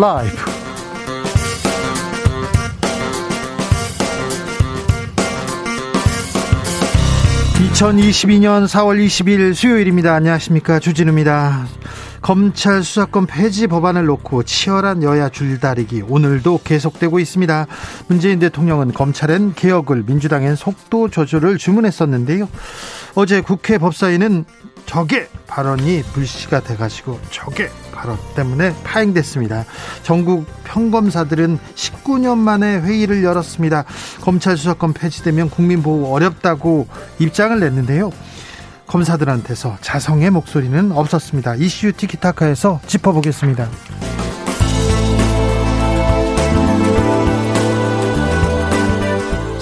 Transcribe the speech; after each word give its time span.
라이브 0.00 0.34
2022년 7.74 8.66
4월 8.66 9.04
20일 9.04 9.52
수요일입니다. 9.52 10.14
안녕하십니까. 10.14 10.78
주진우입니다. 10.78 11.66
검찰 12.22 12.82
수사권 12.82 13.26
폐지 13.26 13.66
법안을 13.66 14.06
놓고 14.06 14.44
치열한 14.44 15.02
여야 15.02 15.28
줄다리기 15.28 16.04
오늘도 16.08 16.60
계속되고 16.64 17.18
있습니다. 17.18 17.66
문재인 18.08 18.38
대통령은 18.38 18.94
검찰엔 18.94 19.52
개혁을 19.52 20.04
민주당엔 20.06 20.56
속도 20.56 21.10
조절을 21.10 21.58
주문했었는데요. 21.58 22.48
어제 23.16 23.42
국회 23.42 23.76
법사위는 23.76 24.46
적의 24.86 25.28
발언이 25.46 26.04
불씨가 26.14 26.60
돼가지고 26.60 27.20
적의 27.30 27.68
발언 28.00 28.16
때문에 28.34 28.74
파행됐습니다. 28.82 29.66
전국 30.02 30.46
평검사들은 30.64 31.58
19년 31.74 32.38
만에 32.38 32.80
회의를 32.80 33.22
열었습니다. 33.22 33.84
검찰 34.22 34.56
수사권 34.56 34.94
폐지되면 34.94 35.50
국민 35.50 35.82
보호 35.82 36.12
어렵다고 36.14 36.86
입장을 37.18 37.60
냈는데요. 37.60 38.10
검사들한테서 38.86 39.76
자성의 39.82 40.30
목소리는 40.30 40.92
없었습니다. 40.92 41.56
이슈 41.56 41.92
티키타카에서 41.92 42.80
짚어보겠습니다. 42.86 43.68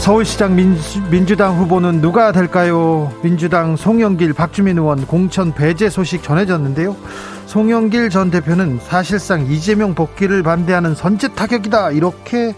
서울시장 0.09 0.57
민주, 0.57 1.37
당 1.37 1.59
후보는 1.59 2.01
누가 2.01 2.33
될까요? 2.33 3.13
민주당 3.23 3.77
송영길, 3.77 4.33
박주민 4.33 4.79
의원 4.79 5.07
공천 5.07 5.53
배제 5.53 5.91
소식 5.91 6.23
전해졌는데요. 6.23 6.97
송영길 7.45 8.09
전 8.09 8.31
대표는 8.31 8.81
사실상 8.81 9.45
이재명 9.45 9.95
복귀를 9.95 10.43
반대하는 10.43 10.95
선제 10.95 11.35
타격이다 11.35 11.91
이렇게 11.91 12.55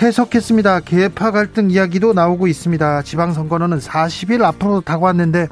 해석했습니다. 0.00 0.80
계파 0.84 1.32
갈등 1.32 1.68
이야기도 1.68 2.12
나오고 2.12 2.46
있습니다. 2.46 3.02
지방선거는 3.02 3.80
40일 3.80 4.42
앞으로 4.42 4.82
다가왔는데 4.82 5.48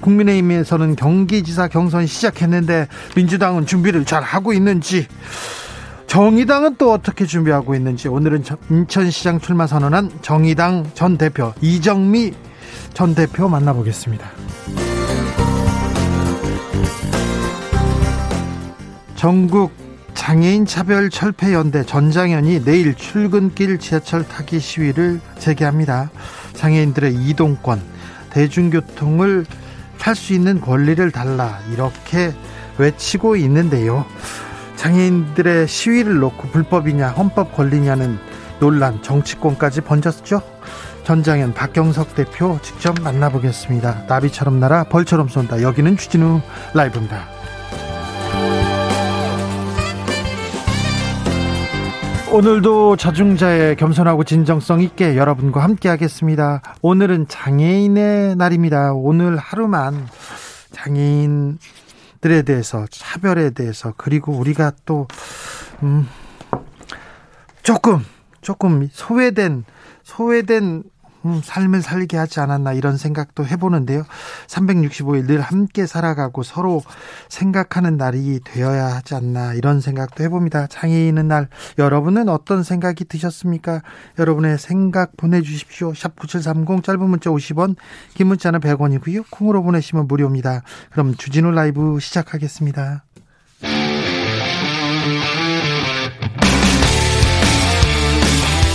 국민의힘에서는 0.00 0.96
경기지사 0.96 1.68
경선 1.68 2.06
시작했는데 2.06 2.88
민주당은 3.16 3.66
준비를 3.66 4.06
잘 4.06 4.22
하고 4.22 4.54
있는지 4.54 5.08
정의당은 6.08 6.76
또 6.78 6.90
어떻게 6.90 7.26
준비하고 7.26 7.74
있는지 7.74 8.08
오늘은 8.08 8.42
인천시장 8.70 9.40
출마 9.40 9.66
선언한 9.66 10.10
정의당 10.22 10.90
전 10.94 11.18
대표 11.18 11.52
이정미 11.60 12.32
전 12.94 13.14
대표 13.14 13.46
만나보겠습니다. 13.48 14.26
전국 19.16 19.70
장애인 20.14 20.64
차별 20.64 21.10
철폐 21.10 21.52
연대 21.52 21.84
전장현이 21.84 22.64
내일 22.64 22.94
출근길 22.94 23.78
지하철 23.78 24.26
타기 24.26 24.60
시위를 24.60 25.20
재개합니다. 25.38 26.10
장애인들의 26.54 27.14
이동권, 27.14 27.82
대중교통을 28.30 29.44
탈 29.98 30.16
수 30.16 30.32
있는 30.32 30.60
권리를 30.60 31.10
달라 31.10 31.58
이렇게 31.72 32.32
외치고 32.78 33.36
있는데요. 33.36 34.06
장애인들의 34.78 35.66
시위를 35.66 36.20
놓고 36.20 36.48
불법이냐 36.48 37.08
헌법 37.08 37.54
권리냐는 37.54 38.18
논란 38.60 39.02
정치권까지 39.02 39.80
번졌죠. 39.82 40.40
전장현 41.02 41.52
박경석 41.52 42.14
대표 42.14 42.58
직접 42.62 42.94
만나보겠습니다. 43.02 44.04
나비처럼 44.08 44.60
날아 44.60 44.84
벌처럼 44.84 45.28
쏜다. 45.28 45.62
여기는 45.62 45.96
주진우 45.96 46.40
라이브입니다. 46.74 47.24
오늘도 52.30 52.96
자중자의 52.96 53.76
겸손하고 53.76 54.22
진정성 54.22 54.80
있게 54.82 55.16
여러분과 55.16 55.62
함께 55.62 55.88
하겠습니다. 55.88 56.62
오늘은 56.82 57.26
장애인의 57.26 58.36
날입니다. 58.36 58.92
오늘 58.92 59.38
하루만 59.38 60.06
장애인 60.70 61.58
들에 62.20 62.42
대해서 62.42 62.86
차별에 62.90 63.50
대해서 63.50 63.94
그리고 63.96 64.32
우리가 64.32 64.72
또 64.84 65.06
음, 65.82 66.08
조금 67.62 68.04
조금 68.40 68.88
소외된 68.90 69.64
소외된 70.02 70.84
음, 71.24 71.40
삶을 71.42 71.82
살게 71.82 72.16
하지 72.16 72.40
않았나 72.40 72.72
이런 72.72 72.96
생각도 72.96 73.46
해보는데요. 73.46 74.04
365일 74.46 75.26
늘 75.26 75.40
함께 75.40 75.86
살아가고 75.86 76.42
서로 76.42 76.82
생각하는 77.28 77.96
날이 77.96 78.40
되어야 78.44 78.86
하지 78.96 79.14
않나 79.14 79.54
이런 79.54 79.80
생각도 79.80 80.22
해봅니다. 80.24 80.66
장애인의 80.68 81.24
날 81.24 81.48
여러분은 81.78 82.28
어떤 82.28 82.62
생각이 82.62 83.04
드셨습니까? 83.04 83.82
여러분의 84.18 84.58
생각 84.58 85.16
보내주십시오. 85.16 85.94
샵 85.94 86.16
9730 86.16 86.84
짧은 86.84 87.00
문자 87.00 87.30
50원 87.30 87.76
긴 88.14 88.28
문자는 88.28 88.60
100원이고요. 88.60 89.24
콩으로 89.30 89.62
보내시면 89.62 90.06
무료입니다. 90.06 90.62
그럼 90.90 91.14
주진우 91.14 91.50
라이브 91.50 91.98
시작하겠습니다. 92.00 93.04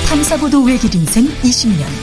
탐사보도 0.10 0.64
외길 0.64 0.94
인생 0.94 1.26
20년 1.26 2.03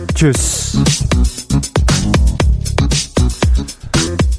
주스. 0.21 0.77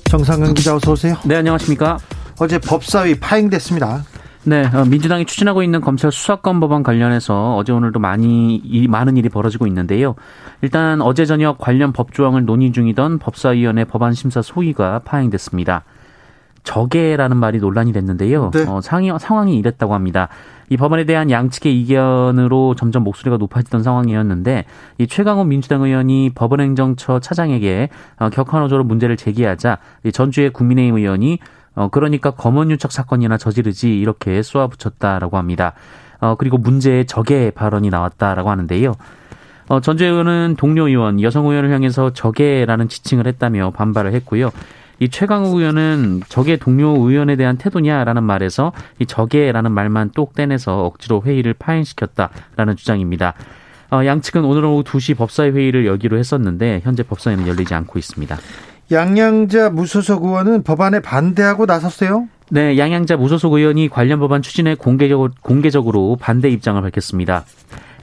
정상근 0.04 0.54
기자 0.54 0.76
어서 0.76 0.92
오세요. 0.92 1.16
네, 1.24 1.34
안녕하십니까? 1.34 1.98
어제 2.38 2.60
법사위 2.60 3.18
파행됐습니다. 3.18 4.04
네, 4.44 4.64
어, 4.72 4.84
민주당이 4.84 5.26
추진하고 5.26 5.64
있는 5.64 5.80
검찰 5.80 6.12
수사권 6.12 6.60
법안 6.60 6.84
관련해서 6.84 7.56
어제 7.56 7.72
오늘도 7.72 7.98
많이 7.98 8.54
이, 8.62 8.86
많은 8.86 9.16
일이 9.16 9.28
벌어지고 9.28 9.66
있는데요. 9.66 10.14
일단 10.60 11.02
어제 11.02 11.24
저녁 11.24 11.58
관련 11.58 11.92
법 11.92 12.14
조항을 12.14 12.44
논의 12.44 12.70
중이던 12.70 13.18
법사위원회 13.18 13.84
법안 13.84 14.12
심사 14.12 14.40
소위가 14.40 15.00
파행됐습니다. 15.00 15.82
적개라는 16.62 17.38
말이 17.38 17.58
논란이 17.58 17.92
됐는데요. 17.92 18.52
네. 18.52 18.64
어, 18.68 18.80
상이, 18.80 19.10
상황이 19.18 19.58
이랬다고 19.58 19.94
합니다. 19.94 20.28
이 20.72 20.76
법안에 20.78 21.04
대한 21.04 21.30
양측의 21.30 21.78
이견으로 21.82 22.74
점점 22.76 23.04
목소리가 23.04 23.36
높아지던 23.36 23.82
상황이었는데 23.82 24.64
이 24.96 25.06
최강호 25.06 25.44
민주당 25.44 25.82
의원이 25.82 26.30
법원행정처 26.34 27.20
차장에게 27.20 27.90
어, 28.18 28.30
격한호조로 28.30 28.82
문제를 28.84 29.18
제기하자 29.18 29.76
전주의 30.14 30.48
국민의힘 30.48 30.96
의원이 30.96 31.40
어 31.74 31.88
그러니까 31.88 32.30
검언 32.30 32.70
유착 32.70 32.90
사건이나 32.90 33.36
저지르지 33.36 33.98
이렇게 33.98 34.42
쏘아붙였다라고 34.42 35.36
합니다. 35.36 35.74
어 36.20 36.36
그리고 36.36 36.56
문제의 36.56 37.04
적의 37.04 37.50
발언이 37.50 37.90
나왔다라고 37.90 38.48
하는데요. 38.48 38.94
어, 39.68 39.80
전주 39.80 40.04
의원은 40.04 40.56
동료 40.58 40.88
의원, 40.88 41.20
여성 41.20 41.46
의원을 41.46 41.70
향해서 41.70 42.14
적의라는 42.14 42.88
지칭을 42.88 43.26
했다며 43.26 43.72
반발을 43.72 44.14
했고요. 44.14 44.50
이 44.98 45.08
최강욱 45.08 45.56
의원은 45.56 46.22
적의 46.28 46.58
동료 46.58 46.90
의원에 46.90 47.36
대한 47.36 47.56
태도냐라는 47.56 48.22
말에서 48.22 48.72
이 48.98 49.06
적의라는 49.06 49.72
말만 49.72 50.10
똑 50.14 50.34
떼내서 50.34 50.84
억지로 50.84 51.22
회의를 51.24 51.54
파행시켰다라는 51.54 52.76
주장입니다. 52.76 53.34
어, 53.90 54.04
양측은 54.06 54.44
오늘 54.44 54.64
오후 54.64 54.82
2시 54.84 55.16
법사위 55.16 55.50
회의를 55.50 55.86
열기로 55.86 56.16
했었는데 56.16 56.80
현재 56.82 57.02
법사위는 57.02 57.46
열리지 57.46 57.74
않고 57.74 57.98
있습니다. 57.98 58.38
양양자 58.90 59.70
무소속 59.70 60.24
의원은 60.24 60.62
법안에 60.62 61.00
반대하고 61.00 61.66
나섰어요? 61.66 62.28
네, 62.54 62.76
양양자 62.76 63.16
무소속 63.16 63.54
의원이 63.54 63.88
관련 63.88 64.20
법안 64.20 64.42
추진에 64.42 64.74
공개적으로, 64.74 65.30
공개적으로 65.40 66.18
반대 66.20 66.50
입장을 66.50 66.82
밝혔습니다. 66.82 67.46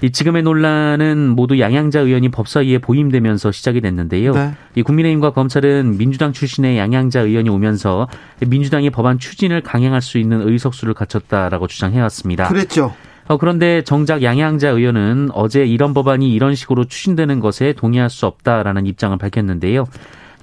이 0.02 0.10
지금의 0.10 0.42
논란은 0.42 1.30
모두 1.30 1.60
양양자 1.60 2.00
의원이 2.00 2.30
법사위에 2.30 2.80
보임되면서 2.80 3.52
시작이 3.52 3.80
됐는데요. 3.80 4.34
네. 4.34 4.54
이 4.74 4.82
국민의힘과 4.82 5.34
검찰은 5.34 6.00
민주당 6.00 6.34
출신의 6.34 6.80
양양자 6.80 7.22
의원이 7.22 7.48
오면서 7.48 8.08
민주당이 8.40 8.90
법안 8.90 9.20
추진을 9.20 9.62
강행할 9.62 10.02
수 10.02 10.18
있는 10.18 10.42
의석수를 10.42 10.96
갖췄다라고 10.96 11.68
주장해왔습니다. 11.68 12.48
그랬죠. 12.48 12.96
어, 13.28 13.38
그런데 13.38 13.84
정작 13.84 14.24
양양자 14.24 14.70
의원은 14.70 15.30
어제 15.34 15.64
이런 15.64 15.94
법안이 15.94 16.34
이런 16.34 16.56
식으로 16.56 16.86
추진되는 16.86 17.40
것에 17.40 17.74
동의할 17.74 18.10
수 18.10 18.26
없다라는 18.26 18.88
입장을 18.88 19.16
밝혔는데요. 19.16 19.86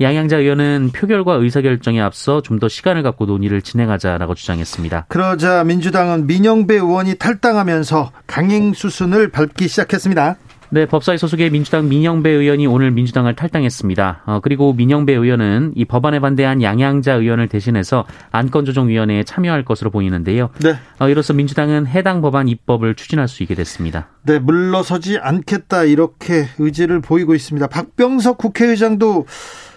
양양자 0.00 0.38
의원은 0.38 0.90
표결과 0.94 1.34
의사결정에 1.34 2.00
앞서 2.00 2.42
좀 2.42 2.56
더 2.56 2.68
시간을 2.68 3.02
갖고 3.02 3.26
논의를 3.26 3.60
진행하자라고 3.60 4.34
주장했습니다. 4.34 5.06
그러자 5.08 5.62
민주당은 5.64 6.26
민영배 6.26 6.74
의원이 6.74 7.16
탈당하면서 7.16 8.12
강행 8.26 8.72
수순을 8.72 9.30
밟기 9.30 9.68
시작했습니다. 9.68 10.36
네, 10.70 10.86
법사위 10.86 11.18
소속의 11.18 11.50
민주당 11.50 11.88
민영배 11.88 12.30
의원이 12.30 12.66
오늘 12.66 12.90
민주당을 12.90 13.36
탈당했습니다. 13.36 14.22
어, 14.26 14.40
그리고 14.42 14.72
민영배 14.72 15.12
의원은 15.12 15.74
이 15.76 15.84
법안에 15.84 16.18
반대한 16.20 16.62
양양자 16.62 17.12
의원을 17.12 17.48
대신해서 17.48 18.04
안건조정위원회에 18.32 19.22
참여할 19.24 19.64
것으로 19.66 19.90
보이는데요. 19.90 20.48
네. 20.62 20.76
어, 20.98 21.08
이로써 21.10 21.34
민주당은 21.34 21.86
해당 21.86 22.22
법안 22.22 22.48
입법을 22.48 22.94
추진할 22.94 23.28
수 23.28 23.42
있게 23.42 23.54
됐습니다. 23.54 24.08
네, 24.24 24.38
물러서지 24.38 25.18
않겠다 25.18 25.84
이렇게 25.84 26.46
의지를 26.58 27.00
보이고 27.00 27.34
있습니다. 27.34 27.66
박병석 27.66 28.38
국회의장도 28.38 29.26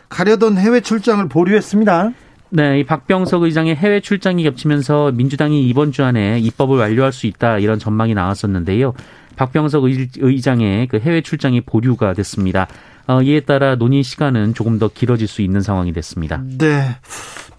가려던 0.10 0.58
해외 0.58 0.82
출장을 0.82 1.28
보류했습니다. 1.30 2.12
네, 2.52 2.80
이 2.80 2.84
박병석 2.84 3.44
의장의 3.44 3.76
해외 3.76 4.02
출장이 4.02 4.44
겹치면서 4.44 5.12
민주당이 5.12 5.68
이번 5.70 5.92
주 5.92 6.04
안에 6.04 6.40
입법을 6.40 6.80
완료할 6.80 7.14
수 7.14 7.28
있다 7.28 7.60
이런 7.60 7.78
전망이 7.78 8.16
나왔었는데요. 8.16 8.94
박병석 9.36 9.84
의장의 10.18 10.88
그 10.88 11.00
해외 11.00 11.22
출장이 11.22 11.62
보류가 11.62 12.14
됐습니다. 12.14 12.68
어, 13.08 13.22
이에 13.22 13.40
따라 13.40 13.76
논의 13.76 14.04
시간은 14.04 14.54
조금 14.54 14.78
더 14.80 14.88
길어질 14.88 15.28
수 15.28 15.42
있는 15.42 15.62
상황이 15.62 15.94
됐습니다. 15.94 16.42
네. 16.58 16.98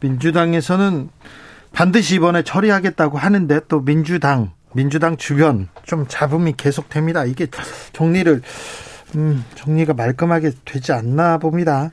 민주당에서는 0.00 1.08
반드시 1.72 2.16
이번에 2.16 2.42
처리하겠다고 2.42 3.18
하는데 3.18 3.60
또 3.68 3.84
민주당, 3.84 4.52
민주당 4.74 5.16
주변 5.16 5.68
좀 5.84 6.06
잡음이 6.08 6.54
계속됩니다. 6.56 7.24
이게 7.24 7.46
정리를, 7.92 8.42
음, 9.16 9.44
정리가 9.54 9.94
말끔하게 9.94 10.50
되지 10.64 10.92
않나 10.92 11.38
봅니다. 11.38 11.90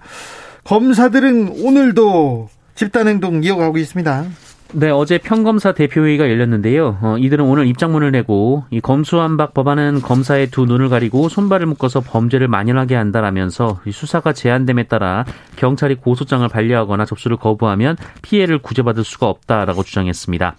검사들은 0.68 1.64
오늘도 1.64 2.50
집단행동 2.76 3.42
이어가고 3.42 3.78
있습니다. 3.78 4.26
네, 4.74 4.90
어제 4.90 5.18
평검사 5.18 5.72
대표회의가 5.72 6.30
열렸는데요. 6.30 6.98
어, 7.02 7.16
이들은 7.18 7.46
오늘 7.46 7.68
입장문을 7.68 8.12
내고 8.12 8.66
이 8.70 8.82
검수완박 8.82 9.54
법안은 9.54 10.02
검사의 10.02 10.52
두 10.52 10.66
눈을 10.66 10.90
가리고 10.90 11.30
손발을 11.30 11.68
묶어서 11.68 12.02
범죄를 12.02 12.50
만연하게 12.50 12.96
한다라면서 12.96 13.80
수사가 13.90 14.34
제한됨에 14.34 14.84
따라 14.84 15.24
경찰이 15.56 15.96
고소장을 15.96 16.46
반려하거나 16.50 17.06
접수를 17.06 17.38
거부하면 17.38 17.96
피해를 18.22 18.58
구제받을 18.58 19.06
수가 19.06 19.28
없다라고 19.28 19.84
주장했습니다. 19.84 20.58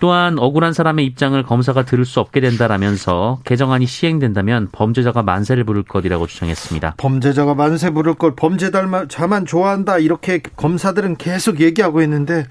또한 0.00 0.38
억울한 0.38 0.72
사람의 0.72 1.04
입장을 1.06 1.40
검사가 1.42 1.84
들을 1.84 2.04
수 2.04 2.20
없게 2.20 2.40
된다라면서 2.40 3.40
개정안이 3.44 3.86
시행된다면 3.86 4.68
범죄자가 4.72 5.22
만세를 5.22 5.64
부를 5.64 5.82
것이라고 5.82 6.26
주장했습니다. 6.26 6.94
범죄자가 6.96 7.54
만세 7.54 7.90
부를 7.90 8.14
것, 8.14 8.36
범죄자만 8.36 9.46
좋아한다 9.46 9.98
이렇게 9.98 10.40
검사들은 10.56 11.16
계속 11.16 11.60
얘기하고 11.60 12.02
있는데 12.02 12.46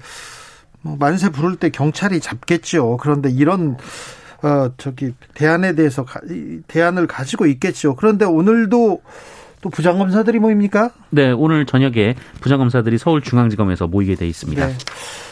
뭐 0.80 0.96
만세 0.98 1.30
부를 1.30 1.56
때 1.56 1.70
경찰이 1.70 2.20
잡겠죠. 2.20 2.98
그런데 2.98 3.30
이런 3.30 3.76
어 4.42 4.70
저기 4.76 5.14
대안에 5.32 5.74
대해서 5.74 6.04
가, 6.04 6.20
대안을 6.68 7.06
가지고 7.06 7.46
있겠죠. 7.46 7.96
그런데 7.96 8.26
오늘도 8.26 9.00
또 9.64 9.70
부장검사들이 9.70 10.40
모입니까? 10.40 10.90
네, 11.08 11.30
오늘 11.30 11.64
저녁에 11.64 12.16
부장검사들이 12.42 12.98
서울중앙지검에서 12.98 13.86
모이게 13.86 14.14
돼 14.14 14.28
있습니다. 14.28 14.66
네. 14.66 14.74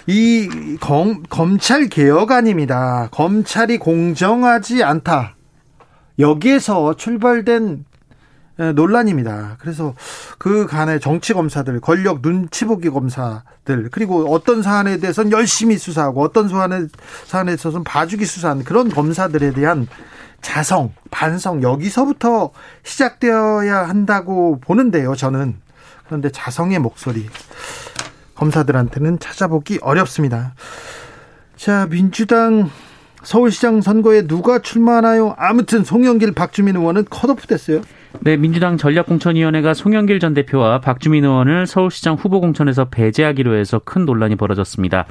이 0.06 0.78
검, 0.80 1.22
검찰 1.24 1.90
개혁안입니다. 1.90 3.10
검찰이 3.10 3.76
공정하지 3.76 4.84
않다. 4.84 5.36
여기에서 6.18 6.94
출발된 6.94 7.84
논란입니다. 8.74 9.58
그래서 9.60 9.94
그 10.38 10.66
간의 10.66 11.00
정치 11.00 11.34
검사들, 11.34 11.80
권력 11.80 12.22
눈치 12.22 12.64
보기 12.64 12.88
검사들, 12.88 13.90
그리고 13.90 14.32
어떤 14.32 14.62
사안에 14.62 14.96
대해서는 14.96 15.30
열심히 15.30 15.76
수사하고 15.76 16.22
어떤 16.22 16.48
사안에, 16.48 16.86
사안에 17.26 17.52
있어서는 17.52 17.84
봐주기 17.84 18.24
수사하는 18.24 18.64
그런 18.64 18.88
검사들에 18.88 19.52
대한 19.52 19.86
자성, 20.42 20.92
반성, 21.10 21.62
여기서부터 21.62 22.50
시작되어야 22.82 23.88
한다고 23.88 24.60
보는데요, 24.60 25.14
저는. 25.14 25.54
그런데 26.06 26.30
자성의 26.30 26.80
목소리, 26.80 27.26
검사들한테는 28.34 29.18
찾아보기 29.18 29.78
어렵습니다. 29.80 30.54
자, 31.56 31.86
민주당 31.88 32.70
서울시장 33.22 33.80
선거에 33.80 34.26
누가 34.26 34.58
출마하나요? 34.58 35.34
아무튼 35.38 35.84
송영길, 35.84 36.32
박주민 36.32 36.76
의원은 36.76 37.04
컷오프 37.08 37.46
됐어요. 37.46 37.80
네, 38.20 38.36
민주당 38.36 38.76
전략공천위원회가 38.76 39.74
송영길 39.74 40.18
전 40.20 40.34
대표와 40.34 40.80
박주민 40.80 41.24
의원을 41.24 41.66
서울시장 41.66 42.16
후보 42.16 42.40
공천에서 42.40 42.86
배제하기로 42.86 43.56
해서 43.56 43.80
큰 43.82 44.04
논란이 44.04 44.36
벌어졌습니다. 44.36 45.06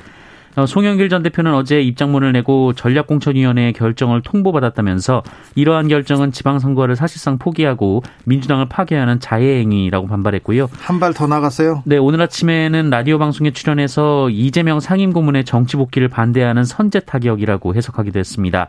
어, 0.56 0.66
송영길 0.66 1.08
전 1.10 1.24
대표는 1.24 1.54
어제 1.54 1.82
입장문을 1.82 2.32
내고 2.34 2.74
전략공천위원회의 2.74 3.74
결정을 3.74 4.22
통보받았다면서 4.22 5.24
이러한 5.56 5.88
결정은 5.88 6.32
지방선거를 6.32 6.96
사실상 6.96 7.38
포기하고 7.38 8.04
민주당을 8.26 8.68
파괴하는 8.68 9.20
자해행위라고 9.20 10.08
반발했고요. 10.08 10.70
한 10.80 11.00
발 11.00 11.14
더 11.14 11.26
나갔어요? 11.28 11.84
네, 11.86 11.98
오늘 11.98 12.22
아침에는 12.22 12.90
라디오 12.90 13.18
방송에 13.18 13.52
출연해서 13.52 14.30
이재명 14.30 14.80
상임고문의 14.80 15.46
정치 15.46 15.78
복귀를 15.78 16.10
반대하는 16.10 16.64
선제 16.64 17.00
타격이라고 17.02 17.74
해석하기도 17.76 18.20
했습니다. 18.20 18.68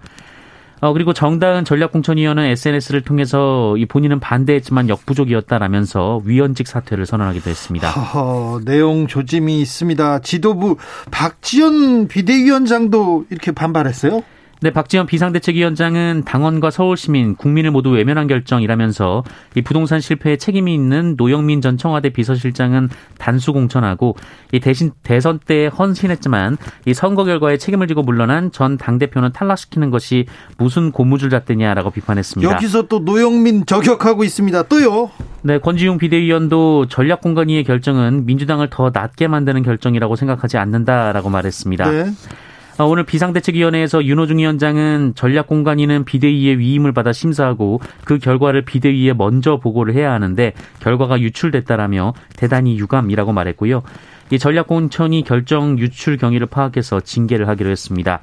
어, 0.83 0.93
그리고 0.93 1.13
정다은 1.13 1.65
전략공천위원은 1.65 2.43
SNS를 2.43 3.03
통해서 3.03 3.77
이 3.77 3.87
본인은 3.87 4.19
반대했지만 4.19 4.89
역부족이었다라면서 4.89 6.23
위원직 6.25 6.67
사퇴를 6.67 7.07
선언하기도 7.07 7.49
했습니다. 7.49 7.89
허허, 7.89 8.63
내용 8.65 9.07
조짐이 9.07 9.61
있습니다. 9.61 10.19
지도부 10.23 10.77
박지원 11.13 12.09
비대위원장도 12.09 13.27
이렇게 13.31 13.53
반발했어요? 13.53 14.23
네, 14.63 14.71
박지원 14.71 15.07
비상대책위원장은 15.07 16.23
당원과 16.25 16.71
서울시민, 16.71 17.35
국민을 17.35 17.73
모두 17.73 17.91
외면한 17.91 18.29
결정이라면서 18.29 19.25
이 19.57 19.63
부동산 19.63 20.01
실패에 20.01 20.37
책임이 20.37 20.73
있는 20.73 21.17
노영민 21.17 21.61
전 21.61 21.77
청와대 21.77 22.11
비서실장은 22.11 22.89
단수 23.19 23.53
공천하고 23.53 24.15
이 24.53 24.61
대신 24.61 24.93
대선 25.03 25.41
때 25.45 25.67
헌신했지만 25.67 26.59
이 26.87 26.95
선거 26.95 27.25
결과에 27.25 27.57
책임을 27.57 27.89
지고 27.89 28.03
물러난 28.03 28.53
전 28.53 28.79
당대표는 28.79 29.33
탈락시키는 29.33 29.91
것이 29.91 30.27
무슨 30.59 30.93
고무줄 30.93 31.29
잣대냐라고 31.31 31.91
비판했습니다. 31.91 32.53
여기서 32.53 32.83
또 32.83 33.01
노영민 33.01 33.67
저격하고 33.67 34.23
있습니다. 34.23 34.63
또요? 34.69 35.11
네, 35.43 35.59
권지용 35.59 35.99
비대위원도 35.99 36.87
전략공간위의 36.87 37.65
결정은 37.65 38.27
민주당을 38.27 38.71
더 38.71 38.93
낮게 38.95 39.27
만드는 39.27 39.65
결정이라고 39.65 40.15
생각하지 40.15 40.57
않는다라고 40.57 41.31
말했습니다. 41.31 41.91
네. 41.91 42.05
어, 42.79 42.85
오늘 42.85 43.05
비상대책위원회에서 43.05 44.05
윤호중 44.05 44.39
위원장은 44.39 45.13
전략공간위는 45.15 46.05
비대위의 46.05 46.59
위임을 46.59 46.93
받아 46.93 47.13
심사하고 47.13 47.81
그 48.05 48.19
결과를 48.19 48.63
비대위에 48.63 49.13
먼저 49.13 49.59
보고를 49.59 49.95
해야 49.95 50.13
하는데 50.13 50.53
결과가 50.81 51.21
유출됐다라며 51.21 52.15
대단히 52.37 52.79
유감이라고 52.79 53.33
말했고요. 53.33 53.83
이 54.31 54.39
전략공천이 54.39 55.25
결정 55.25 55.79
유출 55.79 56.17
경위를 56.17 56.47
파악해서 56.47 57.01
징계를 57.01 57.49
하기로 57.49 57.69
했습니다. 57.71 58.21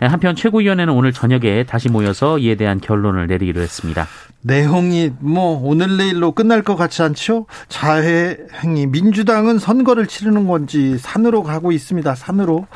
한편 0.00 0.34
최고위원회는 0.34 0.92
오늘 0.92 1.12
저녁에 1.12 1.62
다시 1.62 1.88
모여서 1.88 2.38
이에 2.38 2.56
대한 2.56 2.80
결론을 2.80 3.28
내리기로 3.28 3.60
했습니다. 3.60 4.08
내용이 4.40 5.12
뭐 5.20 5.60
오늘 5.62 5.96
내일로 5.96 6.32
끝날 6.32 6.62
것 6.62 6.74
같지 6.74 7.02
않죠? 7.02 7.46
자해 7.68 8.36
행위 8.64 8.86
민주당은 8.86 9.60
선거를 9.60 10.08
치르는 10.08 10.48
건지 10.48 10.98
산으로 10.98 11.44
가고 11.44 11.70
있습니다. 11.70 12.16
산으로. 12.16 12.66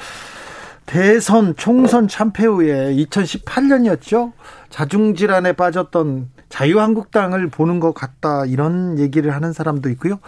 대선 0.86 1.54
총선 1.56 2.08
참패 2.08 2.46
후에 2.46 2.94
2018년이었죠. 2.94 4.32
자중질환에 4.70 5.52
빠졌던 5.52 6.30
자유한국당을 6.48 7.48
보는 7.48 7.80
것 7.80 7.92
같다 7.92 8.46
이런 8.46 8.98
얘기를 8.98 9.34
하는 9.34 9.52
사람도 9.52 9.90
있고요. 9.90 10.20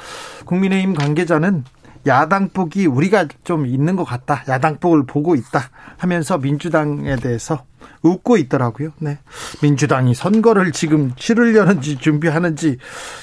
국민의힘 0.44 0.94
관계자는 0.94 1.64
야당폭이 2.06 2.86
우리가 2.86 3.26
좀 3.44 3.66
있는 3.66 3.96
것 3.96 4.04
같다. 4.04 4.42
야당폭을 4.48 5.06
보고 5.06 5.34
있다 5.34 5.70
하면서 5.96 6.38
민주당에 6.38 7.16
대해서 7.16 7.64
웃고 8.02 8.36
있더라고요. 8.38 8.90
네. 8.98 9.18
민주당이 9.62 10.14
선거를 10.14 10.72
지금 10.72 11.12
치르려는지 11.16 11.98
준비하는지 11.98 12.78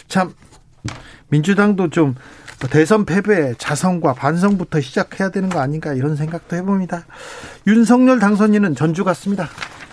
참 0.07 0.33
민주당도 1.29 1.89
좀 1.89 2.15
대선 2.71 3.05
패배의 3.05 3.55
자성과 3.57 4.13
반성부터 4.13 4.81
시작해야 4.81 5.29
되는 5.29 5.49
거 5.49 5.59
아닌가 5.59 5.93
이런 5.93 6.15
생각도 6.15 6.55
해봅니다. 6.55 7.05
윤석열 7.67 8.19
당선인은 8.19 8.75
전주 8.75 9.03
갔습니다. 9.03 9.47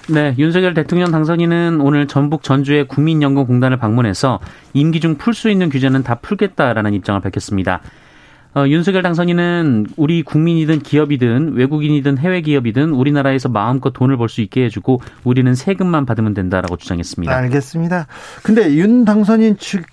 네, 0.08 0.34
윤석열 0.38 0.74
대통령 0.74 1.10
당선인은 1.12 1.80
오늘 1.80 2.08
전북 2.08 2.42
전주의 2.42 2.86
국민연금공단을 2.88 3.76
방문해서 3.76 4.40
임기 4.72 5.00
중 5.00 5.16
풀 5.16 5.34
수 5.34 5.48
있는 5.48 5.68
규제는 5.70 6.02
다 6.02 6.16
풀겠다라는 6.16 6.94
입장을 6.94 7.20
밝혔습니다. 7.20 7.80
어, 8.54 8.66
윤석열 8.66 9.02
당선인은 9.02 9.86
우리 9.96 10.22
국민이든 10.22 10.80
기업이든 10.80 11.54
외국인이든 11.54 12.18
해외 12.18 12.40
기업이든 12.42 12.90
우리나라에서 12.90 13.48
마음껏 13.48 13.92
돈을 13.92 14.16
벌 14.18 14.28
수 14.28 14.40
있게 14.42 14.64
해주고 14.64 15.00
우리는 15.24 15.54
세금만 15.54 16.04
받으면 16.04 16.34
된다라고 16.34 16.76
주장했습니다. 16.76 17.34
알겠습니다. 17.34 18.06
근데 18.42 18.74
윤 18.74 19.04
당선인 19.04 19.56
측 19.58 19.84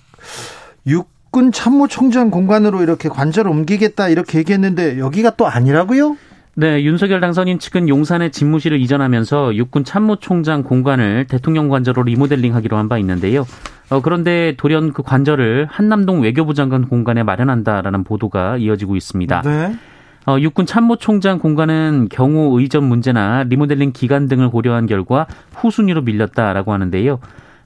6. 0.86 1.08
육군 1.30 1.52
참모총장 1.52 2.30
공간으로 2.30 2.82
이렇게 2.82 3.08
관절을 3.08 3.48
옮기겠다 3.48 4.08
이렇게 4.08 4.38
얘기했는데 4.40 4.98
여기가 4.98 5.36
또 5.36 5.46
아니라고요? 5.46 6.16
네, 6.56 6.82
윤석열 6.82 7.20
당선인 7.20 7.60
측은 7.60 7.88
용산의 7.88 8.32
집무실을 8.32 8.80
이전하면서 8.80 9.54
육군 9.54 9.84
참모총장 9.84 10.64
공간을 10.64 11.26
대통령 11.28 11.68
관저로 11.68 12.02
리모델링하기로 12.02 12.76
한 12.76 12.88
바 12.88 12.98
있는데요. 12.98 13.46
어, 13.90 14.00
그런데 14.02 14.54
돌연 14.56 14.92
그 14.92 15.04
관저를 15.04 15.68
한남동 15.70 16.20
외교부 16.20 16.52
장관 16.54 16.88
공간에 16.88 17.22
마련한다라는 17.22 18.02
보도가 18.02 18.56
이어지고 18.56 18.96
있습니다. 18.96 19.42
네. 19.42 19.76
어, 20.26 20.36
육군 20.40 20.66
참모총장 20.66 21.38
공간은 21.38 22.08
경호 22.10 22.58
의전 22.58 22.82
문제나 22.82 23.44
리모델링 23.44 23.92
기간 23.92 24.26
등을 24.26 24.50
고려한 24.50 24.86
결과 24.86 25.28
후순위로 25.54 26.02
밀렸다라고 26.02 26.72
하는데요. 26.72 27.20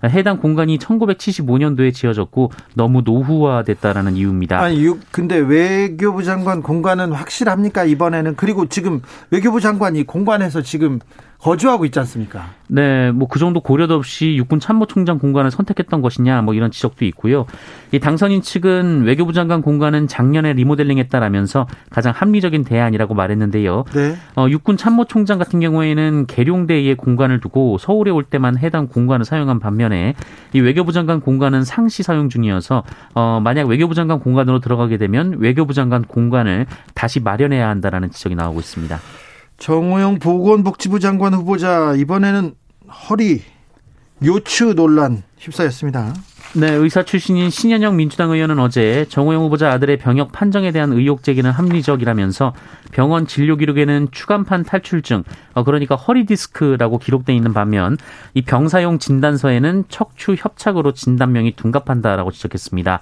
해당 0.09 0.39
공간이 0.39 0.79
1975년도에 0.79 1.93
지어졌고 1.95 2.53
너무 2.75 3.03
노후화됐다라는 3.03 4.17
이유입니다. 4.17 4.61
아니, 4.61 4.87
근데 5.11 5.37
외교부 5.37 6.23
장관 6.23 6.63
공간은 6.63 7.13
확실합니까 7.13 7.85
이번에는? 7.85 8.37
그리고 8.37 8.67
지금 8.67 9.01
외교부 9.31 9.61
장관이 9.61 10.05
공간에서 10.05 10.63
지금 10.63 11.01
거주하고 11.45 11.85
있지 11.85 11.99
않습니까? 11.99 12.49
네, 12.69 13.13
뭐 13.13 13.29
그 13.35 13.39
정도 13.39 13.61
고려도 13.61 13.95
없이 13.97 14.37
육군 14.37 14.61
참모총장 14.61 15.19
공간을 15.19 15.51
선택했던 15.51 16.01
것이냐, 16.03 16.41
뭐 16.43 16.55
이런 16.55 16.71
지적도 16.71 17.05
있고요. 17.07 17.47
이 17.91 17.99
당선인 17.99 18.43
측은 18.43 19.03
외교부 19.03 19.33
장관 19.33 19.61
공간은 19.61 20.07
작년에 20.07 20.53
리모델링했다라면서 20.53 21.67
가장 21.91 22.13
합리적인 22.15 22.63
대안이라고 22.63 23.15
말했는데요. 23.15 23.85
네. 23.93 24.17
어, 24.37 24.47
육군 24.49 24.77
참모총장 24.77 25.39
같은 25.39 25.59
경우에는 25.61 26.27
계룡대에 26.27 26.95
공간을 26.95 27.41
두고 27.41 27.79
서울에 27.79 28.11
올 28.13 28.23
때만 28.23 28.57
해당 28.57 28.87
공간을 28.87 29.25
사용한 29.25 29.59
반면에 29.59 30.15
이 30.53 30.61
외교부 30.61 30.93
장관 30.93 31.21
공간은 31.21 31.65
상시 31.65 32.03
사용 32.05 32.29
중이어서 32.29 32.85
어, 33.15 33.41
만약 33.43 33.67
외교부 33.67 33.95
장관 33.95 34.21
공간으로 34.21 34.61
들어가게 34.61 34.97
되면 34.97 35.39
외교부 35.39 35.75
장관 35.75 36.03
공간을 36.03 36.67
다시 36.95 37.21
마련해야 37.21 37.69
한다라는 37.69 38.11
지적이 38.11 38.37
나오고 38.37 38.61
있습니다. 38.61 38.99
정호영 39.59 40.19
보건복지부 40.19 41.01
장관 41.01 41.35
후보자 41.35 41.95
이번에는 41.97 42.55
허리 43.09 43.43
요추 44.25 44.75
논란 44.75 45.23
휩싸였습니다. 45.39 46.15
네, 46.57 46.71
의사 46.71 47.03
출신인 47.03 47.51
신현영 47.51 47.97
민주당 47.97 48.31
의원은 48.31 48.61
어제 48.61 49.07
정호영 49.09 49.43
후보자 49.43 49.73
아들의 49.73 49.99
병역 49.99 50.31
판정에 50.31 50.71
대한 50.71 50.93
의혹 50.93 51.25
제기는 51.25 51.51
합리적이라면서 51.51 52.55
병원 52.93 53.27
진료 53.27 53.57
기록에는 53.57 54.09
추간판 54.13 54.63
탈출증, 54.63 55.25
어, 55.55 55.65
그러니까 55.65 55.97
허리 55.97 56.27
디스크라고 56.27 56.99
기록돼 56.99 57.35
있는 57.35 57.53
반면 57.53 57.99
이 58.35 58.43
병사용 58.43 59.01
진단서에는 59.01 59.85
척추 59.89 60.37
협착으로 60.39 60.93
진단명이 60.93 61.57
둔갑한다라고 61.57 62.31
지적했습니다. 62.31 63.01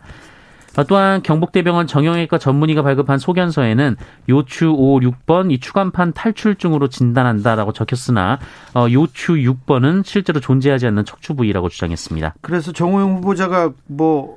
어, 0.77 0.85
또한 0.85 1.23
경북대병원 1.23 1.87
정형외과 1.87 2.39
전문의가 2.39 2.83
발급한 2.83 3.19
소견서에는 3.19 3.97
요추 4.29 4.75
5, 4.77 5.01
6번 5.01 5.51
이 5.53 5.59
추간판 5.59 6.13
탈출증으로 6.13 6.89
진단한다라고 6.89 7.73
적혔으나 7.73 8.39
어, 8.75 8.87
요추 8.91 9.35
6번은 9.35 10.05
실제로 10.05 10.41
존재하지 10.41 10.87
않는 10.87 11.05
척추 11.05 11.35
부위라고 11.35 11.69
주장했습니다. 11.69 12.35
그래서 12.41 12.73
정호영 12.73 13.17
후보자가 13.17 13.73
뭐 13.87 14.37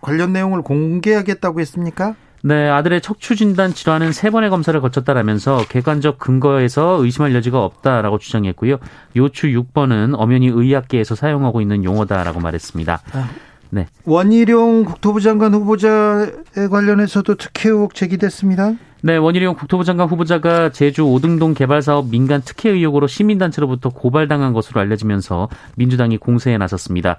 관련 0.00 0.32
내용을 0.32 0.62
공개하겠다고 0.62 1.60
했습니까? 1.60 2.14
네, 2.42 2.68
아들의 2.68 3.00
척추 3.00 3.34
진단 3.34 3.74
질환은 3.74 4.12
세 4.12 4.30
번의 4.30 4.50
검사를 4.50 4.80
거쳤다라면서 4.80 5.64
객관적 5.68 6.18
근거에서 6.18 7.02
의심할 7.02 7.34
여지가 7.34 7.64
없다라고 7.64 8.18
주장했고요. 8.18 8.78
요추 9.16 9.48
6번은 9.48 10.14
엄연히 10.16 10.46
의학계에서 10.46 11.16
사용하고 11.16 11.60
있는 11.60 11.82
용어다라고 11.82 12.38
말했습니다. 12.38 13.00
아. 13.12 13.28
네. 13.70 13.86
원희룡 14.04 14.84
국토부 14.84 15.20
장관 15.20 15.54
후보자에 15.54 16.68
관련해서도 16.70 17.34
특혜 17.36 17.68
의혹 17.70 17.94
제기됐습니다. 17.94 18.74
네, 19.00 19.16
원희룡 19.16 19.54
국토부 19.54 19.84
장관 19.84 20.08
후보자가 20.08 20.70
제주 20.70 21.02
오등동 21.02 21.54
개발 21.54 21.82
사업 21.82 22.10
민간 22.10 22.42
특혜 22.44 22.70
의혹으로 22.70 23.06
시민단체로부터 23.06 23.90
고발당한 23.90 24.52
것으로 24.52 24.80
알려지면서 24.80 25.48
민주당이 25.76 26.18
공세에 26.18 26.58
나섰습니다. 26.58 27.18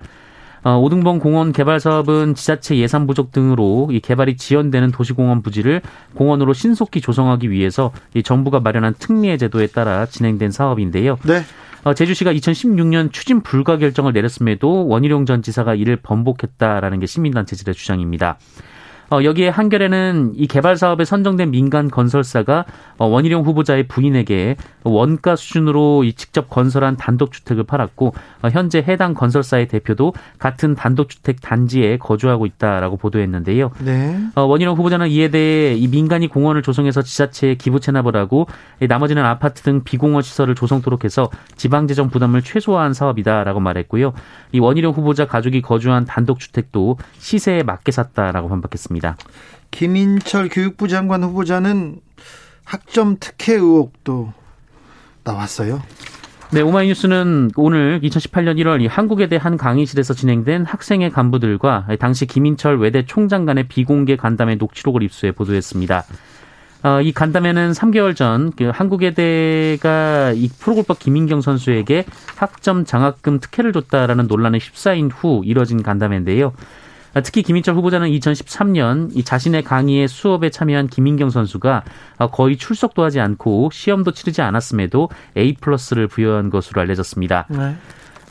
어, 0.64 0.78
오등봉 0.78 1.20
공원 1.20 1.54
개발 1.54 1.80
사업은 1.80 2.36
지자체 2.36 2.76
예산 2.78 3.08
부족 3.08 3.32
등으로 3.32 3.88
이 3.92 4.02
개발이 4.02 4.36
지연되는 4.36 4.92
도시공원 4.92 5.42
부지를 5.42 5.82
공원으로 6.16 6.52
신속히 6.54 7.00
조성하기 7.00 7.50
위해서 7.50 7.92
이 8.14 8.24
정부가 8.24 8.60
마련한 8.60 8.96
특례 9.00 9.38
제도에 9.38 9.68
따라 9.68 10.06
진행된 10.06 10.52
사업인데요. 10.52 11.18
네. 11.24 11.44
어, 11.84 11.94
제주시가 11.94 12.34
2016년 12.34 13.12
추진 13.14 13.42
불가 13.42 13.78
결정을 13.78 14.14
내렸음에도 14.14 14.88
원희룡 14.88 15.26
전 15.26 15.42
지사가 15.42 15.76
이를 15.76 15.96
번복했다라는 15.96 17.00
게 17.00 17.06
시민단체들의 17.06 17.74
주장입니다. 17.74 18.38
어, 19.12 19.24
여기에 19.24 19.50
한겨레는 19.50 20.34
이 20.36 20.48
개발 20.48 20.78
사업에 20.78 21.04
선정된 21.04 21.52
민간 21.52 21.90
건설사가 21.90 22.66
어, 22.98 23.08
원희룡 23.08 23.44
후보자의 23.44 23.88
부인에게 23.88 24.56
원가 24.84 25.36
수준으로 25.36 26.04
이 26.04 26.14
직접 26.14 26.50
건설한 26.50 26.96
단독주택을 26.96 27.64
팔았고 27.64 28.14
어, 28.44 28.50
현재 28.50 28.80
해당 28.88 29.14
건설사의 29.14 29.68
대표도 29.68 30.14
같은 30.38 30.76
단독주택 30.76 31.42
단지에 31.42 31.98
거주하고 31.98 32.46
있다라고 32.46 32.98
보도했는데요. 32.98 33.72
네. 33.80 34.20
어, 34.36 34.44
원희룡 34.44 34.76
후보자는 34.78 35.08
이에 35.10 35.30
대해 35.30 35.74
이 35.74 35.88
민간이 35.88 36.28
공원을 36.28 36.62
조성해서 36.62 37.02
지자체에 37.02 37.56
기부 37.56 37.80
체납을 37.80 38.16
하고 38.16 38.48
나머지는 38.80 39.26
아파트 39.26 39.64
등 39.64 39.84
비공원 39.84 40.22
시설을 40.22 40.54
조성토록 40.54 41.04
해서 41.04 41.30
지방 41.56 41.88
재정 41.88 42.10
부담을 42.10 42.42
최소화한 42.42 42.94
사업이다라고 42.94 43.60
말했고요. 43.60 44.14
이 44.52 44.60
원희룡 44.60 44.94
후보자 44.94 45.26
가족이 45.26 45.62
거주한 45.62 46.06
단독주택도 46.06 46.98
시세에 47.18 47.64
맞게 47.64 47.92
샀다라고 47.92 48.50
반박했습니다. 48.50 48.99
있습니다. 49.00 49.18
김인철 49.72 50.50
교육부 50.50 50.88
장관 50.88 51.24
후보자는 51.24 52.00
학점 52.64 53.18
특혜 53.20 53.54
의혹도 53.54 54.34
나왔어요. 55.24 55.82
네, 56.52 56.62
오마이뉴스는 56.62 57.52
오늘 57.56 58.02
2018년 58.02 58.58
1월 58.58 58.82
이 58.82 58.88
한국외대 58.88 59.38
한 59.38 59.56
강의실에서 59.56 60.14
진행된 60.16 60.66
학생회 60.66 61.10
간부들과 61.10 61.88
당시 62.00 62.26
김인철 62.26 62.80
외대 62.80 63.06
총장 63.06 63.46
간의 63.46 63.68
비공개 63.68 64.16
간담회 64.16 64.56
녹취록을 64.56 65.04
입수해 65.04 65.32
보도했습니다. 65.32 66.04
어, 66.82 67.02
이 67.02 67.12
간담회는 67.12 67.74
3개월 67.74 68.16
전 68.16 68.52
그 68.56 68.72
한국외대가 68.74 70.32
이 70.34 70.50
프로골퍼 70.60 70.96
김인경 70.96 71.42
선수에게 71.42 72.06
학점 72.36 72.86
장학금 72.86 73.40
특혜를 73.40 73.74
줬다라는 73.74 74.28
논란에 74.28 74.58
휩싸인 74.60 75.12
후 75.12 75.44
이뤄진 75.46 75.84
간담회인데요. 75.84 76.54
특히 77.24 77.42
김인철 77.44 77.76
후보자는 77.76 78.10
2013년 78.10 79.10
이 79.16 79.24
자신의 79.24 79.64
강의에 79.64 80.08
수업에 80.08 80.50
참여한 80.50 80.88
김인경 80.88 81.30
선수가 81.30 81.84
거의 82.32 82.58
출석도 82.58 83.04
하지 83.04 83.20
않고 83.20 83.70
시험도 83.72 84.12
치르지 84.12 84.42
않았음에도 84.42 85.10
A 85.38 85.54
플러스를 85.54 86.08
부여한 86.08 86.50
것으로 86.50 86.82
알려졌습니다. 86.82 87.48
네. 87.50 87.76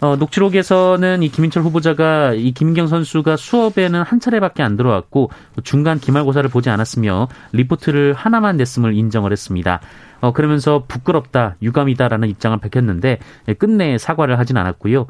어, 0.01 0.15
녹취록에서는 0.15 1.25
이 1.25 1.29
김인철 1.29 1.65
후보자가 1.65 2.35
이 2.35 2.53
김인경 2.53 2.87
선수가 2.87 3.37
수업에는 3.37 4.03
한 4.03 4.21
차례밖에 4.21 4.63
안 4.63 4.77
들어왔고 4.77 5.31
중간 5.65 5.99
기말고사를 5.99 6.49
보지 6.51 6.71
않았으며 6.71 7.29
리포트를 7.53 8.15
하나만 8.15 8.57
냈음을 8.57 8.95
인정을 8.95 9.33
했습니다. 9.33 9.81
어, 10.21 10.33
그러면서 10.33 10.85
부끄럽다, 10.87 11.57
유감이다라는 11.63 12.29
입장을 12.29 12.57
밝혔는데 12.59 13.19
끝내 13.59 13.99
사과를 13.99 14.39
하진 14.39 14.57
않았고요. 14.57 15.07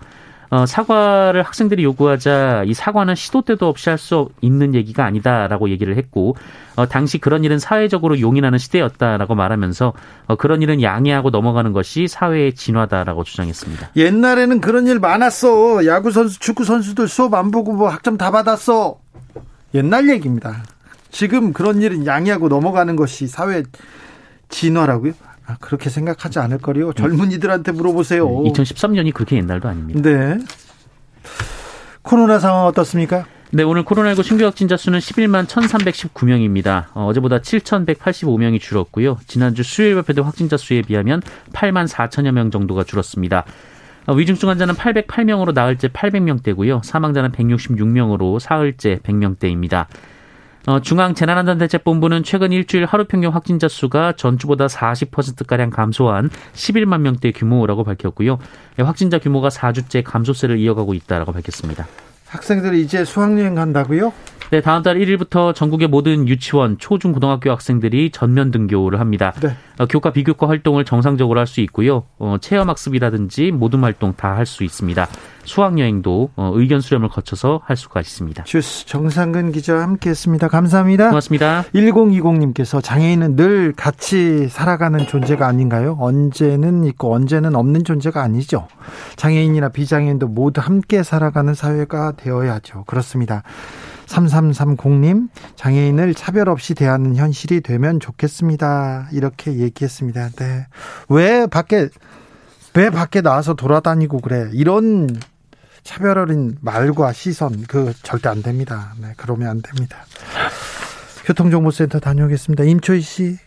어, 0.51 0.65
사과를 0.67 1.43
학생들이 1.43 1.85
요구하자 1.85 2.65
이 2.65 2.75
사과는 2.75 3.15
시도 3.15 3.43
때도 3.43 3.69
없이 3.69 3.91
할 3.91 3.99
수 3.99 4.29
있는 4.41 4.75
얘기가 4.75 5.05
아니다라고 5.05 5.71
얘기를 5.71 5.97
했고 5.97 6.37
어, 6.77 6.87
당시 6.87 7.19
그런 7.19 7.43
일은 7.45 7.59
사회적으로 7.59 8.21
용인하는 8.21 8.59
시대였다라고 8.59 9.35
말하면서 9.35 9.93
어, 10.29 10.37
그런 10.37 10.63
일은 10.63 10.81
양해하고 10.83 11.31
넘어가는 11.31 11.73
것이 11.73 12.07
사회의 12.07 12.55
진화다라고 12.55 13.25
주장했습니다. 13.25 13.91
옛날에는 13.97 14.61
그런 14.61 14.87
일 14.87 15.01
많았어. 15.01 15.85
야구 15.87 16.13
선수, 16.13 16.39
축구 16.39 16.65
선수들 16.65 17.09
수업 17.09 17.35
안 17.35 17.51
보고 17.51 17.73
뭐 17.73 17.89
학점 17.89 18.17
다 18.17 18.31
받았어. 18.31 18.99
옛날 19.75 20.09
얘기입니다. 20.09 20.63
지금 21.11 21.53
그런 21.53 21.83
일은 21.83 22.07
양해하고 22.07 22.49
넘어가는 22.49 22.95
것이 22.95 23.27
사회 23.27 23.65
진화라고요? 24.49 25.13
아, 25.49 25.57
그렇게 25.61 25.89
생각하지 25.89 26.39
않을 26.41 26.59
거리요. 26.59 26.93
젊은이들한테 26.93 27.73
물어보세요. 27.73 28.29
2013년이 28.29 29.15
그렇게 29.15 29.37
옛날도 29.37 29.67
아닙니다. 29.67 30.01
네. 30.03 30.39
코로나 32.03 32.39
상황 32.39 32.67
어떻습니까? 32.67 33.25
네, 33.51 33.63
오늘 33.63 33.83
코로나19 33.83 34.23
신규 34.23 34.45
확진자 34.45 34.77
수는 34.77 34.99
11만 34.99 35.47
1,319명입니다. 35.47 36.89
어, 36.93 37.13
제보다 37.15 37.39
7,185명이 37.39 38.61
줄었고요. 38.61 39.17
지난주 39.27 39.63
수요일 39.63 39.95
발표된 39.95 40.23
확진자 40.23 40.59
수에 40.59 40.83
비하면 40.83 41.23
8만 41.55 41.89
4천여 41.89 42.31
명 42.33 42.51
정도가 42.51 42.85
줄었습니다. 42.85 43.45
어, 44.07 44.13
위중증 44.13 44.51
환자는 44.51 44.75
808명으로 44.75 45.55
나흘째 45.55 45.89
800명대고요. 45.89 46.85
사망자는 46.85 47.33
166명으로 47.33 48.39
사흘째 48.39 48.99
100명대입니다. 49.03 49.87
어, 50.69 50.81
중앙재난안전대책본부는 50.81 52.25
최근 52.25 52.53
일주일 52.53 52.85
하루 52.85 53.07
평균 53.07 53.31
확진자 53.33 53.69
수가 53.69 54.13
전주보다 54.13 54.67
40%가량 54.67 55.71
감소한 55.71 56.29
11만 56.53 57.01
명대 57.01 57.33
규모라고 57.33 57.85
밝혔고요. 57.85 58.39
예, 58.79 58.83
확진자 58.83 59.19
규모가 59.19 59.49
4주째 59.49 60.03
감소세를 60.05 60.59
이어가고 60.59 60.93
있다라고 60.93 61.33
밝혔습니다. 61.33 61.87
학생들이 62.29 62.83
이제 62.83 63.07
수학여행 63.07 63.55
간다고요? 63.55 64.13
네, 64.51 64.61
다음 64.61 64.83
달 64.83 64.97
1일부터 64.99 65.55
전국의 65.55 65.89
모든 65.89 66.29
유치원, 66.29 66.77
초중 66.77 67.13
고등학교 67.13 67.51
학생들이 67.51 68.11
전면 68.11 68.51
등교를 68.51 69.01
합니다. 69.01 69.33
네. 69.41 69.57
어, 69.79 69.87
교과 69.87 70.13
비교과 70.13 70.49
활동을 70.49 70.85
정상적으로 70.85 71.41
할 71.41 71.47
수 71.47 71.63
있고요. 71.63 72.05
어, 72.19 72.37
체험 72.41 72.69
학습이라든지 72.69 73.53
모든 73.53 73.83
활동 73.85 74.13
다 74.15 74.35
할 74.35 74.45
수 74.45 74.65
있습니다. 74.65 75.09
수학 75.49 75.79
여행도 75.79 76.31
어, 76.37 76.53
의견 76.55 76.81
수렴을 76.81 77.09
거쳐서 77.09 77.61
할 77.65 77.77
수가 77.77 78.01
있습니다. 78.01 78.45
주스 78.45 78.87
정상근 78.87 79.51
기자 79.53 79.81
함께했습니다. 79.81 80.49
감사합니다. 80.49 81.09
고맙습니다. 81.09 81.65
1020님께서 81.75 82.83
장애인은 82.83 83.35
늘 83.35 83.73
같이 83.73 84.49
살아가는 84.49 85.07
존재가 85.07 85.47
아닌가요? 85.47 85.97
언제는 85.99 86.85
있고 86.85 87.15
언제는 87.15 87.57
없는 87.57 87.85
존재가 87.85 88.23
아니죠. 88.23 88.69
장애인이나 89.17 89.71
비장애인도 89.71 90.29
모두 90.29 90.61
함께 90.61 91.03
살아가는 91.03 91.55
사회가 91.55 92.13
되어야죠. 92.13 92.85
그렇습니다. 92.87 93.43
3330님, 94.07 95.29
장애인을 95.57 96.15
차별 96.15 96.49
없이 96.49 96.75
대하는 96.75 97.17
현실이 97.17 97.61
되면 97.61 98.01
좋겠습니다. 98.01 99.09
이렇게 99.13 99.59
얘기했습니다. 99.59 100.31
네. 100.31 100.67
왜 101.09 101.47
밖에, 101.47 101.89
왜 102.75 102.91
밖에 102.91 103.21
나와서 103.21 103.55
돌아다니고 103.55 104.21
그래? 104.21 104.51
이런 104.53 105.09
차별 105.83 106.19
어린 106.19 106.57
말과 106.61 107.13
시선, 107.13 107.65
그 107.67 107.93
절대 108.03 108.29
안 108.29 108.43
됩니다. 108.43 108.95
네, 109.01 109.15
그러면 109.17 109.49
안 109.49 109.63
됩니다. 109.63 110.05
교통정보센터 111.25 112.01
다녀오겠습니다. 112.01 112.65
임초희 112.65 113.01
씨. 113.01 113.39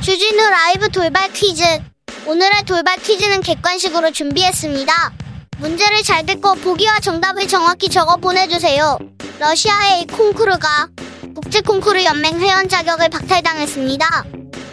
주진우 0.00 0.50
라이브 0.50 0.88
돌발 0.90 1.32
퀴즈. 1.32 1.62
오늘의 2.26 2.64
돌발 2.66 2.96
퀴즈는 2.98 3.40
객관식으로 3.40 4.10
준비했습니다. 4.10 4.92
문제를 5.58 6.02
잘 6.02 6.26
듣고 6.26 6.54
보기와 6.56 7.00
정답을 7.00 7.46
정확히 7.48 7.88
적어 7.88 8.16
보내주세요. 8.16 8.98
러시아의 9.38 10.06
콩쿠르가 10.08 10.88
국제 11.34 11.60
콩쿠르 11.60 12.04
연맹 12.04 12.40
회원 12.40 12.68
자격을 12.68 13.08
박탈당했습니다. 13.08 14.24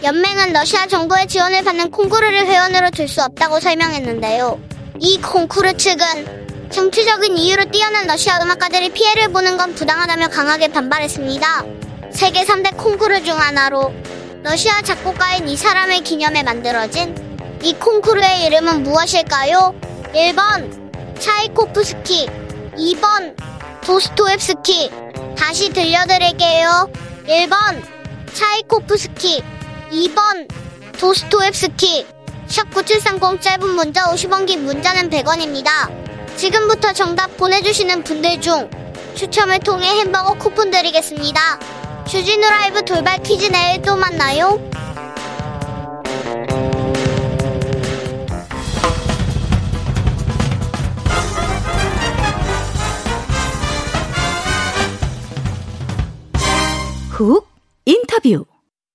연맹은 0.04 0.52
러시아 0.52 0.86
정부의 0.86 1.26
지원을 1.26 1.64
받는 1.64 1.90
콩쿠르를 1.90 2.46
회원으로 2.46 2.90
둘수 2.90 3.22
없다고 3.22 3.58
설명했는데요. 3.58 4.60
이 5.00 5.20
콩쿠르 5.20 5.76
측은 5.76 6.70
정치적인 6.70 7.36
이유로 7.36 7.64
뛰어난 7.66 8.06
러시아 8.06 8.40
음악가들이 8.40 8.90
피해를 8.90 9.28
보는 9.32 9.56
건 9.56 9.74
부당하다며 9.74 10.28
강하게 10.28 10.68
반발했습니다. 10.68 11.64
세계 12.12 12.44
3대 12.44 12.76
콩쿠르 12.76 13.24
중 13.24 13.40
하나로 13.40 13.92
러시아 14.44 14.82
작곡가인 14.82 15.48
이 15.48 15.56
사람의 15.56 16.02
기념에 16.02 16.42
만들어진 16.44 17.14
이 17.62 17.74
콩쿠르의 17.74 18.46
이름은 18.46 18.84
무엇일까요? 18.84 19.74
1번 20.14 21.18
차이코프스키 21.18 22.28
2번 22.76 23.36
도스토옙스키 23.84 24.90
다시 25.36 25.70
들려드릴게요. 25.70 26.90
1번 27.26 27.82
차이코프스키 28.32 29.42
2번 29.90 30.48
도스토옙스키 30.98 32.06
샵9730 32.48 33.40
짧은 33.40 33.68
문자 33.70 34.04
50원 34.04 34.46
긴 34.46 34.64
문자는 34.64 35.10
100원입니다. 35.10 35.90
지금부터 36.36 36.92
정답 36.92 37.36
보내주시는 37.36 38.04
분들 38.04 38.40
중 38.40 38.70
추첨을 39.14 39.58
통해 39.60 39.88
햄버거 40.00 40.34
쿠폰 40.34 40.70
드리겠습니다. 40.70 41.58
주진우 42.06 42.48
라이브 42.48 42.84
돌발 42.84 43.22
퀴즈 43.22 43.46
내일 43.46 43.82
또 43.82 43.96
만나요. 43.96 44.60
훅 57.22 57.46
인터뷰 57.84 58.44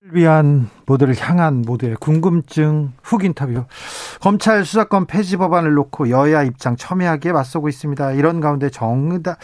위한 0.02 0.70
모두를 0.86 1.16
향한 1.18 1.62
모두의 1.62 1.96
궁금증 1.96 2.92
훅 3.02 3.24
인터뷰. 3.24 3.64
검찰 4.20 4.66
수사권 4.66 5.06
폐지 5.06 5.38
법안을 5.38 5.74
놓고 5.74 6.10
여야 6.10 6.44
입장 6.44 6.76
첨예하게 6.76 7.32
맞서고 7.32 7.70
있습니다. 7.70 8.12
이런 8.14 8.42
가운데 8.42 8.70
정의당 8.70 9.36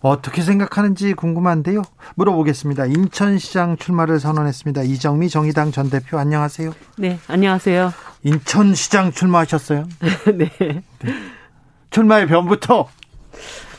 어떻게 0.00 0.40
생각하는지 0.42 1.12
궁금한데요. 1.12 1.82
물어보겠습니다. 2.16 2.86
인천시장 2.86 3.76
출마를 3.76 4.18
선언했습니다. 4.18 4.82
이정미 4.82 5.28
정의당 5.28 5.70
전 5.70 5.90
대표 5.90 6.18
안녕하세요. 6.18 6.72
네, 6.96 7.18
안녕하세요. 7.28 7.92
인천시장 8.24 9.12
출마하셨어요? 9.12 9.86
네. 10.34 10.50
네. 10.58 10.82
출마의 11.90 12.26
변부터 12.28 12.88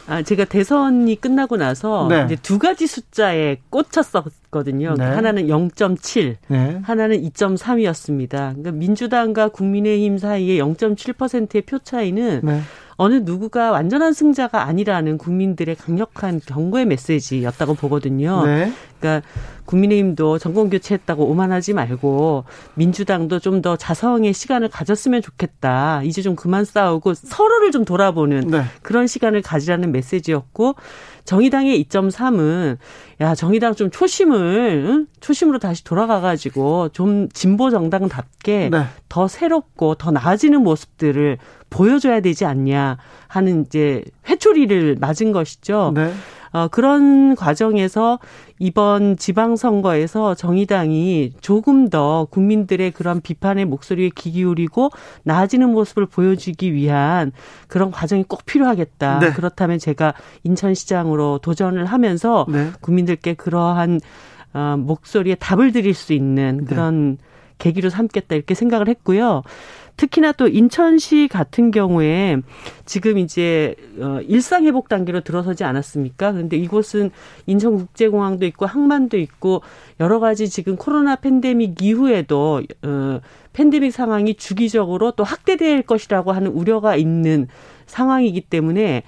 아, 0.07 0.21
제가 0.21 0.45
대선이 0.45 1.15
끝나고 1.15 1.57
나서 1.57 2.07
네. 2.09 2.23
이제 2.25 2.35
두 2.35 2.59
가지 2.59 2.87
숫자에 2.87 3.57
꽂혔었거든요. 3.69 4.95
네. 4.97 5.03
하나는 5.03 5.47
0.7, 5.47 6.35
네. 6.47 6.79
하나는 6.83 7.21
2.3이었습니다. 7.21 8.29
그러니까 8.29 8.71
민주당과 8.71 9.49
국민의힘 9.49 10.17
사이의 10.17 10.61
0.7%의 10.61 11.61
표 11.61 11.79
차이는 11.79 12.41
네. 12.43 12.61
어느 12.95 13.15
누구가 13.23 13.71
완전한 13.71 14.13
승자가 14.13 14.63
아니라는 14.63 15.17
국민들의 15.17 15.75
강력한 15.75 16.39
경고의 16.45 16.85
메시지였다고 16.85 17.73
보거든요. 17.75 18.45
네. 18.45 18.71
그러니까 18.99 19.27
국민의힘도 19.65 20.37
정권 20.39 20.69
교체했다고 20.69 21.25
오만하지 21.25 21.73
말고 21.73 22.45
민주당도 22.75 23.39
좀 23.39 23.63
더 23.63 23.77
자성의 23.77 24.33
시간을 24.33 24.67
가졌으면 24.67 25.21
좋겠다. 25.21 26.03
이제 26.03 26.21
좀 26.21 26.35
그만 26.35 26.65
싸우고 26.65 27.13
서로를 27.13 27.71
좀 27.71 27.85
돌아보는 27.85 28.47
네. 28.47 28.63
그런 28.81 29.07
시간을 29.07 29.41
가지라는 29.41 29.91
메시지였고 29.93 30.75
정의당의 31.23 31.81
2.3은 31.85 32.77
야 33.21 33.35
정의당 33.35 33.75
좀 33.75 33.89
초심을 33.89 34.83
응? 34.85 35.07
초심으로 35.21 35.59
다시 35.59 35.85
돌아가가지고 35.85 36.89
좀 36.89 37.29
진보 37.29 37.69
정당답게 37.69 38.69
네. 38.69 38.83
더 39.07 39.29
새롭고 39.29 39.95
더 39.95 40.11
나아지는 40.11 40.61
모습들을 40.61 41.37
보여줘야 41.73 42.19
되지 42.21 42.45
않냐 42.45 42.97
하는 43.27 43.65
이제 43.65 44.03
회초리를 44.27 44.97
맞은 44.99 45.31
것이죠. 45.31 45.91
네. 45.95 46.13
어, 46.51 46.67
그런 46.67 47.35
과정에서 47.35 48.19
이번 48.59 49.17
지방선거에서 49.17 50.35
정의당이 50.35 51.31
조금 51.41 51.89
더 51.89 52.27
국민들의 52.29 52.91
그런 52.91 53.21
비판의 53.21 53.65
목소리에 53.65 54.11
귀 54.15 54.31
기울이고 54.31 54.91
나아지는 55.23 55.69
모습을 55.71 56.05
보여주기 56.05 56.73
위한 56.73 57.31
그런 57.67 57.89
과정이 57.89 58.23
꼭 58.23 58.45
필요하겠다. 58.45 59.17
네. 59.17 59.31
그렇다면 59.31 59.79
제가 59.79 60.13
인천시장으로 60.43 61.39
도전을 61.39 61.85
하면서 61.85 62.45
네. 62.47 62.69
국민들께 62.81 63.33
그러한 63.33 63.99
어, 64.53 64.75
목소리에 64.77 65.33
답을 65.33 65.71
드릴 65.71 65.95
수 65.95 66.13
있는 66.13 66.57
네. 66.59 66.65
그런 66.65 67.17
네. 67.17 67.32
계기로 67.57 67.89
삼겠다 67.89 68.35
이렇게 68.35 68.53
생각을 68.53 68.87
했고요. 68.87 69.43
특히나 69.95 70.31
또 70.31 70.47
인천시 70.47 71.27
같은 71.31 71.69
경우에 71.69 72.37
지금 72.85 73.19
이제 73.19 73.75
어 73.99 74.19
일상 74.27 74.65
회복 74.65 74.89
단계로 74.89 75.21
들어서지 75.21 75.63
않았습니까? 75.63 76.31
그런데 76.31 76.57
이곳은 76.57 77.11
인천국제공항도 77.45 78.45
있고 78.47 78.65
항만도 78.65 79.17
있고 79.17 79.61
여러 79.99 80.19
가지 80.19 80.49
지금 80.49 80.77
코로나 80.77 81.15
팬데믹 81.15 81.81
이후에도 81.81 82.63
어 82.81 83.19
팬데믹 83.53 83.93
상황이 83.93 84.33
주기적으로 84.33 85.11
또 85.11 85.23
확대될 85.23 85.83
것이라고 85.83 86.31
하는 86.31 86.51
우려가 86.51 86.95
있는 86.95 87.47
상황이기 87.85 88.41
때문에 88.41 89.03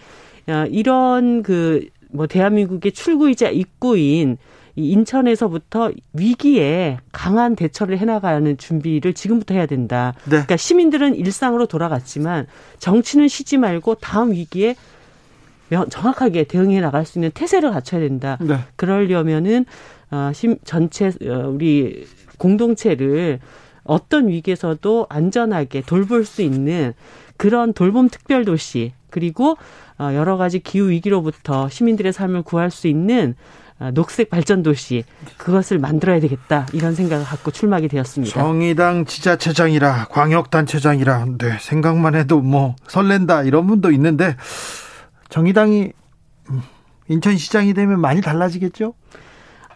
어 0.47 0.65
이런 0.69 1.41
그 1.41 1.89
뭐 2.15 2.27
대한민국의 2.27 2.91
출구이자 2.93 3.49
입구인 3.49 4.37
이 4.75 4.89
인천에서부터 4.91 5.91
위기에 6.13 6.99
강한 7.11 7.55
대처를 7.55 7.97
해나가는 7.97 8.57
준비를 8.57 9.13
지금부터 9.13 9.53
해야 9.53 9.65
된다. 9.65 10.13
네. 10.23 10.31
그러니까 10.31 10.57
시민들은 10.57 11.15
일상으로 11.15 11.65
돌아갔지만 11.65 12.47
정치는 12.79 13.27
쉬지 13.27 13.57
말고 13.57 13.95
다음 13.95 14.31
위기에 14.31 14.75
정확하게 15.89 16.43
대응해 16.43 16.81
나갈 16.81 17.05
수 17.05 17.17
있는 17.17 17.31
태세를 17.33 17.71
갖춰야 17.71 18.01
된다. 18.01 18.37
네. 18.41 18.59
그러려면은 18.75 19.65
어, 20.11 20.31
전체 20.63 21.07
어, 21.07 21.49
우리 21.49 22.05
공동체를 22.37 23.39
어떤 23.83 24.27
위기에서도 24.27 25.07
안전하게 25.09 25.81
돌볼 25.81 26.25
수 26.25 26.41
있는 26.41 26.93
그런 27.37 27.73
돌봄 27.73 28.09
특별 28.09 28.45
도시 28.45 28.93
그리고 29.09 29.57
어, 29.97 30.11
여러 30.13 30.37
가지 30.37 30.59
기후 30.59 30.89
위기로부터 30.89 31.69
시민들의 31.69 32.11
삶을 32.11 32.41
구할 32.41 32.71
수 32.71 32.87
있는 32.87 33.35
아, 33.37 33.64
녹색 33.93 34.29
발전 34.29 34.63
도시 34.63 35.03
그것을 35.37 35.79
만들어야 35.79 36.19
되겠다 36.21 36.65
이런 36.71 36.95
생각을 36.95 37.25
갖고 37.25 37.51
출마하게 37.51 37.89
되었습니다. 37.89 38.33
정의당 38.33 39.05
지자체장이라 39.05 40.05
광역단체장이라 40.09 41.25
네, 41.37 41.57
생각만 41.59 42.15
해도 42.15 42.39
뭐 42.39 42.75
설렌다 42.87 43.43
이런 43.43 43.67
분도 43.67 43.91
있는데 43.91 44.37
정의당이 45.29 45.91
인천시장이 47.09 47.73
되면 47.73 47.99
많이 47.99 48.21
달라지겠죠? 48.21 48.93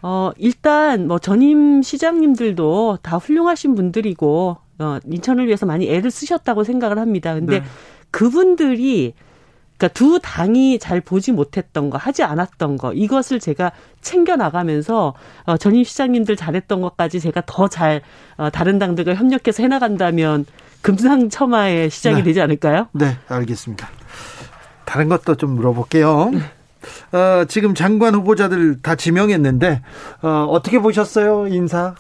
어, 0.01 0.31
일단 0.37 1.07
뭐 1.07 1.19
전임 1.19 1.81
시장님들도 1.81 2.99
다 3.01 3.17
훌륭하신 3.17 3.75
분들이고 3.75 4.57
어, 4.79 4.99
인천을 5.05 5.47
위해서 5.47 5.65
많이 5.65 5.89
애를 5.89 6.09
쓰셨다고 6.09 6.63
생각을 6.63 6.97
합니다. 6.97 7.33
근데 7.33 7.59
네. 7.59 7.65
그분들이 8.11 9.13
그러니까 9.79 9.87
두 9.97 10.19
당이 10.21 10.77
잘 10.77 10.99
보지 10.99 11.31
못했던 11.31 11.89
거, 11.89 11.97
하지 11.97 12.21
않았던 12.23 12.77
거, 12.77 12.91
이것을 12.93 13.39
제가 13.39 13.71
챙겨 14.01 14.35
나가면서 14.35 15.13
어, 15.45 15.57
전임 15.57 15.85
시장님들 15.85 16.35
잘했던 16.35 16.81
것까지 16.81 17.21
제가 17.21 17.43
더 17.45 17.69
잘 17.69 18.01
어, 18.35 18.49
다른 18.49 18.77
당들과 18.77 19.15
협력해서 19.15 19.63
해나간다면 19.63 20.45
금상첨화의 20.81 21.89
시작이 21.89 22.17
네. 22.17 22.23
되지 22.23 22.41
않을까요? 22.41 22.87
네, 22.91 23.17
알겠습니다. 23.27 23.87
다른 24.85 25.07
것도 25.07 25.35
좀 25.35 25.51
물어볼게요. 25.51 26.31
어, 27.11 27.45
지금 27.47 27.73
장관 27.73 28.15
후보자들 28.15 28.81
다 28.81 28.95
지명했는데 28.95 29.81
어, 30.23 30.47
어떻게 30.49 30.79
보셨어요 30.79 31.47
인사? 31.47 31.95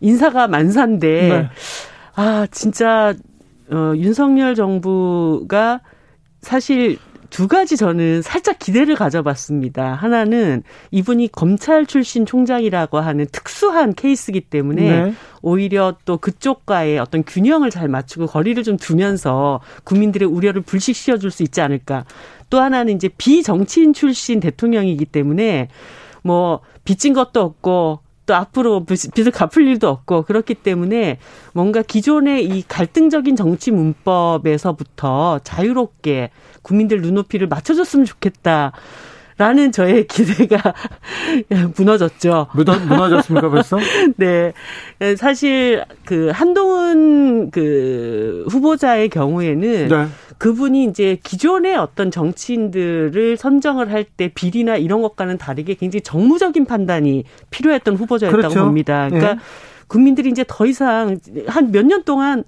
인사가 0.00 0.46
만사인데 0.48 1.28
네. 1.28 1.50
아 2.14 2.46
진짜 2.50 3.14
어, 3.70 3.92
윤석열 3.96 4.54
정부가 4.54 5.80
사실 6.44 6.98
두 7.30 7.48
가지 7.48 7.76
저는 7.76 8.22
살짝 8.22 8.60
기대를 8.60 8.94
가져봤습니다. 8.94 9.94
하나는 9.94 10.62
이분이 10.92 11.32
검찰 11.32 11.84
출신 11.84 12.26
총장이라고 12.26 13.00
하는 13.00 13.26
특수한 13.32 13.92
케이스이기 13.92 14.42
때문에 14.42 15.04
네. 15.06 15.14
오히려 15.42 15.96
또 16.04 16.18
그쪽과의 16.18 17.00
어떤 17.00 17.24
균형을 17.24 17.70
잘 17.70 17.88
맞추고 17.88 18.28
거리를 18.28 18.62
좀 18.62 18.76
두면서 18.76 19.60
국민들의 19.82 20.28
우려를 20.28 20.62
불식시켜 20.62 21.18
줄 21.18 21.32
수 21.32 21.42
있지 21.42 21.60
않을까. 21.60 22.04
또 22.50 22.60
하나는 22.60 22.94
이제 22.94 23.08
비정치인 23.08 23.94
출신 23.94 24.38
대통령이기 24.38 25.04
때문에 25.04 25.70
뭐 26.22 26.60
빚진 26.84 27.14
것도 27.14 27.40
없고 27.40 28.03
또 28.26 28.34
앞으로 28.34 28.84
빚을 28.84 29.30
갚을 29.30 29.66
일도 29.66 29.88
없고 29.88 30.22
그렇기 30.22 30.54
때문에 30.54 31.18
뭔가 31.52 31.82
기존의 31.82 32.46
이 32.46 32.64
갈등적인 32.66 33.36
정치 33.36 33.70
문법에서부터 33.70 35.40
자유롭게 35.44 36.30
국민들 36.62 37.02
눈높이를 37.02 37.46
맞춰줬으면 37.48 38.06
좋겠다. 38.06 38.72
라는 39.36 39.72
저의 39.72 40.06
기대가 40.08 40.74
무너졌죠. 41.76 42.48
무너졌습니까, 42.54 43.48
벌써? 43.50 43.78
네. 44.16 44.52
사실 45.16 45.84
그 46.04 46.30
한동훈 46.32 47.50
그 47.50 48.44
후보자의 48.48 49.08
경우에는 49.08 49.88
네. 49.88 50.06
그분이 50.38 50.84
이제 50.84 51.18
기존의 51.22 51.76
어떤 51.76 52.10
정치인들을 52.10 53.36
선정을 53.36 53.90
할 53.92 54.04
때 54.16 54.28
비리나 54.32 54.76
이런 54.76 55.02
것과는 55.02 55.38
다르게 55.38 55.74
굉장히 55.74 56.02
정무적인 56.02 56.66
판단이 56.66 57.24
필요했던 57.50 57.96
후보자였다고 57.96 58.36
그렇죠. 58.42 58.64
봅니다. 58.64 59.08
그러니까 59.08 59.34
네. 59.34 59.40
국민들이 59.88 60.28
이제 60.28 60.44
더 60.46 60.66
이상 60.66 61.18
한 61.46 61.72
몇 61.72 61.84
년 61.86 62.04
동안 62.04 62.44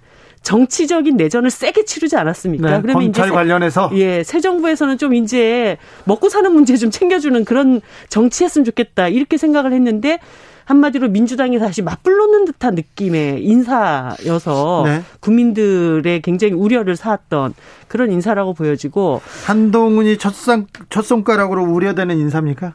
정치적인 0.46 1.16
내전을 1.16 1.50
세게 1.50 1.84
치르지 1.86 2.16
않았습니까? 2.16 2.70
네, 2.70 2.80
그러면 2.80 3.02
검찰 3.02 3.26
이제 3.26 3.34
관련해서 3.34 3.90
예, 3.94 4.22
새 4.22 4.38
정부에서는 4.38 4.96
좀 4.96 5.12
이제 5.12 5.76
먹고 6.04 6.28
사는 6.28 6.52
문제 6.52 6.76
좀 6.76 6.92
챙겨주는 6.92 7.44
그런 7.44 7.80
정치했으면 8.10 8.64
좋겠다 8.64 9.08
이렇게 9.08 9.38
생각을 9.38 9.72
했는데 9.72 10.20
한마디로 10.66 11.08
민주당이 11.08 11.58
다시 11.58 11.82
맞불놓는 11.82 12.44
듯한 12.44 12.76
느낌의 12.76 13.42
인사여서 13.44 14.82
네. 14.86 15.02
국민들의 15.18 16.22
굉장히 16.22 16.52
우려를 16.54 16.94
사았던 16.94 17.54
그런 17.88 18.12
인사라고 18.12 18.54
보여지고 18.54 19.20
한동훈이 19.46 20.16
첫 20.16 20.32
상 20.32 20.66
첫 20.90 21.02
손가락으로 21.02 21.64
우려되는 21.64 22.16
인사입니까? 22.18 22.72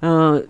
어 0.00 0.40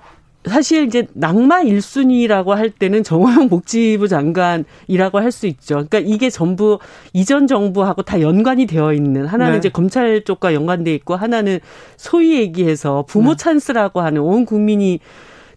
사실 0.46 0.86
이제 0.86 1.06
낙마 1.12 1.62
1순위라고 1.62 2.48
할 2.50 2.70
때는 2.70 3.02
정호영 3.02 3.48
복지부 3.48 4.08
장관이라고 4.08 5.20
할 5.20 5.32
수 5.36 5.46
있죠. 5.46 5.74
그러니까 5.74 5.98
이게 5.98 6.30
전부 6.30 6.78
이전 7.12 7.46
정부하고 7.46 8.02
다 8.02 8.20
연관이 8.20 8.66
되어 8.66 8.92
있는 8.94 9.26
하나는 9.26 9.52
네. 9.52 9.58
이제 9.58 9.68
검찰 9.68 10.22
쪽과 10.24 10.54
연관돼 10.54 10.94
있고 10.94 11.14
하나는 11.14 11.58
소위 11.96 12.38
얘기해서 12.38 13.04
부모 13.06 13.32
네. 13.32 13.36
찬스라고 13.36 14.00
하는 14.00 14.22
온 14.22 14.46
국민이 14.46 15.00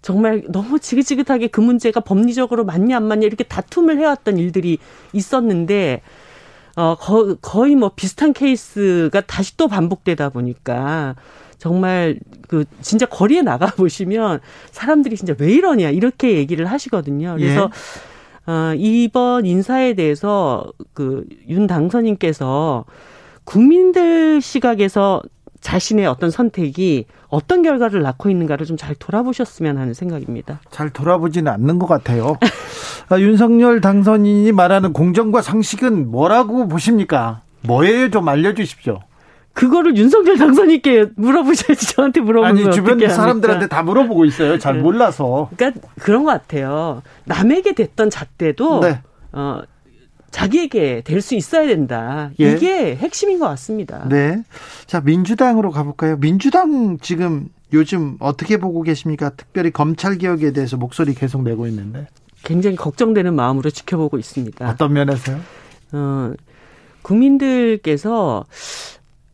정말 0.01 0.43
너무 0.49 0.79
지긋지긋하게 0.79 1.47
그 1.47 1.61
문제가 1.61 1.99
법리적으로 1.99 2.65
맞냐 2.65 2.97
안 2.97 3.07
맞냐 3.07 3.25
이렇게 3.25 3.43
다툼을 3.43 3.99
해왔던 3.99 4.37
일들이 4.37 4.77
있었는데 5.13 6.01
어 6.75 6.95
거, 6.95 7.35
거의 7.41 7.75
뭐 7.75 7.91
비슷한 7.95 8.33
케이스가 8.33 9.21
다시 9.21 9.57
또 9.57 9.67
반복되다 9.67 10.29
보니까 10.29 11.15
정말 11.59 12.17
그 12.47 12.65
진짜 12.81 13.05
거리에 13.05 13.43
나가 13.43 13.67
보시면 13.67 14.39
사람들이 14.71 15.15
진짜 15.15 15.35
왜 15.37 15.51
이러냐 15.53 15.89
이렇게 15.91 16.33
얘기를 16.35 16.65
하시거든요. 16.65 17.35
그래서 17.37 17.69
예. 18.47 18.51
어 18.51 18.73
이번 18.75 19.45
인사에 19.45 19.93
대해서 19.93 20.65
그 20.93 21.23
윤 21.47 21.67
당선인께서 21.67 22.85
국민들 23.43 24.41
시각에서 24.41 25.21
자신의 25.61 26.05
어떤 26.05 26.31
선택이 26.31 27.05
어떤 27.27 27.61
결과를 27.63 28.01
낳고 28.01 28.29
있는가를 28.29 28.65
좀 28.65 28.77
잘 28.77 28.95
돌아보셨으면 28.95 29.77
하는 29.77 29.93
생각입니다. 29.93 30.61
잘 30.71 30.89
돌아보지는 30.89 31.51
않는 31.51 31.77
것 31.79 31.85
같아요. 31.87 32.37
아, 33.09 33.19
윤석열 33.19 33.81
당선인이 33.81 34.51
말하는 34.53 34.93
공정과 34.93 35.41
상식은 35.41 36.09
뭐라고 36.11 36.67
보십니까? 36.69 37.41
뭐예요? 37.63 38.09
좀 38.09 38.29
알려주십시오. 38.29 38.99
그거를 39.53 39.97
윤석열 39.97 40.37
당선인께 40.37 41.07
물어보셔야지 41.15 41.93
저한테 41.95 42.21
물어보면 42.21 42.65
아니 42.67 42.71
주변 42.75 42.99
사람들한테 43.09 43.67
다 43.67 43.83
물어보고 43.83 44.25
있어요. 44.25 44.57
잘 44.57 44.77
네. 44.77 44.81
몰라서. 44.81 45.49
그러니까 45.57 45.81
그런 45.99 46.23
것 46.23 46.31
같아요. 46.31 47.01
남에게 47.25 47.73
됐던 47.73 48.09
잣대도 48.09 48.79
네. 48.81 49.01
어, 49.33 49.61
자기에게 50.31 51.01
될 51.03 51.21
수 51.21 51.35
있어야 51.35 51.67
된다. 51.67 52.29
예. 52.39 52.51
이게 52.51 52.95
핵심인 52.95 53.39
것 53.39 53.47
같습니다. 53.49 54.07
네. 54.07 54.43
자, 54.85 55.01
민주당으로 55.01 55.71
가볼까요? 55.71 56.17
민주당 56.17 56.97
지금 57.01 57.49
요즘 57.73 58.15
어떻게 58.19 58.57
보고 58.57 58.81
계십니까? 58.83 59.29
특별히 59.31 59.71
검찰 59.71 60.17
개혁에 60.17 60.53
대해서 60.53 60.77
목소리 60.77 61.13
계속 61.15 61.43
내고 61.43 61.67
있는데. 61.67 62.07
굉장히 62.43 62.75
걱정되는 62.77 63.33
마음으로 63.35 63.69
지켜보고 63.69 64.17
있습니다. 64.17 64.69
어떤 64.69 64.93
면에서요? 64.93 65.39
어, 65.91 66.31
국민들께서 67.01 68.45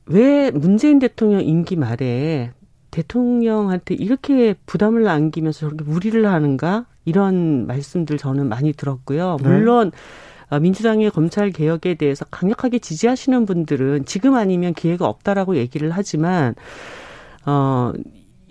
왜 0.08 0.52
문재인 0.52 1.00
대통령 1.00 1.44
임기 1.44 1.76
말에 1.76 2.52
대통령한테 2.92 3.96
이렇게 3.96 4.56
부담을 4.66 5.08
안기면서 5.08 5.60
저렇게 5.60 5.84
무리를 5.84 6.26
하는가? 6.26 6.86
이런 7.04 7.68
말씀들 7.68 8.18
저는 8.18 8.48
많이 8.48 8.74
들었고요. 8.74 9.38
네. 9.42 9.50
물론 9.50 9.92
네. 9.92 10.56
어, 10.56 10.60
민주당의 10.60 11.12
검찰 11.12 11.52
개혁에 11.52 11.96
대해서 11.96 12.26
강력하게 12.26 12.80
지지하시는 12.80 13.46
분들은 13.46 14.06
지금 14.06 14.36
아니면 14.36 14.74
기회가 14.74 15.08
없다라고 15.08 15.58
얘기를 15.58 15.92
하지만 15.92 16.56
어. 17.46 17.92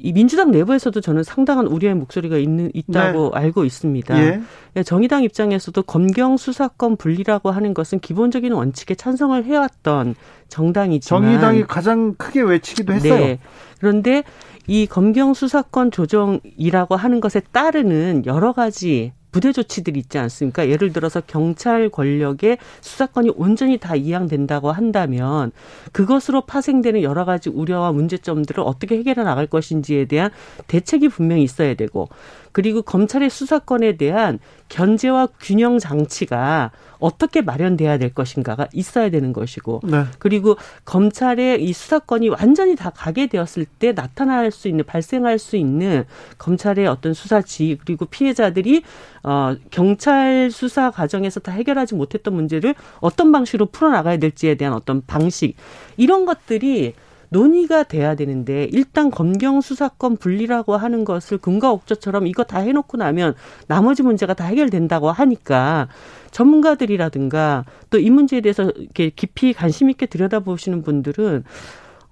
이 0.04 0.12
민주당 0.12 0.50
내부에서도 0.50 1.00
저는 1.00 1.22
상당한 1.22 1.66
우려의 1.66 1.94
목소리가 1.94 2.36
있는 2.36 2.70
있다고 2.74 3.30
네. 3.32 3.40
알고 3.40 3.64
있습니다. 3.64 4.22
예. 4.22 4.40
예. 4.76 4.82
정의당 4.82 5.22
입장에서도 5.22 5.82
검경 5.82 6.36
수사권 6.36 6.96
분리라고 6.96 7.50
하는 7.50 7.72
것은 7.72 8.00
기본적인 8.00 8.52
원칙에 8.52 8.94
찬성을 8.94 9.42
해왔던 9.42 10.14
정당이지만 10.48 11.22
정의당이 11.22 11.62
가장 11.62 12.14
크게 12.16 12.42
외치기도 12.42 12.92
했어요. 12.92 13.18
네. 13.18 13.38
그런데 13.80 14.24
이 14.66 14.86
검경 14.86 15.32
수사권 15.32 15.90
조정이라고 15.90 16.96
하는 16.96 17.20
것에 17.20 17.40
따르는 17.40 18.24
여러 18.26 18.52
가지 18.52 19.12
부대 19.34 19.50
조치들이 19.50 19.98
있지 19.98 20.16
않습니까? 20.18 20.68
예를 20.68 20.92
들어서 20.92 21.20
경찰 21.20 21.88
권력의 21.88 22.56
수사권이 22.80 23.32
온전히 23.34 23.78
다 23.78 23.96
이양된다고 23.96 24.70
한다면 24.70 25.50
그것으로 25.90 26.42
파생되는 26.42 27.02
여러 27.02 27.24
가지 27.24 27.50
우려와 27.50 27.90
문제점들을 27.90 28.62
어떻게 28.64 28.96
해결해 28.96 29.24
나갈 29.24 29.48
것인지에 29.48 30.04
대한 30.04 30.30
대책이 30.68 31.08
분명히 31.08 31.42
있어야 31.42 31.74
되고 31.74 32.08
그리고 32.54 32.82
검찰의 32.82 33.30
수사권에 33.30 33.96
대한 33.96 34.38
견제와 34.68 35.26
균형 35.40 35.80
장치가 35.80 36.70
어떻게 37.00 37.42
마련돼야 37.42 37.98
될 37.98 38.14
것인가가 38.14 38.68
있어야 38.72 39.10
되는 39.10 39.32
것이고 39.32 39.80
네. 39.82 40.04
그리고 40.20 40.56
검찰의 40.84 41.64
이 41.64 41.72
수사권이 41.72 42.28
완전히 42.28 42.76
다 42.76 42.90
가게 42.90 43.26
되었을 43.26 43.66
때 43.66 43.92
나타날 43.92 44.52
수 44.52 44.68
있는 44.68 44.84
발생할 44.84 45.40
수 45.40 45.56
있는 45.56 46.04
검찰의 46.38 46.86
어떤 46.86 47.12
수사 47.12 47.42
지 47.42 47.76
그리고 47.84 48.04
피해자들이 48.04 48.84
어 49.24 49.56
경찰 49.72 50.50
수사 50.52 50.92
과정에서 50.92 51.40
다 51.40 51.50
해결하지 51.50 51.96
못했던 51.96 52.32
문제를 52.34 52.76
어떤 53.00 53.32
방식으로 53.32 53.66
풀어나가야 53.66 54.18
될지에 54.18 54.54
대한 54.54 54.74
어떤 54.74 55.04
방식 55.04 55.56
이런 55.96 56.24
것들이 56.24 56.94
논의가 57.30 57.82
돼야 57.82 58.14
되는데 58.14 58.68
일단 58.72 59.10
검경 59.10 59.60
수사권 59.60 60.16
분리라고 60.18 60.76
하는 60.76 61.04
것을 61.04 61.38
금과 61.38 61.72
옥조처럼 61.72 62.26
이거 62.26 62.44
다 62.44 62.60
해놓고 62.60 62.96
나면 62.96 63.34
나머지 63.66 64.02
문제가 64.02 64.34
다 64.34 64.44
해결된다고 64.44 65.10
하니까 65.10 65.88
전문가들이라든가 66.30 67.64
또 67.90 67.98
이 68.04 68.10
문제에 68.10 68.40
대해서 68.40 68.64
이렇게 68.76 69.10
깊이 69.10 69.52
관심 69.54 69.88
있게 69.88 70.06
들여다보시는 70.06 70.82
분들은 70.82 71.44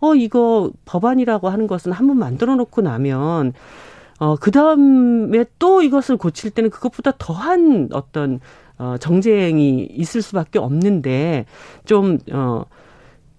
어 0.01 0.15
이거 0.15 0.71
법안이라고 0.87 1.49
하는 1.49 1.67
것은 1.67 1.93
한번 1.93 2.19
만들어 2.19 2.57
놓고 2.57 2.81
나면 2.81 3.53
어, 4.19 4.37
그 4.37 4.51
다음에 4.51 5.45
또 5.59 5.83
이것을 5.83 6.17
고칠 6.17 6.51
때는 6.51 6.71
그것보다 6.71 7.13
더한 7.19 7.89
어떤 7.93 8.41
어, 8.79 8.97
정쟁이 8.99 9.85
있을 9.91 10.23
수밖에 10.23 10.59
없는데 10.59 11.45
좀 11.85 12.19
어. 12.33 12.65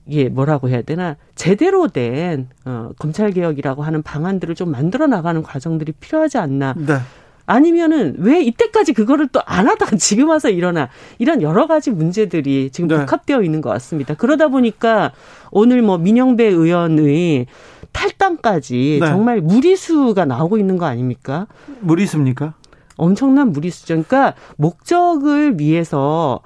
이게 0.06 0.30
뭐라고 0.30 0.70
해야 0.70 0.82
되나 0.82 1.16
제대로 1.36 1.88
된 1.88 2.50
어, 2.66 2.90
검찰 3.00 3.32
개혁이라고 3.32 3.84
하는 3.84 4.02
방안들을 4.02 4.56
좀 4.56 4.72
만들어 4.72 5.08
나가는 5.08 5.42
과정들이 5.42 5.94
필요하지 5.94 6.38
않나. 6.38 6.74
네. 6.78 6.98
아니면은 7.46 8.16
왜 8.20 8.42
이때까지 8.42 8.94
그거를 8.94 9.28
또 9.28 9.42
안 9.46 9.68
하다가 9.68 9.96
지금 9.98 10.30
와서 10.30 10.50
일어나 10.50 10.90
이런 11.20 11.42
여러 11.42 11.68
가지 11.68 11.92
문제들이 11.92 12.70
지금 12.72 12.88
네. 12.88 12.98
복합되어 13.00 13.42
있는 13.44 13.62
것 13.62 13.70
같습니다. 13.72 14.14
그러다 14.14 14.48
보니까 14.48 15.12
오늘 15.52 15.82
뭐 15.82 15.98
민영배 15.98 16.46
의원의 16.46 17.48
탈당까지 17.92 19.00
네. 19.02 19.08
정말 19.08 19.42
무리수가 19.42 20.26
나오고 20.26 20.58
있는 20.58 20.78
거 20.78 20.86
아닙니까? 20.86 21.48
무리수입니까? 21.82 22.54
엄청난 22.96 23.52
무리수죠. 23.52 23.94
그러니까 23.94 24.34
목적을 24.58 25.60
위해서 25.60 26.40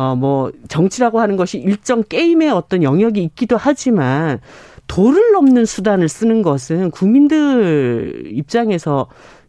어, 0.00 0.16
뭐, 0.16 0.50
정치라고 0.68 1.20
하는 1.20 1.36
것이 1.36 1.58
일정 1.58 2.02
게임의 2.02 2.50
어떤 2.50 2.82
영역이 2.82 3.22
있기도 3.22 3.58
하지만 3.58 4.40
도를 4.86 5.32
넘는 5.32 5.66
수단을 5.66 6.08
쓰는 6.08 6.40
것은 6.40 6.90
국민들 6.90 8.24
입장에서 8.32 9.08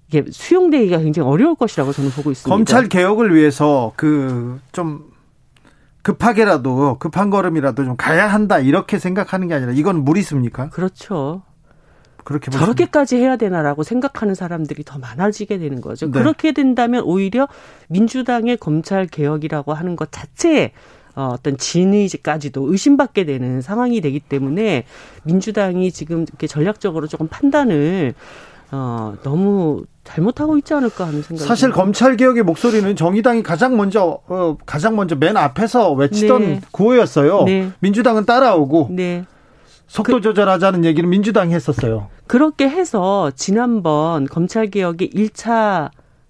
이게 0.10 0.26
수용되기가 0.30 0.98
굉장히 0.98 1.30
어려울 1.30 1.56
것이라고 1.56 1.94
저는 1.94 2.12
보고 2.12 2.32
있습니다. 2.32 2.54
검찰 2.54 2.90
개혁을 2.90 3.34
위해서 3.34 3.94
그 3.96 4.60
좀 4.74 5.10
급하게라도 6.02 6.98
급한 7.00 7.30
걸음이라도 7.30 7.86
좀 7.86 7.96
가야 7.96 8.28
한다 8.28 8.60
이렇게 8.60 9.00
생각하는 9.00 9.48
게 9.48 9.54
아니라 9.54 9.72
이건 9.72 10.04
무리수입니까? 10.04 10.70
그렇죠. 10.70 11.44
그렇게 12.24 12.52
저렇게까지 12.52 13.18
해야 13.18 13.36
되나라고 13.36 13.84
생각하는 13.84 14.36
사람들이 14.36 14.84
더 14.84 15.00
많아지게 15.00 15.58
되는 15.58 15.82
거죠. 15.82 16.08
네. 16.08 16.12
그렇게 16.12 16.52
된다면 16.52 17.04
오히려 17.04 17.48
민주당의 17.88 18.58
검찰 18.58 19.08
개혁이라고 19.08 19.74
하는 19.74 19.96
것 19.96 20.12
자체에 20.12 20.72
어, 21.16 21.32
어떤 21.34 21.58
진의까지도 21.58 22.72
의심받게 22.72 23.26
되는 23.26 23.62
상황이 23.62 24.00
되기 24.02 24.20
때문에 24.20 24.86
민주당이 25.24 25.92
지금 25.92 26.22
이렇게 26.22 26.48
전략적으로 26.48 27.08
조금 27.08 27.28
판단을 27.28 28.14
어, 28.72 29.16
너무 29.24 29.84
잘못하고 30.06 30.58
있지 30.58 30.74
않을까 30.74 31.06
하는 31.06 31.22
생각이 31.22 31.48
사실 31.48 31.68
듭니다. 31.68 31.84
검찰 31.84 32.16
개혁의 32.16 32.44
목소리는 32.44 32.96
정의당이 32.96 33.44
가장 33.44 33.76
먼저 33.76 34.20
어, 34.28 34.58
가장 34.66 34.96
먼저 34.96 35.16
맨 35.16 35.36
앞에서 35.36 35.92
외치던 35.92 36.42
네. 36.42 36.62
구호였어요. 36.72 37.44
네. 37.44 37.72
민주당은 37.80 38.26
따라오고 38.26 38.88
네. 38.92 39.26
속도 39.92 40.14
그, 40.14 40.22
조절하자는 40.22 40.86
얘기는 40.86 41.08
민주당이 41.10 41.54
했었어요. 41.54 42.08
그렇게 42.26 42.70
해서 42.70 43.30
지난번 43.36 44.26
검찰개혁의 44.26 45.10
1차 45.10 45.90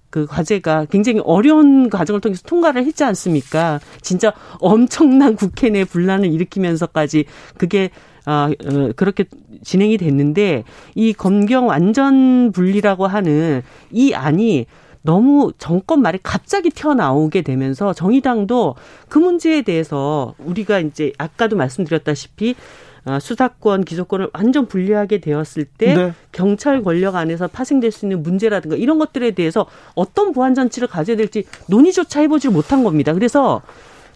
그 0.10 0.26
과제가 0.26 0.86
굉장히 0.86 1.22
어려운 1.24 1.92
과정을 1.92 2.22
통해서 2.22 2.42
통과를 2.48 2.84
했지 2.84 3.04
않습니까? 3.04 3.80
진짜 4.02 4.34
엄청난 4.60 5.36
국회 5.36 5.70
내 5.70 5.86
분란을 5.86 6.34
일으키면서까지 6.34 7.26
그게 7.60 7.92
아, 8.26 8.50
어, 8.66 8.90
그렇게 8.96 9.26
진행이 9.64 9.98
됐는데 9.98 10.64
이 10.96 11.14
검경 11.14 11.68
완전 11.68 12.52
분리라고 12.52 13.06
하는 13.06 13.62
이 13.92 14.14
안이 14.16 14.66
너무 15.04 15.52
정권 15.60 16.02
말에 16.02 16.18
갑자기 16.24 16.72
튀어나오게 16.72 17.44
되면서 17.44 17.94
정의당도 17.94 18.76
그 19.08 19.20
문제에 19.20 19.62
대해서 19.62 20.34
우리가 20.40 20.80
이제 20.80 21.14
아까도 21.20 21.56
말씀드렸다시피 21.56 22.56
아, 22.56 22.91
수사권, 23.20 23.84
기소권을 23.84 24.30
완전 24.34 24.68
분리하게 24.68 25.20
되었을 25.20 25.66
때 25.66 25.96
네. 25.96 26.14
경찰 26.32 26.84
권력 26.84 27.16
안에서 27.16 27.48
파생될 27.48 27.92
수 27.92 28.06
있는 28.06 28.22
문제라든가 28.22 28.76
이런 28.76 29.00
것들에 29.00 29.32
대해서 29.32 29.66
어떤 29.96 30.32
보안 30.32 30.54
장치를 30.54 30.88
가져야 30.88 31.18
될지 31.18 31.46
논의조차 31.68 32.22
해보지 32.22 32.50
못한 32.50 32.84
겁니다. 32.84 33.14
그래서 33.14 33.62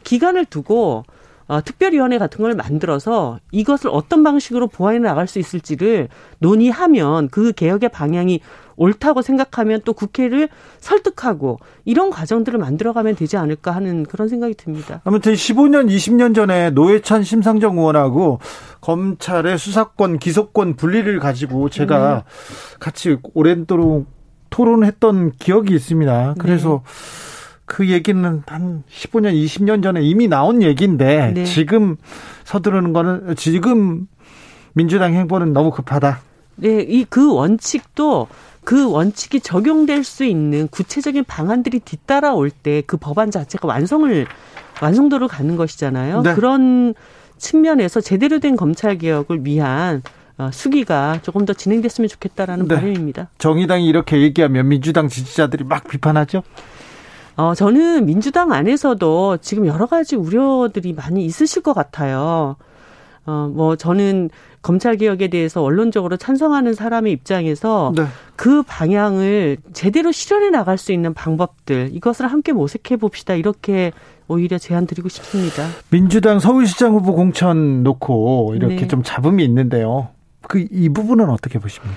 기간을 0.03 0.45
두고 0.45 1.03
어, 1.47 1.61
특별위원회 1.63 2.17
같은 2.17 2.41
걸 2.41 2.55
만들어서 2.55 3.39
이것을 3.51 3.89
어떤 3.93 4.23
방식으로 4.23 4.67
보완해 4.67 4.99
나갈 4.99 5.27
수 5.27 5.39
있을지를 5.39 6.09
논의하면 6.39 7.29
그 7.29 7.51
개혁의 7.51 7.89
방향이 7.89 8.39
옳다고 8.77 9.21
생각하면 9.21 9.81
또 9.85 9.93
국회를 9.93 10.49
설득하고 10.79 11.59
이런 11.85 12.09
과정들을 12.09 12.59
만들어가면 12.59 13.15
되지 13.15 13.37
않을까 13.37 13.71
하는 13.71 14.03
그런 14.03 14.27
생각이 14.27 14.55
듭니다. 14.55 15.01
아무튼 15.05 15.33
15년, 15.33 15.87
20년 15.87 16.35
전에 16.35 16.71
노회찬 16.71 17.23
심상정 17.23 17.77
의원하고 17.77 18.39
검찰의 18.81 19.57
수사권, 19.57 20.19
기소권 20.19 20.75
분리를 20.75 21.17
가지고 21.19 21.69
제가 21.69 22.15
네. 22.15 22.77
같이 22.79 23.17
오랜도록 23.33 24.07
토론했던 24.49 25.33
기억이 25.33 25.73
있습니다. 25.73 26.35
그래서 26.37 26.81
네. 26.83 27.34
그 27.65 27.89
얘기는 27.89 28.43
한 28.45 28.83
15년, 28.91 29.33
20년 29.33 29.81
전에 29.83 30.01
이미 30.01 30.27
나온 30.27 30.61
얘기인데 30.61 31.31
네. 31.33 31.43
지금 31.45 31.95
서두르는 32.43 32.93
거는 32.93 33.35
지금 33.35 34.07
민주당 34.73 35.13
행보는 35.13 35.53
너무 35.53 35.71
급하다. 35.71 36.19
네, 36.57 36.81
이 36.87 37.05
그 37.09 37.33
원칙도 37.33 38.27
그 38.63 38.89
원칙이 38.89 39.39
적용될 39.41 40.03
수 40.03 40.23
있는 40.25 40.67
구체적인 40.69 41.23
방안들이 41.25 41.79
뒤따라올 41.79 42.49
때 42.49 42.81
그 42.87 42.97
법안 42.97 43.29
자체가 43.31 43.67
완성을 43.67 44.25
완성도를 44.81 45.27
갖는 45.27 45.55
것이잖아요. 45.55 46.21
네. 46.21 46.33
그런 46.35 46.93
측면에서 47.37 47.99
제대로 48.01 48.39
된 48.39 48.55
검찰 48.55 48.97
개혁을 48.97 49.45
위한 49.45 50.01
어, 50.37 50.49
수기가 50.51 51.19
조금 51.21 51.45
더 51.45 51.53
진행됐으면 51.53 52.07
좋겠다라는 52.09 52.67
네. 52.67 52.75
바람입니다. 52.75 53.29
정의당이 53.37 53.87
이렇게 53.87 54.21
얘기하면 54.21 54.67
민주당 54.67 55.07
지지자들이 55.07 55.63
막 55.63 55.87
비판하죠. 55.87 56.43
어, 57.37 57.53
저는 57.53 58.05
민주당 58.05 58.51
안에서도 58.53 59.37
지금 59.37 59.67
여러 59.67 59.85
가지 59.85 60.15
우려들이 60.15 60.93
많이 60.93 61.25
있으실 61.25 61.61
것 61.61 61.73
같아요. 61.73 62.55
어, 63.25 63.51
뭐, 63.53 63.75
저는 63.75 64.29
검찰 64.61 64.97
개혁에 64.97 65.27
대해서 65.27 65.61
원론적으로 65.61 66.17
찬성하는 66.17 66.73
사람의 66.73 67.11
입장에서 67.11 67.93
네. 67.95 68.05
그 68.35 68.63
방향을 68.63 69.57
제대로 69.73 70.11
실현해 70.11 70.49
나갈 70.49 70.77
수 70.77 70.91
있는 70.91 71.13
방법들 71.13 71.89
이것을 71.93 72.27
함께 72.27 72.51
모색해 72.51 72.97
봅시다 72.97 73.35
이렇게 73.35 73.91
오히려 74.27 74.57
제안 74.57 74.87
드리고 74.87 75.09
싶습니다. 75.09 75.67
민주당 75.89 76.39
서울시장 76.39 76.93
후보 76.93 77.13
공천 77.13 77.83
놓고 77.83 78.53
이렇게 78.55 78.75
네. 78.77 78.87
좀 78.87 79.03
잡음이 79.03 79.43
있는데요. 79.43 80.09
그 80.41 80.59
이 80.59 80.89
부분은 80.89 81.29
어떻게 81.29 81.59
보십니까? 81.59 81.95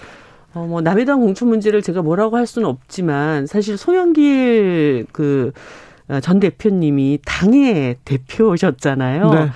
어, 0.58 0.66
뭐, 0.66 0.80
남해당 0.80 1.20
공천 1.20 1.48
문제를 1.48 1.82
제가 1.82 2.02
뭐라고 2.02 2.36
할 2.36 2.46
수는 2.46 2.68
없지만, 2.68 3.46
사실 3.46 3.76
송영길 3.76 5.06
그, 5.12 5.52
어, 6.08 6.20
전 6.20 6.40
대표님이 6.40 7.20
당의 7.24 7.96
대표셨잖아요. 8.04 9.30
네. 9.30 9.50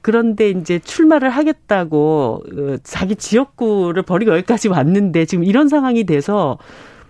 그런데 0.00 0.50
이제 0.50 0.78
출마를 0.78 1.30
하겠다고 1.30 2.42
어, 2.46 2.76
자기 2.84 3.16
지역구를 3.16 4.04
버리고 4.04 4.30
여기까지 4.36 4.68
왔는데 4.68 5.24
지금 5.24 5.42
이런 5.42 5.68
상황이 5.68 6.04
돼서 6.04 6.58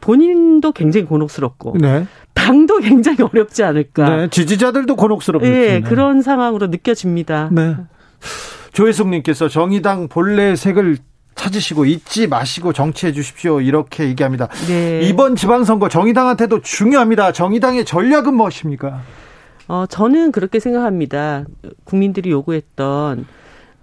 본인도 0.01 0.73
굉장히 0.73 1.05
곤혹스럽고 1.05 1.77
네. 1.79 2.07
당도 2.33 2.79
굉장히 2.79 3.19
어렵지 3.23 3.65
않을까. 3.65 4.17
네, 4.17 4.29
지지자들도 4.29 4.97
곤혹스럽죠. 4.97 5.47
네, 5.47 5.83
그런 5.83 6.23
상황으로 6.23 6.69
느껴집니다. 6.69 7.51
네. 7.53 7.77
조혜숙님께서 8.73 9.49
정의당 9.49 10.09
본래 10.09 10.57
색을 10.57 10.97
찾으시고 11.37 11.85
잊지 11.85 12.27
마시고 12.27 12.73
정치해 12.73 13.13
주십시오. 13.13 13.61
이렇게 13.61 14.05
얘기합니다. 14.09 14.49
네. 14.67 15.03
이번 15.03 15.37
지방선거 15.37 15.89
정의당한테도 15.89 16.63
중요합니다. 16.63 17.33
정의당의 17.33 17.85
전략은 17.85 18.35
무엇입니까? 18.35 19.01
어, 19.69 19.85
저는 19.89 20.33
그렇게 20.33 20.59
생각합니다. 20.59 21.45
국민들이 21.85 22.31
요구했던 22.31 23.27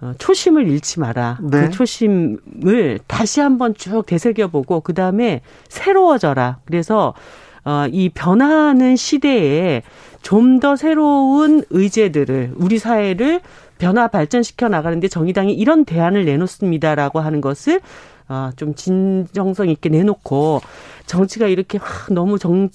어, 0.00 0.12
초심을 0.18 0.68
잃지 0.68 1.00
마라. 1.00 1.38
네. 1.42 1.62
그 1.62 1.70
초심을 1.70 2.98
다시 3.06 3.40
한번 3.40 3.74
쭉 3.74 4.04
되새겨보고 4.04 4.80
그 4.80 4.92
다음에 4.92 5.40
새로워져라. 5.68 6.58
그래서 6.66 7.14
어, 7.64 7.86
이 7.90 8.10
변화하는 8.10 8.96
시대에 8.96 9.82
좀 10.22 10.58
더 10.60 10.74
새로운 10.76 11.62
의제들을 11.70 12.54
우리 12.56 12.78
사회를 12.78 13.40
변화 13.78 14.08
발전시켜 14.08 14.68
나가는데 14.68 15.08
정의당이 15.08 15.52
이런 15.54 15.84
대안을 15.84 16.24
내놓습니다라고 16.24 17.20
하는 17.20 17.40
것을 17.40 17.80
어, 18.28 18.50
좀 18.56 18.74
진정성 18.74 19.68
있게 19.68 19.88
내놓고 19.88 20.60
정치가 21.06 21.46
이렇게 21.46 21.78
확 21.78 22.12
너무 22.12 22.38
정 22.38 22.68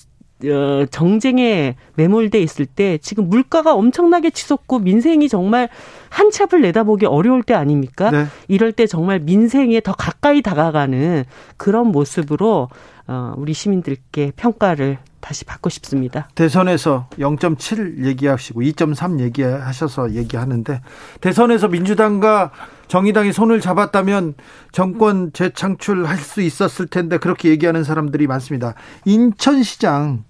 어, 0.46 0.86
정쟁에 0.90 1.76
매몰돼 1.96 2.40
있을 2.40 2.66
때 2.66 2.98
지금 3.00 3.28
물가가 3.28 3.74
엄청나게 3.74 4.30
치솟고 4.30 4.80
민생이 4.80 5.28
정말 5.28 5.68
한치 6.10 6.44
앞을 6.44 6.62
내다보기 6.62 7.06
어려울 7.08 7.44
때 7.44 7.54
아닙니까? 7.54 8.10
네. 8.12 8.26
이럴 8.48 8.72
때 8.72 8.88
정말 8.88 9.20
민생에 9.20 9.82
더 9.82 9.92
가까이 9.92 10.42
다가가는 10.42 11.26
그런 11.58 11.88
모습으로 11.88 12.70
어, 13.08 13.34
우리 13.38 13.54
시민들께 13.54 14.32
평가를 14.36 15.00
다시 15.20 15.46
받고 15.46 15.70
싶습니다. 15.70 16.30
대선에서 16.36 17.08
0.7 17.20 18.06
얘기하시고 18.06 18.62
2.3 18.62 19.20
얘기하셔서 19.20 20.14
얘기하는데 20.14 20.82
대선에서 21.22 21.68
민주당과 21.68 22.52
정의당이 22.88 23.34
손을 23.34 23.62
잡았다면 23.62 24.34
정권 24.72 25.32
재창출할 25.34 26.18
수 26.18 26.42
있었을 26.42 26.88
텐데 26.88 27.18
그렇게 27.18 27.50
얘기하는 27.50 27.84
사람들이 27.84 28.28
많습니다. 28.28 28.74
인천시장 29.06 30.24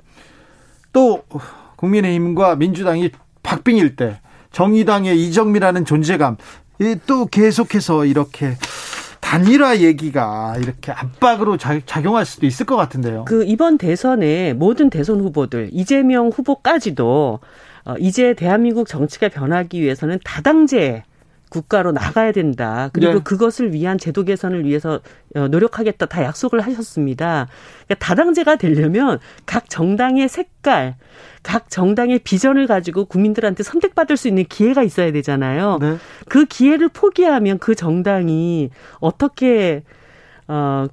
또 0.92 1.24
국민의힘과 1.78 2.56
민주당이 2.56 3.12
박빙일 3.44 3.96
때 3.96 4.20
정의당의 4.52 5.22
이정미라는 5.28 5.86
존재감 5.86 6.38
또 7.06 7.26
계속해서 7.26 8.06
이렇게 8.06 8.58
단일화 9.30 9.82
얘기가 9.82 10.56
이렇게 10.58 10.92
압박으로 10.92 11.56
작용할 11.58 12.26
수도 12.26 12.48
있을 12.48 12.66
것 12.66 12.76
같은데요. 12.76 13.26
그 13.26 13.46
이번 13.46 13.78
대선에 13.78 14.54
모든 14.54 14.90
대선 14.90 15.22
후보들 15.22 15.70
이재명 15.72 16.30
후보까지도 16.30 17.40
어, 17.86 17.96
이제 18.00 18.34
대한민국 18.34 18.88
정치가 18.88 19.30
변하기 19.30 19.80
위해서는 19.84 20.18
다당제 20.24 21.04
국가로 21.50 21.92
나가야 21.92 22.32
된다. 22.32 22.90
그리고 22.94 23.14
네. 23.14 23.20
그것을 23.24 23.74
위한 23.74 23.98
제도 23.98 24.24
개선을 24.24 24.66
위해서 24.66 25.00
어, 25.36 25.48
노력하겠다. 25.48 26.06
다 26.06 26.24
약속을 26.24 26.62
하셨습니다. 26.62 27.48
그러니까 27.86 28.06
다당제가 28.06 28.56
되려면 28.58 29.20
각 29.46 29.70
정당의 29.70 30.30
색깔, 30.30 30.96
각 31.44 31.70
정당의 31.70 32.20
비전을 32.20 32.68
가지고 32.68 33.06
국민들한테 33.06 33.64
선택받을 33.64 34.18
수 34.18 34.28
있는 34.28 34.46
기회가 34.46 34.84
있어야 34.84 35.12
되잖아요. 35.12 35.80
네. 35.82 35.98
그 36.28 36.46
기회를 36.46 36.90
포기하면 36.90 37.58
그 37.58 37.76
정당이 37.76 38.70
어떻게 39.00 39.84
어 40.48 40.88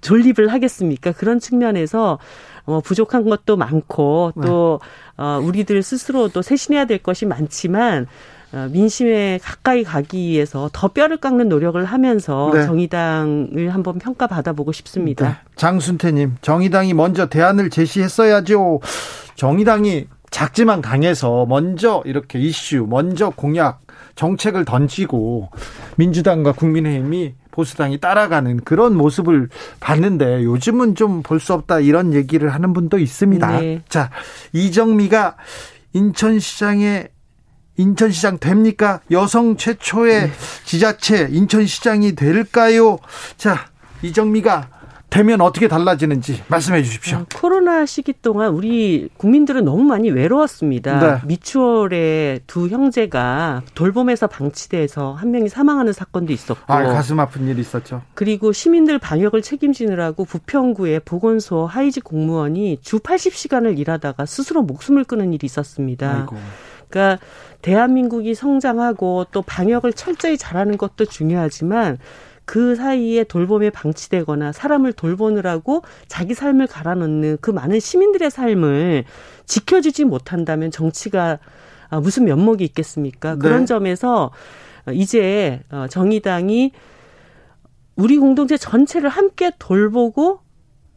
존립을 0.00 0.48
하겠습니까? 0.48 1.12
그런 1.12 1.40
측면에서 1.40 2.18
어, 2.64 2.80
부족한 2.80 3.24
것도 3.24 3.56
많고 3.56 4.32
또 4.42 4.80
네. 4.82 5.24
어, 5.24 5.40
우리들 5.42 5.82
스스로도 5.82 6.42
쇄신해야 6.42 6.84
될 6.84 6.98
것이 6.98 7.26
많지만 7.26 8.06
어, 8.06 8.08
민심에 8.70 9.38
가까이 9.42 9.82
가기 9.82 10.18
위해서 10.18 10.68
더 10.72 10.88
뼈를 10.88 11.16
깎는 11.16 11.48
노력을 11.48 11.82
하면서 11.84 12.50
네. 12.52 12.66
정의당을 12.66 13.72
한번 13.72 13.98
평가받아 13.98 14.52
보고 14.52 14.72
싶습니다. 14.72 15.28
네. 15.28 15.34
장순태님, 15.56 16.36
정의당이 16.42 16.94
먼저 16.94 17.26
대안을 17.26 17.70
제시했어야죠. 17.70 18.80
정의당이 19.36 20.06
작지만 20.30 20.80
강해서 20.82 21.46
먼저 21.46 22.02
이렇게 22.06 22.38
이슈, 22.38 22.86
먼저 22.88 23.30
공약, 23.30 23.82
정책을 24.16 24.64
던지고 24.64 25.50
민주당과 25.96 26.52
국민의힘이 26.52 27.34
보수당이 27.50 28.00
따라가는 28.00 28.60
그런 28.64 28.96
모습을 28.96 29.48
봤는데 29.80 30.44
요즘은 30.44 30.94
좀 30.94 31.22
볼 31.22 31.38
수 31.38 31.52
없다 31.52 31.80
이런 31.80 32.14
얘기를 32.14 32.48
하는 32.48 32.72
분도 32.72 32.98
있습니다. 32.98 33.60
네. 33.60 33.82
자, 33.88 34.10
이정미가 34.54 35.36
인천시장에 35.92 37.08
인천시장 37.76 38.38
됩니까? 38.38 39.00
여성 39.10 39.56
최초의 39.56 40.22
네. 40.22 40.32
지자체 40.64 41.28
인천시장이 41.30 42.14
될까요? 42.14 42.98
자, 43.36 43.66
이정미가 44.02 44.68
되면 45.12 45.42
어떻게 45.42 45.68
달라지는지 45.68 46.42
말씀해 46.48 46.82
주십시오. 46.82 47.18
어, 47.18 47.26
코로나 47.34 47.84
시기 47.84 48.14
동안 48.14 48.54
우리 48.54 49.10
국민들은 49.18 49.62
너무 49.62 49.82
많이 49.82 50.10
외로웠습니다. 50.10 51.00
네. 51.00 51.20
미추홀의 51.26 52.40
두 52.46 52.68
형제가 52.68 53.62
돌봄에서 53.74 54.26
방치돼서 54.26 55.12
한 55.12 55.30
명이 55.30 55.50
사망하는 55.50 55.92
사건도 55.92 56.32
있었고. 56.32 56.72
아, 56.72 56.82
가슴 56.84 57.20
아픈 57.20 57.46
일이 57.46 57.60
있었죠. 57.60 58.00
그리고 58.14 58.52
시민들 58.52 58.98
방역을 58.98 59.42
책임지느라고 59.42 60.24
부평구의 60.24 61.00
보건소 61.04 61.66
하이직 61.66 62.04
공무원이 62.04 62.78
주 62.80 62.98
80시간을 63.00 63.78
일하다가 63.78 64.24
스스로 64.24 64.62
목숨을 64.62 65.04
끊은 65.04 65.34
일이 65.34 65.44
있었습니다. 65.44 66.20
아이고. 66.20 66.36
그러니까 66.92 67.24
대한민국이 67.62 68.34
성장하고 68.34 69.26
또 69.32 69.42
방역을 69.42 69.94
철저히 69.94 70.36
잘하는 70.36 70.76
것도 70.76 71.06
중요하지만 71.06 71.98
그 72.44 72.74
사이에 72.74 73.24
돌봄에 73.24 73.70
방치되거나 73.70 74.52
사람을 74.52 74.92
돌보느라고 74.92 75.82
자기 76.06 76.34
삶을 76.34 76.66
갈아넣는 76.66 77.38
그 77.40 77.50
많은 77.50 77.80
시민들의 77.80 78.30
삶을 78.30 79.04
지켜주지 79.46 80.04
못한다면 80.04 80.70
정치가 80.70 81.38
아, 81.88 82.00
무슨 82.00 82.24
면목이 82.24 82.64
있겠습니까? 82.64 83.34
네. 83.34 83.38
그런 83.38 83.66
점에서 83.66 84.32
이제 84.92 85.60
어, 85.70 85.86
정의당이 85.88 86.72
우리 87.96 88.18
공동체 88.18 88.56
전체를 88.56 89.08
함께 89.08 89.52
돌보고 89.58 90.40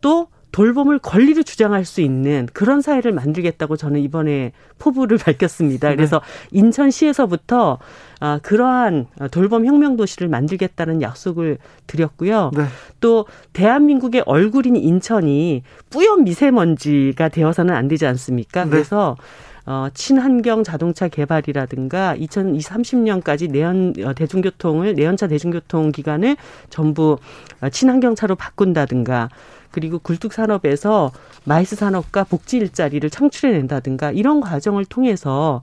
또 0.01 0.27
돌봄을 0.55 0.99
권리로 0.99 1.43
주장할 1.43 1.83
수 1.83 1.99
있는 1.99 2.47
그런 2.53 2.79
사회를 2.79 3.11
만들겠다고 3.11 3.75
저는 3.75 3.99
이번에 3.99 4.53
포부를 4.79 5.17
밝혔습니다. 5.19 5.89
네. 5.89 5.95
그래서 5.97 6.21
네. 6.49 6.59
인천시에서부터 6.59 7.77
아, 8.21 8.39
그러한 8.41 9.07
돌봄 9.31 9.65
혁명 9.65 9.97
도시를 9.97 10.29
만들겠다는 10.29 11.01
약속을 11.01 11.57
드렸고요. 11.87 12.51
네. 12.55 12.63
또 13.01 13.25
대한민국의 13.51 14.23
얼굴인 14.25 14.77
인천이 14.77 15.63
뿌연 15.89 16.23
미세먼지가 16.23 17.27
되어서는 17.27 17.75
안 17.75 17.89
되지 17.89 18.05
않습니까? 18.05 18.63
네. 18.63 18.69
그래서 18.69 19.17
어, 19.65 19.87
친환경 19.93 20.63
자동차 20.63 21.09
개발이라든가 21.09 22.15
2030년까지 22.15 23.51
내연 23.51 23.93
어, 24.05 24.13
대중교통을 24.13 24.93
내연차 24.93 25.27
대중교통 25.27 25.91
기간을 25.91 26.37
전부 26.69 27.17
어, 27.59 27.69
친환경차로 27.69 28.35
바꾼다든가 28.35 29.29
그리고 29.75 29.99
굴뚝 29.99 30.31
산업에서 30.31 31.11
MICE 31.43 31.75
산업과 31.75 32.23
복지 32.23 32.55
일자리를 32.55 33.09
창출해낸다든가 33.09 34.11
이런 34.11 34.39
과정을 34.39 34.85
통해서 34.85 35.61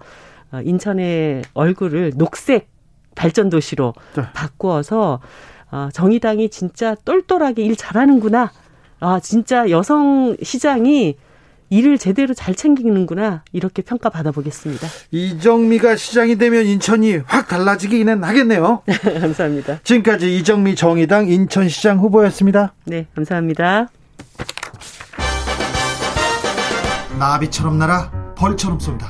어, 0.53 0.61
인천의 0.63 1.45
얼굴을 1.55 2.13
녹색 2.17 2.69
발전 3.15 3.49
도시로 3.49 3.95
네. 4.15 4.25
바꾸어서 4.35 5.21
어, 5.71 5.89
정의당이 5.95 6.51
진짜 6.51 6.95
똘똘하게 7.07 7.63
일 7.63 7.75
잘하는구나. 7.75 8.53
아, 9.01 9.19
진짜 9.19 9.71
여성 9.71 10.37
시장이 10.43 11.17
일을 11.71 11.97
제대로 11.97 12.35
잘 12.35 12.55
챙기는구나 12.55 13.45
이렇게 13.51 13.81
평가 13.81 14.11
받아 14.11 14.31
보겠습니다. 14.31 14.87
이정미가 15.11 15.97
시장이 15.97 16.37
되면 16.37 16.67
인천이 16.67 17.17
확 17.25 17.49
달라지기는 17.49 18.23
하겠네요. 18.23 18.83
감사합니다. 19.23 19.81
지금까지 19.83 20.37
이정미 20.37 20.75
정의당 20.75 21.29
인천시장 21.29 21.99
후보였습니다. 22.01 22.75
네, 22.85 23.07
감사합니다. 23.15 23.89
나비처럼 27.23 27.79
날아 27.79 28.11
벌처럼 28.35 28.81
쏜다. 28.81 29.07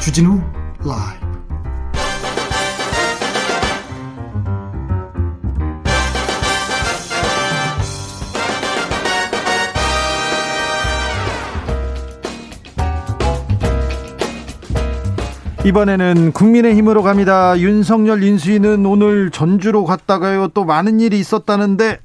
주진우 0.00 0.40
라이브. 0.78 1.26
이번에는 15.66 16.32
국민의힘으로 16.32 17.02
갑니다. 17.02 17.58
윤석열 17.58 18.22
인수위는 18.22 18.86
오늘 18.86 19.30
전주로 19.30 19.84
갔다가요. 19.84 20.48
또 20.54 20.64
많은 20.64 20.98
일이 20.98 21.18
있었다는데 21.18 21.98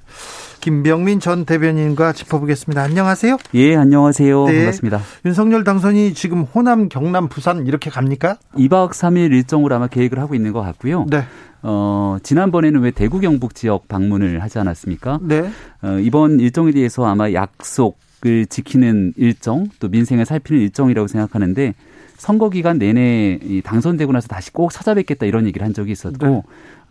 김병민 0.62 1.20
전 1.20 1.44
대변인과 1.44 2.14
짚어보겠습니다. 2.14 2.84
안녕하세요. 2.84 3.38
예, 3.56 3.76
안녕하세요. 3.76 4.46
네. 4.46 4.58
반갑습니다. 4.58 5.02
윤석열 5.26 5.64
당선이 5.64 6.14
지금 6.14 6.44
호남, 6.44 6.88
경남, 6.88 7.28
부산 7.30 7.66
이렇게 7.66 7.90
갑니까? 7.90 8.38
2박 8.56 8.92
3일 8.92 9.32
일정으로 9.34 9.76
아마 9.76 9.88
계획을 9.88 10.20
하고 10.20 10.36
있는 10.36 10.54
것 10.54 10.62
같고요. 10.62 11.08
네. 11.10 11.24
어, 11.64 12.18
지난번에는 12.22 12.80
왜 12.82 12.92
대구 12.92 13.20
경북 13.20 13.56
지역 13.56 13.88
방문을 13.88 14.44
하지 14.44 14.60
않았습니까? 14.60 15.20
네. 15.24 15.50
어, 15.82 15.98
이번 16.00 16.40
일정에 16.40 16.72
대해서 16.72 17.06
아마 17.06 17.34
약속을 17.34 18.46
지키는 18.48 19.14
일정, 19.18 19.66
또 19.80 19.90
민생을 19.90 20.26
살피는 20.26 20.62
일정이라고 20.62 21.08
생각하는데 21.08 21.74
선거 22.18 22.52
기간 22.52 22.78
내내 22.78 23.40
당선되고 23.64 24.12
나서 24.12 24.28
다시 24.28 24.54
꼭 24.54 24.72
찾아뵙겠다 24.72 25.26
이런 25.26 25.48
얘기를 25.48 25.66
한 25.66 25.74
적이 25.74 25.94
있었고 25.94 26.28
네. 26.28 26.42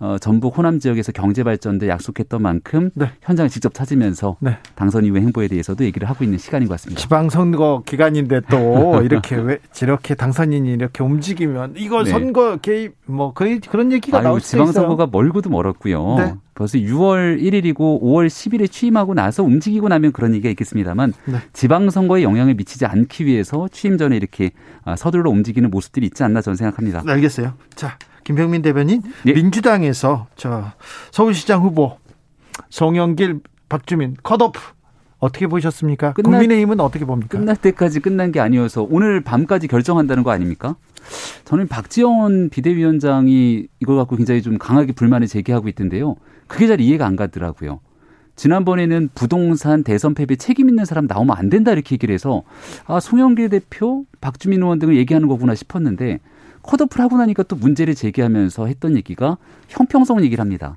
어, 0.00 0.16
전북 0.18 0.56
호남 0.56 0.78
지역에서 0.78 1.12
경제 1.12 1.44
발전도 1.44 1.86
약속했던 1.86 2.40
만큼 2.40 2.90
네. 2.94 3.10
현장을 3.20 3.50
직접 3.50 3.74
찾으면서 3.74 4.36
네. 4.40 4.56
당선 4.74 5.04
이후의 5.04 5.20
행보에 5.22 5.46
대해서도 5.46 5.84
얘기를 5.84 6.08
하고 6.08 6.24
있는 6.24 6.38
시간인 6.38 6.68
것 6.68 6.74
같습니다. 6.74 7.00
지방 7.00 7.28
선거 7.28 7.82
기간인데 7.84 8.40
또 8.50 9.02
이렇게 9.04 9.36
왜 9.36 9.58
이렇게 9.82 10.14
당선인이 10.14 10.72
이렇게 10.72 11.02
움직이면 11.04 11.74
이거 11.76 12.02
네. 12.02 12.10
선거 12.10 12.56
개입 12.56 12.94
뭐 13.04 13.34
거의 13.34 13.60
그런 13.60 13.92
얘기가 13.92 14.18
아유, 14.18 14.24
나올 14.24 14.40
수 14.40 14.56
있어요. 14.56 14.68
지방 14.68 14.72
선거가 14.72 15.08
멀고도 15.12 15.50
멀었고요. 15.50 16.16
네. 16.16 16.34
벌써 16.54 16.78
6월 16.78 17.40
1일이고 17.40 17.76
5월 18.02 18.26
10일에 18.26 18.70
취임하고 18.70 19.12
나서 19.12 19.42
움직이고 19.42 19.88
나면 19.88 20.12
그런 20.12 20.32
얘기가 20.34 20.48
있겠습니다만 20.50 21.12
네. 21.26 21.38
지방 21.52 21.90
선거에 21.90 22.22
영향을 22.22 22.54
미치지 22.54 22.86
않기 22.86 23.26
위해서 23.26 23.68
취임 23.70 23.98
전에 23.98 24.16
이렇게 24.16 24.50
아, 24.84 24.96
서둘러 24.96 25.30
움직이는 25.30 25.70
모습들이 25.70 26.06
있지 26.06 26.22
않나 26.24 26.40
저는 26.40 26.56
생각합니다. 26.56 27.02
알겠어요. 27.06 27.52
자, 27.74 27.98
김병민 28.30 28.62
대변인 28.62 29.02
예. 29.26 29.32
민주당에서 29.32 30.28
저 30.36 30.72
서울시장 31.10 31.62
후보 31.62 31.96
송영길 32.68 33.40
박주민 33.68 34.16
컷오프 34.22 34.60
어떻게 35.18 35.48
보셨습니까? 35.48 36.12
끝날, 36.12 36.30
국민의힘은 36.30 36.78
어떻게 36.78 37.04
봅니까? 37.04 37.38
끝날 37.38 37.56
때까지 37.56 37.98
끝난 37.98 38.30
게 38.30 38.38
아니어서 38.38 38.86
오늘 38.88 39.20
밤까지 39.20 39.66
결정한다는 39.66 40.22
거 40.22 40.30
아닙니까? 40.30 40.76
저는 41.44 41.66
박지원 41.66 42.50
비대위원장이 42.50 43.66
이걸 43.80 43.96
갖고 43.96 44.14
굉장히 44.16 44.42
좀 44.42 44.58
강하게 44.58 44.92
불만을 44.92 45.26
제기하고 45.26 45.68
있던데요. 45.68 46.14
그게 46.46 46.68
잘 46.68 46.80
이해가 46.80 47.06
안 47.06 47.16
가더라고요. 47.16 47.80
지난번에는 48.36 49.10
부동산 49.14 49.82
대선 49.82 50.14
패배 50.14 50.36
책임 50.36 50.68
있는 50.68 50.84
사람 50.84 51.06
나오면 51.06 51.36
안 51.36 51.50
된다 51.50 51.72
이렇게 51.72 51.94
얘기를 51.96 52.14
해서 52.14 52.44
아 52.86 53.00
송영길 53.00 53.48
대표, 53.50 54.04
박주민 54.20 54.62
의원 54.62 54.78
등을 54.78 54.96
얘기하는 54.96 55.26
거구나 55.26 55.54
싶었는데 55.54 56.20
컷오프를 56.62 57.04
하고 57.04 57.16
나니까 57.16 57.42
또 57.44 57.56
문제를 57.56 57.94
제기하면서 57.94 58.66
했던 58.66 58.96
얘기가 58.96 59.38
형평성 59.68 60.22
얘기를 60.22 60.40
합니다. 60.40 60.76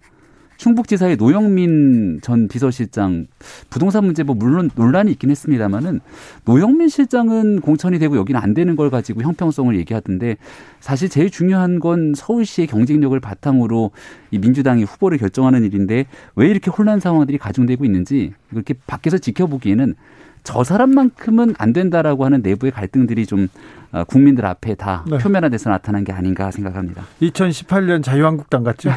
충북지사의 0.57 1.17
노영민 1.17 2.19
전 2.21 2.47
비서실장 2.47 3.27
부동산 3.69 4.05
문제 4.05 4.23
뭐 4.23 4.35
물론 4.35 4.69
논란이 4.75 5.11
있긴 5.11 5.29
했습니다만은 5.31 5.99
노영민 6.45 6.89
실장은 6.89 7.59
공천이 7.59 7.99
되고 7.99 8.15
여기는 8.15 8.39
안 8.39 8.53
되는 8.53 8.75
걸 8.75 8.89
가지고 8.89 9.23
형평성을 9.23 9.75
얘기하던데 9.75 10.37
사실 10.79 11.09
제일 11.09 11.29
중요한 11.29 11.79
건 11.79 12.13
서울시의 12.15 12.67
경쟁력을 12.67 13.19
바탕으로 13.19 13.91
이 14.31 14.39
민주당이 14.39 14.83
후보를 14.83 15.17
결정하는 15.17 15.63
일인데 15.65 16.05
왜 16.35 16.49
이렇게 16.49 16.69
혼란 16.71 16.99
상황들이 16.99 17.37
가중되고 17.37 17.83
있는지 17.83 18.33
이렇게 18.51 18.73
밖에서 18.85 19.17
지켜보기에는 19.17 19.95
저 20.43 20.63
사람만큼은 20.63 21.55
안 21.57 21.73
된다라고 21.73 22.25
하는 22.25 22.41
내부의 22.41 22.71
갈등들이 22.71 23.25
좀 23.25 23.47
어, 23.91 24.03
국민들 24.05 24.45
앞에 24.45 24.75
다 24.75 25.05
네. 25.07 25.17
표면화돼서 25.19 25.69
나타난 25.69 26.03
게 26.03 26.11
아닌가 26.11 26.49
생각합니다. 26.51 27.03
2018년 27.21 28.03
자유한국당 28.03 28.63
같죠? 28.63 28.91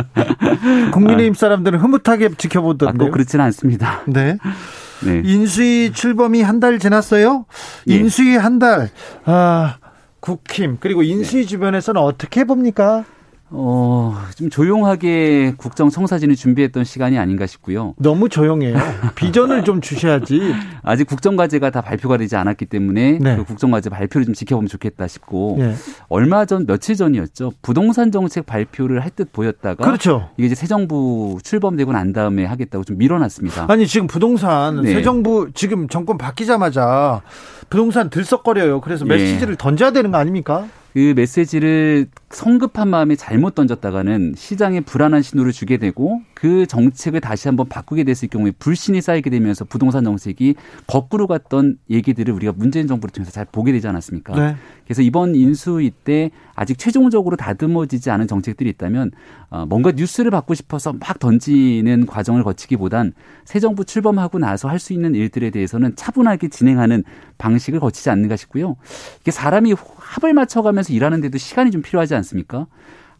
국민의힘 0.92 1.34
사람들은 1.34 1.78
흐뭇하게 1.78 2.30
지켜보던데요. 2.36 3.08
아, 3.08 3.10
그렇지는 3.12 3.44
않습니다. 3.46 4.02
네. 4.06 4.38
네. 5.04 5.22
인수위 5.24 5.92
출범이 5.92 6.42
한 6.42 6.58
달 6.58 6.78
지났어요. 6.80 7.44
예. 7.88 7.94
인수위 7.94 8.36
한 8.36 8.58
달. 8.58 8.88
아, 9.26 9.76
국힘 10.20 10.78
그리고 10.80 11.02
인수위 11.04 11.42
네. 11.42 11.46
주변에서는 11.48 12.00
어떻게 12.00 12.42
봅니까? 12.44 13.04
어, 13.50 14.14
좀 14.36 14.50
조용하게 14.50 15.54
국정 15.56 15.88
청사진을 15.90 16.36
준비했던 16.36 16.84
시간이 16.84 17.18
아닌가 17.18 17.46
싶고요. 17.46 17.94
너무 17.98 18.28
조용해요. 18.28 18.76
비전을 19.14 19.64
좀 19.64 19.80
주셔야지. 19.80 20.54
아직 20.82 21.04
국정과제가 21.06 21.70
다 21.70 21.80
발표가 21.80 22.16
되지 22.18 22.36
않았기 22.36 22.66
때문에 22.66 23.18
네. 23.20 23.36
그 23.36 23.44
국정과제 23.44 23.90
발표를 23.90 24.24
좀 24.26 24.34
지켜보면 24.34 24.68
좋겠다 24.68 25.06
싶고 25.06 25.56
네. 25.58 25.74
얼마 26.08 26.44
전 26.44 26.66
며칠 26.66 26.94
전이었죠. 26.96 27.52
부동산 27.62 28.10
정책 28.12 28.46
발표를 28.46 29.00
할 29.02 29.08
듯 29.18 29.32
보였다가 29.32 29.84
그렇죠. 29.84 30.28
이게 30.36 30.46
이제 30.46 30.54
새 30.54 30.66
정부 30.68 31.38
출범되고 31.42 31.90
난 31.92 32.12
다음에 32.12 32.44
하겠다고 32.44 32.84
좀 32.84 32.98
밀어놨습니다. 32.98 33.64
아니 33.68 33.86
지금 33.86 34.06
부동산 34.06 34.82
네. 34.82 34.92
새 34.92 35.02
정부 35.02 35.48
지금 35.54 35.88
정권 35.88 36.18
바뀌자마자 36.18 37.22
부동산 37.70 38.10
들썩거려요. 38.10 38.80
그래서 38.82 39.04
예. 39.06 39.08
메시지를 39.08 39.56
던져야 39.56 39.90
되는 39.90 40.12
거 40.12 40.18
아닙니까? 40.18 40.66
그 40.98 41.12
메시지를 41.14 42.08
성급한 42.30 42.88
마음에 42.88 43.14
잘못 43.14 43.54
던졌다가는 43.54 44.34
시장에 44.36 44.80
불안한 44.80 45.22
신호를 45.22 45.52
주게 45.52 45.76
되고 45.76 46.22
그 46.34 46.66
정책을 46.66 47.20
다시 47.20 47.46
한번 47.46 47.68
바꾸게 47.68 48.02
됐을 48.02 48.26
경우에 48.26 48.50
불신이 48.50 49.00
쌓이게 49.00 49.30
되면서 49.30 49.64
부동산 49.64 50.02
정책이 50.02 50.56
거꾸로 50.88 51.28
갔던 51.28 51.78
얘기들을 51.88 52.34
우리가 52.34 52.52
문재인 52.56 52.88
정부를 52.88 53.12
통해서 53.12 53.30
잘 53.30 53.44
보게 53.44 53.70
되지 53.70 53.86
않았습니까? 53.86 54.34
네. 54.34 54.56
그래서 54.84 55.02
이번 55.02 55.36
인수위 55.36 55.90
때 56.02 56.30
아직 56.54 56.78
최종적으로 56.78 57.36
다듬어지지 57.36 58.10
않은 58.10 58.26
정책들이 58.26 58.68
있다면 58.70 59.12
어, 59.50 59.66
뭔가 59.66 59.92
뉴스를 59.92 60.30
받고 60.30 60.54
싶어서 60.54 60.92
막 60.92 61.18
던지는 61.20 62.06
과정을 62.06 62.42
거치기보단 62.42 63.12
새 63.44 63.60
정부 63.60 63.84
출범하고 63.84 64.38
나서 64.38 64.68
할 64.68 64.78
수 64.78 64.92
있는 64.92 65.14
일들에 65.14 65.50
대해서는 65.50 65.94
차분하게 65.96 66.48
진행하는 66.48 67.02
방식을 67.36 67.80
거치지 67.80 68.10
않는가 68.10 68.36
싶고요. 68.36 68.76
이게 69.20 69.30
사람이 69.30 69.74
합을 70.08 70.32
맞춰가면서 70.32 70.92
일하는 70.92 71.20
데도 71.20 71.36
시간이 71.38 71.70
좀 71.70 71.82
필요하지 71.82 72.14
않습니까? 72.14 72.66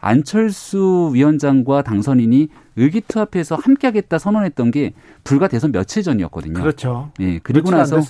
안철수 0.00 1.10
위원장과 1.12 1.82
당선인이 1.82 2.48
의기투합해서 2.76 3.56
함께하겠다 3.56 4.18
선언했던 4.18 4.70
게 4.70 4.94
불과 5.24 5.48
대선 5.48 5.72
며칠 5.72 6.02
전이었거든요. 6.02 6.54
그렇죠. 6.54 7.10
예, 7.20 7.40
그리고 7.42 7.70
나서 7.70 8.00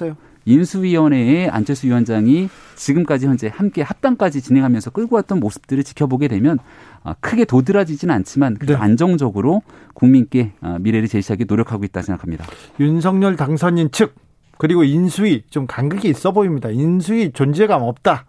인수위원회에 0.44 1.48
안철수 1.48 1.86
위원장이 1.86 2.48
지금까지 2.76 3.26
현재 3.26 3.50
함께 3.52 3.82
합당까지 3.82 4.40
진행하면서 4.40 4.90
끌고 4.90 5.16
왔던 5.16 5.40
모습들을 5.40 5.82
지켜보게 5.82 6.28
되면 6.28 6.58
아, 7.02 7.14
크게 7.20 7.44
도드라지지는 7.44 8.14
않지만 8.14 8.56
네. 8.58 8.74
안정적으로 8.74 9.62
국민께 9.94 10.52
아, 10.60 10.78
미래를 10.78 11.08
제시하기 11.08 11.46
노력하고 11.48 11.84
있다 11.84 12.02
생각합니다. 12.02 12.46
윤석열 12.80 13.36
당선인 13.36 13.90
측 13.90 14.14
그리고 14.58 14.84
인수위 14.84 15.44
좀 15.50 15.66
간극이 15.66 16.08
있어 16.08 16.32
보입니다. 16.32 16.68
인수위 16.70 17.32
존재감 17.32 17.82
없다. 17.82 18.26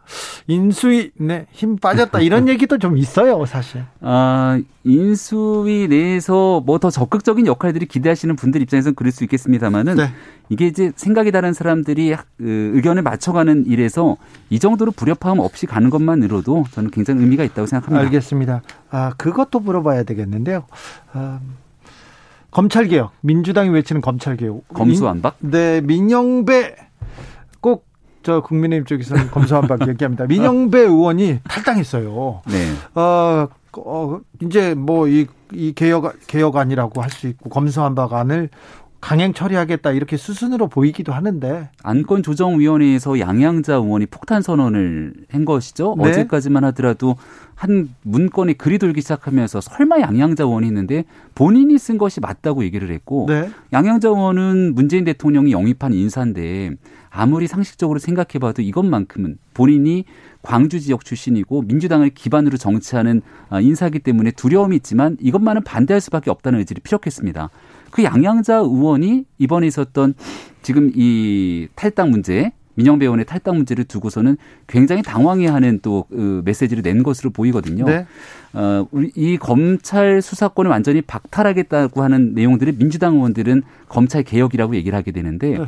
인수위 0.47 1.11
네힘 1.17 1.77
빠졌다 1.77 2.19
이런 2.21 2.47
얘기도 2.49 2.77
좀 2.77 2.97
있어요 2.97 3.45
사실. 3.45 3.83
아 4.01 4.59
인수위 4.83 5.87
내에서 5.87 6.61
뭐 6.65 6.79
더 6.79 6.89
적극적인 6.89 7.45
역할들이 7.45 7.85
기대하시는 7.87 8.35
분들 8.37 8.61
입장에서는 8.61 8.95
그럴 8.95 9.11
수 9.11 9.25
있겠습니다만은 9.25 9.95
네. 9.95 10.11
이게 10.47 10.65
이제 10.67 10.93
생각이 10.95 11.29
다른 11.31 11.51
사람들이 11.51 12.15
그 12.37 12.71
의견을 12.73 13.01
맞춰가는 13.01 13.65
일에서 13.67 14.15
이 14.49 14.59
정도로 14.59 14.91
불협화음 14.91 15.39
없이 15.39 15.65
가는 15.65 15.89
것만으로도 15.89 16.65
저는 16.71 16.91
굉장히 16.91 17.21
의미가 17.21 17.43
있다고 17.43 17.65
생각합니다. 17.65 18.05
알겠습니다. 18.05 18.61
아 18.91 19.11
그것도 19.17 19.59
물어봐야 19.59 20.03
되겠는데요. 20.03 20.63
아, 21.11 21.39
검찰개혁, 22.51 23.11
민주당이 23.21 23.69
외치는 23.69 24.01
검찰개혁. 24.01 24.67
검수완박? 24.69 25.35
네, 25.39 25.81
민영배 25.81 26.75
꼭 27.61 27.89
저 28.21 28.41
국민의힘 28.41 28.85
쪽에서는 28.85 29.31
검수완박 29.31 29.87
얘기합니다. 29.87 30.25
민영배 30.27 30.79
의원이 30.79 31.39
탈당했어요. 31.47 32.41
네. 32.47 32.73
어, 32.95 33.47
어 33.77 34.19
이제 34.41 34.75
뭐 34.75 35.07
이 35.07 35.25
이 35.53 35.73
개혁 35.73 36.13
개혁안이라고 36.27 37.01
할 37.01 37.09
수 37.09 37.27
있고 37.27 37.49
검수완박안을 37.49 38.49
강행 39.01 39.33
처리하겠다 39.33 39.91
이렇게 39.91 40.17
수순으로 40.17 40.67
보이기도 40.67 41.13
하는데 41.13 41.69
안건 41.83 42.21
조정위원회에서 42.21 43.19
양양자 43.19 43.75
의원이 43.75 44.07
폭탄 44.07 44.41
선언을 44.41 45.13
한 45.29 45.45
것이죠. 45.45 45.95
네. 45.97 46.09
어제까지만 46.09 46.63
하더라도 46.65 47.15
한 47.55 47.89
문건에 48.03 48.53
글이 48.53 48.77
돌기 48.77 49.01
시작하면서 49.01 49.61
설마 49.61 50.01
양양자 50.01 50.43
의원이 50.43 50.67
있는데 50.67 51.05
본인이 51.33 51.77
쓴 51.77 51.97
것이 51.97 52.19
맞다고 52.19 52.63
얘기를 52.63 52.91
했고 52.91 53.25
네. 53.27 53.49
양양자 53.73 54.09
의원은 54.09 54.75
문재인 54.75 55.05
대통령이 55.05 55.51
영입한 55.51 55.93
인사인데 55.93 56.71
아무리 57.09 57.47
상식적으로 57.47 57.99
생각해봐도 57.99 58.61
이것만큼은 58.61 59.37
본인이 59.53 60.05
광주 60.41 60.79
지역 60.79 61.03
출신이고 61.03 61.63
민주당을 61.63 62.11
기반으로 62.11 62.57
정치하는 62.57 63.21
인사기 63.61 63.99
때문에 63.99 64.31
두려움이 64.31 64.75
있지만 64.77 65.17
이것만은 65.19 65.63
반대할 65.63 65.99
수밖에 66.01 66.29
없다는 66.29 66.59
의지를 66.59 66.81
피력했습니다. 66.83 67.49
그 67.91 68.03
양양자 68.03 68.57
의원이 68.57 69.25
이번에 69.37 69.67
있었던 69.67 70.13
지금 70.61 70.91
이 70.95 71.67
탈당 71.75 72.11
문제 72.11 72.51
민영배 72.79 73.05
의원의 73.05 73.25
탈당 73.25 73.57
문제를 73.57 73.83
두고서는 73.83 74.37
굉장히 74.67 75.03
당황해하는 75.03 75.79
또그 75.81 76.43
메시지를 76.45 76.81
낸 76.81 77.03
것으로 77.03 77.29
보이거든요. 77.29 77.83
네. 77.83 78.05
어, 78.53 78.87
우리 78.91 79.11
이 79.15 79.37
검찰 79.37 80.21
수사권을 80.21 80.71
완전히 80.71 81.01
박탈하겠다고 81.01 82.01
하는 82.01 82.33
내용들을 82.33 82.73
민주당 82.77 83.15
의원들은 83.15 83.63
검찰 83.89 84.23
개혁이라고 84.23 84.75
얘기를 84.75 84.97
하게 84.97 85.11
되는데 85.11 85.57
네. 85.57 85.65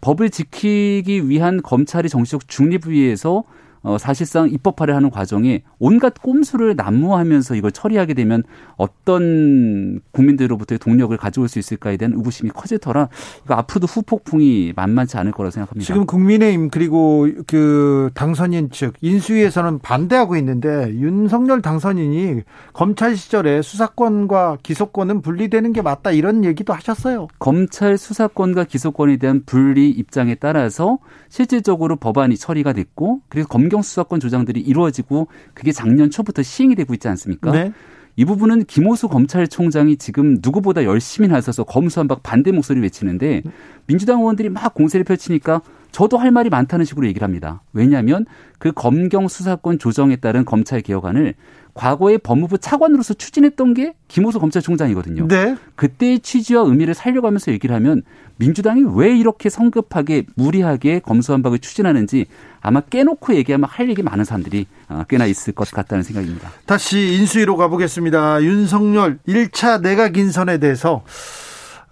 법을 0.00 0.30
지키기 0.30 1.28
위한 1.28 1.62
검찰의 1.62 2.10
정치적 2.10 2.48
중립을 2.48 2.92
위해서 2.92 3.44
어, 3.88 3.96
사실상 3.96 4.50
입법화를 4.50 4.94
하는 4.94 5.10
과정에 5.10 5.62
온갖 5.78 6.12
꼼수를 6.20 6.76
난무하면서 6.76 7.54
이걸 7.54 7.72
처리하게 7.72 8.12
되면 8.12 8.42
어떤 8.76 10.02
국민들로부터의 10.12 10.78
동력을 10.78 11.16
가져올 11.16 11.48
수 11.48 11.58
있을까에 11.58 11.96
대한 11.96 12.12
의구심이 12.12 12.50
커질 12.50 12.78
터라 12.78 13.08
이거 13.46 13.54
앞으로도 13.54 13.86
후폭풍이 13.86 14.74
만만치 14.76 15.16
않을 15.16 15.32
거라고 15.32 15.52
생각합니다. 15.52 15.86
지금 15.86 16.04
국민의힘 16.04 16.68
그리고 16.68 17.28
그 17.46 18.10
당선인 18.12 18.68
측 18.70 18.92
인수위에서는 19.00 19.78
반대하고 19.78 20.36
있는데 20.36 20.92
윤석열 20.92 21.62
당선인이 21.62 22.42
검찰 22.74 23.16
시절에 23.16 23.62
수사권과 23.62 24.58
기소권은 24.62 25.22
분리되는 25.22 25.72
게 25.72 25.80
맞다 25.80 26.10
이런 26.10 26.44
얘기도 26.44 26.74
하셨어요. 26.74 27.28
검찰 27.38 27.96
수사권과 27.96 28.64
기소권에 28.64 29.16
대한 29.16 29.44
분리 29.46 29.88
입장에 29.88 30.34
따라서 30.34 30.98
실질적으로 31.30 31.96
법안이 31.96 32.36
처리가 32.36 32.74
됐고 32.74 33.22
그래서 33.30 33.48
검경 33.48 33.77
수사권 33.82 34.20
조장들이 34.20 34.60
이루어지고 34.60 35.28
그게 35.54 35.72
작년 35.72 36.10
초부터 36.10 36.42
시행이 36.42 36.74
되고 36.74 36.94
있지 36.94 37.08
않습니까? 37.08 37.52
네. 37.52 37.72
이 38.16 38.24
부분은 38.24 38.64
김호수 38.64 39.08
검찰총장이 39.08 39.96
지금 39.96 40.38
누구보다 40.42 40.82
열심히 40.84 41.28
나서서 41.28 41.62
검수한박 41.62 42.24
반대 42.24 42.50
목소리 42.50 42.80
외치는데 42.80 43.44
민주당 43.86 44.18
의원들이 44.18 44.48
막 44.48 44.74
공세를 44.74 45.04
펼치니까 45.04 45.62
저도 45.92 46.18
할 46.18 46.30
말이 46.30 46.50
많다는 46.50 46.84
식으로 46.84 47.06
얘기를 47.06 47.24
합니다. 47.24 47.62
왜냐하면 47.72 48.26
그 48.58 48.72
검경 48.72 49.28
수사권 49.28 49.78
조정에 49.78 50.16
따른 50.16 50.44
검찰 50.44 50.80
개혁안을 50.80 51.34
과거에 51.78 52.18
법무부 52.18 52.58
차관으로서 52.58 53.14
추진했던 53.14 53.74
게 53.74 53.94
김호수 54.08 54.40
검찰총장이거든요. 54.40 55.28
네. 55.28 55.56
그때의 55.76 56.18
취지와 56.20 56.62
의미를 56.62 56.92
살려가면서 56.92 57.52
얘기를 57.52 57.72
하면 57.76 58.02
민주당이 58.36 58.82
왜 58.96 59.16
이렇게 59.16 59.48
성급하게 59.48 60.24
무리하게 60.34 60.98
검수한박을 60.98 61.60
추진하는지 61.60 62.26
아마 62.60 62.80
깨놓고 62.80 63.34
얘기하면 63.36 63.68
할 63.68 63.88
얘기 63.88 64.02
많은 64.02 64.24
사람들이 64.24 64.66
어, 64.88 65.04
꽤나 65.08 65.26
있을 65.26 65.52
것 65.52 65.70
같다는 65.70 66.02
생각입니다. 66.02 66.50
다시 66.66 67.14
인수위로 67.14 67.56
가보겠습니다. 67.56 68.42
윤석열 68.42 69.18
1차 69.28 69.80
내각 69.80 70.16
인선에 70.16 70.58
대해서 70.58 71.04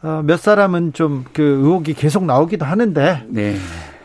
어, 0.03 0.23
몇 0.25 0.39
사람은 0.39 0.93
좀 0.93 1.25
그 1.33 1.43
의혹이 1.43 1.95
계속 1.95 2.25
나오기도 2.25 2.65
하는데 2.65 3.25
네. 3.29 3.57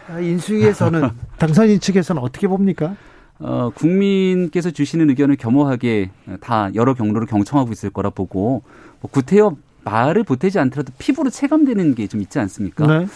아, 0.10 0.20
인수위에서는 0.20 1.10
당선인 1.38 1.80
측에서는 1.80 2.22
어떻게 2.22 2.48
봅니까? 2.48 2.96
어, 3.40 3.72
국민께서 3.74 4.72
주시는 4.72 5.10
의견을 5.10 5.36
겸허하게 5.36 6.12
다 6.42 6.70
여러 6.76 6.94
경로로 6.94 7.26
경청하고 7.26 7.72
있을 7.72 7.90
거라 7.90 8.10
보고 8.10 8.62
뭐 9.02 9.10
구태여 9.12 9.56
말을 9.84 10.24
보태지 10.24 10.60
않더라도 10.60 10.94
피부로 11.00 11.30
체감되는 11.30 11.96
게 11.96 12.08
좀 12.08 12.22
있지 12.22 12.38
않습니까? 12.40 12.86
네. 12.86 13.08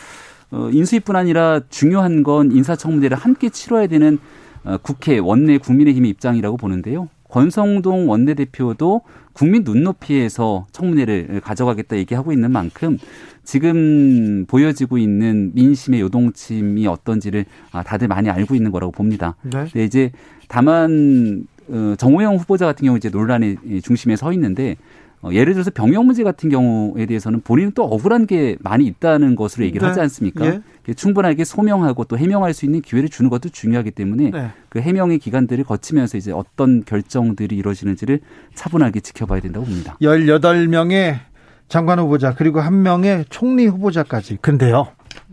어, 0.51 0.69
인수위뿐 0.71 1.15
아니라 1.15 1.61
중요한 1.69 2.23
건 2.23 2.51
인사청문회를 2.51 3.17
함께 3.17 3.49
치러야 3.49 3.87
되는 3.87 4.17
어, 4.63 4.77
국회 4.81 5.17
원내 5.19 5.59
국민의힘의 5.59 6.09
입장이라고 6.11 6.57
보는데요. 6.57 7.07
권성동 7.35 8.09
원내대표도 8.09 9.01
국민 9.33 9.65
눈높이에서 9.65 10.67
청문회를 10.71 11.41
가져가겠다 11.43 11.97
얘기하고 11.97 12.31
있는 12.31 12.49
만큼 12.49 12.97
지금 13.43 14.45
보여지고 14.47 14.97
있는 14.97 15.51
민심의 15.53 15.99
요동침이 15.99 16.87
어떤지를 16.87 17.43
아, 17.73 17.83
다들 17.83 18.07
많이 18.07 18.29
알고 18.29 18.55
있는 18.55 18.71
거라고 18.71 18.93
봅니다. 18.93 19.35
네. 19.43 19.65
네 19.73 19.83
이제 19.83 20.11
다만 20.47 21.45
어, 21.67 21.95
정호영 21.97 22.37
후보자 22.37 22.65
같은 22.65 22.85
경우 22.85 22.95
이제 22.95 23.09
논란의 23.09 23.81
중심에 23.83 24.15
서 24.15 24.31
있는데 24.31 24.77
어, 25.21 25.29
예를 25.31 25.53
들어서 25.53 25.71
병역 25.71 26.05
문제 26.05 26.23
같은 26.23 26.49
경우에 26.49 27.05
대해서는 27.05 27.41
본인은 27.41 27.71
또 27.73 27.83
억울한 27.83 28.27
게 28.27 28.57
많이 28.59 28.85
있다는 28.85 29.35
것으로 29.35 29.65
얘기를 29.65 29.81
네. 29.81 29.87
하지 29.89 29.99
않습니까? 30.01 30.45
예. 30.45 30.61
충분하게 30.93 31.43
소명하고 31.43 32.03
또 32.03 32.17
해명할 32.17 32.53
수 32.53 32.65
있는 32.65 32.81
기회를 32.81 33.09
주는 33.09 33.29
것도 33.29 33.49
중요하기 33.49 33.91
때문에 33.91 34.29
네. 34.29 34.51
그 34.69 34.79
해명의 34.79 35.17
기간들을 35.19 35.63
거치면서 35.63 36.17
이제 36.17 36.31
어떤 36.31 36.83
결정들이 36.85 37.55
이루어지는지를 37.57 38.19
차분하게 38.53 38.99
지켜봐야 38.99 39.41
된다고 39.41 39.65
봅니다. 39.65 39.97
18명의 40.01 41.19
장관 41.67 41.99
후보자 41.99 42.35
그리고 42.35 42.59
한 42.59 42.83
명의 42.83 43.25
총리 43.29 43.65
후보자까지. 43.65 44.37
근데요. 44.41 44.89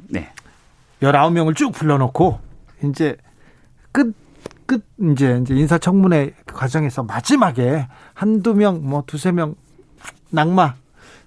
네. 0.08 0.30
19명을 1.02 1.54
쭉 1.54 1.72
불러놓고 1.72 2.38
이제 2.84 3.16
끝, 3.92 4.14
끝, 4.64 4.84
이제, 5.12 5.38
이제 5.42 5.54
인사청문회 5.54 6.32
과정에서 6.46 7.02
마지막에 7.02 7.86
한두 8.14 8.54
명, 8.54 8.80
뭐 8.82 9.04
두세 9.06 9.32
명 9.32 9.54
낙마 10.32 10.74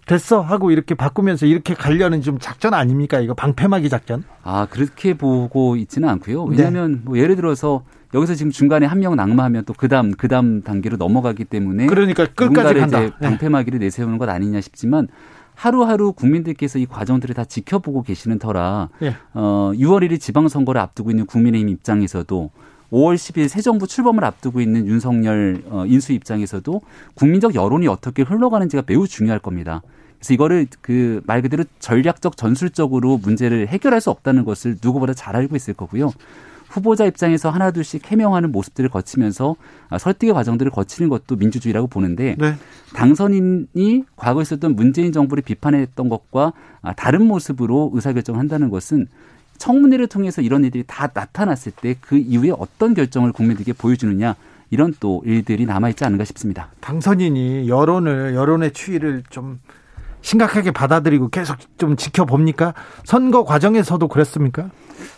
됐어 0.05 0.41
하고 0.41 0.69
이렇게 0.71 0.93
바꾸면서 0.93 1.45
이렇게 1.47 1.73
가려는 1.73 2.21
좀 2.21 2.37
작전 2.39 2.73
아닙니까? 2.73 3.19
이거 3.19 3.33
방패막이 3.33 3.89
작전? 3.89 4.23
아 4.43 4.67
그렇게 4.69 5.15
보고 5.15 5.75
있지는 5.75 6.09
않고요. 6.09 6.43
왜냐하면 6.43 6.91
네. 6.93 6.99
뭐 7.05 7.17
예를 7.17 7.35
들어서 7.35 7.83
여기서 8.13 8.35
지금 8.35 8.51
중간에 8.51 8.85
한 8.85 8.99
명 8.99 9.15
낙마하면 9.15 9.65
또 9.65 9.73
그다음 9.73 10.11
그다음 10.11 10.61
단계로 10.61 10.97
넘어가기 10.97 11.45
때문에 11.45 11.87
그러니까 11.87 12.25
끝까지 12.27 12.79
간다. 12.79 12.99
네. 12.99 13.11
방패막이를 13.19 13.79
내세우는 13.79 14.17
것 14.19 14.29
아니냐 14.29 14.61
싶지만 14.61 15.07
하루하루 15.55 16.13
국민들께서 16.13 16.77
이 16.79 16.85
과정들을 16.85 17.33
다 17.33 17.45
지켜보고 17.45 18.03
계시는 18.03 18.39
터라 18.39 18.89
네. 18.99 19.15
어 19.33 19.71
6월 19.73 20.07
1일 20.07 20.19
지방선거를 20.19 20.79
앞두고 20.81 21.09
있는 21.09 21.25
국민의힘 21.25 21.69
입장에서도 21.69 22.51
5월 22.95 23.15
10일 23.15 23.49
새 23.49 23.61
정부 23.61 23.87
출범을 23.87 24.23
앞두고 24.23 24.61
있는 24.61 24.87
윤석열 24.87 25.61
어, 25.69 25.85
인수 25.85 26.13
입장에서도 26.13 26.81
국민적 27.15 27.53
여론이 27.53 27.87
어떻게 27.87 28.23
흘러가는지가 28.23 28.83
매우 28.87 29.07
중요할 29.07 29.39
겁니다. 29.39 29.81
그래서 30.17 30.33
이거를 30.33 30.67
그 30.81 31.21
말 31.25 31.41
그대로 31.41 31.65
전략적 31.79 32.37
전술적으로 32.37 33.17
문제를 33.17 33.67
해결할 33.67 33.99
수 33.99 34.09
없다는 34.11 34.45
것을 34.45 34.77
누구보다 34.81 35.13
잘 35.13 35.35
알고 35.35 35.55
있을 35.57 35.73
거고요. 35.73 36.11
후보자 36.69 37.05
입장에서 37.05 37.49
하나둘씩 37.49 38.11
해명하는 38.11 38.51
모습들을 38.51 38.89
거치면서 38.89 39.55
아, 39.89 39.97
설득의 39.97 40.33
과정들을 40.33 40.71
거치는 40.71 41.09
것도 41.09 41.35
민주주의라고 41.35 41.87
보는데 41.87 42.35
네. 42.39 42.55
당선인이 42.93 44.03
과거에 44.15 44.41
있었던 44.41 44.75
문재인 44.75 45.11
정부를 45.11 45.43
비판했던 45.43 46.09
것과 46.09 46.53
아, 46.81 46.93
다른 46.93 47.25
모습으로 47.27 47.91
의사결정을 47.93 48.39
한다는 48.39 48.69
것은 48.69 49.07
청문회를 49.57 50.07
통해서 50.07 50.41
이런 50.41 50.63
일들이 50.63 50.83
다 50.85 51.09
나타났을 51.13 51.71
때 51.71 51.95
그 52.01 52.17
이후에 52.17 52.51
어떤 52.57 52.93
결정을 52.93 53.31
국민들에게 53.31 53.73
보여주느냐 53.73 54.35
이런 54.69 54.93
또 54.99 55.21
일들이 55.25 55.65
남아있지 55.65 56.03
않은가 56.03 56.25
싶습니다. 56.25 56.69
당선인이 56.81 57.69
여론을 57.69 58.35
여론의 58.35 58.73
추이를 58.73 59.23
좀 59.29 59.59
심각하게 60.21 60.71
받아들이고 60.71 61.29
계속 61.29 61.57
좀 61.77 61.95
지켜봅니까? 61.95 62.73
선거 63.03 63.43
과정에서도 63.43 64.07
그랬습니까? 64.07 64.69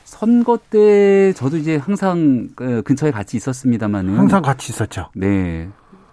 선거 0.03 0.57
때 0.69 1.31
저도 1.33 1.57
이제 1.57 1.77
항상 1.77 2.49
그 2.55 2.81
근처에 2.83 3.11
같이 3.11 3.37
있었습니다만은 3.37 4.17
항상 4.17 4.41
같이 4.41 4.71
있었죠. 4.71 5.09
네. 5.15 5.69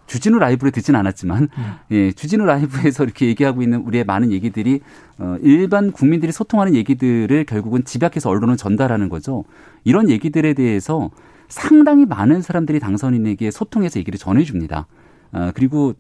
주진우 0.07 0.39
라이브를 0.39 0.73
듣진 0.73 0.95
않았지만 0.95 1.49
음. 1.57 1.73
예, 1.91 2.13
주진우 2.13 2.45
라이브에서 2.45 3.05
이렇게 3.05 3.27
얘기하고 3.27 3.63
있는 3.63 3.81
우리의 3.81 4.05
많은 4.05 4.33
얘기들이 4.33 4.81
어, 5.19 5.37
일반 5.43 5.93
국민들이 5.93 6.33
소통하는 6.33 6.75
얘기들을 6.75 7.45
결국은 7.45 7.85
집약해서 7.85 8.31
언론은 8.31 8.57
전달하는 8.57 9.09
거죠. 9.09 9.45
이런 9.85 10.09
얘기들에 10.11 10.55
대해서 10.55 11.11
상당히 11.49 12.07
많은 12.07 12.43
사람들이 12.43 12.81
당선인에게 12.81 13.51
소통해서 13.51 13.99
얘기를 13.99 14.19
전해줍니다. 14.19 14.87
어, 15.33 15.51
그리고 15.55 15.95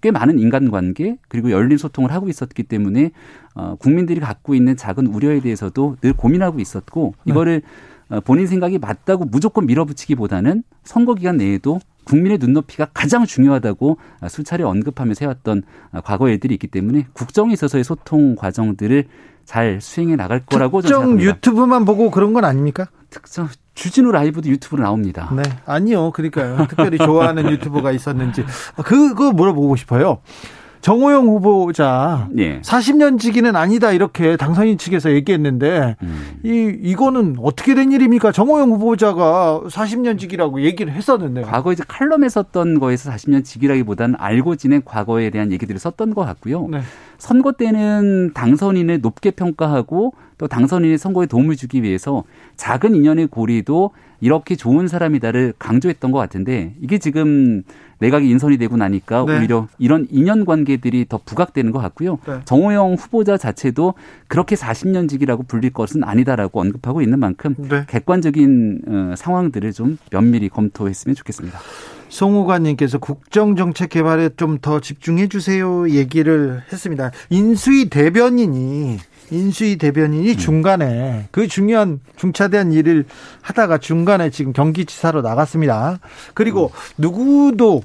꽤 0.00 0.10
많은 0.10 0.38
인간관계 0.38 1.18
그리고 1.28 1.50
열린 1.50 1.78
소통을 1.78 2.12
하고 2.12 2.28
있었기 2.28 2.64
때문에 2.64 3.12
어, 3.54 3.76
국민들이 3.76 4.20
갖고 4.20 4.54
있는 4.54 4.76
작은 4.76 5.06
우려에 5.06 5.40
대해서도 5.40 5.96
늘 6.00 6.12
고민하고 6.12 6.60
있었고 6.60 7.14
네. 7.24 7.30
이거를 7.32 7.62
네. 8.08 8.20
본인 8.20 8.48
생각이 8.48 8.78
맞다고 8.78 9.24
무조건 9.26 9.66
밀어붙이기보다는 9.66 10.64
선거 10.82 11.14
기간 11.14 11.36
내에도 11.36 11.78
국민의 12.04 12.38
눈높이가 12.38 12.86
가장 12.92 13.26
중요하다고 13.26 13.98
수차례 14.28 14.64
언급하면서 14.64 15.24
해왔던 15.24 15.62
과거 16.04 16.28
일들이 16.28 16.54
있기 16.54 16.66
때문에 16.66 17.06
국정에 17.12 17.52
있어서의 17.52 17.84
소통 17.84 18.34
과정들을 18.36 19.04
잘 19.44 19.80
수행해 19.80 20.16
나갈 20.16 20.40
거라고 20.44 20.80
저는 20.80 20.94
생각합니다. 20.94 21.30
유튜브만 21.30 21.84
보고 21.84 22.10
그런 22.10 22.32
건 22.32 22.44
아닙니까? 22.44 22.86
특정 23.10 23.48
주진우 23.74 24.12
라이브도 24.12 24.48
유튜브로 24.48 24.82
나옵니다. 24.82 25.32
네, 25.34 25.42
아니요. 25.66 26.12
그러니까요. 26.12 26.66
특별히 26.68 26.98
좋아하는 26.98 27.48
유튜버가 27.50 27.92
있었는지 27.92 28.44
그거 28.84 29.32
물어보고 29.32 29.74
싶어요. 29.76 30.18
정호영 30.80 31.26
후보자 31.26 32.28
예. 32.38 32.60
40년 32.62 33.18
지기는 33.18 33.54
아니다 33.54 33.92
이렇게 33.92 34.36
당선인 34.36 34.78
측에서 34.78 35.12
얘기했는데 35.12 35.96
음. 36.02 36.40
이 36.42 36.74
이거는 36.82 37.36
어떻게 37.40 37.74
된 37.74 37.92
일입니까? 37.92 38.32
정호영 38.32 38.70
후보자가 38.70 39.62
40년 39.66 40.18
지기라고 40.18 40.62
얘기를 40.62 40.92
했었는데 40.92 41.42
과거 41.42 41.72
이제 41.72 41.84
칼럼에 41.86 42.28
썼던 42.28 42.78
거에서 42.80 43.10
40년 43.10 43.44
지기라기보다는 43.44 44.14
알고 44.18 44.56
지낸 44.56 44.82
과거에 44.84 45.30
대한 45.30 45.52
얘기들을 45.52 45.78
썼던 45.78 46.14
것 46.14 46.24
같고요. 46.24 46.66
네. 46.68 46.80
선거 47.18 47.52
때는 47.52 48.32
당선인을 48.32 49.00
높게 49.02 49.30
평가하고 49.30 50.14
또 50.40 50.48
당선인의 50.48 50.96
선거에 50.96 51.26
도움을 51.26 51.54
주기 51.54 51.82
위해서 51.82 52.24
작은 52.56 52.94
인연의 52.94 53.26
고리도 53.26 53.90
이렇게 54.22 54.56
좋은 54.56 54.88
사람이다를 54.88 55.52
강조했던 55.58 56.12
것 56.12 56.18
같은데 56.18 56.74
이게 56.80 56.96
지금 56.96 57.62
내각이 57.98 58.26
인선이 58.26 58.56
되고 58.56 58.78
나니까 58.78 59.26
네. 59.26 59.38
오히려 59.38 59.68
이런 59.78 60.06
인연 60.10 60.46
관계들이 60.46 61.04
더 61.10 61.20
부각되는 61.22 61.72
것 61.72 61.78
같고요. 61.80 62.18
네. 62.26 62.40
정호영 62.46 62.94
후보자 62.94 63.36
자체도 63.36 63.92
그렇게 64.28 64.56
40년 64.56 65.10
직이라고 65.10 65.42
불릴 65.42 65.74
것은 65.74 66.04
아니다라고 66.04 66.58
언급하고 66.58 67.02
있는 67.02 67.18
만큼 67.18 67.54
네. 67.58 67.84
객관적인 67.86 68.80
어, 68.88 69.14
상황들을 69.18 69.74
좀 69.74 69.98
면밀히 70.10 70.48
검토했으면 70.48 71.14
좋겠습니다. 71.16 71.58
송우관님께서 72.08 72.98
국정정책 72.98 73.90
개발에 73.90 74.30
좀 74.36 74.58
더 74.60 74.80
집중해 74.80 75.28
주세요 75.28 75.88
얘기를 75.90 76.62
했습니다. 76.72 77.12
인수위 77.30 77.88
대변인이 77.88 78.98
인수위 79.30 79.76
대변인이 79.76 80.30
음. 80.30 80.36
중간에 80.36 81.28
그 81.30 81.46
중요한 81.48 82.00
중차대한 82.16 82.72
일을 82.72 83.04
하다가 83.42 83.78
중간에 83.78 84.30
지금 84.30 84.52
경기지사로 84.52 85.22
나갔습니다. 85.22 85.98
그리고 86.34 86.66
음. 86.66 86.70
누구도 86.98 87.82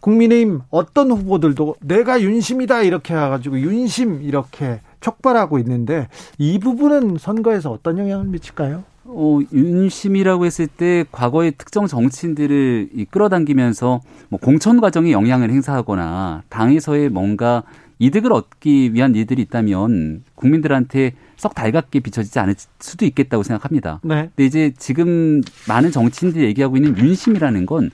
국민의힘 0.00 0.60
어떤 0.70 1.10
후보들도 1.10 1.76
내가 1.80 2.20
윤심이다 2.20 2.82
이렇게 2.82 3.14
해가지고 3.14 3.60
윤심 3.60 4.22
이렇게 4.22 4.80
촉발하고 5.00 5.58
있는데 5.58 6.08
이 6.38 6.58
부분은 6.58 7.18
선거에서 7.18 7.70
어떤 7.70 7.98
영향을 7.98 8.26
미칠까요? 8.26 8.84
어, 9.10 9.40
윤심이라고 9.52 10.44
했을 10.44 10.66
때 10.66 11.04
과거의 11.10 11.52
특정 11.56 11.86
정치인들을 11.86 12.90
끌어당기면서 13.10 14.00
뭐 14.28 14.38
공천 14.38 14.80
과정에 14.80 15.12
영향을 15.12 15.50
행사하거나 15.50 16.42
당에서의 16.48 17.08
뭔가 17.08 17.62
이득을 17.98 18.32
얻기 18.32 18.94
위한 18.94 19.14
일들이 19.14 19.42
있다면 19.42 20.24
국민들한테 20.34 21.12
썩 21.36 21.54
달갑게 21.54 22.00
비춰지지 22.00 22.38
않을 22.38 22.54
수도 22.80 23.04
있겠다고 23.06 23.42
생각합니다. 23.42 24.00
네. 24.02 24.30
근데 24.34 24.44
이제 24.44 24.72
지금 24.78 25.40
많은 25.68 25.90
정치인들이 25.90 26.44
얘기하고 26.44 26.76
있는 26.76 26.96
윤심이라는 26.96 27.66
건 27.66 27.90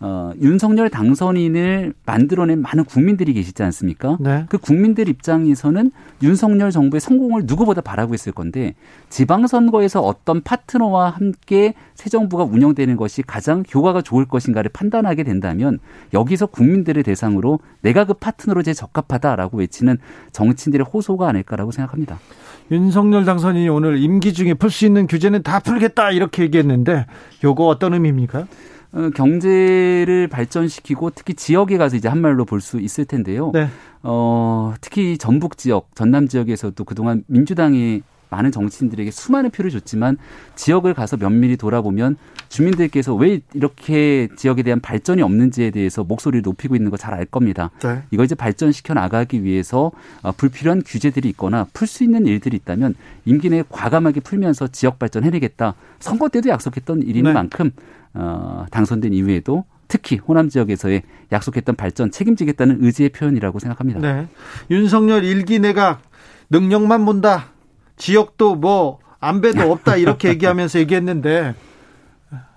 어, 0.00 0.32
윤석열 0.40 0.90
당선인을 0.90 1.94
만들어낸 2.04 2.60
많은 2.60 2.84
국민들이 2.84 3.32
계시지 3.32 3.62
않습니까? 3.62 4.16
네. 4.20 4.44
그 4.48 4.58
국민들 4.58 5.08
입장에서는 5.08 5.90
윤석열 6.22 6.70
정부의 6.70 7.00
성공을 7.00 7.44
누구보다 7.46 7.80
바라고 7.80 8.14
있을 8.14 8.32
건데 8.32 8.74
지방선거에서 9.08 10.00
어떤 10.00 10.42
파트너와 10.42 11.10
함께 11.10 11.74
새 11.94 12.10
정부가 12.10 12.44
운영되는 12.44 12.96
것이 12.96 13.22
가장 13.22 13.62
효과가 13.72 14.02
좋을 14.02 14.26
것인가를 14.26 14.70
판단하게 14.72 15.22
된다면 15.22 15.78
여기서 16.12 16.46
국민들을 16.46 17.02
대상으로 17.02 17.60
내가 17.80 18.04
그 18.04 18.14
파트너로 18.14 18.62
제 18.62 18.74
적합하다라고 18.74 19.58
외치는 19.58 19.98
정치인들의 20.32 20.86
호소가 20.92 21.28
아닐까라고 21.28 21.70
생각합니다. 21.70 22.18
윤석열 22.70 23.24
당선인이 23.24 23.68
오늘 23.68 23.98
임기 23.98 24.32
중에 24.32 24.54
풀 24.54 24.70
수 24.70 24.86
있는 24.86 25.06
규제는 25.06 25.42
다 25.42 25.60
풀겠다 25.60 26.10
이렇게 26.10 26.42
얘기했는데 26.42 27.06
요거 27.44 27.66
어떤 27.66 27.94
의미입니까? 27.94 28.46
어, 28.94 29.10
경제를 29.14 30.28
발전시키고 30.28 31.10
특히 31.10 31.34
지역에 31.34 31.76
가서 31.78 31.96
이제 31.96 32.08
한 32.08 32.20
말로 32.20 32.44
볼 32.44 32.60
수 32.60 32.80
있을 32.80 33.04
텐데요. 33.04 33.50
네. 33.52 33.68
어, 34.02 34.74
특히 34.80 35.18
전북 35.18 35.58
지역, 35.58 35.88
전남 35.94 36.28
지역에서도 36.28 36.82
그동안 36.84 37.24
민주당이 37.26 38.02
많은 38.30 38.50
정치인들에게 38.50 39.10
수많은 39.12 39.50
표를 39.50 39.70
줬지만 39.70 40.16
지역을 40.56 40.94
가서 40.94 41.16
면밀히 41.16 41.56
돌아보면 41.56 42.16
주민들께서 42.48 43.14
왜 43.14 43.40
이렇게 43.52 44.28
지역에 44.36 44.62
대한 44.62 44.80
발전이 44.80 45.22
없는지에 45.22 45.70
대해서 45.70 46.02
목소리를 46.02 46.42
높이고 46.42 46.74
있는 46.74 46.90
거 46.90 46.96
잘 46.96 47.14
알 47.14 47.26
겁니다. 47.26 47.70
네. 47.82 48.02
이걸 48.10 48.24
이제 48.24 48.34
발전시켜 48.34 48.94
나가기 48.94 49.44
위해서 49.44 49.92
어, 50.22 50.32
불필요한 50.32 50.82
규제들이 50.84 51.28
있거나 51.30 51.66
풀 51.72 51.86
수 51.86 52.02
있는 52.02 52.26
일들이 52.26 52.56
있다면 52.56 52.94
임기 53.24 53.50
내에 53.50 53.62
과감하게 53.68 54.20
풀면서 54.20 54.68
지역 54.68 54.98
발전 54.98 55.22
해내겠다. 55.24 55.74
선거 56.00 56.28
때도 56.28 56.48
약속했던 56.48 57.02
일인 57.02 57.24
네. 57.24 57.32
만큼 57.32 57.70
어, 58.14 58.66
당선된 58.70 59.12
이후에도 59.12 59.64
특히 59.88 60.16
호남 60.16 60.48
지역에서의 60.48 61.02
약속했던 61.32 61.76
발전 61.76 62.10
책임지겠다는 62.10 62.78
의지의 62.80 63.10
표현이라고 63.10 63.58
생각합니다. 63.58 64.00
네. 64.00 64.28
윤석열 64.70 65.24
일기 65.24 65.58
내각 65.58 66.02
능력만 66.50 67.04
본다. 67.04 67.46
지역도 67.96 68.56
뭐 68.56 68.98
안배도 69.20 69.70
없다 69.70 69.96
이렇게 69.96 70.28
얘기하면서 70.30 70.78
얘기했는데 70.80 71.54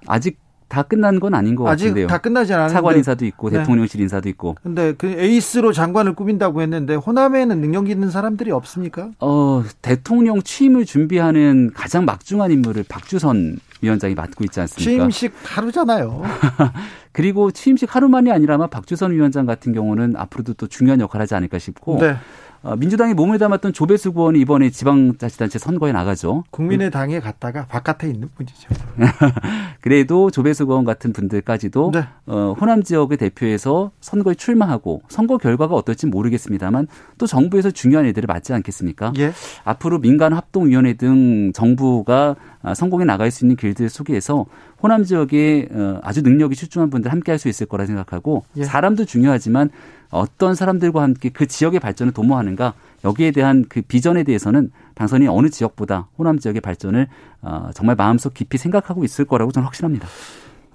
아직 0.08 0.40
다 0.68 0.84
끝난 0.84 1.20
건 1.20 1.34
아닌 1.34 1.56
것 1.56 1.64
같은데요. 1.64 2.06
아직 2.06 2.12
다 2.12 2.18
끝나지 2.18 2.54
않았는데 2.54 2.74
차관 2.74 2.98
인사도 2.98 3.26
있고 3.26 3.50
네. 3.50 3.60
대통령실 3.60 4.02
인사도 4.02 4.28
있고. 4.30 4.56
근데 4.62 4.94
그 4.98 5.08
에이스로 5.08 5.72
장관을 5.72 6.14
꾸민다고 6.14 6.62
했는데 6.62 6.96
호남에는 6.96 7.62
능력 7.62 7.90
있는 7.90 8.10
사람들이 8.12 8.52
없습니까? 8.52 9.10
어, 9.20 9.64
대통령 9.82 10.42
취임을 10.42 10.86
준비하는 10.86 11.72
가장 11.74 12.06
막중한 12.06 12.52
인물을 12.52 12.84
박주선 12.88 13.60
위원장이 13.82 14.16
맡고 14.16 14.44
있지 14.44 14.60
않습니까? 14.60 14.90
취임식 14.92 15.34
하루잖아요. 15.44 16.24
그리고 17.14 17.52
취임식 17.52 17.96
하루만이 17.96 18.32
아니라면 18.32 18.70
박주선 18.70 19.12
위원장 19.12 19.46
같은 19.46 19.74
경우는 19.74 20.16
앞으로도 20.18 20.54
또 20.54 20.68
중요한 20.68 21.00
역할을 21.00 21.24
하지 21.24 21.36
않을까 21.36 21.60
싶고 21.60 21.98
네. 22.00 22.16
어, 22.64 22.76
민주당이 22.76 23.14
몸을 23.14 23.40
담았던 23.40 23.74
조배수 23.74 24.10
의원이 24.16 24.40
이번에 24.42 24.70
지방자치단체 24.70 25.58
선거에 25.60 25.92
나가죠. 25.92 26.44
국민의당에 26.52 27.20
갔다가 27.20 27.66
바깥에 27.66 28.10
있는 28.10 28.30
분이죠. 28.36 28.70
그래도 29.82 30.30
조배수 30.30 30.64
의원 30.64 30.84
같은 30.86 31.14
분들까지도 31.14 31.92
네. 31.94 32.04
어, 32.26 32.56
호남 32.60 32.84
지역을 32.84 33.18
대표해서 33.18 33.92
선거에 34.02 34.36
출마하고 34.36 35.02
선거 35.08 35.38
결과가 35.38 35.76
어떨지 35.76 36.08
모르겠습니다만 36.08 36.88
또 37.18 37.26
정부에서 37.28 37.72
중요한 37.72 38.06
일들을 38.06 38.28
맡지 38.28 38.54
않겠습니까? 38.54 39.14
예. 39.18 39.32
앞으로 39.64 40.00
민간 40.00 40.34
합동위원회 40.34 40.94
등 40.94 41.54
정부가 41.54 42.36
성공에 42.76 43.06
나갈 43.06 43.32
수 43.32 43.46
있는 43.46 43.56
길들 43.56 43.88
속에서 43.88 44.46
호남 44.84 45.04
지역에 45.04 45.70
어, 45.72 46.00
아주 46.04 46.22
능력이 46.22 46.56
출중한 46.56 46.90
분들 46.90 47.12
함께 47.12 47.32
할 47.32 47.38
수 47.38 47.50
있을 47.50 47.68
거라 47.68 47.86
생각하고 47.86 48.46
예. 48.58 48.64
사람도 48.64 49.06
중요하지만 49.06 49.70
어떤 50.10 50.56
사람들과 50.56 51.02
함께 51.02 51.30
그 51.30 51.48
지역의 51.48 51.80
발전을 51.80 52.14
도모하는가 52.14 52.74
여기에 53.04 53.32
대한 53.32 53.66
그 53.68 53.82
비전에 53.82 54.24
대해서는 54.24 54.72
당선이 54.96 55.28
어느 55.28 55.50
지역보다 55.50 56.08
호남 56.18 56.40
지역의 56.40 56.62
발전을 56.62 57.08
어, 57.42 57.70
정말 57.74 57.96
마음속 57.96 58.34
깊이 58.34 58.58
생각하고 58.58 59.04
있을 59.04 59.26
거라고 59.26 59.52
저는 59.52 59.66
확신합니다. 59.66 60.08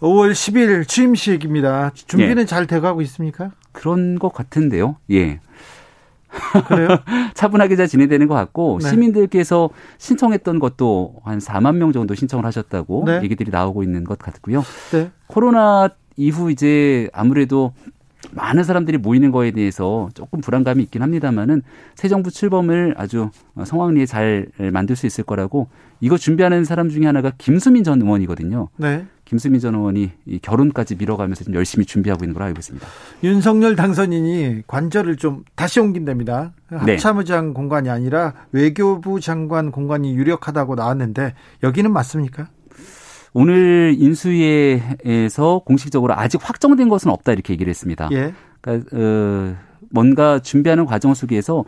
5월 0.01 0.33
10일 0.33 0.87
취임식입니다. 0.87 1.93
준비는 1.95 2.43
예. 2.43 2.47
잘 2.47 2.67
돼가고 2.67 3.03
있습니까? 3.03 3.53
그런 3.71 4.19
것 4.19 4.33
같은데요. 4.33 4.97
예. 5.11 5.41
그래요? 6.67 6.89
차분하게 7.35 7.77
잘 7.77 7.87
진행되는 7.87 8.27
것 8.27 8.35
같고 8.35 8.81
네. 8.83 8.89
시민들께서 8.89 9.71
신청했던 9.99 10.59
것도 10.59 11.17
한 11.25 11.39
4만 11.39 11.77
명 11.77 11.93
정도 11.93 12.15
신청을 12.15 12.45
하셨다고 12.47 13.05
네. 13.07 13.23
얘기들이 13.23 13.51
나오고 13.51 13.83
있는 13.83 14.05
것 14.05 14.19
같고요. 14.19 14.65
네. 14.93 15.11
코로나 15.27 15.91
이후 16.17 16.51
이제 16.51 17.09
아무래도 17.13 17.73
많은 18.35 18.65
사람들이 18.65 18.99
모이는 18.99 19.31
거에 19.31 19.51
대해서 19.51 20.09
조금 20.15 20.41
불안감이 20.41 20.83
있긴 20.85 21.03
합니다만은 21.03 21.63
새 21.95 22.09
정부 22.09 22.31
출범을 22.31 22.95
아주 22.97 23.31
성황리에 23.63 24.07
잘 24.07 24.49
만들 24.73 24.97
수 24.97 25.07
있을 25.07 25.25
거라고 25.25 25.69
이거 26.01 26.17
준비하는 26.17 26.65
사람 26.65 26.89
중에 26.89 27.07
하나가 27.07 27.33
김수민 27.39 27.85
전 27.85 28.01
의원이거든요. 28.03 28.69
네. 28.77 29.07
김수민 29.25 29.61
전 29.61 29.75
의원이 29.75 30.11
이 30.27 30.39
결혼까지 30.41 30.97
밀어가면서 30.97 31.45
좀 31.45 31.55
열심히 31.55 31.87
준비하고 31.87 32.25
있는 32.25 32.35
걸로 32.35 32.47
알고 32.47 32.59
있습니다. 32.59 32.87
윤석열 33.23 33.77
당선인이 33.77 34.63
관절을 34.67 35.17
좀 35.17 35.45
다시 35.55 35.81
옮긴답니다. 35.81 36.53
네. 36.71 36.93
합참의장 36.93 37.49
네. 37.49 37.53
공간이 37.53 37.89
아니라 37.89 38.35
외교부 38.51 39.21
장관 39.21 39.71
공간이 39.71 40.15
유력하다고 40.15 40.75
나왔는데 40.75 41.35
여기는 41.63 41.93
맞습니까? 41.93 42.49
오늘 43.35 43.97
인수위에서 43.99 45.63
공식적으로 45.65 46.15
아직 46.15 46.41
확정된 46.43 46.89
것은 46.89 47.11
없다 47.11 47.33
이렇게 47.33 47.53
얘기를 47.55 47.71
했습니다. 47.71 48.09
예. 48.13 48.35
그러니까 48.61 48.97
어, 48.97 49.57
뭔가 49.91 50.39
준비하는 50.39 50.87
과정 50.87 51.15
속에서 51.15 51.59
어, 51.59 51.65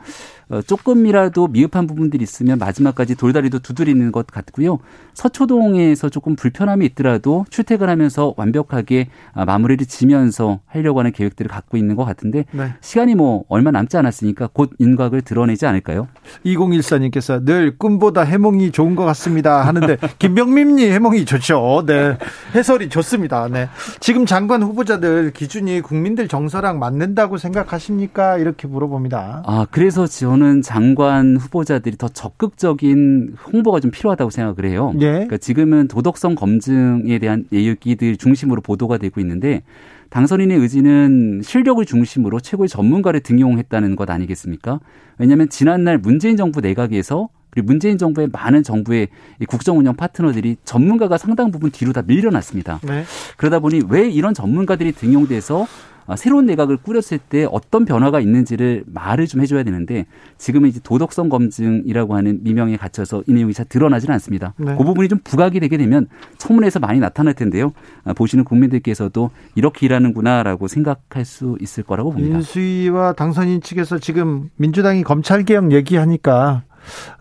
조금이라도 0.66 1.48
미흡한 1.48 1.86
부분들이 1.86 2.22
있으면 2.22 2.58
마지막까지 2.58 3.14
돌다리도 3.16 3.60
두드리는 3.60 4.12
것 4.12 4.26
같고요. 4.26 4.78
서초동에서 5.14 6.08
조금 6.08 6.36
불편함이 6.36 6.84
있더라도 6.86 7.44
출퇴근하면서 7.50 8.34
완벽하게 8.36 9.08
아, 9.32 9.44
마무리를 9.44 9.86
지면서 9.86 10.60
하려고 10.66 10.98
하는 10.98 11.12
계획들을 11.12 11.48
갖고 11.48 11.76
있는 11.76 11.96
것 11.96 12.04
같은데 12.04 12.44
네. 12.52 12.74
시간이 12.80 13.14
뭐 13.14 13.44
얼마 13.48 13.70
남지 13.70 13.96
않았으니까 13.96 14.50
곧 14.52 14.72
윤곽을 14.80 15.22
드러내지 15.22 15.66
않을까요? 15.66 16.08
2014님께서 16.44 17.44
늘 17.44 17.78
꿈보다 17.78 18.22
해몽이 18.22 18.72
좋은 18.72 18.96
것 18.96 19.04
같습니다 19.04 19.66
하는데 19.66 19.96
김병민님 20.18 20.92
해몽이 20.92 21.24
좋죠. 21.24 21.84
네 21.86 22.18
해설이 22.54 22.88
좋습니다. 22.88 23.48
네 23.48 23.68
지금 24.00 24.26
장관 24.26 24.62
후보자들 24.62 25.32
기준이 25.32 25.80
국민들 25.80 26.28
정서랑 26.28 26.78
맞는다고 26.78 27.38
생각하십니까? 27.38 28.38
이렇게 28.38 28.66
물어봅니다. 28.66 29.42
아 29.46 29.66
그래서 29.70 30.06
지원 30.06 30.34
저는 30.44 30.60
장관 30.60 31.36
후보자들이 31.36 31.96
더 31.96 32.08
적극적인 32.08 33.36
홍보가 33.50 33.80
좀 33.80 33.90
필요하다고 33.90 34.30
생각을 34.30 34.70
해요. 34.70 34.92
예. 34.96 35.10
그러니까 35.12 35.38
지금은 35.38 35.88
도덕성 35.88 36.34
검증에 36.34 37.18
대한 37.18 37.46
얘기들 37.50 38.16
중심으로 38.18 38.60
보도가 38.60 38.98
되고 38.98 39.20
있는데 39.22 39.62
당선인의 40.10 40.58
의지는 40.58 41.40
실력을 41.42 41.82
중심으로 41.84 42.40
최고의 42.40 42.68
전문가를 42.68 43.20
등용했다는 43.20 43.96
것 43.96 44.10
아니겠습니까? 44.10 44.80
왜냐하면 45.18 45.48
지난날 45.48 45.96
문재인 45.98 46.36
정부 46.36 46.60
내각에서 46.60 47.30
그리고 47.48 47.66
문재인 47.66 47.96
정부의 47.96 48.28
많은 48.30 48.62
정부의 48.62 49.08
국정 49.48 49.78
운영 49.78 49.96
파트너들이 49.96 50.56
전문가가 50.64 51.16
상당 51.16 51.50
부분 51.50 51.70
뒤로 51.70 51.92
다 51.92 52.02
밀려났습니다. 52.06 52.80
네. 52.82 53.04
그러다 53.36 53.60
보니 53.60 53.82
왜 53.88 54.08
이런 54.10 54.34
전문가들이 54.34 54.92
등용돼서 54.92 55.62
아, 55.62 55.93
새로운 56.16 56.46
내각을 56.46 56.76
꾸렸을 56.76 57.18
때 57.18 57.46
어떤 57.50 57.84
변화가 57.84 58.20
있는지를 58.20 58.84
말을 58.86 59.26
좀 59.26 59.40
해줘야 59.40 59.62
되는데 59.62 60.06
지금은 60.38 60.68
이제 60.68 60.80
도덕성 60.82 61.28
검증이라고 61.28 62.14
하는 62.14 62.40
미명에 62.42 62.76
갇혀서 62.76 63.24
이 63.26 63.32
내용이 63.32 63.54
잘 63.54 63.64
드러나지는 63.66 64.12
않습니다. 64.14 64.52
네. 64.58 64.74
그 64.76 64.84
부분이 64.84 65.08
좀 65.08 65.18
부각이 65.24 65.60
되게 65.60 65.76
되면 65.76 66.06
청문회에서 66.38 66.78
많이 66.80 67.00
나타날 67.00 67.34
텐데요. 67.34 67.72
아, 68.04 68.12
보시는 68.12 68.44
국민들께서도 68.44 69.30
이렇게 69.54 69.86
일하는구나라고 69.86 70.68
생각할 70.68 71.24
수 71.24 71.56
있을 71.60 71.82
거라고 71.84 72.12
봅니다. 72.12 72.36
인수위와 72.36 73.14
당선인 73.14 73.60
측에서 73.62 73.98
지금 73.98 74.50
민주당이 74.56 75.02
검찰개혁 75.04 75.72
얘기하니까 75.72 76.62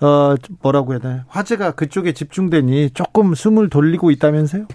어 0.02 0.36
뭐라고 0.62 0.92
해야 0.92 1.00
되나 1.00 1.26
화제가 1.30 1.72
그쪽에 1.72 2.12
집중되니 2.14 2.90
조금 2.94 3.34
숨을 3.34 3.70
돌리고 3.70 4.12
있다면서요? 4.12 4.66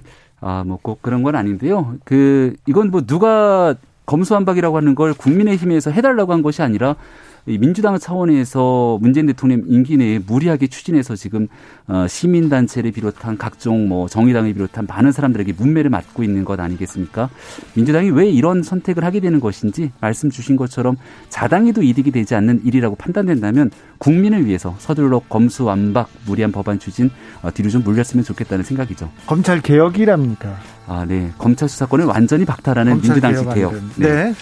아, 0.40 0.62
뭐 0.64 0.78
꼭 0.80 1.02
그런 1.02 1.22
건 1.22 1.34
아닌데요. 1.34 1.96
그 2.04 2.54
이건 2.66 2.90
뭐 2.90 3.02
누가 3.02 3.74
검수완박이라고 4.08 4.76
하는 4.76 4.94
걸 4.94 5.14
국민의힘에서 5.14 5.90
해달라고 5.90 6.32
한 6.32 6.42
것이 6.42 6.62
아니라 6.62 6.96
민주당 7.44 7.98
차원에서 7.98 8.98
문재인 9.00 9.26
대통령 9.26 9.62
임기 9.66 9.96
내에 9.96 10.18
무리하게 10.18 10.66
추진해서 10.66 11.16
지금 11.16 11.48
어, 11.86 12.06
시민단체를 12.08 12.92
비롯한 12.92 13.38
각종 13.38 13.88
뭐 13.88 14.08
정의당을 14.08 14.52
비롯한 14.54 14.86
많은 14.86 15.12
사람들에게 15.12 15.54
문매를 15.56 15.90
맞고 15.90 16.22
있는 16.22 16.44
것 16.44 16.60
아니겠습니까? 16.60 17.30
민주당이 17.74 18.10
왜 18.10 18.28
이런 18.28 18.62
선택을 18.62 19.04
하게 19.04 19.20
되는 19.20 19.40
것인지 19.40 19.92
말씀 20.00 20.30
주신 20.30 20.56
것처럼 20.56 20.96
자당에도 21.28 21.82
이득이 21.82 22.10
되지 22.10 22.34
않는 22.34 22.62
일이라고 22.64 22.96
판단된다면 22.96 23.70
국민을 23.98 24.46
위해서 24.46 24.74
서둘러 24.78 25.20
검수 25.28 25.64
완박 25.64 26.08
무리한 26.26 26.52
법안 26.52 26.78
추진 26.78 27.10
어, 27.42 27.50
뒤로 27.50 27.70
좀 27.70 27.82
물렸으면 27.82 28.24
좋겠다는 28.24 28.64
생각이죠. 28.64 29.10
검찰 29.26 29.60
개혁이랍니까? 29.60 30.56
아, 30.86 31.04
네. 31.06 31.30
검찰 31.38 31.68
수사권을 31.68 32.06
완전히 32.06 32.44
박탈하는 32.44 33.00
민주당식 33.00 33.52
개혁. 33.54 33.74
네. 33.96 34.08
네. 34.08 34.34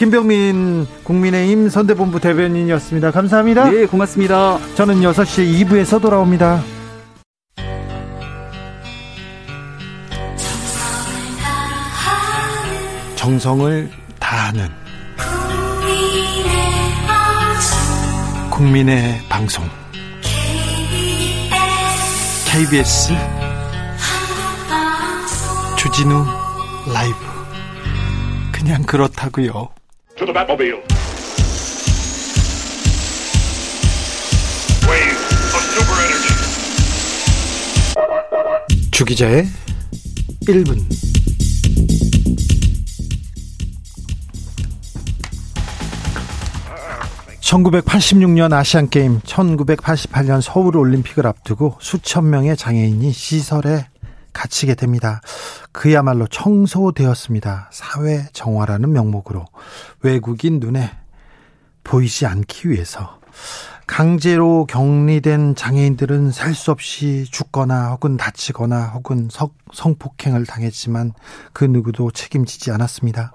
김병민 0.00 0.86
국민의힘 1.04 1.68
선대본부 1.68 2.20
대변인이었습니다. 2.20 3.10
감사합니다. 3.10 3.68
네, 3.68 3.84
고맙습니다. 3.84 4.58
저는 4.74 5.02
6시 5.02 5.66
2부에서 5.66 6.00
돌아옵니다. 6.00 6.62
정성을 13.14 13.90
다하는 14.18 14.68
국민의 18.50 19.18
방송 19.28 19.66
KBS 22.50 23.12
주진우 25.76 26.24
라이브 26.90 27.16
그냥 28.50 28.82
그렇다고요. 28.84 29.79
To 30.20 30.26
the 30.26 30.34
Batmobile. 30.34 30.82
Wave 34.86 35.16
of 35.56 35.62
super 35.72 35.96
energy. 36.04 36.34
주기자의 38.90 39.46
1분. 40.46 40.84
(1986년) 47.40 48.52
아시안게임 48.52 49.20
(1988년) 49.20 50.42
서울 50.42 50.76
올림픽을 50.76 51.26
앞두고 51.26 51.78
수천 51.80 52.28
명의 52.28 52.58
장애인이 52.58 53.10
시설에 53.12 53.89
갇히게 54.32 54.74
됩니다. 54.74 55.20
그야말로 55.72 56.26
청소되었습니다. 56.26 57.70
사회 57.72 58.26
정화라는 58.32 58.92
명목으로 58.92 59.46
외국인 60.02 60.60
눈에 60.60 60.90
보이지 61.84 62.26
않기 62.26 62.70
위해서 62.70 63.18
강제로 63.86 64.66
격리된 64.66 65.56
장애인들은 65.56 66.30
살 66.30 66.54
수 66.54 66.70
없이 66.70 67.26
죽거나 67.30 67.90
혹은 67.90 68.16
다치거나 68.16 68.92
혹은 68.94 69.28
성폭행을 69.72 70.46
당했지만 70.46 71.12
그 71.52 71.64
누구도 71.64 72.12
책임지지 72.12 72.70
않았습니다. 72.70 73.34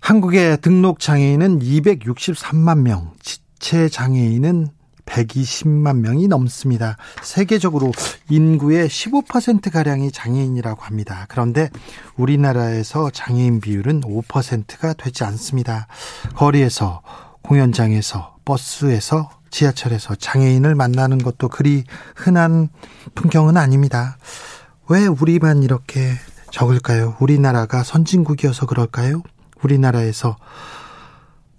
한국의 0.00 0.60
등록 0.60 1.00
장애인은 1.00 1.60
263만 1.60 2.80
명, 2.80 3.14
지체 3.22 3.88
장애인은 3.88 4.68
120만 5.06 5.98
명이 5.98 6.28
넘습니다. 6.28 6.96
세계적으로 7.22 7.92
인구의 8.28 8.88
15%가량이 8.88 10.10
장애인이라고 10.12 10.82
합니다. 10.82 11.26
그런데 11.28 11.70
우리나라에서 12.16 13.10
장애인 13.10 13.60
비율은 13.60 14.02
5%가 14.02 14.92
되지 14.94 15.24
않습니다. 15.24 15.86
거리에서, 16.34 17.02
공연장에서, 17.42 18.36
버스에서, 18.44 19.30
지하철에서 19.50 20.16
장애인을 20.16 20.74
만나는 20.74 21.18
것도 21.18 21.48
그리 21.48 21.84
흔한 22.16 22.68
풍경은 23.14 23.56
아닙니다. 23.56 24.18
왜 24.88 25.06
우리만 25.06 25.62
이렇게 25.62 26.10
적을까요? 26.50 27.16
우리나라가 27.20 27.84
선진국이어서 27.84 28.66
그럴까요? 28.66 29.22
우리나라에서 29.62 30.36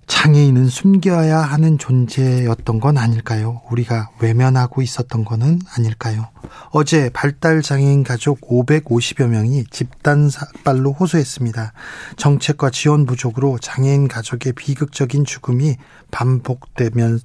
장애인은 0.07 0.67
숨겨야 0.67 1.39
하는 1.39 1.77
존재였던 1.77 2.79
건 2.79 2.97
아닐까요? 2.97 3.61
우리가 3.71 4.09
외면하고 4.19 4.81
있었던 4.81 5.25
거는 5.25 5.59
아닐까요? 5.75 6.29
어제 6.69 7.09
발달 7.09 7.61
장애인 7.61 8.03
가족 8.03 8.41
550여 8.41 9.27
명이 9.27 9.65
집단 9.71 10.29
삭발로 10.29 10.93
호소했습니다. 10.93 11.73
정책과 12.17 12.69
지원 12.69 13.05
부족으로 13.05 13.57
장애인 13.59 14.07
가족의 14.07 14.53
비극적인 14.53 15.25
죽음이 15.25 15.77
반복되면 16.11 17.19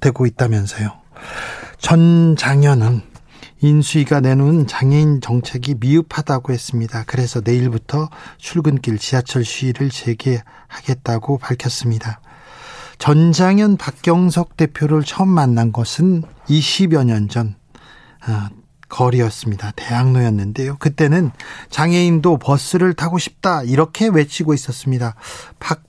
되고 0.00 0.26
있다면서요. 0.26 0.92
전 1.78 2.36
장현은 2.36 3.15
인수위가 3.60 4.20
내놓은 4.20 4.66
장애인 4.66 5.20
정책이 5.20 5.76
미흡하다고 5.80 6.52
했습니다. 6.52 7.04
그래서 7.06 7.40
내일부터 7.42 8.10
출근길 8.38 8.98
지하철 8.98 9.44
시위를 9.44 9.90
재개하겠다고 9.90 11.38
밝혔습니다. 11.38 12.20
전장현 12.98 13.76
박경석 13.76 14.56
대표를 14.56 15.02
처음 15.04 15.28
만난 15.28 15.72
것은 15.72 16.22
20여 16.48 17.04
년전 17.04 17.54
아, 18.22 18.50
거리였습니다. 18.88 19.72
대학로였는데요. 19.76 20.76
그때는 20.78 21.30
장애인도 21.70 22.38
버스를 22.38 22.94
타고 22.94 23.18
싶다 23.18 23.62
이렇게 23.62 24.08
외치고 24.08 24.54
있었습니다. 24.54 25.14
박 25.58 25.82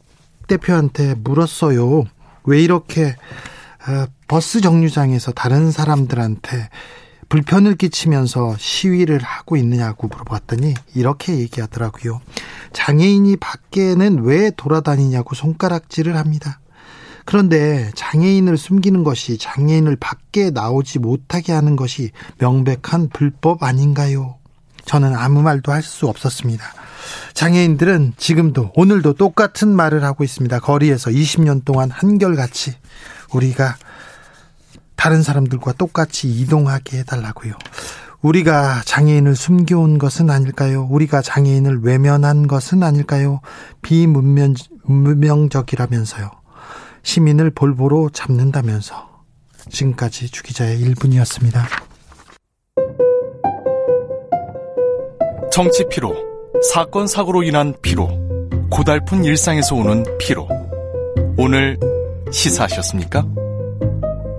대표한테 0.47 1.15
물었어요. 1.15 2.05
왜 2.43 2.61
이렇게 2.61 3.15
아, 3.85 4.07
버스 4.27 4.61
정류장에서 4.61 5.31
다른 5.31 5.71
사람들한테 5.71 6.69
불편을 7.29 7.75
끼치면서 7.75 8.55
시위를 8.57 9.19
하고 9.21 9.57
있느냐고 9.57 10.07
물어봤더니 10.07 10.73
이렇게 10.95 11.37
얘기하더라고요. 11.37 12.21
장애인이 12.73 13.35
밖에는 13.37 14.23
왜 14.23 14.51
돌아다니냐고 14.51 15.35
손가락질을 15.35 16.15
합니다. 16.15 16.59
그런데 17.25 17.91
장애인을 17.93 18.57
숨기는 18.57 19.03
것이 19.03 19.37
장애인을 19.37 19.97
밖에 19.97 20.49
나오지 20.49 20.99
못하게 20.99 21.51
하는 21.51 21.75
것이 21.75 22.11
명백한 22.39 23.09
불법 23.11 23.63
아닌가요? 23.63 24.37
저는 24.85 25.13
아무 25.13 25.41
말도 25.41 25.73
할 25.73 25.83
수 25.83 26.07
없었습니다. 26.07 26.63
장애인들은 27.33 28.13
지금도 28.17 28.71
오늘도 28.75 29.13
똑같은 29.13 29.75
말을 29.75 30.03
하고 30.03 30.23
있습니다. 30.23 30.59
거리에서 30.59 31.09
20년 31.09 31.65
동안 31.65 31.91
한결같이 31.91 32.75
우리가 33.33 33.75
다른 34.97 35.23
사람들과 35.23 35.71
똑같이 35.73 36.29
이동하게 36.29 36.99
해달라고요. 36.99 37.53
우리가 38.21 38.81
장애인을 38.83 39.35
숨겨온 39.35 39.99
것은 39.99 40.29
아닐까요? 40.29 40.85
우리가 40.89 41.21
장애인을 41.21 41.81
외면한 41.83 42.47
것은 42.47 42.83
아닐까요? 42.83 43.39
비문명적이라면서요. 43.83 46.31
시민을 47.03 47.51
볼보로 47.51 48.09
잡는다면서. 48.09 49.07
지금까지 49.69 50.29
주기자의 50.29 50.83
1분이었습니다. 50.83 51.61
정치 55.51 55.85
피로, 55.89 56.13
사건 56.73 57.07
사고로 57.07 57.43
인한 57.43 57.73
피로, 57.81 58.09
고달픈 58.69 59.23
일상에서 59.23 59.75
오는 59.75 60.03
피로. 60.19 60.49
오늘 61.37 61.79
시사하셨습니까? 62.31 63.25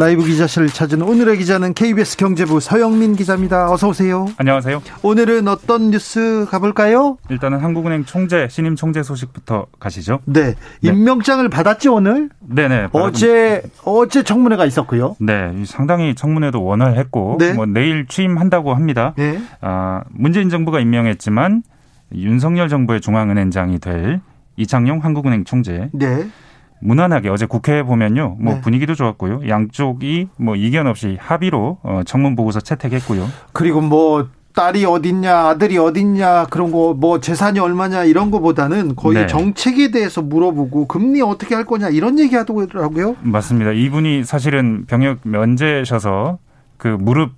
라이브 0.00 0.24
기자실을 0.24 0.68
찾은 0.68 1.02
오늘의 1.02 1.36
기자는 1.36 1.74
KBS 1.74 2.16
경제부 2.16 2.58
서영민 2.58 3.16
기자입니다. 3.16 3.70
어서 3.70 3.88
오세요. 3.88 4.28
안녕하세요. 4.38 4.80
오늘은 5.02 5.46
어떤 5.46 5.90
뉴스 5.90 6.46
가볼까요? 6.48 7.18
일단은 7.28 7.58
한국은행 7.58 8.06
총재 8.06 8.48
신임 8.48 8.76
총재 8.76 9.02
소식부터 9.02 9.66
가시죠. 9.78 10.20
네, 10.24 10.54
네. 10.54 10.56
임명장을 10.80 11.46
받았지 11.50 11.90
오늘? 11.90 12.30
네네. 12.40 12.88
어제 12.92 13.62
어제 13.84 14.22
청문회가 14.22 14.64
있었고요. 14.64 15.16
네, 15.20 15.52
상당히 15.66 16.14
청문회도 16.14 16.64
원활했고 16.64 17.36
네. 17.38 17.52
뭐 17.52 17.66
내일 17.66 18.06
취임한다고 18.06 18.72
합니다. 18.72 19.12
네. 19.18 19.38
아, 19.60 20.02
문재인 20.12 20.48
정부가 20.48 20.80
임명했지만 20.80 21.62
윤석열 22.14 22.70
정부의 22.70 23.02
중앙은행장이 23.02 23.80
될 23.80 24.22
이창용 24.56 25.04
한국은행 25.04 25.44
총재. 25.44 25.90
네. 25.92 26.26
무난하게 26.80 27.28
어제 27.28 27.46
국회에 27.46 27.82
보면요. 27.82 28.36
뭐 28.40 28.54
네. 28.54 28.60
분위기도 28.60 28.94
좋았고요. 28.94 29.48
양쪽이 29.48 30.28
뭐 30.36 30.56
이견 30.56 30.86
없이 30.86 31.16
합의로 31.20 31.78
어, 31.82 32.00
청문 32.04 32.36
보고서 32.36 32.60
채택했고요. 32.60 33.28
그리고 33.52 33.80
뭐 33.80 34.28
딸이 34.52 34.84
어딨냐, 34.84 35.32
아들이 35.32 35.78
어딨냐, 35.78 36.46
그런 36.46 36.72
거, 36.72 36.92
뭐 36.92 37.20
재산이 37.20 37.60
얼마냐, 37.60 38.04
이런 38.04 38.32
거보다는 38.32 38.96
거의 38.96 39.18
네. 39.20 39.26
정책에 39.28 39.92
대해서 39.92 40.22
물어보고 40.22 40.88
금리 40.88 41.22
어떻게 41.22 41.54
할 41.54 41.64
거냐, 41.64 41.88
이런 41.88 42.18
얘기 42.18 42.34
하더라고요. 42.34 43.16
맞습니다. 43.20 43.70
이분이 43.70 44.24
사실은 44.24 44.86
병역 44.86 45.20
면제셔서 45.22 46.38
그 46.76 46.88
무릎 46.88 47.32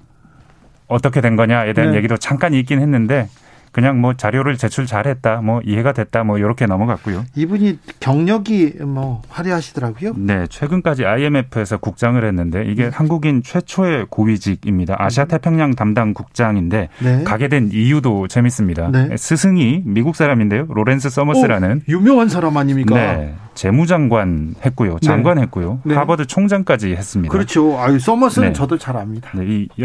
어떻게 0.89 1.21
된 1.21 1.37
거냐에 1.37 1.73
대한 1.75 1.93
네. 1.93 1.99
얘기도 1.99 2.17
잠깐 2.17 2.55
있긴 2.55 2.81
했는데 2.81 3.29
그냥 3.73 4.01
뭐 4.01 4.15
자료를 4.15 4.59
제출 4.59 4.87
잘했다, 4.87 5.41
뭐 5.41 5.63
이해가 5.65 5.93
됐다, 5.93 6.25
뭐 6.25 6.37
이렇게 6.37 6.67
넘어갔고요. 6.67 7.25
이분이 7.35 7.79
경력이 8.01 8.75
뭐 8.83 9.23
화려하시더라고요. 9.31 10.13
네, 10.19 10.47
최근까지 10.49 11.07
IMF에서 11.07 11.79
국장을 11.79 12.23
했는데 12.23 12.65
이게 12.67 12.85
네. 12.85 12.91
한국인 12.93 13.43
최초의 13.43 14.07
고위직입니다. 14.11 14.97
아시아 14.99 15.25
태평양 15.25 15.75
담당 15.75 16.13
국장인데 16.13 16.91
네. 16.99 17.25
가게 17.25 17.49
된 17.49 17.71
이유도 17.73 18.29
재밌습니다. 18.29 18.91
네. 18.91 19.17
스승이 19.17 19.83
미국 19.87 20.17
사람인데요, 20.17 20.67
로렌스 20.69 21.09
서머스라는 21.09 21.83
오, 21.89 21.93
유명한 21.93 22.29
사람 22.29 22.59
아닙니까? 22.59 22.95
네, 22.95 23.35
재무장관 23.55 24.55
했고요, 24.67 24.99
네. 25.01 25.07
장관 25.07 25.39
했고요, 25.39 25.81
네. 25.85 25.95
하버드 25.95 26.27
총장까지 26.27 26.95
했습니다. 26.95 27.33
그렇죠. 27.33 27.81
아유 27.81 27.99
서머스는 27.99 28.49
네. 28.49 28.53
저도 28.53 28.77
잘 28.77 28.99
압니다. 28.99 29.31
네, 29.35 29.45
이 29.47 29.69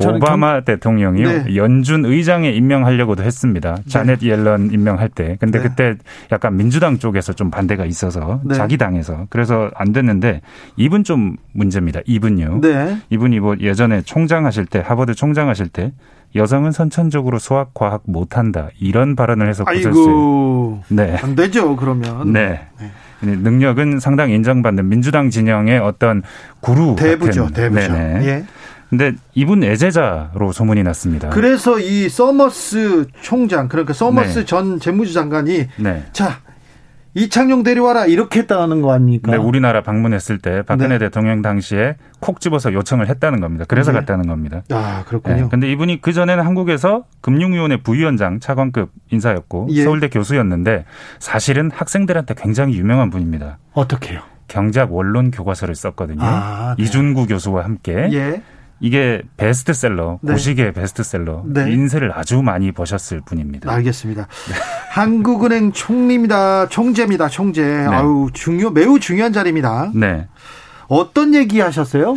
오바마 0.00 0.54
경... 0.54 0.64
대통령이요 0.64 1.54
연준 1.54 2.04
의 2.04 2.23
의장에 2.24 2.50
임명하려고도 2.50 3.22
했습니다. 3.22 3.74
네. 3.76 3.82
자넷 3.86 4.22
옐런 4.22 4.72
임명할 4.72 5.10
때. 5.10 5.36
근데 5.38 5.58
네. 5.58 5.68
그때 5.68 5.94
약간 6.32 6.56
민주당 6.56 6.98
쪽에서 6.98 7.34
좀 7.34 7.50
반대가 7.50 7.84
있어서 7.84 8.40
네. 8.44 8.54
자기 8.54 8.78
당에서 8.78 9.26
그래서 9.28 9.70
안 9.74 9.92
됐는데 9.92 10.40
이분 10.76 11.04
좀 11.04 11.36
문제입니다. 11.52 12.00
이분요. 12.06 12.62
네. 12.62 12.96
이분이 13.10 13.40
뭐 13.40 13.56
예전에 13.60 14.00
총장 14.02 14.46
하실 14.46 14.64
때 14.64 14.82
하버드 14.84 15.14
총장 15.14 15.50
하실 15.50 15.68
때 15.68 15.92
여성은 16.34 16.72
선천적으로 16.72 17.38
수학 17.38 17.74
과학 17.74 18.02
못한다 18.06 18.68
이런 18.80 19.14
발언을 19.14 19.48
해서 19.48 19.62
아이고 19.66 20.82
네. 20.88 21.16
안 21.22 21.36
되죠 21.36 21.76
그러면 21.76 22.32
네. 22.32 22.66
네. 22.80 22.90
능력은 23.36 24.00
상당히 24.00 24.34
인정받는 24.34 24.88
민주당 24.88 25.30
진영의 25.30 25.78
어떤 25.78 26.22
구루 26.60 26.96
대부죠 26.98 27.44
같은. 27.44 27.54
대부죠 27.54 27.92
네네. 27.92 28.26
예. 28.26 28.44
근데 28.90 29.12
이분 29.34 29.62
애제자로 29.62 30.52
소문이 30.52 30.82
났습니다. 30.82 31.30
그래서 31.30 31.78
이 31.78 32.08
서머스 32.08 33.06
총장 33.22 33.68
그러니까 33.68 33.92
서머스 33.92 34.40
네. 34.40 34.44
전 34.44 34.78
재무주 34.78 35.12
장관이 35.12 35.68
네. 35.78 36.04
자 36.12 36.40
이창용 37.14 37.62
데려와라 37.62 38.06
이렇게 38.06 38.40
했다는 38.40 38.82
거 38.82 38.92
아닙니까? 38.92 39.30
네, 39.30 39.36
우리나라 39.36 39.82
방문했을 39.82 40.38
때 40.38 40.62
박근혜 40.62 40.98
네. 40.98 40.98
대통령 40.98 41.42
당시에 41.42 41.96
콕 42.18 42.40
집어서 42.40 42.72
요청을 42.72 43.08
했다는 43.08 43.40
겁니다. 43.40 43.64
그래서 43.68 43.92
네. 43.92 44.00
갔다는 44.00 44.26
겁니다. 44.26 44.62
아 44.70 45.04
그렇군요. 45.06 45.36
네, 45.36 45.48
근데 45.48 45.70
이분이 45.70 46.00
그 46.00 46.12
전에는 46.12 46.44
한국에서 46.44 47.04
금융위원회 47.20 47.76
부위원장 47.78 48.40
차관급 48.40 48.90
인사였고 49.10 49.68
예. 49.70 49.84
서울대 49.84 50.08
교수였는데 50.08 50.84
사실은 51.20 51.70
학생들한테 51.72 52.34
굉장히 52.36 52.76
유명한 52.76 53.10
분입니다. 53.10 53.58
어떻게요? 53.74 54.20
경제학 54.48 54.92
원론 54.92 55.30
교과서를 55.30 55.74
썼거든요. 55.74 56.18
아, 56.20 56.74
네. 56.76 56.84
이준구 56.84 57.28
교수와 57.28 57.64
함께. 57.64 58.08
예. 58.12 58.42
이게 58.80 59.22
베스트셀러, 59.36 60.18
네. 60.22 60.32
고시계 60.32 60.72
베스트셀러 60.72 61.44
네. 61.46 61.72
인세를 61.72 62.12
아주 62.12 62.42
많이 62.42 62.72
버셨을 62.72 63.22
분입니다. 63.24 63.70
알겠습니다. 63.72 64.22
네. 64.22 64.54
한국은행 64.90 65.72
총리입니다. 65.72 66.68
총재입니다. 66.68 67.28
총재. 67.28 67.62
네. 67.62 67.86
아우 67.86 68.30
중요 68.32 68.70
매우 68.70 68.98
중요한 68.98 69.32
자리입니다. 69.32 69.90
네. 69.94 70.28
어떤 70.88 71.34
얘기 71.34 71.60
하셨어요? 71.60 72.16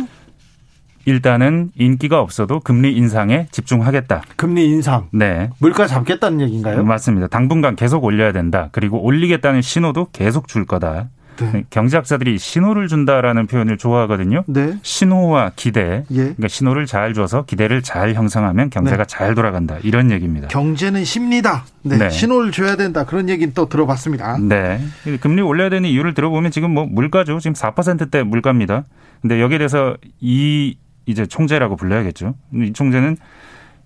일단은 1.06 1.70
인기가 1.74 2.20
없어도 2.20 2.60
금리 2.60 2.92
인상에 2.92 3.46
집중하겠다. 3.50 4.22
금리 4.36 4.66
인상. 4.66 5.08
네. 5.10 5.48
물가 5.58 5.86
잡겠다는 5.86 6.42
얘기인가요? 6.42 6.84
맞습니다. 6.84 7.28
당분간 7.28 7.76
계속 7.76 8.04
올려야 8.04 8.32
된다. 8.32 8.68
그리고 8.72 9.02
올리겠다는 9.02 9.62
신호도 9.62 10.08
계속 10.12 10.48
줄 10.48 10.66
거다. 10.66 11.08
네. 11.46 11.64
경제학자들이 11.70 12.38
신호를 12.38 12.88
준다라는 12.88 13.46
표현을 13.46 13.78
좋아하거든요. 13.78 14.44
네. 14.46 14.78
신호와 14.82 15.52
기대. 15.56 16.04
예. 16.10 16.16
그러니까 16.16 16.48
신호를 16.48 16.86
잘 16.86 17.14
줘서 17.14 17.44
기대를 17.44 17.82
잘 17.82 18.14
형성하면 18.14 18.70
경제가 18.70 19.04
네. 19.04 19.06
잘 19.06 19.34
돌아간다. 19.34 19.76
이런 19.82 20.10
얘기입니다. 20.10 20.48
경제는 20.48 21.04
쉽니다. 21.04 21.64
네. 21.82 21.98
네. 21.98 22.10
신호를 22.10 22.52
줘야 22.52 22.76
된다. 22.76 23.04
그런 23.04 23.28
얘기는 23.28 23.52
또 23.54 23.68
들어봤습니다. 23.68 24.38
네. 24.38 24.80
금리 25.20 25.42
올려야 25.42 25.70
되는 25.70 25.88
이유를 25.88 26.14
들어보면 26.14 26.50
지금 26.50 26.72
뭐 26.72 26.86
물가죠. 26.86 27.38
지금 27.40 27.54
4%대 27.54 28.22
물가입니다. 28.22 28.84
근데 29.20 29.40
여기에 29.40 29.58
대해서 29.58 29.96
이 30.20 30.76
이제 31.06 31.26
총재라고 31.26 31.76
불러야겠죠. 31.76 32.34
이 32.54 32.72
총재는 32.72 33.16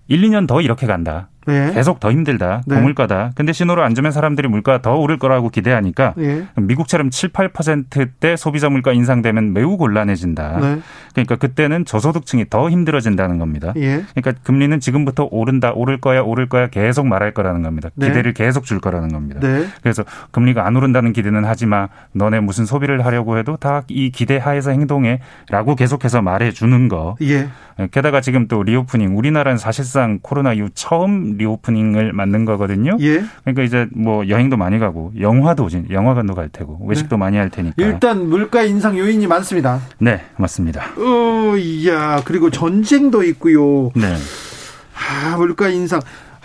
1, 0.07 0.21
2년 0.21 0.47
더 0.47 0.61
이렇게 0.61 0.85
간다. 0.85 1.29
네. 1.47 1.71
계속 1.73 1.99
더 1.99 2.11
힘들다. 2.11 2.63
네. 2.65 2.75
고물가다. 2.75 3.31
근데 3.35 3.53
신호를 3.53 3.83
안 3.83 3.95
주면 3.95 4.11
사람들이 4.11 4.47
물가 4.47 4.81
더 4.81 4.95
오를 4.95 5.17
거라고 5.17 5.49
기대하니까 5.49 6.13
네. 6.17 6.47
미국처럼 6.55 7.09
7, 7.09 7.29
8%대 7.29 8.35
소비자 8.35 8.69
물가 8.69 8.91
인상되면 8.91 9.53
매우 9.53 9.77
곤란해진다. 9.77 10.59
네. 10.59 10.79
그러니까 11.13 11.35
그때는 11.35 11.85
저소득층이 11.85 12.49
더 12.49 12.69
힘들어진다는 12.69 13.37
겁니다. 13.37 13.73
예. 13.77 14.03
그러니까 14.15 14.33
금리는 14.43 14.79
지금부터 14.79 15.27
오른다, 15.31 15.71
오를 15.73 15.99
거야, 15.99 16.21
오를 16.21 16.49
거야 16.49 16.67
계속 16.67 17.07
말할 17.07 17.33
거라는 17.33 17.61
겁니다. 17.61 17.89
네. 17.95 18.07
기대를 18.07 18.33
계속 18.33 18.65
줄 18.65 18.79
거라는 18.79 19.09
겁니다. 19.09 19.39
네. 19.39 19.67
그래서 19.81 20.03
금리가 20.31 20.65
안 20.65 20.75
오른다는 20.75 21.13
기대는 21.13 21.45
하지 21.45 21.67
마. 21.67 21.89
너네 22.13 22.39
무슨 22.39 22.65
소비를 22.65 23.05
하려고 23.05 23.37
해도 23.37 23.57
다 23.57 23.83
이 23.87 24.09
기대 24.11 24.37
하에서 24.37 24.71
행동해라고 24.71 25.75
계속해서 25.75 26.21
말해 26.21 26.51
주는 26.51 26.87
거. 26.87 27.15
예. 27.21 27.49
게다가 27.91 28.21
지금 28.21 28.47
또 28.47 28.63
reopening 28.63 29.17
우리나라는 29.17 29.57
사실상 29.57 30.19
코로나 30.21 30.53
이후 30.53 30.69
처음 30.73 31.32
reopening을 31.37 32.13
맞는 32.13 32.45
거거든요. 32.45 32.97
예. 33.01 33.23
그러니까 33.41 33.63
이제 33.63 33.87
뭐 33.91 34.27
여행도 34.27 34.57
많이 34.57 34.79
가고 34.79 35.11
영화도 35.19 35.69
영화관도 35.89 36.35
갈 36.35 36.49
테고 36.49 36.79
외식도 36.87 37.15
네. 37.15 37.19
많이 37.19 37.37
할 37.37 37.49
테니까. 37.49 37.75
일단 37.77 38.29
물가 38.29 38.63
인상 38.63 38.97
요인이 38.97 39.25
많습니다. 39.27 39.81
네, 39.99 40.21
맞습니다. 40.37 40.83
어, 40.97 41.55
이야 41.57 42.21
그리고 42.25 42.49
전쟁도 42.49 43.23
있고요. 43.23 43.91
네. 43.95 44.15
아, 44.95 45.37
물가 45.37 45.69
인상. 45.69 46.01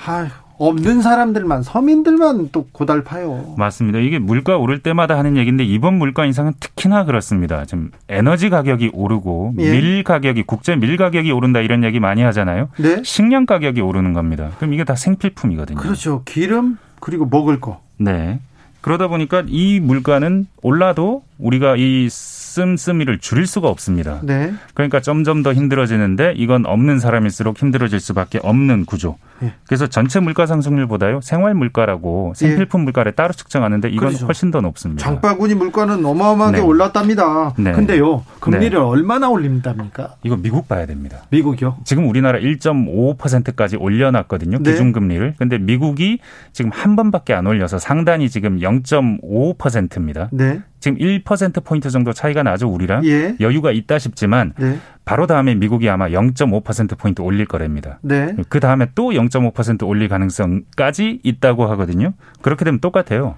아, 0.06 0.28
없는 0.58 1.02
사람들만 1.02 1.62
서민들만 1.62 2.50
또 2.52 2.66
고달파요. 2.72 3.54
맞습니다. 3.56 4.00
이게 4.00 4.18
물가 4.18 4.56
오를 4.56 4.80
때마다 4.80 5.16
하는 5.16 5.36
얘기인데 5.36 5.64
이번 5.64 5.94
물가 5.94 6.24
인상은 6.26 6.52
특히나 6.58 7.04
그렇습니다. 7.04 7.64
지금 7.64 7.90
에너지 8.08 8.50
가격이 8.50 8.90
오르고 8.92 9.54
예. 9.58 9.70
밀 9.70 10.02
가격이 10.02 10.42
국제 10.42 10.76
밀 10.76 10.96
가격이 10.96 11.30
오른다 11.30 11.60
이런 11.60 11.84
얘기 11.84 12.00
많이 12.00 12.22
하잖아요. 12.22 12.68
네? 12.78 13.02
식량 13.04 13.46
가격이 13.46 13.80
오르는 13.80 14.12
겁니다. 14.12 14.50
그럼 14.58 14.74
이게 14.74 14.84
다 14.84 14.96
생필품이거든요. 14.96 15.78
그렇죠. 15.78 16.22
기름 16.24 16.78
그리고 17.00 17.26
먹을 17.26 17.60
거. 17.60 17.80
네. 17.96 18.40
그러다 18.80 19.08
보니까 19.08 19.44
이 19.46 19.80
물가는 19.80 20.46
올라도 20.62 21.22
우리가 21.38 21.76
이 21.76 22.08
씀씀이를 22.10 23.18
줄일 23.18 23.46
수가 23.46 23.68
없습니다. 23.68 24.20
네. 24.22 24.52
그러니까 24.74 25.00
점점 25.00 25.42
더 25.42 25.52
힘들어지는데 25.52 26.34
이건 26.36 26.64
없는 26.66 26.98
사람일수록 26.98 27.58
힘들어질 27.60 28.00
수밖에 28.00 28.38
없는 28.42 28.86
구조. 28.86 29.16
예. 29.42 29.54
그래서 29.66 29.86
전체 29.86 30.20
물가 30.20 30.46
상승률보다요 30.46 31.20
생활 31.22 31.54
물가라고 31.54 32.32
생필품 32.36 32.80
예. 32.80 32.84
물가를 32.84 33.12
따로 33.12 33.32
측정하는데 33.32 33.88
이건 33.90 34.08
그렇죠. 34.08 34.26
훨씬 34.26 34.50
더 34.50 34.60
높습니다. 34.60 35.02
장바구니 35.04 35.54
물가는 35.54 36.04
어마어마하게 36.04 36.58
네. 36.58 36.62
올랐답니다. 36.62 37.54
네. 37.58 37.72
근데요 37.72 38.24
금리를 38.40 38.70
네. 38.70 38.76
얼마나 38.76 39.28
올린답니까? 39.28 40.16
이거 40.22 40.36
미국 40.36 40.68
봐야 40.68 40.86
됩니다. 40.86 41.18
미국이요? 41.30 41.78
지금 41.84 42.08
우리나라 42.08 42.38
1.55%까지 42.38 43.76
올려놨거든요 43.76 44.58
네. 44.58 44.70
기준금리를. 44.70 45.34
근데 45.38 45.58
미국이 45.58 46.18
지금 46.52 46.70
한 46.72 46.96
번밖에 46.96 47.34
안 47.34 47.46
올려서 47.46 47.78
상단이 47.78 48.28
지금 48.30 48.58
0.55%입니다. 48.58 50.28
네. 50.32 50.60
지금 50.80 50.98
1%포인트 50.98 51.90
정도 51.90 52.12
차이가 52.12 52.42
나죠, 52.42 52.68
우리랑. 52.68 53.04
예. 53.04 53.36
여유가 53.40 53.72
있다 53.72 53.98
싶지만 53.98 54.52
네. 54.58 54.78
바로 55.08 55.26
다음에 55.26 55.54
미국이 55.54 55.88
아마 55.88 56.08
0.5%포인트 56.08 57.22
올릴 57.22 57.46
거랍니다. 57.46 57.98
네. 58.02 58.36
그 58.50 58.60
다음에 58.60 58.88
또 58.94 59.08
0.5% 59.08 59.88
올릴 59.88 60.06
가능성까지 60.06 61.20
있다고 61.22 61.64
하거든요. 61.70 62.12
그렇게 62.42 62.66
되면 62.66 62.78
똑같아요. 62.78 63.36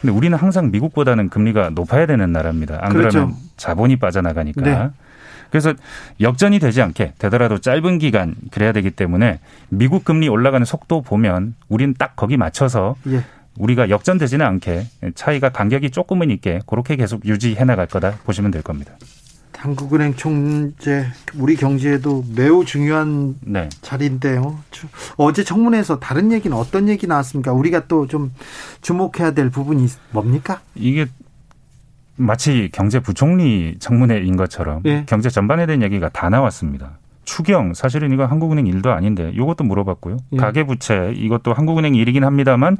근데 0.00 0.14
우리는 0.14 0.38
항상 0.38 0.70
미국보다는 0.70 1.28
금리가 1.28 1.70
높아야 1.70 2.06
되는 2.06 2.30
나라입니다. 2.30 2.78
안 2.80 2.92
그렇죠. 2.92 3.18
그러면 3.18 3.34
자본이 3.56 3.96
빠져나가니까. 3.96 4.62
네. 4.62 4.90
그래서 5.50 5.74
역전이 6.20 6.60
되지 6.60 6.80
않게 6.80 7.14
되더라도 7.18 7.58
짧은 7.58 7.98
기간 7.98 8.36
그래야 8.52 8.70
되기 8.70 8.92
때문에 8.92 9.40
미국 9.68 10.04
금리 10.04 10.28
올라가는 10.28 10.64
속도 10.64 11.02
보면 11.02 11.56
우리는 11.68 11.92
딱 11.98 12.14
거기 12.14 12.36
맞춰서 12.36 12.94
예. 13.08 13.24
우리가 13.58 13.90
역전되지는 13.90 14.46
않게 14.46 14.86
차이가 15.16 15.48
간격이 15.48 15.90
조금은 15.90 16.30
있게 16.30 16.60
그렇게 16.68 16.94
계속 16.94 17.26
유지해 17.26 17.64
나갈 17.64 17.88
거다 17.88 18.12
보시면 18.24 18.52
될 18.52 18.62
겁니다. 18.62 18.92
한국은행 19.60 20.14
총재 20.14 21.06
우리 21.36 21.54
경제에도 21.54 22.24
매우 22.34 22.64
중요한 22.64 23.36
네. 23.42 23.68
자리인데요. 23.82 24.58
어제 25.18 25.44
청문회에서 25.44 25.98
다른 26.00 26.32
얘기는 26.32 26.56
어떤 26.56 26.88
얘기 26.88 27.06
나왔습니까? 27.06 27.52
우리가 27.52 27.86
또 27.86 28.06
좀 28.06 28.32
주목해야 28.80 29.32
될 29.32 29.50
부분이 29.50 29.86
뭡니까? 30.10 30.60
이게 30.74 31.06
마치 32.16 32.70
경제부총리 32.72 33.76
청문회인 33.78 34.36
것처럼 34.36 34.82
예. 34.86 35.04
경제 35.06 35.28
전반에 35.28 35.66
대한 35.66 35.82
얘기가 35.82 36.08
다 36.08 36.28
나왔습니다. 36.30 36.98
추경 37.24 37.74
사실은 37.74 38.12
이거 38.12 38.24
한국은행 38.24 38.66
일도 38.66 38.90
아닌데 38.90 39.30
이것도 39.34 39.62
물어봤고요. 39.64 40.16
예. 40.32 40.36
가계부채 40.38 41.12
이것도 41.14 41.52
한국은행 41.52 41.94
일이긴 41.94 42.24
합니다만 42.24 42.78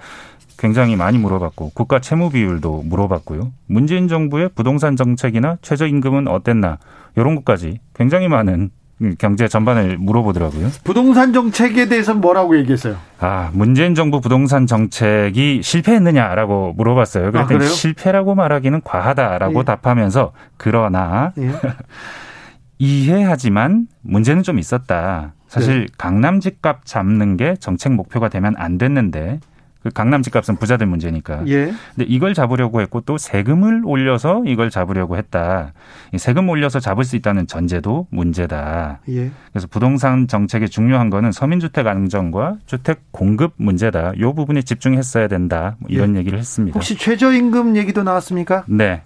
굉장히 0.61 0.95
많이 0.95 1.17
물어봤고 1.17 1.71
국가 1.75 2.01
채무 2.01 2.31
비율도 2.31 2.83
물어봤고요. 2.85 3.51
문재인 3.67 4.09
정부의 4.09 4.51
부동산 4.55 4.95
정책이나 4.95 5.57
최저임금은 5.63 6.29
어땠나 6.29 6.77
이런 7.17 7.35
것까지 7.35 7.81
굉장히 7.95 8.29
많은 8.29 8.71
경제 9.17 9.49
전반을 9.49 9.97
물어보더라고요. 9.97 10.69
부동산 10.85 11.33
정책에 11.33 11.89
대해서 11.89 12.13
뭐라고 12.13 12.59
얘기했어요? 12.59 12.97
아, 13.19 13.49
문재인 13.55 13.95
정부 13.95 14.21
부동산 14.21 14.67
정책이 14.67 15.63
실패했느냐라고 15.63 16.75
물어봤어요. 16.77 17.33
그랬더니 17.33 17.65
아, 17.65 17.67
실패라고 17.67 18.35
말하기는 18.35 18.83
과하다라고 18.85 19.61
예. 19.61 19.65
답하면서 19.65 20.33
그러나 20.59 21.33
예. 21.39 21.53
이해하지만 22.79 23.87
문제는 24.03 24.43
좀 24.43 24.59
있었다. 24.59 25.33
사실 25.49 25.81
네. 25.81 25.87
강남 25.97 26.39
집값 26.39 26.85
잡는 26.85 27.39
게 27.39 27.57
정책 27.59 27.93
목표가 27.93 28.29
되면 28.29 28.55
안 28.59 28.77
됐는데 28.77 29.41
그 29.83 29.89
강남 29.91 30.23
집값은 30.23 30.57
부자들 30.57 30.87
문제니까. 30.87 31.43
예. 31.49 31.73
근데 31.95 32.05
이걸 32.07 32.35
잡으려고 32.35 32.81
했고 32.83 33.01
또 33.01 33.17
세금을 33.17 33.83
올려서 33.85 34.43
이걸 34.47 34.71
잡으려고 34.71 35.17
했다. 35.17 35.73
세금 36.19 36.49
올려서 36.49 36.81
잡을 36.81 37.05
수 37.05 37.17
있다는 37.17 37.47
전제도 37.47 38.07
문제다. 38.11 39.01
예. 39.09 39.31
그래서 39.53 39.67
부동산 39.69 40.29
정책의 40.29 40.69
중요한 40.69 41.09
거는 41.09 41.33
서민주택 41.33 41.87
안정과 41.87 42.59
주택 42.67 43.11
공급 43.11 43.55
문제다. 43.57 44.13
이 44.17 44.21
부분에 44.21 44.63
집중했어야 44.63 45.29
된다. 45.29 45.77
뭐 45.79 45.89
이런 45.91 46.15
예. 46.15 46.21
얘기를 46.21 46.39
했습니다. 46.39 46.75
혹시 46.75 46.97
최저임금 46.97 47.77
얘기도 47.77 48.03
나왔습니까? 48.03 48.65
네. 48.69 49.03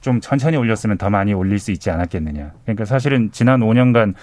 좀 0.00 0.20
천천히 0.20 0.56
올렸으면 0.56 0.98
더 0.98 1.10
많이 1.10 1.32
올릴 1.32 1.58
수 1.58 1.70
있지 1.72 1.90
않았겠느냐. 1.90 2.52
그러니까 2.64 2.84
사실은 2.84 3.30
지난 3.32 3.60
5년간 3.60 4.14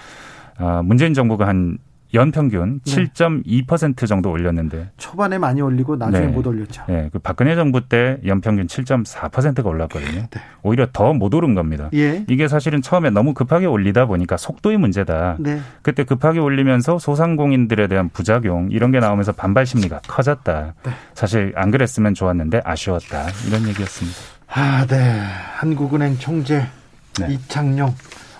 아, 0.58 0.82
문재인 0.82 1.14
정부가 1.14 1.48
한 1.48 1.78
연평균 2.12 2.80
네. 2.84 3.04
7.2% 3.06 4.06
정도 4.08 4.30
올렸는데 4.30 4.90
초반에 4.96 5.38
많이 5.38 5.60
올리고 5.60 5.96
나중에 5.96 6.26
네. 6.26 6.32
못 6.32 6.46
올렸죠. 6.46 6.82
네, 6.88 7.08
그 7.12 7.18
박근혜 7.18 7.54
정부 7.54 7.88
때 7.88 8.18
연평균 8.26 8.66
7.4%가 8.66 9.68
올랐거든요. 9.68 10.26
네. 10.30 10.40
오히려 10.62 10.86
더 10.92 11.12
못 11.12 11.34
오른 11.34 11.54
겁니다. 11.54 11.90
예. 11.94 12.24
이게 12.28 12.48
사실은 12.48 12.82
처음에 12.82 13.10
너무 13.10 13.34
급하게 13.34 13.66
올리다 13.66 14.06
보니까 14.06 14.36
속도의 14.36 14.78
문제다. 14.78 15.36
네. 15.38 15.60
그때 15.82 16.04
급하게 16.04 16.38
올리면서 16.40 16.98
소상공인들에 16.98 17.88
대한 17.88 18.08
부작용 18.08 18.68
이런 18.70 18.90
게 18.90 19.00
나오면서 19.00 19.32
반발 19.32 19.66
심리가 19.66 20.00
커졌다. 20.06 20.74
네. 20.84 20.90
사실 21.14 21.52
안 21.56 21.70
그랬으면 21.70 22.14
좋았는데 22.14 22.62
아쉬웠다. 22.64 23.26
이런 23.48 23.68
얘기였습니다. 23.68 24.18
아, 24.48 24.86
네. 24.86 24.96
한국은행 25.56 26.18
총재 26.18 26.66
네. 27.20 27.32
이창용 27.34 27.94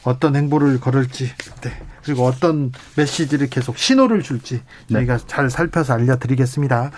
어떤 0.04 0.34
행보를 0.36 0.80
걸을지 0.80 1.26
네. 1.60 1.70
그리고 2.04 2.24
어떤 2.26 2.72
메시지를 2.96 3.48
계속 3.48 3.76
신호를 3.78 4.22
줄지 4.22 4.60
네. 4.88 4.94
저희가 4.94 5.18
네. 5.18 5.24
잘 5.26 5.50
살펴서 5.50 5.94
알려드리겠습니다. 5.94 6.90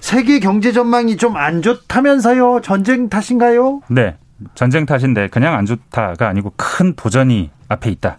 세계 0.00 0.38
경제 0.40 0.72
전망이 0.72 1.16
좀 1.16 1.36
안 1.36 1.62
좋다면서요? 1.62 2.60
전쟁 2.62 3.08
탓인가요? 3.08 3.80
네. 3.88 4.16
전쟁 4.54 4.86
탓인데 4.86 5.28
그냥 5.28 5.54
안 5.54 5.66
좋다가 5.66 6.28
아니고 6.28 6.52
큰 6.56 6.94
도전이 6.94 7.50
앞에 7.68 7.90
있다. 7.90 8.18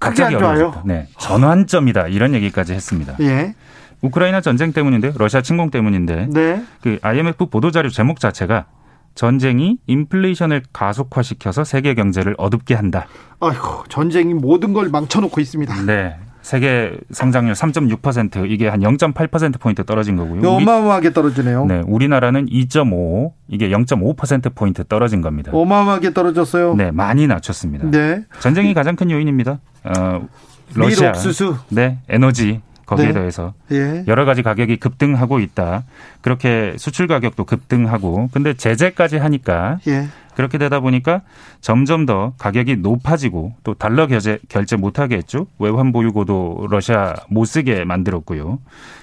갑자기 0.00 0.34
어려워졌다. 0.34 0.82
네. 0.84 1.08
전환점이다. 1.18 2.08
이런 2.08 2.34
얘기까지 2.34 2.72
했습니다. 2.74 3.16
예. 3.20 3.54
우크라이나 4.02 4.40
전쟁 4.42 4.72
때문인데 4.72 5.12
러시아 5.16 5.40
침공 5.40 5.70
때문인데 5.70 6.28
네. 6.30 6.62
그 6.82 6.98
IMF 7.00 7.46
보도 7.46 7.70
자료 7.70 7.88
제목 7.88 8.20
자체가 8.20 8.66
전쟁이 9.14 9.78
인플레이션을 9.86 10.62
가속화시켜서 10.72 11.64
세계 11.64 11.94
경제를 11.94 12.34
어둡게 12.38 12.74
한다. 12.74 13.06
아이고, 13.40 13.84
전쟁이 13.88 14.34
모든 14.34 14.72
걸 14.72 14.88
망쳐놓고 14.88 15.40
있습니다. 15.40 15.82
네. 15.86 16.16
세계 16.44 16.98
성장률 17.10 17.54
3.6% 17.54 18.50
이게 18.50 18.68
한 18.68 18.80
0.8% 18.80 19.58
포인트 19.58 19.82
떨어진 19.82 20.16
거고요. 20.16 20.46
어마어마하게 20.46 21.14
떨어지네요. 21.14 21.64
네, 21.64 21.80
우리나라는 21.86 22.46
2.5 22.46 23.32
이게 23.48 23.70
0.5% 23.70 24.54
포인트 24.54 24.84
떨어진 24.84 25.22
겁니다. 25.22 25.52
어마어마하게 25.54 26.12
떨어졌어요. 26.12 26.74
네, 26.74 26.90
많이 26.90 27.26
낮췄습니다. 27.26 27.90
네. 27.90 28.26
전쟁이 28.40 28.74
가장 28.74 28.94
큰 28.94 29.10
요인입니다. 29.10 29.58
어, 29.84 30.28
러시아, 30.74 31.10
옥수수, 31.10 31.56
네, 31.70 32.00
에너지 32.10 32.60
거기에 32.86 33.06
네. 33.06 33.12
더해서 33.12 33.54
예. 33.72 34.04
여러 34.06 34.24
가지 34.24 34.42
가격이 34.42 34.76
급등하고 34.76 35.40
있다. 35.40 35.84
그렇게 36.20 36.74
수출 36.78 37.06
가격도 37.06 37.44
급등하고 37.44 38.28
근데 38.32 38.54
제재까지 38.54 39.16
하니까 39.18 39.78
예. 39.88 40.08
그렇게 40.36 40.58
되다 40.58 40.80
보니까 40.80 41.22
점점 41.60 42.06
더 42.06 42.34
가격이 42.38 42.76
높아지고 42.76 43.54
또 43.64 43.74
달러 43.74 44.06
결제 44.06 44.38
결제 44.48 44.76
못하게 44.76 45.16
했죠. 45.16 45.46
외환 45.58 45.92
보유고도 45.92 46.66
러시아 46.70 47.14
못 47.28 47.44
쓰게 47.44 47.84
만들었고요. 47.84 48.58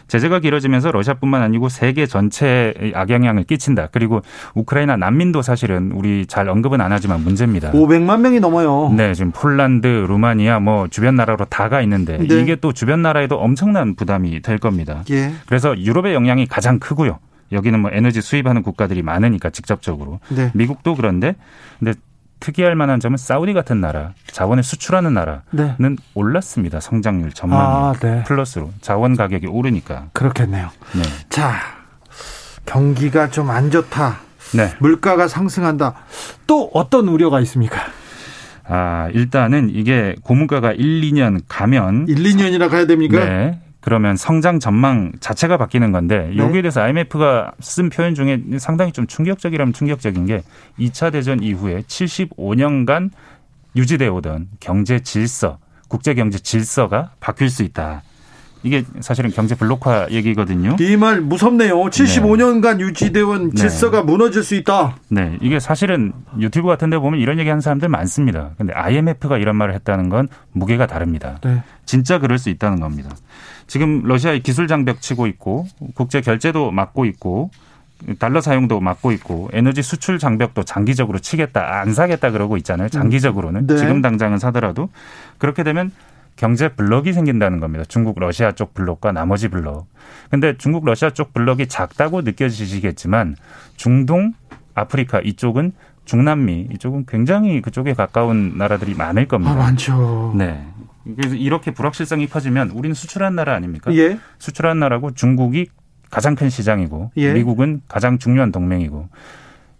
제재가 0.07 0.39
길어지면서 0.39 0.91
러시아뿐만 0.91 1.41
아니고 1.41 1.69
세계 1.69 2.05
전체에 2.05 2.73
악영향을 2.93 3.45
끼친다. 3.45 3.87
그리고 3.93 4.21
우크라이나 4.55 4.97
난민도 4.97 5.41
사실은 5.41 5.93
우리 5.93 6.25
잘 6.25 6.49
언급은 6.49 6.81
안 6.81 6.91
하지만 6.91 7.23
문제입니다. 7.23 7.71
500만 7.71 8.19
명이 8.19 8.41
넘어요. 8.41 8.91
네, 8.95 9.13
지금 9.13 9.31
폴란드, 9.31 9.87
루마니아 9.87 10.59
뭐 10.59 10.89
주변 10.89 11.15
나라로 11.15 11.45
다가 11.45 11.81
있는데 11.81 12.17
네. 12.17 12.41
이게 12.41 12.57
또 12.57 12.73
주변 12.73 13.01
나라에도 13.01 13.37
엄청난 13.37 13.95
부담이 13.95 14.41
될 14.41 14.57
겁니다. 14.57 15.03
예. 15.11 15.31
그래서 15.45 15.77
유럽의 15.77 16.13
영향이 16.13 16.45
가장 16.47 16.79
크고요. 16.79 17.19
여기는 17.51 17.79
뭐 17.79 17.91
에너지 17.93 18.21
수입하는 18.21 18.61
국가들이 18.63 19.01
많으니까 19.01 19.49
직접적으로. 19.49 20.19
네. 20.29 20.51
미국도 20.53 20.95
그런데 20.95 21.35
근데 21.79 21.93
특이할 22.39 22.75
만한 22.75 22.99
점은 22.99 23.17
사우디 23.17 23.53
같은 23.53 23.81
나라, 23.81 24.13
자원을 24.31 24.63
수출하는 24.63 25.13
나라는 25.13 25.41
네. 25.51 25.95
올랐습니다. 26.15 26.79
성장률 26.79 27.33
전망이 27.33 27.61
아, 27.63 27.93
네. 27.99 28.23
플러스로 28.23 28.71
자원 28.81 29.15
가격이 29.15 29.45
오르니까. 29.47 30.07
그렇겠네요. 30.13 30.69
네. 30.95 31.01
자, 31.29 31.53
경기가 32.65 33.29
좀 33.29 33.49
안 33.49 33.69
좋다. 33.69 34.17
네. 34.55 34.73
물가가 34.79 35.27
상승한다. 35.27 35.93
또 36.47 36.69
어떤 36.73 37.07
우려가 37.07 37.39
있습니까? 37.41 37.79
아, 38.63 39.09
일단은 39.13 39.69
이게 39.71 40.15
고물가가 40.23 40.71
1, 40.71 41.01
2년 41.01 41.41
가면 41.47 42.07
1, 42.07 42.15
2년이나 42.15 42.69
가야 42.69 42.85
됩니까? 42.85 43.23
네. 43.23 43.59
그러면 43.81 44.15
성장 44.15 44.59
전망 44.59 45.11
자체가 45.19 45.57
바뀌는 45.57 45.91
건데 45.91 46.29
네. 46.29 46.37
여기에 46.37 46.61
대해서 46.61 46.81
IMF가 46.81 47.51
쓴 47.59 47.89
표현 47.89 48.13
중에 48.15 48.39
상당히 48.59 48.91
좀 48.91 49.07
충격적이라면 49.07 49.73
충격적인 49.73 50.25
게 50.27 50.43
2차 50.79 51.11
대전 51.11 51.41
이후에 51.41 51.81
75년간 51.81 53.09
유지되어 53.75 54.13
오던 54.13 54.49
경제 54.59 54.99
질서, 54.99 55.57
국제 55.87 56.13
경제 56.13 56.37
질서가 56.37 57.11
바뀔 57.19 57.49
수 57.49 57.63
있다. 57.63 58.03
이게 58.63 58.83
사실은 58.99 59.31
경제 59.31 59.55
블록화 59.55 60.09
얘기거든요. 60.11 60.75
이 60.79 60.95
말 60.95 61.19
무섭네요. 61.19 61.75
75년간 61.85 62.77
네. 62.77 62.83
유지되온 62.83 63.49
네. 63.49 63.55
질서가 63.55 64.03
무너질 64.03 64.43
수 64.43 64.53
있다. 64.53 64.97
네. 65.09 65.37
이게 65.41 65.59
사실은 65.59 66.13
유튜브 66.39 66.67
같은 66.67 66.91
데 66.91 66.99
보면 66.99 67.19
이런 67.19 67.39
얘기 67.39 67.49
하는 67.49 67.59
사람들 67.61 67.89
많습니다. 67.89 68.51
근데 68.59 68.71
IMF가 68.73 69.39
이런 69.39 69.55
말을 69.55 69.73
했다는 69.73 70.09
건 70.09 70.27
무게가 70.51 70.85
다릅니다. 70.85 71.39
네. 71.43 71.63
진짜 71.85 72.19
그럴 72.19 72.37
수 72.37 72.49
있다는 72.49 72.79
겁니다. 72.79 73.09
지금 73.71 74.01
러시아의 74.03 74.41
기술 74.41 74.67
장벽 74.67 74.99
치고 74.99 75.27
있고 75.27 75.65
국제 75.95 76.19
결제도 76.19 76.71
막고 76.71 77.05
있고 77.05 77.51
달러 78.19 78.41
사용도 78.41 78.81
막고 78.81 79.13
있고 79.13 79.49
에너지 79.53 79.81
수출 79.81 80.19
장벽도 80.19 80.63
장기적으로 80.63 81.19
치겠다 81.19 81.79
안 81.79 81.93
사겠다 81.93 82.31
그러고 82.31 82.57
있잖아요. 82.57 82.89
장기적으로는 82.89 83.67
네. 83.67 83.77
지금 83.77 84.01
당장은 84.01 84.39
사더라도 84.39 84.89
그렇게 85.37 85.63
되면 85.63 85.89
경제 86.35 86.67
블록이 86.67 87.13
생긴다는 87.13 87.61
겁니다. 87.61 87.85
중국 87.87 88.19
러시아 88.19 88.51
쪽 88.51 88.73
블록과 88.73 89.13
나머지 89.13 89.47
블록. 89.47 89.87
근데 90.29 90.57
중국 90.57 90.83
러시아 90.83 91.11
쪽 91.11 91.33
블록이 91.33 91.67
작다고 91.67 92.23
느껴지시겠지만 92.23 93.37
중동 93.77 94.33
아프리카 94.75 95.21
이쪽은 95.21 95.71
중남미 96.03 96.67
이쪽은 96.73 97.05
굉장히 97.07 97.61
그쪽에 97.61 97.93
가까운 97.93 98.57
나라들이 98.57 98.95
많을 98.95 99.29
겁니다. 99.29 99.53
아, 99.53 99.55
많죠. 99.55 100.33
네. 100.35 100.61
그래서 101.15 101.35
이렇게 101.35 101.71
불확실성이 101.71 102.27
커지면 102.27 102.71
우리는 102.71 102.93
수출한 102.93 103.35
나라 103.35 103.55
아닙니까? 103.55 103.93
예. 103.95 104.19
수출한 104.39 104.79
나라고 104.79 105.13
중국이 105.13 105.67
가장 106.09 106.35
큰 106.35 106.49
시장이고 106.49 107.11
예. 107.17 107.33
미국은 107.33 107.81
가장 107.87 108.17
중요한 108.17 108.51
동맹이고 108.51 109.09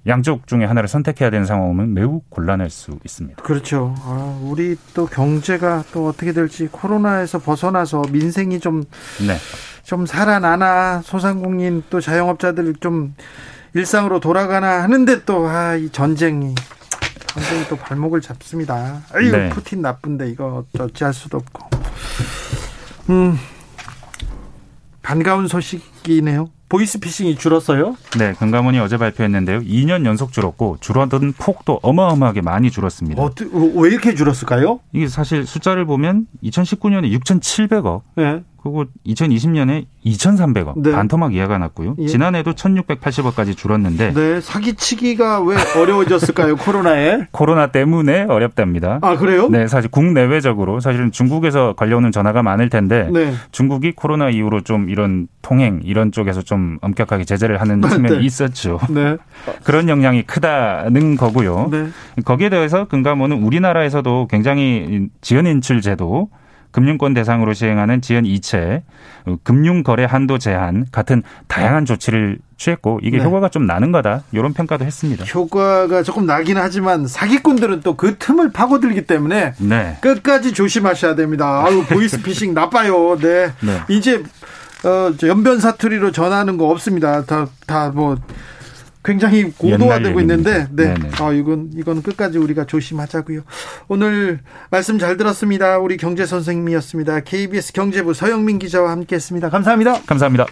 양쪽 0.07 0.47
중에 0.47 0.65
하나를 0.65 0.89
선택해야 0.89 1.29
되는 1.29 1.45
상황은 1.45 1.93
매우 1.93 2.21
곤란할 2.29 2.69
수 2.71 2.97
있습니다. 3.05 3.43
그렇죠. 3.43 3.93
아, 3.99 4.39
우리 4.41 4.75
또 4.95 5.05
경제가 5.05 5.83
또 5.93 6.07
어떻게 6.07 6.33
될지 6.33 6.67
코로나에서 6.71 7.37
벗어나서 7.37 8.03
민생이 8.11 8.59
좀, 8.59 8.83
네. 9.27 9.37
좀 9.83 10.07
살아나나 10.07 11.01
소상공인 11.03 11.83
또 11.91 12.01
자영업자들 12.01 12.75
좀 12.79 13.13
일상으로 13.75 14.19
돌아가나 14.19 14.81
하는데 14.81 15.23
또, 15.23 15.47
아, 15.47 15.75
이 15.75 15.89
전쟁이 15.89 16.55
완전히 17.35 17.67
또 17.69 17.75
발목을 17.77 18.21
잡습니다. 18.21 19.01
아유, 19.13 19.31
네. 19.31 19.49
푸틴 19.49 19.81
나쁜데 19.81 20.29
이거 20.29 20.65
어찌할 20.77 21.13
수도 21.13 21.37
없고. 21.37 21.69
음, 23.09 23.37
반가운 25.01 25.47
소식이네요. 25.47 26.49
보이스피싱이 26.69 27.35
줄었어요? 27.35 27.97
네, 28.17 28.31
금감원이 28.31 28.79
어제 28.79 28.95
발표했는데요. 28.95 29.59
2년 29.59 30.05
연속 30.05 30.31
줄었고 30.31 30.77
줄어든 30.79 31.33
폭도 31.33 31.81
어마어마하게 31.83 32.39
많이 32.41 32.71
줄었습니다. 32.71 33.21
어, 33.21 33.29
왜 33.75 33.89
이렇게 33.89 34.15
줄었을까요? 34.15 34.79
이게 34.93 35.09
사실 35.09 35.45
숫자를 35.45 35.83
보면 35.85 36.27
2019년에 36.43 37.11
6,700억, 37.19 38.03
네. 38.15 38.43
그리고 38.61 38.85
2020년에 39.07 39.85
2,300억 40.05 40.73
네. 40.81 40.91
반토막 40.91 41.33
이하가 41.33 41.57
났고요. 41.57 41.95
예. 41.97 42.05
지난해도 42.05 42.53
1,680억까지 42.53 43.57
줄었는데 43.57 44.13
네, 44.13 44.41
사기치기가 44.41 45.41
왜 45.41 45.55
어려워졌을까요? 45.79 46.55
코로나에? 46.57 47.27
코로나 47.31 47.67
때문에 47.67 48.23
어렵답니다. 48.23 48.99
아, 49.01 49.17
그래요? 49.17 49.49
네, 49.49 49.67
사실 49.67 49.89
국내외적으로 49.89 50.79
사실은 50.79 51.11
중국에서 51.11 51.73
걸려오는 51.73 52.11
전화가 52.11 52.43
많을 52.43 52.69
텐데 52.69 53.09
네. 53.11 53.33
중국이 53.51 53.93
코로나 53.93 54.29
이후로 54.29 54.61
좀 54.61 54.89
이런 54.89 55.27
통행 55.41 55.81
이런 55.83 56.11
쪽에서 56.11 56.43
좀 56.43 56.77
엄격하게 56.81 57.25
제재를 57.25 57.59
하는 57.59 57.81
네. 57.81 57.89
측면이 57.89 58.17
네. 58.19 58.25
있었죠. 58.25 58.79
네. 58.89 59.17
그런 59.63 59.89
영향이 59.89 60.23
크다는 60.23 61.15
거고요. 61.17 61.69
네. 61.71 61.87
거기에 62.25 62.49
대해서 62.49 62.85
금감원은 62.85 63.41
우리나라에서도 63.41 64.27
굉장히 64.29 65.09
지연 65.21 65.47
인출 65.47 65.81
제도 65.81 66.29
금융권 66.71 67.13
대상으로 67.13 67.53
시행하는 67.53 68.01
지연 68.01 68.25
이체, 68.25 68.83
금융거래 69.43 70.05
한도 70.05 70.37
제한 70.37 70.85
같은 70.91 71.23
다양한 71.47 71.85
조치를 71.85 72.39
취했고 72.57 72.99
이게 73.01 73.17
네. 73.17 73.23
효과가 73.23 73.49
좀 73.49 73.65
나는 73.65 73.91
거다 73.91 74.23
이런 74.31 74.53
평가도 74.53 74.85
했습니다. 74.85 75.25
효과가 75.25 76.03
조금 76.03 76.25
나긴 76.25 76.57
하지만 76.57 77.07
사기꾼들은 77.07 77.81
또 77.81 77.95
그 77.95 78.17
틈을 78.17 78.51
파고들기 78.51 79.05
때문에 79.05 79.53
네. 79.59 79.97
끝까지 80.01 80.53
조심하셔야 80.53 81.15
됩니다. 81.15 81.63
아유 81.65 81.83
보이스피싱 81.89 82.53
나빠요. 82.53 83.17
네. 83.19 83.51
네. 83.61 83.81
이제 83.89 84.23
어, 84.83 85.11
연변 85.23 85.59
사투리로 85.59 86.11
전하는 86.11 86.57
거 86.57 86.67
없습니다. 86.69 87.25
다 87.25 87.47
다 87.67 87.89
뭐 87.93 88.17
굉장히 89.03 89.51
고도화되고 89.51 90.19
있는데, 90.21 90.67
네. 90.71 90.93
네네. 90.93 91.09
아, 91.19 91.31
이건, 91.31 91.71
이건 91.75 92.01
끝까지 92.01 92.37
우리가 92.37 92.65
조심하자고요. 92.65 93.41
오늘 93.87 94.39
말씀 94.69 94.99
잘 94.99 95.17
들었습니다. 95.17 95.79
우리 95.79 95.97
경제 95.97 96.25
선생님이었습니다. 96.25 97.21
KBS 97.21 97.73
경제부 97.73 98.13
서영민 98.13 98.59
기자와 98.59 98.91
함께 98.91 99.15
했습니다. 99.15 99.49
감사합니다. 99.49 100.01
감사합니다. 100.05 100.45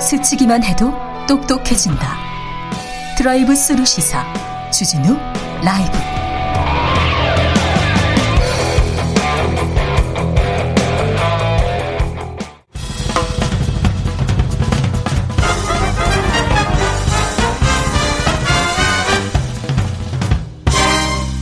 스치기만 0.00 0.64
해도 0.64 0.92
똑똑해진다. 1.28 2.16
드라이브 3.18 3.54
스루 3.54 3.84
시사. 3.84 4.24
주진우 4.70 5.16
라이브. 5.62 6.17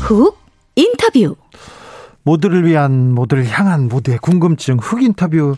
훅 0.06 0.38
인터뷰 0.76 1.34
모두를 2.22 2.64
위한 2.64 3.12
모두를 3.12 3.44
향한 3.44 3.88
모두의 3.88 4.18
궁금증 4.18 4.76
흑 4.80 5.02
인터뷰 5.02 5.56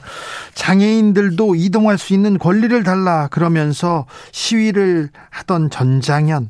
장애인들도 0.54 1.54
이동할 1.54 1.98
수 1.98 2.14
있는 2.14 2.38
권리를 2.38 2.82
달라 2.82 3.28
그러면서 3.28 4.06
시위를 4.32 5.10
하던 5.28 5.68
전장현 5.68 6.48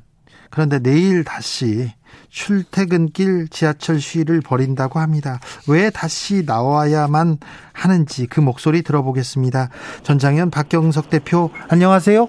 그런데 0.51 0.78
내일 0.78 1.24
다시 1.24 1.92
출퇴근길 2.28 3.49
지하철 3.49 4.01
시위를 4.01 4.42
벌인다고 4.42 5.01
합니다. 5.01 5.40
왜 5.66 5.90
다시 5.90 6.44
나와야만 6.46 7.38
하는지 7.72 8.26
그 8.28 8.40
목소리 8.40 8.82
들어보겠습니다. 8.82 9.70
전장현 10.05 10.51
박경석 10.51 11.11
대표 11.11 11.51
안녕하세요. 11.68 12.28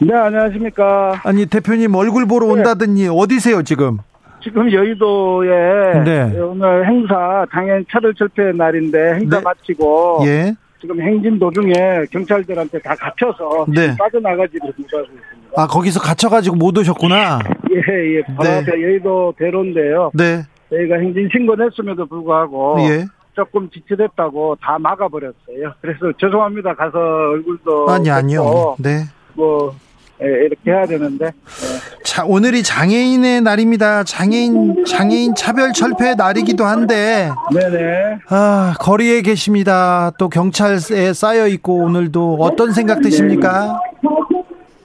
네 0.00 0.14
안녕하십니까. 0.14 1.20
아니 1.24 1.44
대표님 1.44 1.94
얼굴 1.94 2.26
보러 2.26 2.46
네. 2.46 2.52
온다더니 2.52 3.08
어디세요 3.08 3.62
지금? 3.62 3.98
지금 4.42 4.70
여의도에 4.70 6.02
네. 6.04 6.40
오늘 6.40 6.86
행사 6.86 7.46
당연 7.50 7.84
차를 7.90 8.14
철폐 8.14 8.52
날인데 8.52 9.14
행사 9.14 9.36
네. 9.38 9.42
마치고 9.42 10.20
예. 10.24 10.54
지금 10.80 11.00
행진 11.00 11.38
도중에 11.38 12.06
경찰들한테 12.10 12.80
다 12.80 12.94
갇혀서 12.96 13.66
네. 13.68 13.96
빠져나가지를 13.96 14.72
못하고 14.76 15.04
있습니다. 15.04 15.50
아 15.56 15.66
거기서 15.66 16.00
갇혀가지고 16.00 16.56
못 16.56 16.76
오셨구나. 16.76 17.38
예예. 17.70 18.16
예. 18.16 18.22
바로 18.34 18.42
네. 18.42 18.58
앞에 18.58 18.82
여의도 18.82 19.34
대로인데요. 19.38 20.10
네. 20.14 20.42
저희가 20.70 20.96
행진 20.96 21.28
신고했음에도 21.30 22.06
불구하고 22.06 22.78
예. 22.80 23.04
조금 23.34 23.70
지체됐다고 23.70 24.56
다 24.60 24.78
막아버렸어요. 24.78 25.74
그래서 25.80 26.12
죄송합니다. 26.18 26.74
가서 26.74 26.98
얼굴도 26.98 27.88
아니 27.88 28.10
아니요. 28.10 28.76
네. 28.78 29.04
뭐 29.34 29.72
예, 29.72 29.91
이렇게 30.26 30.70
해야 30.70 30.86
되는데. 30.86 31.26
예. 31.26 32.02
자, 32.04 32.24
오늘이 32.26 32.62
장애인의 32.62 33.40
날입니다. 33.40 34.04
장애인 34.04 34.84
장애인 34.84 35.34
차별 35.34 35.72
철폐 35.72 36.14
날이기도 36.14 36.64
한데. 36.64 37.30
네네. 37.52 38.18
아 38.28 38.74
거리에 38.78 39.22
계십니다. 39.22 40.12
또 40.18 40.28
경찰에 40.28 41.12
쌓여 41.14 41.46
있고 41.48 41.76
오늘도 41.76 42.38
어떤 42.40 42.72
생각 42.72 43.00
드십니까? 43.00 43.80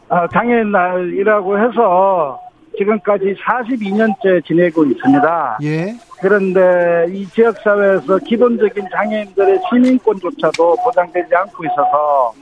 아, 0.10 0.28
장애인 0.34 0.72
날이라고 0.72 1.58
해서 1.58 2.40
지금까지 2.78 3.36
42년째 3.46 4.46
지내고 4.46 4.86
있습니다. 4.86 5.58
예. 5.64 5.96
그런데 6.22 7.08
이 7.10 7.28
지역 7.28 7.58
사회에서 7.60 8.18
기본적인 8.20 8.88
장애인들의 8.92 9.60
시민권조차도 9.70 10.78
보장되지 10.84 11.36
않고 11.36 11.66
있어서 11.66 12.34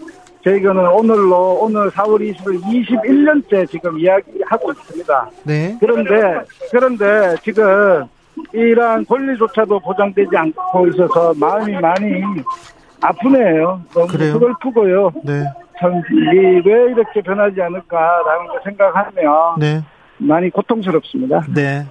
저희가는 0.45 0.87
오늘로 0.91 1.57
오늘 1.59 1.89
4월 1.89 2.21
20일 2.21 2.61
21년째 2.61 3.67
지금 3.67 3.99
이야기하고 3.99 4.71
있습니다. 4.73 5.29
네. 5.43 5.75
그런데 5.79 6.41
그런데 6.71 7.35
지금 7.41 8.05
이러한 8.53 9.05
권리조차도 9.05 9.79
보장되지 9.79 10.37
않고 10.37 10.87
있어서 10.89 11.33
마음이 11.35 11.73
많이 11.73 12.21
아프네요. 13.01 13.81
너무 13.91 14.07
그래요? 14.07 14.39
슬프고요. 14.39 15.11
네. 15.23 15.43
참왜 15.79 16.91
이렇게 16.91 17.21
변하지 17.21 17.61
않을까라는 17.61 18.47
걸 18.47 18.61
생각하면 18.63 19.59
네. 19.59 19.81
많이 20.19 20.51
고통스럽습니다. 20.51 21.43
네. 21.55 21.85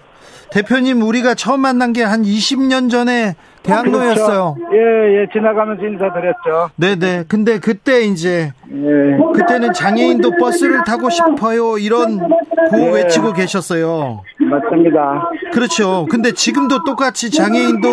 대표님 0.54 1.02
우리가 1.02 1.34
처음 1.34 1.60
만난 1.60 1.92
게 1.92 2.04
한 2.04 2.22
20년 2.22 2.90
전에 2.90 3.34
대학로였어요. 3.64 4.54
그렇죠. 4.54 4.74
예, 4.74 5.22
예, 5.22 5.26
지나가면서 5.32 5.82
인사드렸죠. 5.84 6.70
네네. 6.76 7.24
근데 7.28 7.58
그때 7.58 8.02
이제, 8.02 8.52
예. 8.70 9.16
그때는 9.34 9.72
장애인도 9.72 10.32
버스를 10.38 10.84
타고 10.84 11.08
싶어요. 11.10 11.78
이런 11.78 12.20
구호 12.68 12.88
예. 12.88 12.92
외치고 13.02 13.32
계셨어요. 13.32 14.22
맞습니다. 14.38 15.30
그렇죠. 15.52 16.06
근데 16.10 16.32
지금도 16.32 16.84
똑같이 16.84 17.30
장애인도 17.30 17.88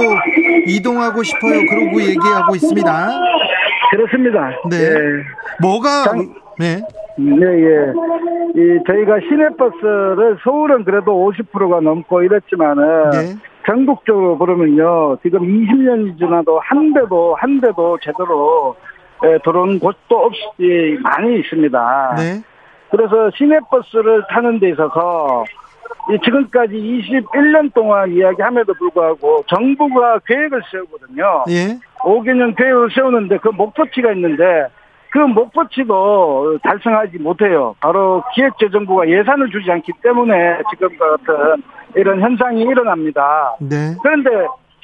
이동하고 0.67 1.23
싶어요. 1.23 1.61
그러고 1.69 2.01
얘기하고 2.01 2.55
있습니다. 2.55 3.09
그렇습니다. 3.91 4.49
네. 4.69 4.77
예. 4.77 4.93
뭐가, 5.61 6.03
장... 6.03 6.33
네. 6.59 6.81
네, 7.17 7.45
예. 7.45 7.93
이, 8.55 8.83
저희가 8.87 9.19
시내버스를 9.19 10.37
서울은 10.43 10.83
그래도 10.83 11.31
50%가 11.31 11.81
넘고 11.81 12.23
이랬지만은, 12.23 13.09
네. 13.11 13.35
전국적으로 13.65 14.37
그러면요, 14.37 15.17
지금 15.21 15.41
20년이 15.41 16.17
지나도 16.17 16.59
한 16.59 16.93
대도, 16.93 17.35
한 17.35 17.59
대도 17.61 17.97
제대로 18.01 18.75
에, 19.23 19.37
들어온 19.43 19.79
곳도 19.79 20.17
없이 20.17 20.97
많이 21.03 21.39
있습니다. 21.39 22.15
네. 22.17 22.41
그래서 22.89 23.29
시내버스를 23.35 24.23
타는 24.29 24.59
데 24.59 24.69
있어서 24.71 25.45
지금까지 26.23 26.73
21년 26.73 27.73
동안 27.73 28.11
이야기함에도 28.11 28.73
불구하고 28.73 29.43
정부가 29.47 30.19
계획을 30.25 30.61
세우거든요. 30.71 31.45
예. 31.49 31.79
5개년 31.99 32.55
계획을 32.55 32.89
세우는데 32.93 33.37
그 33.37 33.49
목표치가 33.49 34.11
있는데 34.13 34.67
그 35.11 35.17
목표치도 35.19 36.59
달성하지 36.63 37.19
못해요. 37.19 37.75
바로 37.81 38.23
기획재정부가 38.33 39.09
예산을 39.09 39.49
주지 39.49 39.69
않기 39.69 39.91
때문에 40.01 40.61
지금 40.71 40.89
같은 40.97 41.61
이런 41.95 42.21
현상이 42.21 42.61
일어납니다. 42.61 43.55
네. 43.59 43.95
그런데 44.01 44.29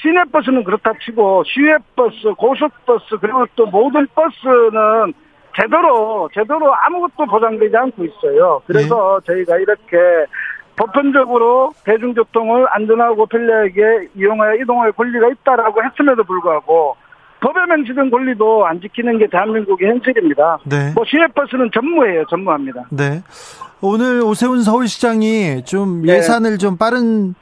시내버스는 0.02 0.66
그렇다 0.66 0.92
치고 1.02 1.44
시외버스, 1.46 2.34
고속버스 2.38 3.18
그리고 3.22 3.46
또 3.56 3.66
모든 3.68 4.06
버스는 4.14 5.14
제대로 5.56 6.30
제대로 6.34 6.74
아무것도 6.76 7.26
보장되지 7.26 7.76
않고 7.76 8.04
있어요. 8.04 8.62
그래서 8.68 9.22
네. 9.22 9.34
저희가 9.34 9.58
이렇게 9.58 9.98
보편적으로 10.76 11.72
대중교통을 11.86 12.68
안전하고 12.70 13.26
편리하게 13.26 14.10
이용하여 14.16 14.56
이동할 14.56 14.92
권리가 14.92 15.30
있다라고 15.30 15.84
했음에도 15.84 16.24
불구하고 16.26 16.98
법에 17.40 17.66
명시된 17.68 18.10
권리도 18.10 18.66
안 18.66 18.82
지키는 18.82 19.20
게 19.20 19.28
대한민국의 19.28 19.90
현실입니다. 19.90 20.60
네. 20.66 20.92
뭐 20.96 21.04
시외버스는 21.06 21.70
전무해요, 21.74 22.26
전무합니다. 22.30 22.86
네. 22.90 23.22
오늘 23.82 24.22
오세훈 24.24 24.64
서울시장이 24.64 25.64
좀 25.66 26.04
네. 26.04 26.16
예산을 26.16 26.58
좀 26.58 26.78
빠른 26.78 27.36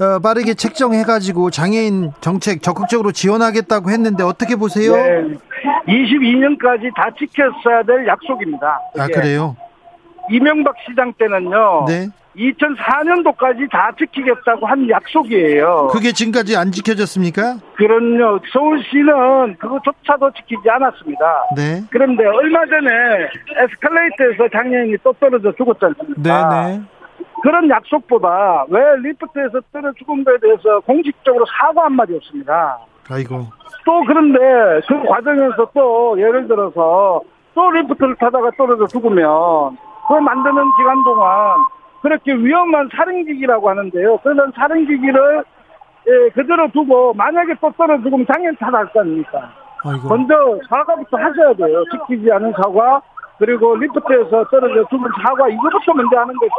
어, 0.00 0.20
빠르게 0.20 0.54
책정해가지고 0.54 1.50
장애인 1.50 2.12
정책 2.20 2.62
적극적으로 2.62 3.10
지원하겠다고 3.10 3.90
했는데 3.90 4.22
어떻게 4.22 4.54
보세요? 4.54 4.92
네. 4.94 5.34
22년까지 5.88 6.94
다 6.94 7.10
지켰어야 7.18 7.82
될 7.82 8.06
약속입니다. 8.06 8.80
아 8.96 9.06
그래요? 9.08 9.56
이명박 10.30 10.74
시장 10.86 11.12
때는요. 11.14 11.86
네. 11.88 12.08
2004년도까지 12.38 13.70
다 13.70 13.90
지키겠다고 13.98 14.66
한 14.66 14.88
약속이에요. 14.88 15.88
그게 15.92 16.12
지금까지 16.12 16.56
안 16.56 16.70
지켜졌습니까? 16.70 17.58
그럼요. 17.76 18.38
서울시는 18.52 19.56
그것조차도 19.58 20.32
지키지 20.32 20.70
않았습니다. 20.70 21.24
네. 21.56 21.82
그런데 21.90 22.24
얼마 22.24 22.64
전에 22.66 22.90
에스컬레이터에서 23.56 24.48
장애인이 24.52 24.96
또 25.02 25.12
떨어져 25.14 25.52
죽었지 25.52 25.84
않습니까? 25.84 26.22
네네. 26.22 26.76
네. 26.76 26.82
그런 27.42 27.68
약속보다 27.68 28.66
왜 28.68 28.80
리프트에서 29.02 29.60
떨어져 29.72 29.92
죽은 29.92 30.24
거에 30.24 30.36
대해서 30.40 30.80
공식적으로 30.80 31.44
사과 31.46 31.84
한마디 31.84 32.14
없습니다. 32.14 32.78
아이고. 33.10 33.46
또 33.84 34.04
그런데 34.06 34.38
그 34.86 35.08
과정에서 35.08 35.70
또 35.72 36.18
예를 36.18 36.46
들어서 36.48 37.20
또 37.54 37.70
리프트를 37.70 38.16
타다가 38.16 38.50
떨어져 38.56 38.86
죽으면 38.86 39.26
그 40.08 40.14
만드는 40.14 40.54
기간 40.76 41.04
동안 41.04 41.56
그렇게 42.02 42.32
위험한 42.32 42.88
살인기기라고 42.94 43.68
하는데요. 43.68 44.18
그런 44.18 44.52
살인기기를 44.52 45.44
예, 46.08 46.30
그대로 46.30 46.68
두고 46.72 47.12
만약에 47.14 47.54
또 47.60 47.70
떨어져 47.76 48.02
죽으면 48.04 48.24
당연히 48.26 48.56
타다할 48.56 48.86
거 48.92 49.00
아닙니까? 49.00 49.52
아이고. 49.84 50.08
먼저 50.08 50.34
사과부터 50.68 51.16
하셔야 51.16 51.52
돼요. 51.54 51.84
지키지 51.92 52.32
않은 52.32 52.52
사과, 52.62 53.02
그리고 53.38 53.76
리프트에서 53.76 54.44
떨어져 54.50 54.88
죽은 54.88 55.08
사과 55.22 55.48
이거부터 55.48 55.94
먼저 55.94 56.18
하는 56.18 56.34
것이 56.34 56.50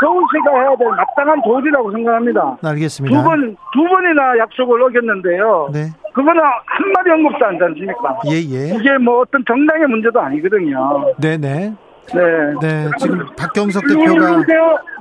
서울시가 0.00 0.50
해야 0.52 0.76
될 0.76 0.88
마땅한 0.88 1.42
도리라고 1.42 1.90
생각합니다. 1.92 2.56
알겠습니다. 2.64 3.16
두 3.18 3.24
번, 3.24 3.56
두 3.72 3.84
번이나 3.84 4.38
약속을 4.38 4.82
어겼는데요. 4.82 5.70
네. 5.72 5.88
그거는 6.14 6.40
한마디 6.64 7.10
언급도 7.10 7.44
안 7.44 7.54
하지 7.56 7.64
않습니까? 7.64 8.18
예, 8.30 8.36
예. 8.36 8.74
이게 8.76 8.96
뭐 8.98 9.20
어떤 9.20 9.44
정당의 9.46 9.86
문제도 9.88 10.18
아니거든요. 10.18 11.12
네네. 11.20 11.74
네. 12.14 12.20
네. 12.60 12.84
네, 12.84 12.90
지금 12.98 13.26
박경석 13.36 13.82
대표가 13.88 14.42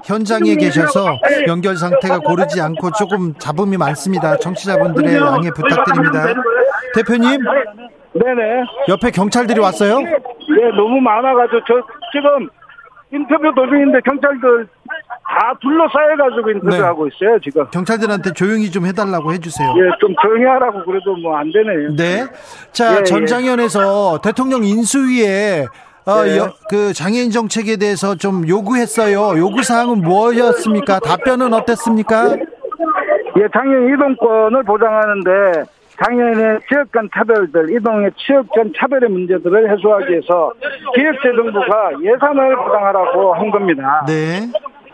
현장에 0.06 0.56
계셔서 0.56 1.18
연결 1.48 1.76
상태가 1.76 2.20
고르지 2.20 2.62
않고 2.62 2.92
조금 2.92 3.34
잡음이 3.36 3.78
많습니다. 3.78 4.38
청취자분들의 4.38 5.16
양해 5.16 5.50
부탁드립니다. 5.52 6.26
대표님. 6.96 7.42
네네. 8.14 8.64
옆에 8.90 9.12
경찰들이 9.12 9.60
왔어요? 9.60 10.00
네, 10.00 10.16
너무 10.78 11.02
많아가지고 11.02 11.60
저 11.68 11.74
지금 12.14 12.48
인터뷰 13.12 13.52
도중인데 13.56 14.00
경찰들 14.06 14.68
다 15.28 15.54
둘러싸여가지고 15.62 16.52
인터뷰하고 16.52 17.10
네. 17.10 17.16
있어요 17.16 17.40
지금. 17.44 17.66
경찰들한테 17.72 18.32
조용히 18.34 18.72
좀 18.72 18.86
해달라고 18.86 19.34
해주세요. 19.34 19.68
예, 19.70 19.90
좀 20.00 20.16
조용히 20.22 20.46
하라고 20.46 20.84
그래도 20.86 21.16
뭐 21.18 21.38
안 21.38 21.52
되네요. 21.52 21.96
네. 21.96 22.26
자, 22.72 22.96
예, 22.96 23.00
예. 23.00 23.04
전장현에서 23.04 24.16
예. 24.16 24.22
대통령 24.22 24.64
인수위에 24.64 25.66
어, 26.08 26.24
네. 26.24 26.38
여, 26.38 26.54
그 26.70 26.94
장애인 26.94 27.32
정책에 27.32 27.78
대해서 27.78 28.16
좀 28.16 28.48
요구했어요. 28.48 29.40
요구 29.40 29.64
사항은 29.64 30.02
무엇이었습니까? 30.02 31.00
답변은 31.00 31.54
어땠습니까? 31.54 32.36
예, 33.38 33.48
장애인 33.52 33.94
이동권을 33.94 34.64
보장하는데 34.64 35.64
장애인의 36.04 36.60
지역 36.70 36.92
간 36.92 37.10
차별들, 37.14 37.72
이동의 37.72 38.12
지역 38.18 38.48
간 38.52 38.72
차별의 38.78 39.10
문제들을 39.10 39.72
해소하기 39.72 40.12
위해서 40.12 40.52
기획재정부가 40.94 41.92
예산을 42.04 42.56
보장하라고 42.56 43.34
한 43.34 43.50
겁니다. 43.50 44.04
네. 44.06 44.42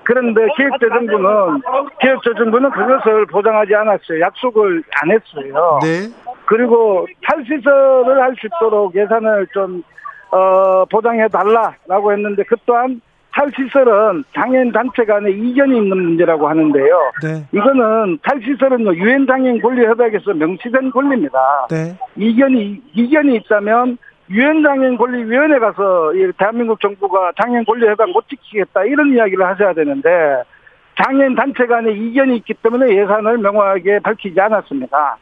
그런데 0.03 0.41
기획재정부는 0.55 1.61
기획재정부는 2.01 2.69
그것을 2.71 3.25
보장하지 3.27 3.75
않았어요. 3.75 4.19
약속을 4.21 4.83
안 5.01 5.11
했어요. 5.11 5.79
네. 5.81 6.07
그리고 6.45 7.05
탈시설을 7.27 8.21
할 8.21 8.33
수 8.39 8.47
있도록 8.47 8.95
예산을 8.95 9.47
좀 9.53 9.83
어, 10.31 10.85
보장해 10.85 11.27
달라라고 11.27 12.13
했는데 12.13 12.43
그 12.43 12.55
또한 12.65 13.01
탈시설은 13.33 14.23
장애인 14.33 14.71
단체 14.71 15.05
간에 15.05 15.31
이견이 15.31 15.77
있는 15.77 15.97
문제라고 15.97 16.47
하는데요. 16.49 17.11
네. 17.23 17.45
이거는 17.53 18.19
탈시설은 18.23 18.93
유엔 18.95 19.25
장애인 19.25 19.61
권리 19.61 19.85
협약에서 19.85 20.33
명시된 20.33 20.91
권리입니다. 20.91 21.67
네. 21.69 21.97
이견이 22.17 22.81
이견이 22.93 23.35
있다면 23.37 23.97
유엔 24.29 24.63
장애인 24.63 24.97
권리 24.97 25.23
위원회 25.23 25.59
가서 25.59 26.11
대한민국 26.37 26.79
정부가 26.81 27.31
장애인 27.41 27.65
권리 27.65 27.87
협약 27.87 28.09
못 28.09 28.27
지키겠다 28.29 28.83
이런 28.83 29.13
이야기를 29.13 29.45
하셔야 29.45 29.73
되는데 29.73 30.09
장애인 31.01 31.35
단체 31.35 31.65
간에 31.65 31.91
이견이 31.91 32.37
있기 32.37 32.53
때문에 32.55 32.95
예산을 32.95 33.37
명확하게 33.37 33.99
밝히지 33.99 34.39
않았습니다. 34.39 35.17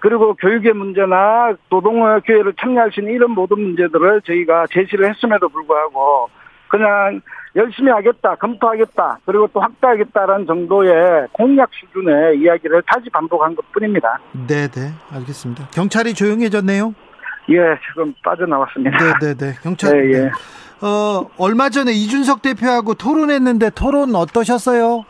그리고 0.00 0.34
교육의 0.34 0.72
문제나 0.72 1.54
노동의 1.68 2.22
기회를 2.22 2.54
참여할 2.60 2.90
수 2.92 3.00
있는 3.00 3.14
이런 3.14 3.30
모든 3.32 3.60
문제들을 3.60 4.22
저희가 4.22 4.66
제시를 4.72 5.08
했음에도 5.10 5.48
불구하고 5.48 6.28
그냥 6.68 7.20
열심히 7.56 7.90
하겠다, 7.90 8.36
검토하겠다, 8.36 9.18
그리고 9.26 9.48
또 9.52 9.60
확대하겠다라는 9.60 10.46
정도의 10.46 11.26
공약 11.32 11.68
수준의 11.72 12.38
이야기를 12.40 12.82
다시 12.86 13.10
반복한 13.10 13.54
것 13.56 13.70
뿐입니다. 13.72 14.20
네, 14.46 14.68
네, 14.68 14.92
알겠습니다. 15.12 15.68
경찰이 15.72 16.14
조용해졌네요? 16.14 16.94
예, 17.50 17.56
지금 17.88 18.14
빠져나왔습니다. 18.22 18.96
네, 18.98 19.12
네, 19.20 19.34
네. 19.34 19.54
경찰. 19.62 19.90
네, 19.98 20.12
예. 20.12 20.30
어, 20.86 21.28
얼마 21.38 21.68
전에 21.68 21.92
이준석 21.92 22.40
대표하고 22.40 22.94
토론했는데 22.94 23.70
토론 23.70 24.14
어떠셨어요? 24.14 25.04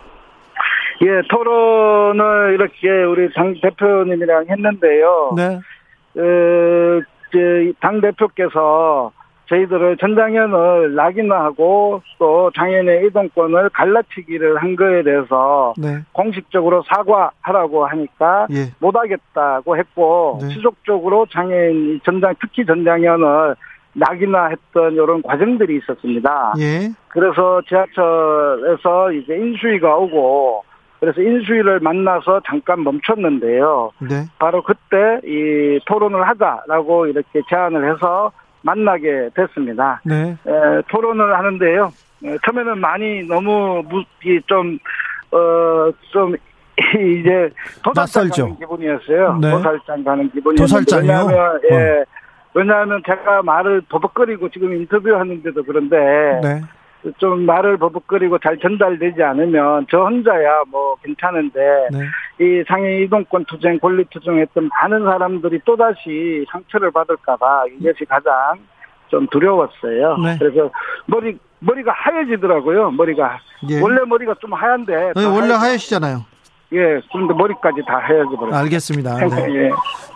예, 1.02 1.22
토론을 1.28 2.54
이렇게 2.54 2.88
우리 3.04 3.32
당 3.32 3.54
대표님이랑 3.60 4.46
했는데요. 4.48 5.32
네. 5.36 5.60
어, 6.20 7.02
이제 7.28 7.72
당 7.80 8.00
대표께서 8.00 9.12
저희들을 9.50 9.96
전장현을 9.96 10.94
낙인화하고 10.94 12.02
또 12.18 12.50
장애인의 12.54 13.06
이동권을 13.06 13.70
갈라치기를 13.70 14.58
한 14.58 14.76
거에 14.76 15.02
대해서 15.02 15.74
네. 15.76 15.98
공식적으로 16.12 16.84
사과하라고 16.88 17.86
하니까 17.86 18.46
예. 18.52 18.72
못하겠다고 18.78 19.76
했고 19.76 20.38
네. 20.40 20.48
지속적으로 20.50 21.26
장애인 21.32 22.00
전장 22.04 22.34
특히 22.40 22.64
전장현을 22.64 23.56
낙인화했던 23.94 24.92
이런 24.92 25.20
과정들이 25.22 25.78
있었습니다. 25.78 26.54
예. 26.60 26.90
그래서 27.08 27.60
지하철에서 27.68 29.10
이제 29.12 29.34
인수위가 29.34 29.96
오고 29.96 30.62
그래서 31.00 31.20
인수위를 31.22 31.80
만나서 31.80 32.42
잠깐 32.46 32.84
멈췄는데요. 32.84 33.90
네. 34.00 34.26
바로 34.38 34.62
그때 34.62 35.20
이 35.24 35.80
토론을 35.86 36.28
하자라고 36.28 37.06
이렇게 37.06 37.40
제안을 37.48 37.92
해서 37.92 38.30
만나게 38.62 39.30
됐습니다. 39.34 40.02
네. 40.04 40.36
에, 40.46 40.82
토론을 40.90 41.36
하는데요. 41.38 41.90
에, 42.24 42.36
처음에는 42.44 42.78
많이 42.78 43.22
너무 43.22 43.82
무, 43.88 44.04
좀, 44.46 44.78
어, 45.32 45.90
좀, 46.12 46.34
이제 46.96 47.50
도살장 47.82 48.28
가는 48.30 48.58
기분이었어요. 48.58 49.38
네. 49.40 49.50
도살장 49.50 50.04
가는 50.04 50.30
기분이었어요. 50.30 50.66
도살장이요? 50.66 51.26
왜냐하면, 51.26 51.60
예. 51.70 51.76
어. 51.76 52.04
왜냐하면 52.52 53.02
제가 53.06 53.42
말을 53.42 53.82
버벅거리고 53.88 54.48
지금 54.50 54.74
인터뷰하는데도 54.74 55.62
그런데 55.62 55.96
네. 56.42 56.60
좀 57.18 57.46
말을 57.46 57.78
버벅거리고 57.78 58.38
잘 58.38 58.58
전달되지 58.58 59.22
않으면 59.22 59.86
저 59.90 60.02
혼자야 60.02 60.62
뭐 60.70 60.96
괜찮은데 61.02 61.88
네. 61.90 61.98
이 62.44 62.64
상해 62.66 63.02
이동권 63.02 63.46
투쟁 63.46 63.78
권리 63.78 64.04
투쟁했던 64.04 64.68
많은 64.68 65.04
사람들이 65.04 65.60
또다시 65.64 66.44
상처를 66.50 66.90
받을까봐 66.90 67.64
이것이 67.78 68.04
가장 68.04 68.32
좀 69.08 69.26
두려웠어요. 69.28 70.16
네. 70.18 70.36
그래서 70.38 70.70
머리 71.06 71.38
머리가 71.60 71.92
하얘지더라고요. 71.92 72.90
머리가 72.92 73.38
예. 73.68 73.80
원래 73.80 74.02
머리가 74.04 74.34
좀 74.40 74.52
하얀데 74.52 75.12
네, 75.14 75.24
원래 75.24 75.54
하얘시잖아요. 75.54 76.24
예, 76.72 77.00
그런데 77.10 77.34
머리까지 77.34 77.82
다 77.86 77.98
해야지 77.98 78.36
버려. 78.36 78.54
알겠습니다. 78.56 79.16
네. 79.16 79.54
예. 79.54 79.70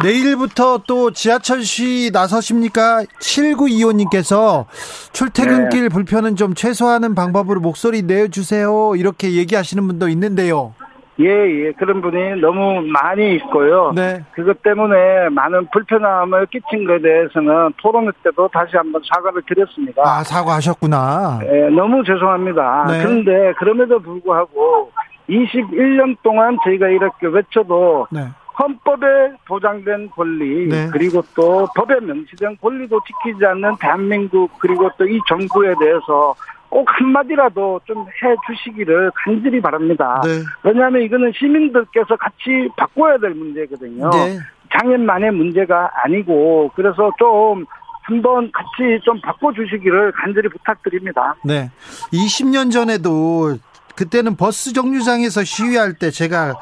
내일부터 0.04 0.78
또 0.86 1.10
지하철 1.10 1.62
시 1.62 2.10
나서십니까? 2.12 3.02
7925님께서 3.18 4.66
출퇴근길 5.12 5.82
네. 5.82 5.88
불편은 5.88 6.36
좀 6.36 6.54
최소화하는 6.54 7.14
방법으로 7.16 7.60
목소리 7.60 8.02
내주세요. 8.02 8.94
이렇게 8.96 9.32
얘기하시는 9.32 9.84
분도 9.84 10.08
있는데요. 10.08 10.74
예, 11.20 11.26
예. 11.26 11.72
그런 11.72 12.00
분이 12.00 12.40
너무 12.40 12.82
많이 12.82 13.36
있고요. 13.36 13.92
네. 13.94 14.24
그것 14.32 14.62
때문에 14.62 15.28
많은 15.30 15.68
불편함을 15.72 16.46
끼친 16.46 16.86
것에 16.86 17.02
대해서는 17.02 17.72
토론 17.76 18.10
때도 18.24 18.48
다시 18.48 18.76
한번 18.76 19.00
사과를 19.12 19.42
드렸습니다. 19.46 20.02
아, 20.04 20.24
사과하셨구나. 20.24 21.40
예, 21.44 21.68
너무 21.70 22.02
죄송합니다. 22.04 22.86
네. 22.88 23.02
그런데 23.02 23.52
그럼에도 23.58 24.00
불구하고 24.00 24.90
21년 25.28 26.16
동안 26.22 26.56
저희가 26.64 26.88
이렇게 26.88 27.26
외쳐도 27.26 28.06
네. 28.10 28.28
헌법에 28.58 29.06
보장된 29.48 30.10
권리 30.10 30.68
네. 30.68 30.88
그리고 30.92 31.22
또 31.34 31.66
법에 31.74 31.98
명시된 32.00 32.56
권리도 32.60 33.00
지키지 33.04 33.44
않는 33.44 33.76
대한민국 33.80 34.50
그리고 34.58 34.88
또 34.96 35.04
이 35.06 35.18
정부에 35.28 35.74
대해서 35.80 36.34
꼭 36.68 36.86
한마디라도 36.88 37.80
좀 37.84 38.04
해 38.22 38.34
주시기를 38.46 39.10
간절히 39.24 39.60
바랍니다. 39.60 40.20
네. 40.24 40.42
왜냐하면 40.62 41.02
이거는 41.02 41.32
시민들께서 41.36 42.16
같이 42.16 42.68
바꿔야 42.76 43.18
될 43.18 43.30
문제거든요. 43.30 44.10
네. 44.10 44.38
장애만의 44.72 45.32
문제가 45.32 45.90
아니고 46.04 46.70
그래서 46.74 47.10
좀 47.18 47.64
한번 48.02 48.50
같이 48.52 49.00
좀 49.02 49.20
바꿔주시기를 49.20 50.12
간절히 50.12 50.48
부탁드립니다. 50.48 51.34
네. 51.44 51.70
20년 52.12 52.70
전에도 52.72 53.56
그때는 53.96 54.36
버스 54.36 54.72
정류장에서 54.72 55.44
시위할 55.44 55.94
때 55.94 56.10
제가 56.10 56.54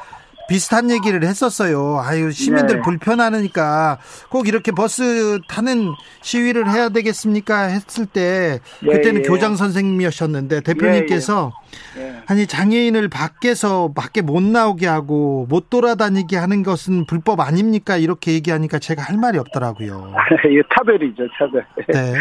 비슷한 0.48 0.90
얘기를 0.90 1.22
했었어요. 1.22 2.02
아유, 2.04 2.30
시민들 2.30 2.76
네. 2.76 2.82
불편하니까 2.82 3.98
꼭 4.28 4.48
이렇게 4.48 4.72
버스 4.72 5.38
타는 5.48 5.92
시위를 6.20 6.70
해야 6.70 6.88
되겠습니까? 6.88 7.68
했을 7.68 8.06
때 8.06 8.59
그때는 8.80 9.20
예, 9.20 9.24
예. 9.24 9.28
교장 9.28 9.56
선생님이셨는데 9.56 10.60
대표님께서 10.60 11.52
예, 11.96 12.02
예. 12.02 12.22
아니 12.26 12.46
장애인을 12.46 13.09
밖에서 13.09 13.92
밖에 13.94 14.20
못 14.20 14.42
나오게 14.42 14.86
하고 14.86 15.46
못 15.48 15.70
돌아다니게 15.70 16.36
하는 16.36 16.62
것은 16.62 17.06
불법 17.06 17.40
아닙니까? 17.40 17.96
이렇게 17.96 18.32
얘기하니까 18.32 18.78
제가 18.78 19.02
할 19.02 19.16
말이 19.16 19.38
없더라고요. 19.38 20.12
이게 20.50 20.62
차별이죠, 20.76 21.22
차별. 21.38 21.64
네. 21.88 22.14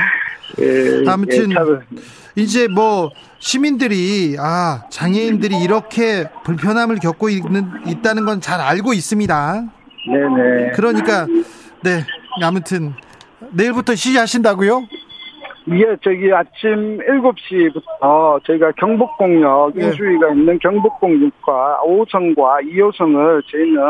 예, 0.59 1.09
아무튼 1.09 1.49
차별. 1.49 1.85
이제 2.35 2.67
뭐 2.67 3.09
시민들이 3.39 4.35
아 4.39 4.83
장애인들이 4.89 5.57
이렇게 5.57 6.25
불편함을 6.43 6.97
겪고 6.99 7.29
있는 7.29 7.69
있다는 7.87 8.25
건 8.25 8.41
잘 8.41 8.59
알고 8.59 8.93
있습니다. 8.93 9.63
네네. 10.07 10.71
그러니까 10.71 11.27
네 11.83 12.03
아무튼 12.41 12.93
내일부터 13.51 13.93
시위하신다고요? 13.95 14.81
예, 15.73 15.95
저기 16.03 16.33
아침 16.33 16.97
7시부터 16.97 18.43
저희가 18.47 18.71
경복공역 18.77 19.73
네. 19.75 19.85
인수위가 19.85 20.31
있는 20.31 20.57
경복공역과 20.57 21.81
5호선과 21.85 22.63
2호선을 22.65 23.43
저희는 23.51 23.81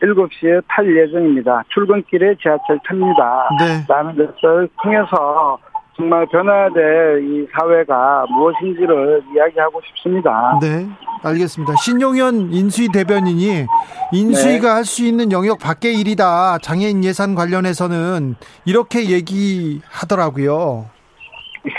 7시에 0.00 0.62
탈 0.68 0.86
예정입니다. 0.96 1.64
출근길에 1.74 2.36
지하철 2.40 2.78
탑니다. 2.86 3.48
네. 3.58 3.84
라는 3.88 4.14
것을 4.14 4.68
통해서 4.80 5.58
정말 5.98 6.24
변화될 6.26 7.22
이 7.24 7.46
사회가 7.52 8.24
무엇인지를 8.30 9.20
이야기하고 9.34 9.80
싶습니다. 9.88 10.56
네, 10.62 10.86
알겠습니다. 11.24 11.74
신용현 11.74 12.52
인수위 12.52 12.88
대변인이 12.92 13.66
인수위가 14.12 14.68
네. 14.68 14.74
할수 14.74 15.04
있는 15.04 15.32
영역 15.32 15.58
밖의 15.58 15.98
일이다. 15.98 16.58
장애인 16.58 17.02
예산 17.02 17.34
관련해서는 17.34 18.36
이렇게 18.64 19.10
얘기하더라고요. 19.10 20.86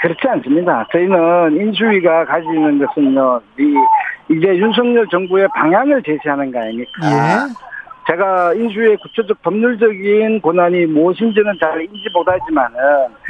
그렇지 0.02 0.28
않습니다. 0.28 0.86
저희는 0.92 1.56
인수위가 1.56 2.26
가지는 2.26 2.78
것은요, 2.86 3.40
이제 4.30 4.48
윤석열 4.58 5.08
정부의 5.10 5.48
방향을 5.56 6.04
제시하는 6.04 6.52
거 6.52 6.60
아닙니까? 6.60 6.92
예. 7.06 7.70
제가 8.10 8.56
인수의 8.56 8.98
구체적 8.98 9.42
법률적인 9.44 10.42
권한이 10.42 10.88
무엇인지는 10.88 11.54
잘 11.60 11.80
인지 11.82 12.10
못하지만은 12.12 12.78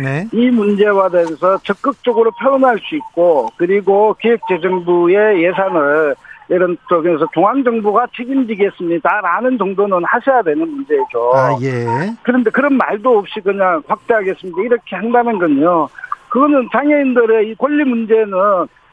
네. 0.02 0.26
이 0.32 0.50
문제와 0.50 1.10
대해서 1.10 1.58
적극적으로 1.60 2.32
표현할 2.42 2.80
수 2.80 2.96
있고 2.96 3.50
그리고 3.58 4.16
기획재정부의 4.22 5.44
예산을 5.44 6.16
이런 6.48 6.78
쪽에서 6.88 7.28
중앙정부가 7.34 8.08
책임지겠습니다라는 8.16 9.58
정도는 9.58 10.02
하셔야 10.06 10.42
되는 10.42 10.68
문제죠. 10.68 11.32
아, 11.36 11.58
예. 11.62 11.86
그런데 12.24 12.50
그런 12.50 12.76
말도 12.76 13.20
없이 13.20 13.40
그냥 13.42 13.84
확대하겠습니다. 13.88 14.62
이렇게 14.64 14.96
한다는 14.96 15.38
건요. 15.38 15.90
그거는 16.30 16.70
장애인들의 16.72 17.50
이 17.50 17.56
권리 17.56 17.84
문제는 17.84 18.32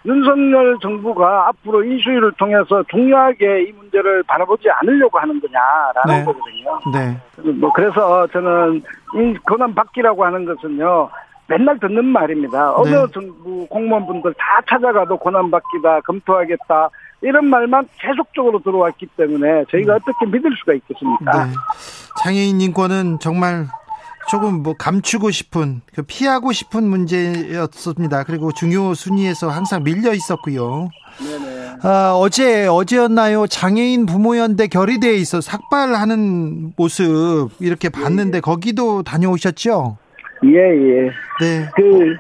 윤석열 0.06 0.78
정부가 0.80 1.48
앞으로 1.48 1.82
이슈를 1.82 2.32
통해서 2.38 2.82
중요하게 2.90 3.64
이 3.64 3.72
문제를 3.72 4.22
바라보지 4.22 4.68
않으려고 4.70 5.18
하는 5.18 5.40
거냐라는 5.40 6.06
네. 6.06 6.24
거거든요. 6.24 6.80
네. 6.92 7.52
뭐 7.52 7.72
그래서 7.72 8.26
저는 8.28 8.82
이 9.16 9.34
권한 9.44 9.74
받기라고 9.74 10.24
하는 10.24 10.44
것은요. 10.44 11.10
맨날 11.48 11.78
듣는 11.78 12.04
말입니다. 12.04 12.74
어느 12.76 12.88
네. 12.88 13.06
정부 13.12 13.66
공무원분들 13.68 14.34
다 14.34 14.60
찾아가도 14.68 15.16
권한 15.16 15.50
받기다, 15.50 16.00
검토하겠다 16.00 16.90
이런 17.22 17.46
말만 17.46 17.88
계속적으로 17.98 18.60
들어왔기 18.60 19.06
때문에 19.16 19.64
저희가 19.70 19.94
음. 19.94 19.98
어떻게 20.00 20.26
믿을 20.26 20.50
수가 20.58 20.74
있겠습니까? 20.74 21.44
네. 21.44 21.52
장애인 22.22 22.60
인권은 22.60 23.18
정말 23.20 23.66
조금 24.28 24.62
뭐 24.62 24.74
감추고 24.74 25.30
싶은 25.30 25.82
그 25.94 26.02
피하고 26.02 26.52
싶은 26.52 26.84
문제였습니다. 26.84 28.24
그리고 28.24 28.52
중요 28.52 28.94
순위에서 28.94 29.48
항상 29.48 29.84
밀려 29.84 30.12
있었고요. 30.12 30.88
네네. 31.18 31.66
아, 31.82 32.12
어제 32.16 32.66
어제였나요? 32.66 33.46
장애인 33.46 34.06
부모연대 34.06 34.66
결의대에 34.66 35.14
있어 35.14 35.40
삭발하는 35.40 36.72
모습 36.76 37.50
이렇게 37.60 37.88
봤는데 37.88 38.36
예, 38.36 38.38
예. 38.38 38.40
거기도 38.40 39.02
다녀오셨죠? 39.02 39.96
예 40.44 40.58
예. 40.58 41.10
네. 41.40 41.68
그 41.76 42.16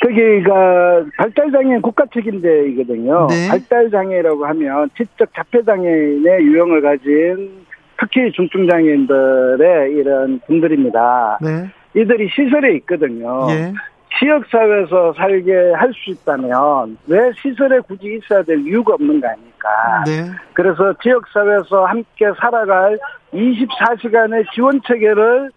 거기가 0.00 1.04
발달장애인 1.16 1.82
국가 1.82 2.04
책임제이거든요. 2.14 3.26
네. 3.28 3.48
발달장애라고 3.48 4.46
하면 4.46 4.88
지적 4.96 5.28
자폐장애인의 5.34 6.42
유형을 6.44 6.80
가진 6.82 7.66
특히 7.98 8.30
중증장애인들의 8.32 9.92
이런 9.92 10.40
분들입니다. 10.46 11.38
네. 11.42 11.70
이들이 11.94 12.28
시설에 12.28 12.74
있거든요. 12.76 13.46
예. 13.50 13.72
지역사회에서 14.18 15.12
살게 15.14 15.72
할 15.74 15.92
수 15.92 16.10
있다면 16.10 16.98
왜 17.06 17.30
시설에 17.40 17.78
굳이 17.80 18.18
있어야 18.18 18.42
될 18.42 18.58
이유가 18.66 18.94
없는 18.94 19.20
거 19.20 19.28
아닙니까? 19.28 20.04
네. 20.06 20.30
그래서 20.54 20.92
지역사회에서 21.02 21.84
함께 21.84 22.26
살아갈 22.40 22.98
24시간의 23.32 24.50
지원 24.52 24.80
체계를 24.86 25.50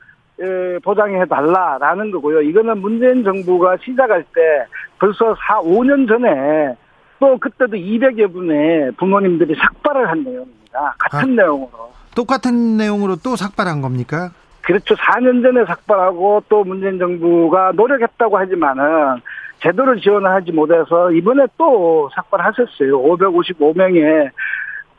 보장해 0.83 1.25
달라라는 1.25 2.11
거고요. 2.11 2.41
이거는 2.41 2.79
문재인 2.79 3.23
정부가 3.23 3.77
시작할 3.83 4.23
때 4.33 4.65
벌써 4.99 5.35
4, 5.47 5.59
5년 5.61 6.07
전에 6.07 6.75
또 7.19 7.37
그때도 7.37 7.77
200여 7.77 8.31
분의 8.33 8.91
부모님들이 8.93 9.55
삭발을 9.55 10.09
한 10.09 10.23
내용입니다. 10.23 10.95
같은 10.97 11.19
아. 11.39 11.43
내용으로. 11.43 11.91
똑같은 12.15 12.77
내용으로 12.77 13.17
또 13.17 13.35
삭발한 13.35 13.81
겁니까? 13.81 14.31
그렇죠. 14.61 14.95
4년 14.95 15.41
전에 15.41 15.65
삭발하고 15.65 16.43
또 16.49 16.63
문재인 16.63 16.99
정부가 16.99 17.71
노력했다고 17.75 18.37
하지만은 18.37 19.21
제대로 19.61 19.99
지원을 19.99 20.29
하지 20.29 20.51
못해서 20.51 21.11
이번에 21.11 21.45
또 21.57 22.09
삭발하셨어요. 22.15 23.01
555명의 23.01 24.31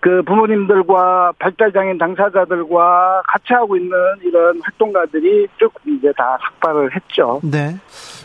그 0.01 0.23
부모님들과 0.23 1.33
발달장애인 1.39 1.99
당사자들과 1.99 3.23
같이 3.27 3.53
하고 3.53 3.77
있는 3.77 3.97
이런 4.25 4.61
활동가들이 4.61 5.47
쭉 5.59 5.73
이제 5.87 6.13
다 6.17 6.37
삭발을 6.43 6.95
했죠. 6.95 7.41
네. 7.45 7.77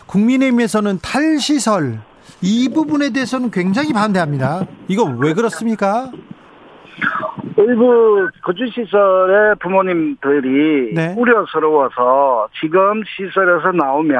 국민의힘에서는 0.06 0.98
탈시설 1.00 2.00
이 2.40 2.68
부분에 2.68 3.10
대해서는 3.10 3.50
굉장히 3.50 3.92
반대합니다. 3.92 4.66
이거 4.88 5.04
왜 5.04 5.34
그렇습니까? 5.34 6.10
일부 7.58 8.28
거주시설의 8.42 9.56
부모님들이 9.56 10.94
네. 10.94 11.14
우려스러워서 11.18 12.48
지금 12.60 13.02
시설에서 13.04 13.72
나오면 13.72 14.16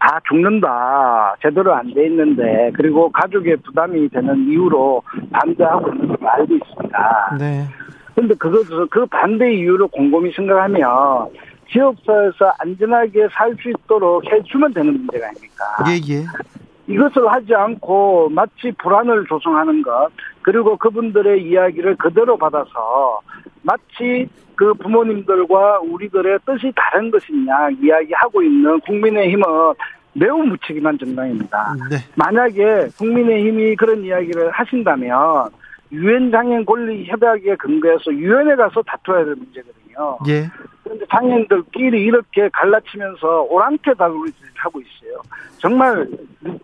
다 0.00 0.20
죽는다. 0.28 1.36
제대로 1.40 1.72
안 1.72 1.94
돼 1.94 2.06
있는데, 2.06 2.70
그리고 2.74 3.08
가족의 3.12 3.56
부담이 3.58 4.08
되는 4.08 4.48
이유로 4.48 5.02
반대하고 5.32 5.88
있는 5.92 6.08
걸 6.08 6.28
알고 6.28 6.54
있습니다. 6.54 7.36
네. 7.38 7.64
근데 8.14 8.34
그것을, 8.34 8.86
그 8.88 9.06
반대 9.06 9.54
이유를 9.54 9.86
곰곰이 9.88 10.32
생각하면, 10.32 11.28
지역사회에서 11.70 12.52
안전하게 12.58 13.28
살 13.32 13.54
수 13.62 13.70
있도록 13.70 14.24
해주면 14.30 14.74
되는 14.74 14.92
문제가 14.92 15.26
아닙니까? 15.28 15.64
예, 15.88 15.94
예. 16.14 16.24
이것을 16.88 17.26
하지 17.28 17.54
않고 17.54 18.28
마치 18.30 18.72
불안을 18.78 19.26
조성하는 19.28 19.82
것 19.82 20.08
그리고 20.42 20.76
그분들의 20.76 21.42
이야기를 21.42 21.96
그대로 21.96 22.36
받아서 22.36 23.20
마치 23.62 24.28
그 24.54 24.72
부모님들과 24.74 25.80
우리들의 25.80 26.38
뜻이 26.46 26.72
다른 26.74 27.10
것이냐 27.10 27.70
이야기하고 27.82 28.42
있는 28.42 28.80
국민의힘은 28.80 29.44
매우 30.14 30.38
무책임한 30.38 30.98
정당입니다. 30.98 31.74
네. 31.90 31.96
만약에 32.14 32.88
국민의힘이 32.96 33.76
그런 33.76 34.02
이야기를 34.02 34.50
하신다면 34.50 35.50
유엔 35.92 36.30
장애인 36.30 36.64
권리 36.64 37.06
협약에 37.06 37.56
근거해서 37.56 38.12
유엔에 38.12 38.56
가서 38.56 38.82
다투어야 38.82 39.24
될 39.24 39.34
문제거든요. 39.36 40.18
예. 40.28 40.46
그런데 40.82 41.04
장애인들끼리 41.10 42.02
이렇게 42.02 42.48
갈라치면서 42.52 43.42
오랑캐 43.50 43.94
다루를 43.94 44.32
하고 44.56 44.80
있어요. 44.80 45.20
정말 45.58 46.06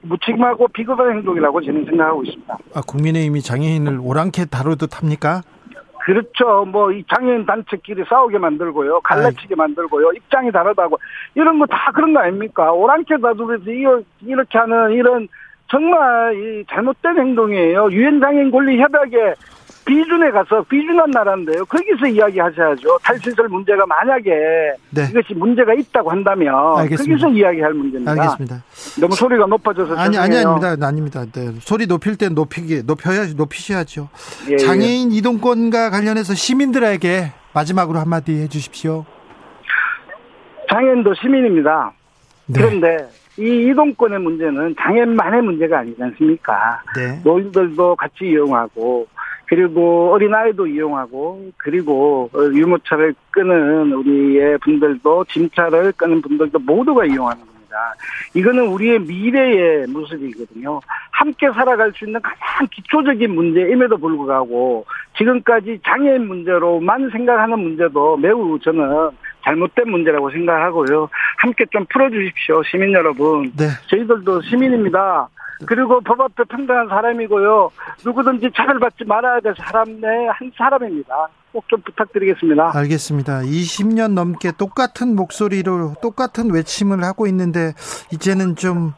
무책임하고 0.03 0.69
비겁한 0.69 1.13
행동이라고 1.13 1.61
저는 1.63 1.85
생각하고 1.87 2.23
있습니다. 2.25 2.59
아, 2.75 2.81
국민의힘이 2.87 3.41
장애인을 3.43 3.99
오랑캐 4.03 4.47
다루듯 4.47 4.99
합니까? 5.01 5.43
그렇죠. 6.05 6.65
뭐 6.65 6.91
이 6.91 7.05
장애인 7.15 7.47
단체끼리 7.47 8.03
싸우게 8.09 8.37
만들고요, 8.39 9.01
갈라치게 9.03 9.55
만들고요, 9.55 10.11
입장이 10.17 10.51
다르다고 10.51 10.99
이런 11.37 11.61
거 11.61 11.67
다 11.67 11.93
그런 11.95 12.13
거 12.13 12.19
아닙니까? 12.21 12.73
오랑캐 12.73 13.19
다두면서 13.19 13.71
이렇게 14.21 14.59
하는 14.59 14.91
이런 14.93 15.29
정말 15.73 16.35
이 16.37 16.65
잘못된 16.71 17.19
행동이에요. 17.19 17.91
유엔 17.93 18.21
장애인 18.21 18.51
권리 18.51 18.79
협약에 18.79 19.35
비준에 19.87 20.31
가서 20.31 20.63
비준한 20.69 21.11
나라인데요. 21.11 21.65
거기서 21.65 22.07
이야기하셔야죠. 22.07 22.99
탈시설 23.03 23.49
문제가 23.49 23.85
만약에 23.87 24.31
네. 24.91 25.07
이것이 25.11 25.35
문제가 25.35 25.73
있다고 25.73 26.11
한다면 26.11 26.55
알겠습니다. 26.79 27.27
거기서 27.27 27.37
이야기할 27.37 27.73
문제입니다. 27.73 28.13
알겠습니다. 28.13 28.63
너무 29.01 29.15
소리가 29.15 29.47
높아져서 29.47 29.97
아니 29.97 30.19
아니 30.19 30.37
아닙니다. 30.37 30.77
아닙니다. 30.87 31.25
네. 31.33 31.53
소리 31.61 31.87
높일 31.87 32.17
땐 32.17 32.35
높이기 32.35 32.83
높여야 32.85 33.25
높이셔야죠. 33.35 34.11
예, 34.51 34.53
예. 34.53 34.57
장애인 34.59 35.11
예. 35.11 35.17
이동권과 35.17 35.89
관련해서 35.91 36.35
시민들에게 36.35 37.33
마지막으로 37.55 37.99
한마디 37.99 38.35
해주십시오. 38.43 39.07
장애인도 40.71 41.15
시민입니다. 41.15 41.93
네. 42.47 42.61
그런데 42.61 43.09
이 43.39 43.69
이동권의 43.71 44.19
문제는 44.21 44.75
장애인만의 44.79 45.43
문제가 45.43 45.79
아니지 45.79 46.03
않습니까? 46.03 46.83
네. 46.97 47.21
노인들도 47.25 47.97
같이 47.97 48.27
이용하고 48.27 49.07
그리고 49.47 50.13
어린아이도 50.13 50.67
이용하고 50.67 51.51
그리고 51.59 52.31
유모차를 52.35 53.15
끄는 53.31 53.93
우리의 53.93 54.59
분들도 54.59 55.25
짐차를 55.27 55.93
끄는 55.93 56.23
분들도 56.23 56.59
모두가 56.59 57.05
이용하는 57.05 57.45
겁니다. 57.45 57.95
이거는 58.35 58.67
우리의 58.69 59.01
미래의 59.01 59.87
모습이거든요. 59.89 60.81
함께 61.11 61.51
살아갈 61.53 61.93
수 61.93 62.05
있는 62.05 62.21
가장 62.21 62.67
기초적인 62.71 63.35
문제임에도 63.35 63.97
불구하고 63.97 64.85
지금까지 65.17 65.81
장애인 65.85 66.27
문제로만 66.29 67.11
생각하는 67.11 67.59
문제도 67.59 68.17
매우 68.17 68.59
저는 68.59 69.11
잘못된 69.45 69.91
문제라고 69.91 70.31
생각하고요. 70.31 71.09
함께 71.39 71.65
좀 71.71 71.85
풀어주십시오, 71.93 72.63
시민 72.71 72.93
여러분. 72.93 73.53
네. 73.57 73.69
저희들도 73.89 74.43
시민입니다. 74.43 75.29
그리고 75.67 76.01
법 76.01 76.21
앞에 76.21 76.43
평등한 76.49 76.89
사람이고요. 76.89 77.71
누구든지 78.05 78.51
차별받지 78.57 79.05
말아야 79.05 79.41
될 79.41 79.55
사람 79.57 80.01
내한 80.01 80.51
사람입니다. 80.57 81.29
꼭 81.53 81.65
좀 81.69 81.81
부탁드리겠습니다. 81.83 82.73
알겠습니다. 82.75 83.41
20년 83.41 84.13
넘게 84.15 84.53
똑같은 84.59 85.15
목소리로 85.15 85.95
똑같은 86.03 86.51
외침을 86.51 87.05
하고 87.05 87.27
있는데 87.27 87.75
이제는 88.13 88.57
좀 88.57 88.93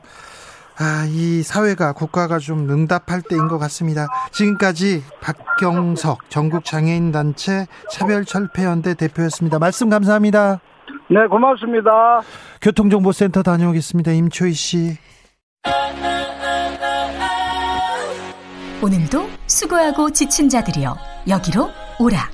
아, 0.79 1.07
이 1.09 1.43
사회가 1.43 1.93
국가가 1.93 2.39
좀 2.39 2.69
응답할 2.69 3.23
때인 3.23 3.47
것 3.49 3.59
같습니다. 3.59 4.09
지금까지 4.33 5.05
박경석 5.21 6.31
전국 6.31 6.65
장애인 6.65 7.13
단체 7.13 7.67
차별 7.91 8.25
철폐연대 8.25 8.95
대표였습니다. 8.95 9.59
말씀 9.59 9.89
감사합니다. 9.89 10.61
네, 11.09 11.27
고맙습니다. 11.29 12.23
교통정보센터 12.61 13.43
다녀오겠습니다. 13.43 14.13
임초희 14.13 14.53
씨. 14.53 14.99
오늘도 18.83 19.31
수고하고 19.47 20.11
지친 20.11 20.49
자들이여 20.49 20.97
여기로 21.29 21.71
오라. 22.01 22.29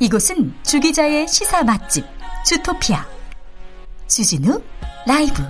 이곳은 0.00 0.54
주기자의 0.62 1.28
시사 1.28 1.62
맛집 1.62 2.04
주토피아 2.44 3.04
주진우 4.08 4.60
라이브. 5.06 5.42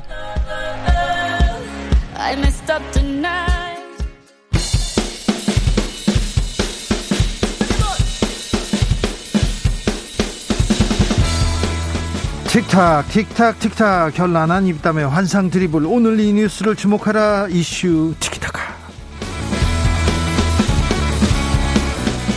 틱탁 12.46 13.08
틱탁 13.08 13.58
틱탁 13.58 14.14
현란한 14.14 14.68
입담의 14.68 15.08
환상 15.08 15.50
드리블 15.50 15.84
오늘 15.86 16.20
이 16.20 16.32
뉴스를 16.32 16.76
주목하라 16.76 17.48
이슈 17.50 18.14
티키타카 18.20 18.62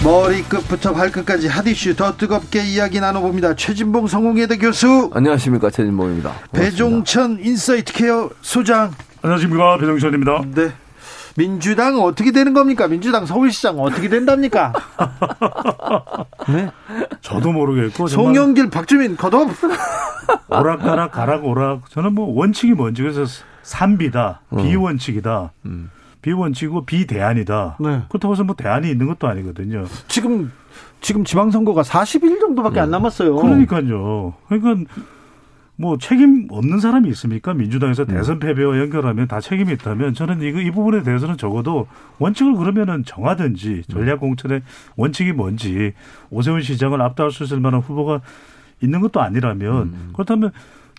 머리끝부터 0.04 0.94
발끝까지 0.94 1.48
핫이슈 1.48 1.96
더 1.96 2.18
뜨겁게 2.18 2.64
이야기 2.64 3.00
나눠봅니다. 3.00 3.56
최진봉 3.56 4.08
성공회대 4.08 4.58
교수. 4.58 5.12
안녕하십니까 5.14 5.70
최진봉입니다. 5.70 6.30
고맙습니다. 6.30 6.60
배종찬 6.60 7.40
인사이트 7.44 7.94
케이 7.94 8.30
소장. 8.42 8.94
안녕하십니까 9.28 9.78
배종찬입니다. 9.78 10.42
네. 10.56 10.72
민주당 11.36 12.00
어떻게 12.00 12.32
되는 12.32 12.54
겁니까? 12.54 12.88
민주당 12.88 13.26
서울시장 13.26 13.78
어떻게 13.80 14.08
된답니까? 14.08 14.74
네. 16.48 16.72
저도 17.22 17.52
모르겠고. 17.52 18.08
송영길, 18.08 18.70
박주민 18.70 19.18
컷오프. 19.18 19.70
오락가락 20.50 21.12
가락 21.12 21.46
오락. 21.46 21.90
저는 21.92 22.16
뭐 22.16 22.34
원칙이 22.34 22.74
뭔지 22.74 23.02
그래서 23.02 23.26
삼비다, 23.64 24.42
음. 24.54 24.64
비원칙이다. 24.64 25.52
음. 25.66 25.92
비원칙이고 26.22 26.86
비대안이다. 26.86 27.78
네. 27.82 28.02
그렇다고 28.10 28.34
해서 28.34 28.44
뭐 28.46 28.56
대안이 28.56 28.90
있는 28.90 29.08
것도 29.08 29.28
아니거든요. 29.28 29.86
지금 30.08 30.52
지금 31.02 31.24
지방선거가 31.26 31.84
40일 31.84 32.40
정도밖에 32.40 32.76
네. 32.76 32.82
안 32.82 32.92
남았어요. 32.92 33.36
그러니까요. 33.36 34.34
그러니까 34.48 34.90
뭐 35.80 35.98
책임 35.98 36.48
없는 36.50 36.80
사람이 36.80 37.08
있습니까? 37.10 37.54
민주당에서 37.54 38.04
네. 38.06 38.16
대선 38.16 38.40
패배와 38.40 38.80
연결하면 38.80 39.28
다 39.28 39.40
책임이 39.40 39.74
있다면 39.74 40.16
저는 40.16 40.42
이거 40.42 40.60
이 40.60 40.72
부분에 40.72 41.04
대해서는 41.04 41.38
적어도 41.38 41.88
원칙을 42.18 42.56
그러면은 42.56 43.06
정하든지 43.06 43.84
전략 43.88 44.20
공천의 44.20 44.64
원칙이 44.96 45.34
뭔지 45.34 45.94
오세훈 46.32 46.62
시장을 46.62 47.00
압도할 47.02 47.32
수 47.32 47.44
있을 47.44 47.60
만한 47.60 47.82
후보가 47.82 48.22
있는 48.82 49.02
것도 49.02 49.22
아니라면 49.22 49.84
음. 49.84 50.10
그렇다면 50.14 50.52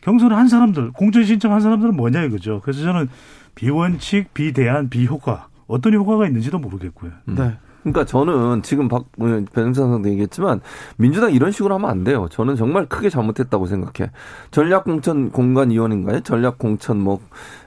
경선을 0.02 0.36
한 0.36 0.46
사람들 0.46 0.92
공천 0.92 1.24
신청 1.24 1.52
한 1.52 1.60
사람들은 1.60 1.96
뭐냐 1.96 2.22
이거죠. 2.24 2.60
그래서 2.62 2.82
저는 2.82 3.08
비원칙, 3.56 4.32
비대안, 4.32 4.88
비효과 4.88 5.48
어떤 5.66 5.92
효과가 5.92 6.26
있는지도 6.28 6.60
모르겠고요. 6.60 7.10
네. 7.26 7.56
그러니까 7.92 8.04
저는 8.04 8.62
지금 8.62 8.88
박 8.88 9.04
배정찬 9.18 9.74
선생도 9.74 10.08
얘기했지만 10.10 10.60
민주당 10.96 11.32
이런 11.32 11.50
식으로 11.52 11.74
하면 11.74 11.90
안 11.90 12.04
돼요. 12.04 12.28
저는 12.30 12.56
정말 12.56 12.86
크게 12.86 13.10
잘못했다고 13.10 13.66
생각해. 13.66 14.10
전략 14.50 14.84
공천 14.84 15.30
공관위원인가요? 15.30 16.20
전략 16.20 16.58
공천 16.58 16.98
뭐 16.98 17.20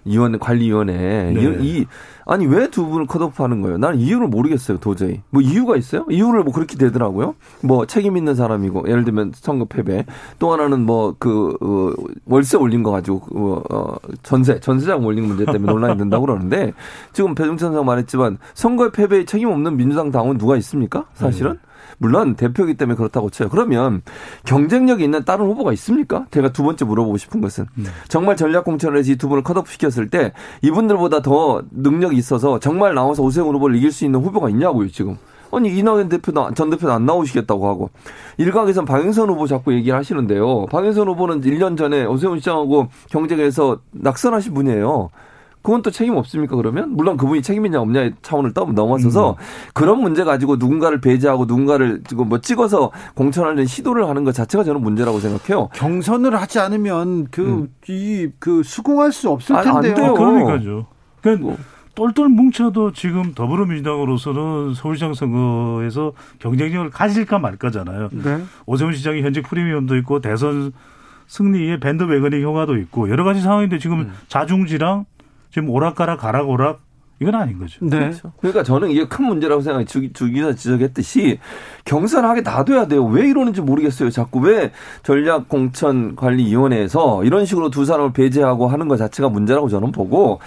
위원 0.06 0.40
관리 0.40 0.68
위원회 0.68 1.32
네. 1.32 1.42
이, 1.42 1.80
이 1.80 1.86
아니 2.32 2.46
왜 2.48 2.70
두 2.72 2.86
분을 2.88 3.08
컷오프하는 3.08 3.62
거예요? 3.62 3.78
나는 3.78 3.98
이유를 4.00 4.28
모르겠어요 4.30 4.78
도저히. 4.78 5.20
뭐 5.32 5.42
이유가 5.42 5.76
있어요? 5.76 6.06
이유를 6.10 6.44
뭐 6.44 6.54
그렇게 6.54 6.78
되더라고요. 6.78 7.36
뭐 7.62 7.86
책임 7.86 8.16
있는 8.16 8.36
사람이고 8.36 8.88
예를 8.88 9.04
들면 9.04 9.34
선거 9.36 9.66
패배. 9.66 10.06
또 10.40 10.54
하나는 10.54 10.86
뭐그 10.86 11.58
어, 11.60 11.92
월세 12.26 12.56
올린 12.56 12.84
거 12.84 12.92
가지고 12.92 13.22
어, 13.36 13.62
어, 13.70 13.96
전세 14.24 14.62
전세장 14.62 15.06
올린 15.06 15.26
문제 15.26 15.44
때문에 15.46 15.74
논란이 15.74 15.98
된다고 15.98 16.26
그러는데 16.26 16.72
지금 17.12 17.36
배종찬 17.36 17.72
선생 17.72 17.86
말했지만 17.86 18.38
선거의 18.54 18.92
패배에 18.94 19.26
책임 19.26 19.50
없는 19.50 19.76
민주당 19.76 20.12
당원 20.12 20.38
누가 20.38 20.56
있습니까? 20.56 21.06
사실은. 21.14 21.54
네. 21.54 21.58
물론 22.02 22.34
대표이기 22.36 22.74
때문에 22.74 22.98
그렇다고 22.98 23.30
쳐요. 23.30 23.48
그러면 23.50 24.02
경쟁력이 24.46 25.04
있는 25.04 25.24
다른 25.24 25.46
후보가 25.46 25.72
있습니까? 25.74 26.26
제가 26.32 26.52
두 26.52 26.64
번째 26.64 26.84
물어보고 26.84 27.18
싶은 27.18 27.42
것은 27.42 27.68
네. 27.76 27.84
정말 28.08 28.36
전략 28.36 28.64
공천을 28.66 28.98
해서 28.98 29.12
이 29.12 29.16
두 29.22 29.30
분을 29.30 29.44
컷오프 29.44 29.72
시켰을 29.72 30.10
때 30.10 30.34
이분들보다 30.64 31.22
더 31.22 31.62
능력이 31.70 32.18
있어서 32.18 32.58
정말 32.58 32.96
나와서 32.96 33.22
오세훈 33.22 33.54
후보를 33.54 33.76
이길 33.76 33.92
수 33.92 34.04
있는 34.04 34.20
후보가 34.22 34.50
있냐고요, 34.50 34.90
지금. 34.90 35.18
아니 35.52 35.70
이낙연 35.78 36.10
대표도 36.10 36.56
전 36.56 36.72
대표는 36.72 36.96
안 36.96 37.06
나오시겠다고 37.06 37.68
하고 37.68 37.92
일각에선 38.38 38.86
박영선 38.86 39.30
후보 39.30 39.46
자꾸 39.46 39.74
얘기를 39.74 39.96
하시는데요. 39.96 40.66
박영선 40.72 41.08
후보는 41.10 41.42
1년 41.42 41.78
전에 41.78 42.06
오세훈 42.06 42.40
시장하고 42.40 42.88
경쟁에서 43.12 43.78
낙선하신 43.92 44.56
분이에요. 44.56 45.10
그건 45.62 45.82
또 45.82 45.92
책임 45.92 46.16
없습니까 46.16 46.56
그러면? 46.56 46.96
물론 46.96 47.18
그분이 47.18 47.42
책임 47.42 47.66
있냐 47.66 47.80
없냐 47.82 48.12
차원을 48.22 48.54
떠 48.54 48.66
넘어서서 48.66 49.32
음. 49.32 49.36
그런 49.74 50.02
문제 50.02 50.24
가지고 50.24 50.56
누군가를 50.56 51.02
배제하고 51.02 51.46
누군가를 51.46 52.02
지금 52.08 52.30
뭐 52.30 52.40
찍어서 52.40 52.92
공천하는 53.16 53.66
시도를 53.66 54.08
하는 54.08 54.24
것 54.24 54.34
자체가 54.34 54.64
저는 54.64 54.82
문제라고 54.82 55.20
생각해요. 55.20 55.70
경선을 55.74 56.36
하지 56.40 56.60
않으면 56.60 57.28
그 57.30 57.70
이그 57.88 58.24
음. 58.24 58.34
그 58.40 58.64
수긍할 58.64 59.12
수 59.12 59.30
없을 59.30 59.56
텐데요. 59.56 59.76
안 59.76 59.82
돼요. 59.82 60.14
그러니까요. 60.14 60.86
그러니까 61.22 61.48
뭐. 61.48 61.58
똘똘 61.94 62.30
뭉쳐도 62.30 62.94
지금 62.94 63.34
더불어민주당으로서는 63.34 64.74
서울시장 64.74 65.14
선거에서 65.14 66.14
경쟁력을 66.40 66.90
가질까 66.90 67.38
말까잖아요. 67.40 68.10
네. 68.14 68.44
오세훈 68.66 68.94
시장이 68.94 69.22
현직 69.22 69.44
프리미엄도 69.44 69.98
있고 69.98 70.22
대선 70.22 70.72
승리의 71.28 71.80
밴드웨건의 71.80 72.44
효과도 72.44 72.78
있고 72.78 73.10
여러 73.10 73.24
가지 73.24 73.42
상황인데 73.42 73.78
지금 73.78 74.02
음. 74.02 74.14
자중지랑 74.28 75.06
지금 75.52 75.70
오락가락 75.70 76.20
가락오락 76.20 76.82
이건 77.22 77.36
아닌 77.36 77.60
거죠. 77.60 77.86
네. 77.86 78.00
그렇죠. 78.00 78.34
그러니까 78.40 78.64
저는 78.64 78.90
이게 78.90 79.08
큰 79.08 79.26
문제라고 79.26 79.62
생각해. 79.62 79.86
주, 79.86 80.12
주 80.12 80.26
기자 80.26 80.56
지적했듯이 80.56 81.38
경선하게 81.86 82.42
놔둬야 82.42 82.88
돼요. 82.88 83.06
왜 83.06 83.30
이러는지 83.30 83.62
모르겠어요. 83.62 84.10
자꾸 84.10 84.40
왜 84.40 84.72
전략공천관리위원회에서 85.04 87.24
이런 87.24 87.46
식으로 87.46 87.70
두 87.70 87.86
사람을 87.86 88.14
배제하고 88.14 88.68
하는 88.68 88.88
것 88.88 88.98
자체가 88.98 89.30
문제라고 89.30 89.70
저는 89.70 89.92
보고 89.92 90.40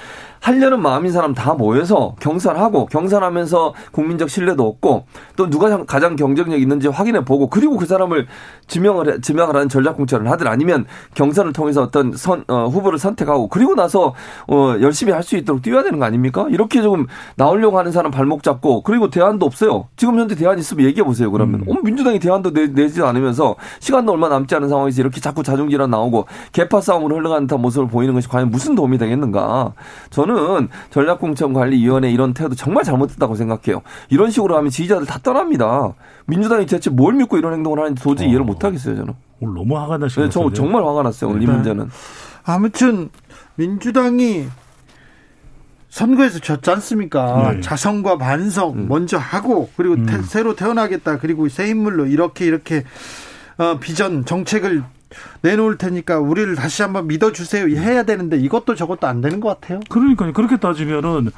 하려는 0.45 0.81
마음인 0.81 1.11
사람 1.11 1.35
다 1.35 1.55
모여서 1.55 2.15
경선하고 2.21 2.87
경선하면서 2.87 3.75
국민적 3.93 4.29
신뢰도 4.29 4.67
얻고 4.67 5.07
또 5.37 5.51
누가 5.51 5.85
가장 5.85 6.17
경쟁력 6.17 6.61
있는지 6.61 6.89
확인해 6.89 7.25
보고 7.25 7.49
그리고 7.49 7.77
그 7.79 7.87
사람을 7.87 8.27
지명을 8.67 9.23
지명을 9.23 9.55
하는 9.55 9.69
전략 9.69 9.97
공천을 9.97 10.31
하든 10.31 10.47
아니면 10.47 10.85
경선을 11.15 11.53
통해서 11.53 11.83
어떤 11.83 12.13
선 12.15 12.45
어, 12.49 12.67
후보를 12.67 12.99
선택하고 12.99 13.49
그리고 13.49 13.75
나서 13.75 14.15
어, 14.47 14.77
열심히 14.81 15.13
할 15.13 15.25
수 15.25 15.39
있도록 15.39 15.63
뛰어야 15.63 15.83
되는 15.83 15.99
거 15.99 16.05
아닙니까? 16.05 16.47
이렇게 16.51 16.83
조금 16.83 17.07
나오려고 17.37 17.79
하는 17.79 17.93
사람 17.93 18.13
발목 18.13 18.43
잡고 18.43 18.83
그리고 18.83 19.09
대안도 19.09 19.47
없어요. 19.47 19.89
지금 19.97 20.19
현재 20.19 20.35
대안 20.35 20.59
있으면 20.59 20.85
얘기해 20.85 21.03
보세요. 21.03 21.31
그러면 21.33 21.63
음. 21.67 21.71
어, 21.71 21.81
민주당이 21.83 22.19
대안도 22.19 22.53
내, 22.53 22.67
내지 22.67 23.01
않으면서 23.01 23.57
시간도 23.81 24.13
얼마 24.13 24.29
남지 24.29 24.55
않은 24.55 24.69
상황에서 24.69 25.01
이렇게 25.01 25.23
자꾸 25.23 25.43
자중질환 25.43 25.89
나오고 25.89 26.27
개파 26.53 26.83
싸움으로 26.83 27.17
흘러가는 27.17 27.47
듯한 27.47 27.63
모습을 27.63 27.89
보이는 27.89 28.13
것이 28.13 28.29
과연 28.29 28.51
무슨 28.51 28.75
도움이 28.75 28.99
되겠는가? 28.99 29.73
저는 30.11 30.34
전략공천관리위원회 30.91 32.11
이런 32.11 32.35
태도 32.35 32.55
정말 32.55 32.85
잘못했다고 32.85 33.35
생각해요. 33.35 33.83
이런 34.11 34.31
식으로 34.31 34.57
하면 34.57 34.71
지지자들 34.71 35.07
다 35.07 35.19
떠납니다. 35.23 35.95
민주당이 36.27 36.67
대체 36.67 36.91
뭘 36.91 37.15
믿고 37.15 37.39
이런 37.39 37.53
행동을 37.53 37.81
하는지 37.81 38.03
도저히 38.03 38.29
어. 38.29 38.31
이해를 38.31 38.45
못 38.45 38.65
하겠어요, 38.65 38.97
저는. 38.97 39.15
오늘 39.41 39.55
너무 39.55 39.79
화가 39.79 39.99
나시네요. 39.99 40.29
네, 40.29 40.33
저 40.33 40.53
정말 40.53 40.85
화가 40.85 41.03
났어요, 41.03 41.31
오늘 41.31 41.41
네. 41.41 41.47
이 41.47 41.49
문제는. 41.49 41.91
아무튼 42.45 43.11
민주당이 43.57 44.47
선거에서 45.89 46.41
졌지 46.41 46.71
않습니까? 46.73 47.53
네. 47.53 47.61
자성과 47.61 48.19
반성 48.19 48.73
음. 48.73 48.89
먼저 48.89 49.17
하고 49.17 49.71
그리고 49.77 49.95
음. 49.95 50.07
태, 50.07 50.21
새로 50.23 50.57
태어나겠다 50.57 51.19
그리고 51.19 51.49
새 51.49 51.69
인물로 51.69 52.07
이렇게 52.07 52.47
이렇게 52.47 52.83
어, 53.59 53.79
비전 53.79 54.25
정책을 54.25 54.83
내놓을 55.43 55.79
테니까 55.79 56.19
우리를 56.19 56.55
다시 56.55 56.83
한번 56.83 57.07
믿어주세요 57.07 57.77
해야 57.77 58.03
되는데 58.05 58.37
이것도 58.39 58.75
저것도 58.75 59.07
안 59.07 59.21
되는 59.21 59.41
것 59.41 59.61
같아요. 59.61 59.81
그러니까요. 59.89 60.33
그렇게 60.33 60.57
따지면은 60.57 61.31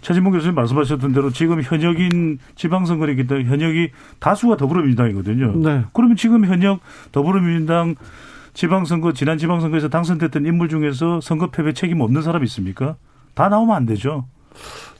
최진봉 0.00 0.32
교수님 0.32 0.54
말씀하셨던 0.54 1.12
대로 1.12 1.30
지금 1.30 1.60
현역인 1.62 2.38
지방선거이기 2.54 3.26
때문에 3.26 3.48
현역이 3.48 3.90
다수가 4.20 4.56
더불어민주당이거든요. 4.56 5.56
네. 5.56 5.84
그러면 5.92 6.16
지금 6.16 6.44
현역 6.44 6.80
더불어민주당 7.12 7.96
지방선거 8.54 9.12
지난 9.12 9.38
지방선거에서 9.38 9.88
당선됐던 9.88 10.46
인물 10.46 10.68
중에서 10.68 11.20
선거 11.20 11.50
패배 11.50 11.72
책임 11.72 12.00
없는 12.00 12.22
사람 12.22 12.44
있습니까? 12.44 12.96
다 13.34 13.48
나오면 13.48 13.74
안 13.76 13.86
되죠. 13.86 14.26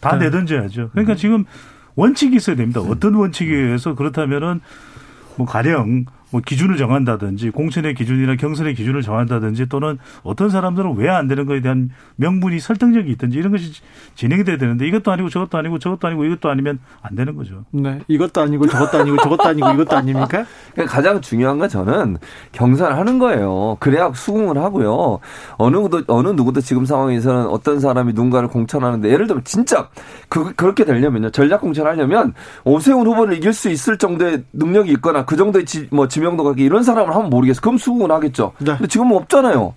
다 0.01 0.17
네. 0.17 0.27
내던져야죠. 0.27 0.91
그러니까 0.91 1.15
음. 1.15 1.17
지금 1.17 1.45
원칙이 1.97 2.37
있어야 2.37 2.55
됩니다. 2.55 2.81
어떤 2.81 3.15
원칙에 3.15 3.53
의해서 3.53 3.95
그렇다면은 3.95 4.61
뭐 5.37 5.47
가령 5.47 6.05
뭐 6.31 6.41
기준을 6.45 6.77
정한다든지 6.77 7.51
공천의 7.51 7.95
기준이나 7.95 8.37
경선의 8.37 8.75
기준을 8.75 9.03
정한다든지 9.03 9.67
또는 9.69 9.99
어떤 10.23 10.49
사람들은 10.49 10.97
왜 10.97 11.09
안 11.09 11.27
되는 11.27 11.47
거에 11.47 11.61
대한 11.61 11.91
명분이 12.17 12.61
설득력이 12.61 13.11
있든지 13.13 13.39
이런 13.39 13.51
것이 13.51 13.73
진행이 14.15 14.45
돼야 14.45 14.57
되는데 14.59 14.87
이것도 14.87 15.11
아니고 15.11 15.29
저것도 15.31 15.59
아니고 15.59 15.79
저것도 15.79 16.07
아니고 16.07 16.25
이것도 16.25 16.49
아니면 16.49 16.79
안 17.03 17.15
되는 17.17 17.35
거죠. 17.35 17.65
네. 17.71 18.01
이것도 18.09 18.41
아니고 18.43 18.67
저것도 18.67 18.99
아니고 18.99 19.17
저것도 19.17 19.43
아니고 19.45 19.71
이것도 19.71 19.97
아닙니까? 19.97 20.45
그러니까 20.75 20.95
가장 20.95 21.21
중요한 21.21 21.59
건 21.59 21.69
저는 21.69 22.19
경선을 22.53 22.97
하는 22.97 23.19
거예요. 23.19 23.77
그래야 23.81 24.13
수긍을 24.15 24.59
하고요. 24.59 25.19
어느 25.57 25.77
누구도 25.77 26.03
어느 26.09 26.29
누구도 26.29 26.61
지금 26.61 26.85
상황에서는 26.85 27.47
어떤 27.47 27.81
사람이 27.81 28.13
누군가를 28.13 28.49
공천하는데 28.49 29.09
예를 29.11 29.27
들면 29.27 29.45
진짜 29.45 29.89
그 30.29 30.55
그렇게 30.55 30.85
되려면요. 30.85 31.31
전략 31.31 31.61
공천하려면 31.63 32.35
오세훈 32.65 33.07
후보를 33.07 33.35
이길 33.37 33.53
수 33.53 33.71
있을 33.71 33.97
정도의 33.99 34.45
능력이 34.53 34.93
있거나 34.93 35.25
그 35.25 35.37
정도의 35.37 35.65
지, 35.65 35.89
뭐 35.91 36.07
지명도가 36.19 36.55
이런 36.59 36.83
사람을 36.83 37.15
하면 37.15 37.31
모르겠어. 37.31 37.61
그럼 37.61 37.79
수긍은 37.79 38.11
하겠죠. 38.11 38.53
네. 38.59 38.73
근데 38.77 38.89
지금은 38.89 39.17
없잖아요. 39.17 39.75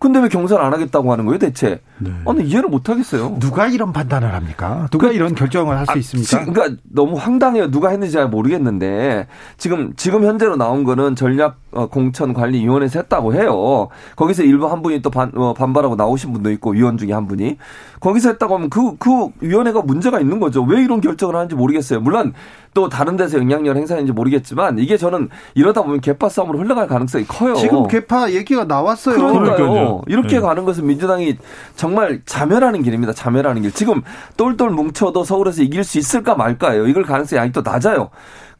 근데 0.00 0.18
왜 0.18 0.30
경선 0.30 0.58
안 0.62 0.72
하겠다고 0.72 1.12
하는 1.12 1.26
거예요, 1.26 1.38
대체? 1.38 1.82
네. 1.98 2.10
아, 2.24 2.32
근 2.32 2.46
이해를 2.46 2.70
못 2.70 2.88
하겠어요. 2.88 3.36
누가 3.38 3.66
이런 3.66 3.92
판단을 3.92 4.32
합니까? 4.32 4.88
누가 4.90 5.08
그, 5.08 5.14
이런 5.14 5.34
결정을 5.34 5.76
할수 5.76 5.92
아, 5.92 5.94
있습니까? 5.96 6.50
그러니까 6.50 6.82
너무 6.90 7.18
황당해요. 7.18 7.70
누가 7.70 7.90
했는지 7.90 8.14
잘 8.14 8.26
모르겠는데 8.26 9.26
지금 9.58 9.92
지금 9.96 10.24
현재로 10.24 10.56
나온 10.56 10.84
거는 10.84 11.16
전략 11.16 11.58
어, 11.72 11.86
공천 11.88 12.32
관리 12.32 12.60
위원회에서 12.60 13.00
했다고 13.00 13.34
해요. 13.34 13.88
거기서 14.16 14.42
일부 14.42 14.72
한 14.72 14.80
분이 14.80 15.02
또 15.02 15.10
반, 15.10 15.32
어, 15.34 15.52
반발하고 15.52 15.96
나오신 15.96 16.32
분도 16.32 16.50
있고 16.52 16.70
위원 16.70 16.96
중에 16.96 17.12
한 17.12 17.28
분이 17.28 17.58
거기서 18.00 18.30
했다고 18.30 18.54
하면 18.54 18.70
그그 18.70 18.96
그 18.98 19.28
위원회가 19.40 19.82
문제가 19.82 20.18
있는 20.18 20.40
거죠. 20.40 20.62
왜 20.62 20.82
이런 20.82 21.02
결정을 21.02 21.36
하는지 21.36 21.54
모르겠어요. 21.54 22.00
물론 22.00 22.32
또 22.72 22.88
다른 22.88 23.16
데서 23.16 23.38
영향력을 23.38 23.76
행사했는지 23.76 24.12
모르겠지만 24.12 24.78
이게 24.78 24.96
저는 24.96 25.28
이러다 25.54 25.82
보면 25.82 26.00
개파 26.00 26.28
싸움으로 26.28 26.58
흘러갈 26.58 26.86
가능성이 26.86 27.24
커요. 27.26 27.54
지금 27.56 27.88
개파 27.88 28.30
얘기가 28.30 28.64
나왔어요. 28.64 29.16
그러니까요. 29.16 29.56
그러니까요. 29.56 30.02
이렇게 30.06 30.36
네. 30.36 30.40
가는 30.40 30.64
것은 30.64 30.86
민주당이 30.86 31.36
정말 31.74 32.22
자멸하는 32.24 32.82
길입니다. 32.82 33.12
자멸하는 33.12 33.62
길. 33.62 33.72
지금 33.72 34.02
똘똘 34.36 34.70
뭉쳐도 34.70 35.24
서울에서 35.24 35.62
이길 35.62 35.82
수 35.84 35.98
있을까 35.98 36.34
말까요. 36.34 36.86
이걸 36.86 37.02
가능성이 37.02 37.40
아직도 37.40 37.62
낮아요. 37.62 38.10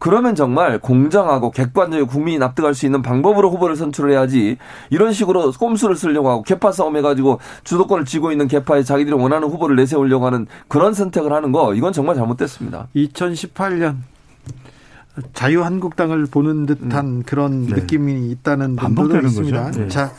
그러면 0.00 0.34
정말 0.34 0.78
공정하고 0.78 1.50
객관적으로 1.50 2.06
국민이 2.06 2.38
납득할 2.38 2.74
수 2.74 2.86
있는 2.86 3.02
방법으로 3.02 3.50
후보를 3.50 3.76
선출을 3.76 4.12
해야지 4.12 4.56
이런 4.88 5.12
식으로 5.12 5.52
꼼수를 5.52 5.94
쓰려고 5.94 6.30
하고 6.30 6.42
개파 6.42 6.72
싸움 6.72 6.96
해가지고 6.96 7.38
주도권을 7.64 8.06
쥐고 8.06 8.32
있는 8.32 8.48
개파에 8.48 8.82
자기들이 8.82 9.14
원하는 9.14 9.48
후보를 9.48 9.76
내세우려고 9.76 10.24
하는 10.24 10.46
그런 10.68 10.94
선택을 10.94 11.34
하는 11.34 11.52
거 11.52 11.74
이건 11.74 11.92
정말 11.92 12.16
잘못됐습니다. 12.16 12.88
2018년 12.96 13.96
자유한국당을 15.34 16.24
보는 16.26 16.64
듯한 16.64 17.06
음. 17.06 17.22
그런 17.26 17.66
네. 17.66 17.74
느낌이 17.74 18.30
있다는 18.30 18.76
반복되는 18.76 19.28
있습니다. 19.28 19.70
네. 19.72 19.88
자 19.88 20.12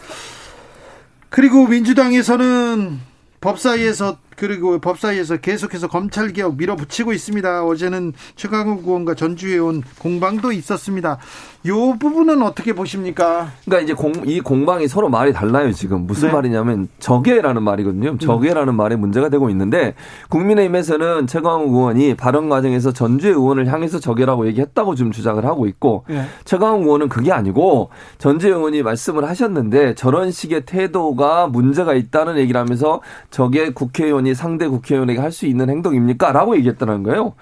그리고 1.29 1.65
민주당에서는 1.65 2.99
법사위에서 3.41 4.17
그리고 4.41 4.80
법사위에서 4.80 5.38
계속해서 5.38 5.88
검찰 5.88 6.34
개혁 6.34 6.57
밀어붙이고 6.57 7.13
있습니다. 7.13 7.63
어제는 7.63 8.13
최강욱 8.35 8.88
의원과 8.88 9.13
전주의원 9.13 9.84
공방도 9.99 10.51
있었습니다. 10.51 11.19
요 11.68 11.95
부분은 11.99 12.41
어떻게 12.41 12.73
보십니까? 12.73 13.51
그러니까 13.65 13.84
이제 13.84 13.93
공, 13.93 14.13
이 14.26 14.39
공방이 14.39 14.88
서로 14.88 15.09
말이 15.09 15.31
달라요, 15.31 15.72
지금. 15.72 16.07
무슨 16.07 16.30
네. 16.30 16.34
말이냐면 16.34 16.88
적외라는 16.97 17.61
말이거든요. 17.61 18.18
적외라는 18.18 18.73
음. 18.73 18.77
말에 18.77 18.95
문제가 18.95 19.30
되고 19.30 19.47
있는데 19.51 19.93
국민의힘에서는 20.30 21.27
최강욱 21.27 21.72
의원이 21.72 22.15
발언 22.15 22.49
과정에서 22.49 22.91
전주의 22.91 23.34
의원을 23.34 23.72
향해서 23.72 23.99
적외라고 23.99 24.47
얘기했다고 24.47 24.95
지금 24.95 25.11
주장을 25.11 25.45
하고 25.45 25.68
있고 25.68 26.05
네. 26.09 26.26
최강욱 26.45 26.85
의원은 26.85 27.09
그게 27.09 27.31
아니고 27.31 27.91
전주의 28.18 28.53
의원이 28.53 28.81
말씀을 28.81 29.30
하셨는데 29.30 29.93
저런 29.93 30.31
식의 30.31 30.65
태도가 30.65 31.45
문제가 31.45 31.93
있다는 31.93 32.38
얘기를 32.39 32.59
하면서 32.59 33.01
적의 33.30 33.76
국회의원이 33.76 34.30
상대 34.33 34.67
국회의원에게 34.67 35.19
할 35.19 35.31
수 35.31 35.45
있는 35.45 35.69
행동입니까? 35.69 36.31
라고 36.33 36.55
얘기했다는 36.57 37.03
거예요. 37.03 37.33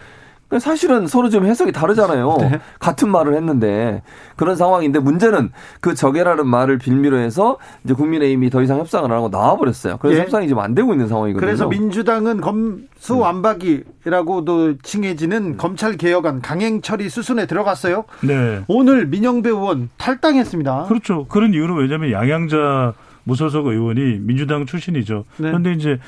사실은 0.60 1.06
서로 1.06 1.30
좀 1.30 1.45
해석이 1.45 1.72
다르잖아요. 1.72 2.38
네. 2.41 2.60
같은 2.80 3.10
말을 3.11 3.36
했는데 3.36 4.02
그런 4.36 4.56
상황인데 4.56 4.98
문제는 4.99 5.52
그 5.80 5.94
적애라는 5.94 6.48
말을 6.48 6.80
빌미로 6.80 7.18
해서 7.18 7.57
이제 7.84 7.94
국민의힘이 7.94 8.49
더 8.49 8.64
이상 8.64 8.80
협상을 8.80 9.06
안 9.11 9.16
하고 9.16 9.30
나와버렸어요. 9.30 9.98
그래서 9.98 10.18
예. 10.18 10.24
협상이 10.24 10.48
지금 10.48 10.61
안 10.64 10.74
되고 10.74 10.91
있는 10.91 11.07
상황이거든요. 11.07 11.45
그래서 11.45 11.68
민주당은 11.68 12.41
검수 12.41 13.18
완박이라고도 13.20 14.78
칭해지는 14.80 15.57
검찰 15.57 15.98
개혁안 15.98 16.41
강행 16.41 16.82
처리 16.82 17.10
수순에 17.10 17.45
들어갔어요. 17.45 18.06
네. 18.22 18.61
오늘 18.68 19.06
민영배 19.07 19.49
의원 19.49 19.90
탈당했습니다. 19.98 20.86
그렇죠. 20.88 21.26
그런 21.28 21.53
이유는 21.53 21.76
왜냐하면 21.76 22.11
양양자 22.11 22.94
무소속 23.24 23.68
의원이 23.68 24.20
민주당 24.22 24.66
출신이죠. 24.66 25.26
네. 25.38 25.49
그런데 25.49 25.74
이제 25.74 25.99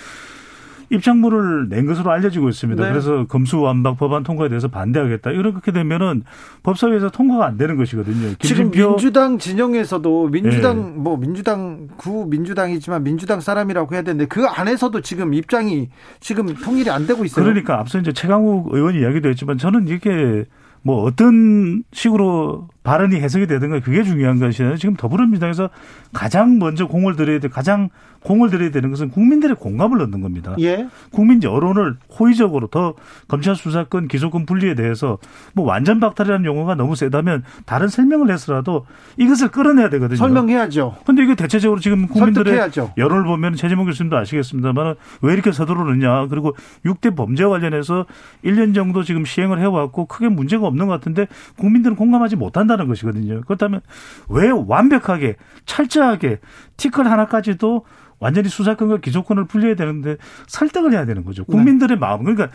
입장문을 0.92 1.70
낸 1.70 1.86
것으로 1.86 2.12
알려지고 2.12 2.50
있습니다. 2.50 2.84
네. 2.84 2.90
그래서 2.90 3.26
검수완박 3.26 3.98
법안 3.98 4.24
통과에 4.24 4.50
대해서 4.50 4.68
반대하겠다. 4.68 5.32
이렇게 5.32 5.72
되면은 5.72 6.24
법사위에서 6.64 7.10
통과가 7.10 7.46
안 7.46 7.58
되는 7.58 7.78
것이거든요. 7.78 8.36
지금 8.40 8.70
민주당 8.72 9.38
진영에서도 9.38 10.28
민주당 10.28 10.76
네. 10.78 10.92
뭐 10.98 11.18
민주당 11.18 11.88
구 11.96 12.28
민주당이지만 12.30 13.04
민주당 13.04 13.40
사람이라고 13.40 13.96
해야 13.96 14.02
되는데 14.02 14.26
그 14.26 14.46
안에서도 14.46 15.00
지금 15.02 15.34
입장이 15.34 15.90
지금 16.20 16.54
통일이 16.56 16.90
안 16.90 17.08
되고 17.08 17.24
있어요. 17.24 17.46
그러니까 17.46 17.80
앞서 17.80 17.98
이제 17.98 18.12
최강욱 18.12 18.74
의원이 18.74 19.00
이야기도 19.00 19.30
했지만 19.30 19.58
저는 19.58 19.88
이게 19.88 20.46
뭐 20.84 21.04
어떤 21.04 21.84
식으로 21.94 22.68
발언이 22.84 23.16
해석이 23.16 23.48
되든가 23.48 23.82
그게 23.82 24.04
중요한 24.04 24.40
것이에요. 24.40 24.78
지금 24.78 24.96
더불어민주당에서 24.96 25.70
가장 26.12 26.58
먼저 26.58 26.88
공을 26.88 27.16
들여야 27.16 27.40
돼 27.40 27.48
가장 27.48 27.90
공을 28.24 28.50
들여야 28.50 28.72
되는 28.72 28.90
것은 28.90 29.10
국민들의 29.10 29.56
공감을 29.56 30.02
얻는 30.02 30.22
겁니다. 30.22 30.56
예. 30.60 30.88
국민 31.12 31.42
여론을 31.42 31.98
호의적으로 32.20 32.68
더 32.68 32.94
검찰 33.28 33.56
수사권 33.56 34.08
기소권 34.08 34.46
분리에 34.46 34.76
대해서 34.76 35.18
뭐 35.54 35.66
완전 35.66 36.00
박탈이라는 36.00 36.46
용어가 36.46 36.76
너무 36.76 36.96
세다면 36.96 37.44
다른 37.66 37.88
설명을 37.88 38.32
해서라도 38.32 38.86
이것을 39.18 39.50
끌어내야 39.50 39.90
되거든요. 39.90 40.18
설명해야죠. 40.18 40.98
근데 41.06 41.24
이게 41.24 41.36
대체적으로 41.36 41.80
지금 41.80 42.08
국민들의 42.08 42.46
설득해야죠. 42.46 42.94
여론을 42.98 43.24
보면 43.26 43.56
최재문 43.56 43.86
교수님도 43.86 44.18
아시겠습니다만 44.18 44.96
왜 45.22 45.34
이렇게 45.34 45.52
서두르느냐. 45.52 46.28
그리고 46.28 46.56
6대 46.86 47.16
범죄와 47.16 47.52
관련해서 47.52 48.06
1년 48.44 48.74
정도 48.76 49.04
지금 49.04 49.26
시행을 49.26 49.60
해왔고 49.60 50.06
크게 50.06 50.30
문제가 50.30 50.68
없는 50.68 50.88
것 50.88 50.94
같은데 50.94 51.28
국민들은 51.58 51.96
공감하지 51.96 52.36
못한다는 52.36 52.88
것이거든요. 52.88 53.42
그렇다면 53.42 53.82
왜 54.30 54.50
완벽하게 54.50 55.36
철저하게 55.66 56.40
티끌 56.78 57.08
하나까지도 57.08 57.86
완전히 58.22 58.48
수사권과 58.48 58.98
기소권을 58.98 59.46
분리해야 59.46 59.76
되는데 59.76 60.16
설득을 60.48 60.94
해야 60.94 61.06
되는 61.06 61.26
거죠. 61.26 61.44
국민들의 61.44 61.98
네. 61.98 62.00
마음. 62.00 62.24
그러니까 62.24 62.50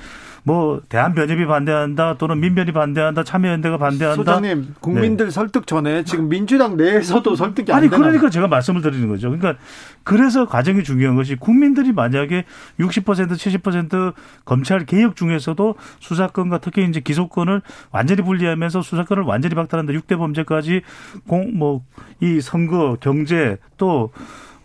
뭐 0.45 0.81
대한변협이 0.89 1.45
반대한다 1.45 2.17
또는 2.17 2.41
민변이 2.41 2.73
반대한다 2.73 3.25
참여연대가 3.25 3.77
반대한다. 3.77 4.17
소장님 4.17 4.77
국민들 4.81 5.27
네. 5.27 5.31
설득 5.31 5.67
전에 5.67 6.05
지금 6.05 6.29
민주당 6.29 6.77
내에서도 6.79 7.35
설득이 7.37 7.73
안 7.73 7.79
아니 7.79 7.89
그러니까 7.89 8.31
제가 8.31 8.49
말씀을 8.49 8.81
드리는 8.81 9.07
거죠. 9.09 9.29
그러니까 9.31 9.61
그래서 10.05 10.47
과정이 10.47 10.85
중요한 10.85 11.17
것이 11.17 11.35
국민들이 11.37 11.93
만약에 11.93 12.45
60% 12.81 13.33
70% 13.33 14.15
검찰 14.45 14.87
개혁 14.87 15.17
중에서도 15.17 15.75
수사권과 16.01 16.59
특히 16.59 16.85
이제 16.89 17.01
기소권을 17.01 17.61
완전히 17.91 18.23
분리하면서 18.23 18.81
수사권을 18.83 19.25
완전히 19.25 19.55
박탈한다. 19.55 19.93
6대 19.93 20.17
범죄까지 20.17 20.83
공 21.27 21.57
뭐 21.59 21.83
이 22.21 22.41
선거 22.41 22.97
경제 23.01 23.59
또 23.77 24.11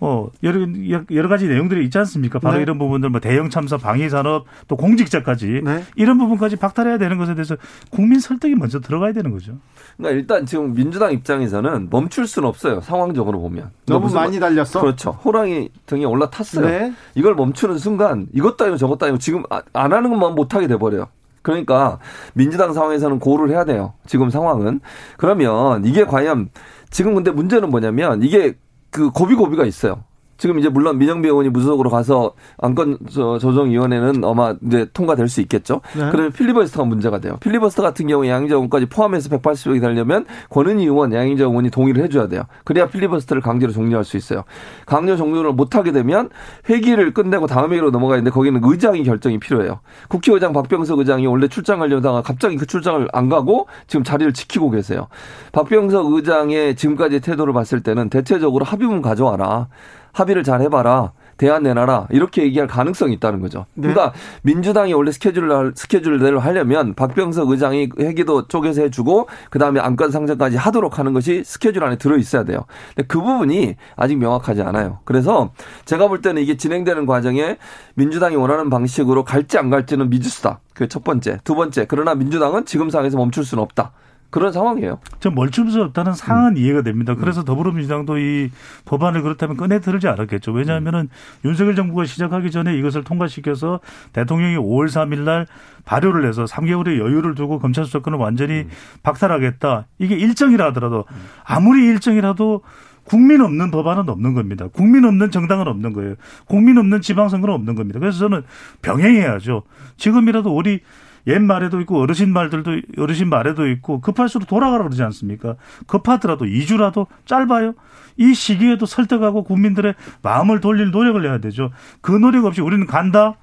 어, 0.04 0.30
여러, 0.42 0.66
여러 1.12 1.30
가지 1.30 1.48
내용들이 1.48 1.86
있지 1.86 1.98
않습니까? 2.00 2.40
바로 2.40 2.58
네. 2.58 2.64
이런 2.64 2.80
부분들, 2.80 3.10
뭐 3.12 3.20
대형 3.20 3.52
참사, 3.52 3.78
방위 3.78 4.10
산업, 4.10 4.46
또 4.68 4.76
공직자까지 4.76 5.62
네. 5.64 5.84
이런 5.96 6.18
부분까지 6.18 6.56
박탈해야 6.56 6.98
되는 6.98 7.20
것에 7.20 7.36
대해서 7.36 7.56
국민 7.92 8.20
설득이 8.20 8.56
먼저 8.56 8.80
들어가야 8.80 9.14
되는 9.14 9.30
거죠. 9.32 9.54
그러니까 9.98 10.20
일단 10.20 10.46
지금 10.48 10.74
민주당 10.74 11.12
입장에서는 11.12 11.90
멈출 11.92 12.26
수는 12.26 12.50
없어요. 12.50 12.82
상황적으로 12.82 13.40
보면. 13.40 13.70
너무 13.86 14.12
많이 14.12 14.40
달렸어? 14.40 14.82
그렇죠. 14.82 15.12
호랑이 15.12 15.70
등에 15.86 16.04
올라탔어요. 16.04 16.66
네. 16.66 16.94
이걸 17.14 17.36
멈추는 17.36 17.78
순간 17.78 18.26
이것도 18.34 18.64
아니고 18.66 18.78
저것도 18.78 19.06
아니고 19.06 19.20
지금 19.20 19.44
아, 19.52 19.62
안 19.74 19.94
하는 19.94 20.10
것만 20.10 20.34
못 20.34 20.56
하게 20.56 20.66
돼 20.66 20.78
버려요. 20.78 21.10
그러니까 21.44 22.00
민주당 22.34 22.74
상황에서는 22.74 23.20
고를 23.20 23.52
해야 23.52 23.66
돼요. 23.66 23.94
지금 24.08 24.32
상황은. 24.32 24.80
그러면 25.18 25.86
이게 25.86 26.06
과연 26.06 26.50
지금 26.90 27.14
근데 27.14 27.30
문제는 27.30 27.70
뭐냐면 27.70 28.24
이게 28.24 28.56
그 28.92 29.10
고비고비가 29.10 29.66
있어요. 29.66 30.04
지금 30.42 30.58
이제 30.58 30.70
물론 30.70 30.98
민영비 30.98 31.28
의원이 31.28 31.50
무소속으로 31.50 31.92
가서 31.92 32.34
안건 32.58 32.98
조정위원회는 33.12 34.24
아마 34.26 34.56
이제 34.66 34.88
통과될 34.92 35.30
수 35.30 35.40
있겠죠. 35.42 35.82
네. 35.96 36.10
그러면 36.10 36.32
필리버스터가 36.32 36.84
문제가 36.84 37.20
돼요. 37.20 37.38
필리버스터 37.42 37.84
같은 37.84 38.08
경우에 38.08 38.32
양희정 38.32 38.56
의원까지 38.56 38.88
포함해서 38.88 39.30
180석이 39.30 39.80
되려면 39.80 40.26
권은희 40.50 40.86
의원, 40.86 41.14
양희정 41.14 41.52
의원이 41.52 41.70
동의를 41.70 42.04
해줘야 42.04 42.28
돼요. 42.28 42.42
그래야 42.64 42.88
필리버스터를 42.88 43.44
강제로 43.44 43.72
종료할 43.72 44.04
수 44.04 44.18
있어요. 44.18 44.44
강제 44.88 45.16
종료를 45.16 45.54
못하게 45.54 45.92
되면 45.92 46.30
회기를 46.68 47.14
끝내고 47.14 47.46
다음 47.46 47.72
회기로 47.72 47.92
넘어가는데 47.92 48.32
거기는 48.32 48.60
의장이 48.64 49.04
결정이 49.04 49.40
필요해요. 49.40 49.82
국회의장 50.08 50.54
박병석 50.54 50.98
의장이 50.98 51.28
원래 51.28 51.50
출장하려다가 51.50 52.24
갑자기 52.24 52.58
그 52.58 52.66
출장을 52.66 53.08
안 53.14 53.30
가고 53.30 53.68
지금 53.86 54.04
자리를 54.04 54.34
지키고 54.34 54.72
계세요. 54.72 55.08
박병석 55.52 56.12
의장의 56.14 56.78
지금까지 56.78 57.20
태도를 57.20 57.54
봤을 57.54 57.84
때는 57.84 58.10
대체적으로 58.10 58.66
합의문 58.66 59.04
가져와라. 59.04 59.68
합의를 60.14 60.44
잘 60.44 60.62
해봐라. 60.62 61.14
대안 61.38 61.64
내놔라 61.64 62.06
이렇게 62.12 62.44
얘기할 62.44 62.68
가능성이 62.68 63.14
있다는 63.16 63.40
거죠. 63.40 63.66
네. 63.74 63.88
그러니까 63.92 64.14
민주당이 64.44 64.94
원래 64.94 65.12
스케줄을 65.12 65.74
스케줄대로 65.76 66.40
하려면 66.40 66.94
박병석 66.94 67.50
의장이 67.50 67.90
회기도 68.00 68.48
쪼개서 68.48 68.84
해주고 68.84 69.28
그 69.50 69.58
다음에 69.58 69.80
안건 69.80 70.12
상정까지 70.12 70.58
하도록 70.58 71.00
하는 71.00 71.14
것이 71.14 71.44
스케줄 71.44 71.84
안에 71.84 71.98
들어 71.98 72.16
있어야 72.18 72.44
돼요. 72.44 72.66
근데 72.96 73.08
그 73.08 73.20
부분이 73.20 73.76
아직 73.96 74.18
명확하지 74.20 74.62
않아요. 74.62 75.00
그래서 75.04 75.52
제가 75.86 76.08
볼 76.10 76.22
때는 76.22 76.44
이게 76.44 76.58
진행되는 76.58 77.08
과정에 77.08 77.58
민주당이 77.96 78.36
원하는 78.36 78.70
방식으로 78.70 79.24
갈지 79.24 79.58
안 79.58 79.72
갈지는 79.72 80.12
미지수다. 80.12 80.60
그 80.76 80.92
첫 80.92 81.06
번째, 81.06 81.40
두 81.46 81.56
번째. 81.56 81.86
그러나 81.88 82.16
민주당은 82.16 82.66
지금 82.66 82.90
상황에서 82.90 83.18
멈출 83.18 83.46
수는 83.46 83.64
없다. 83.64 83.94
그런 84.32 84.52
상황이에요. 84.52 85.00
좀 85.20 85.36
멀춤 85.36 85.70
수 85.70 85.82
없다는 85.84 86.14
상황은 86.14 86.54
음. 86.54 86.58
이해가 86.58 86.82
됩니다. 86.82 87.16
그래서 87.16 87.42
음. 87.42 87.46
더불어민주당도 87.46 88.18
이 88.18 88.50
법안을 88.86 89.22
그렇다면 89.22 89.58
꺼내 89.58 89.80
들지 89.80 90.08
않았겠죠. 90.08 90.54
왜냐하면은 90.54 91.02
음. 91.02 91.10
윤석열 91.46 91.76
정부가 91.76 92.06
시작하기 92.06 92.50
전에 92.50 92.76
이것을 92.78 93.04
통과시켜서 93.04 93.82
대통령이 94.14 94.56
5월 94.56 94.88
3일 94.88 95.20
날 95.20 95.48
발효를 95.84 96.26
해서 96.26 96.46
3개월의 96.46 96.98
여유를 96.98 97.36
두고 97.36 97.60
검찰 97.60 97.86
수사권을 97.86 98.18
완전히 98.18 98.62
음. 98.62 98.70
박탈하겠다. 99.04 99.88
이게 100.00 100.16
일정이라 100.16 100.66
하더라도 100.68 101.06
음. 101.12 101.16
아무리 101.44 101.86
일정이라도 101.88 102.62
국민 103.04 103.42
없는 103.42 103.72
법안은 103.72 104.08
없는 104.08 104.34
겁니다. 104.34 104.68
국민 104.72 105.04
없는 105.04 105.32
정당은 105.32 105.68
없는 105.68 105.92
거예요. 105.92 106.16
국민 106.46 106.78
없는 106.78 107.02
지방선거는 107.02 107.54
없는 107.54 107.76
겁니다. 107.76 108.00
그래서 108.00 108.20
저는 108.20 108.44
병행해야죠. 108.82 109.64
지금이라도 109.98 110.56
우리 110.56 110.80
옛 111.28 111.40
말에도 111.40 111.80
있고 111.82 112.00
어르신 112.00 112.32
말들도 112.34 112.82
어르신 112.98 113.30
말에도 113.30 113.68
있고 113.68 114.02
급할수록 114.02 114.48
돌아가라 114.48 114.84
그러지 114.84 115.04
않습니까? 115.04 115.56
급하더라도 115.88 116.46
2주라도 116.46 117.08
짧아요. 117.26 117.74
이 118.18 118.34
시기에도 118.34 118.86
설득하고 118.86 119.44
국민들의 119.44 119.96
마음을 120.22 120.60
돌릴 120.60 120.92
노력을 120.92 121.24
해야 121.24 121.38
되죠. 121.40 121.72
그 122.02 122.12
노력 122.12 122.46
없이 122.46 122.62
우리는 122.62 122.86
간다. 122.86 123.36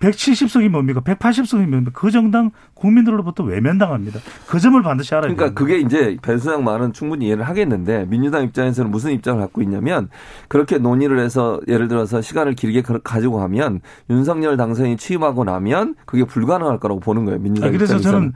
170석이 0.00 0.68
뭡니까? 0.68 1.00
180석이 1.00 1.66
뭡니까? 1.66 1.90
그 1.94 2.10
정당 2.10 2.50
국민들로부터 2.74 3.44
외면당합니다. 3.44 4.20
그 4.46 4.60
점을 4.60 4.80
반드시 4.82 5.14
알아야 5.14 5.34
그러니까 5.34 5.44
됩니다. 5.46 5.58
그게 5.58 5.78
이제 5.78 6.16
변수양 6.20 6.64
말은 6.64 6.92
충분히 6.92 7.26
이해를 7.26 7.44
하겠는데 7.44 8.06
민주당 8.08 8.44
입장에서는 8.44 8.90
무슨 8.90 9.12
입장을 9.12 9.40
갖고 9.40 9.62
있냐면 9.62 10.08
그렇게 10.48 10.76
논의를 10.78 11.18
해서 11.18 11.60
예를 11.66 11.88
들어서 11.88 12.20
시간을 12.20 12.54
길게 12.54 12.82
가지고 13.04 13.38
가면 13.38 13.80
윤석열 14.10 14.56
당선인이 14.56 14.98
취임하고 14.98 15.44
나면 15.44 15.94
그게 16.04 16.24
불가능할 16.24 16.78
거라고 16.78 17.00
보는 17.00 17.24
거예요. 17.24 17.38
민주당 17.38 17.68
아, 17.68 17.72
그래서 17.72 17.96
입장에서는. 17.96 18.18
저는 18.18 18.32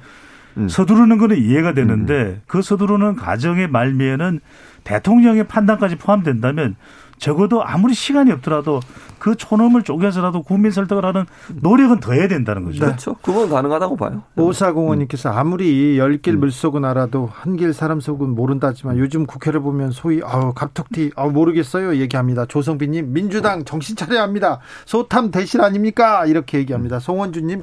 음. 0.56 0.68
서두르는 0.68 1.18
거는 1.18 1.36
이해가 1.36 1.74
되는데 1.74 2.14
음. 2.14 2.40
그 2.46 2.62
서두르는 2.62 3.16
과정의 3.16 3.68
말미에는 3.68 4.40
대통령의 4.84 5.44
판단까지 5.44 5.96
포함된다면 5.96 6.76
적어도 7.20 7.62
아무리 7.62 7.94
시간이 7.94 8.32
없더라도 8.32 8.80
그 9.18 9.36
촌놈을 9.36 9.82
쪼개서라도 9.82 10.42
국민 10.42 10.72
설득을 10.72 11.04
하는 11.04 11.26
노력은 11.60 12.00
더 12.00 12.12
해야 12.12 12.26
된다는 12.26 12.64
거죠. 12.64 12.80
그렇죠. 12.80 13.14
그건 13.20 13.50
가능하다고 13.50 13.96
봐요. 13.96 14.22
오사공원님께서 14.36 15.28
아무리 15.28 15.98
열길 15.98 16.38
물속은 16.38 16.84
알아도 16.84 17.28
한길 17.30 17.74
사람 17.74 18.00
속은 18.00 18.34
모른다지만 18.34 18.98
요즘 18.98 19.26
국회를 19.26 19.60
보면 19.60 19.90
소위 19.90 20.22
아우 20.24 20.54
갑툭튀 20.54 21.12
아우 21.14 21.30
모르겠어요 21.30 21.96
얘기합니다. 21.96 22.46
조성빈님 22.46 23.12
민주당 23.12 23.64
정신 23.64 23.94
차려야 23.94 24.22
합니다. 24.22 24.60
소탐 24.86 25.30
대실 25.30 25.60
아닙니까? 25.60 26.24
이렇게 26.24 26.58
얘기합니다. 26.58 26.98
송원주님 26.98 27.62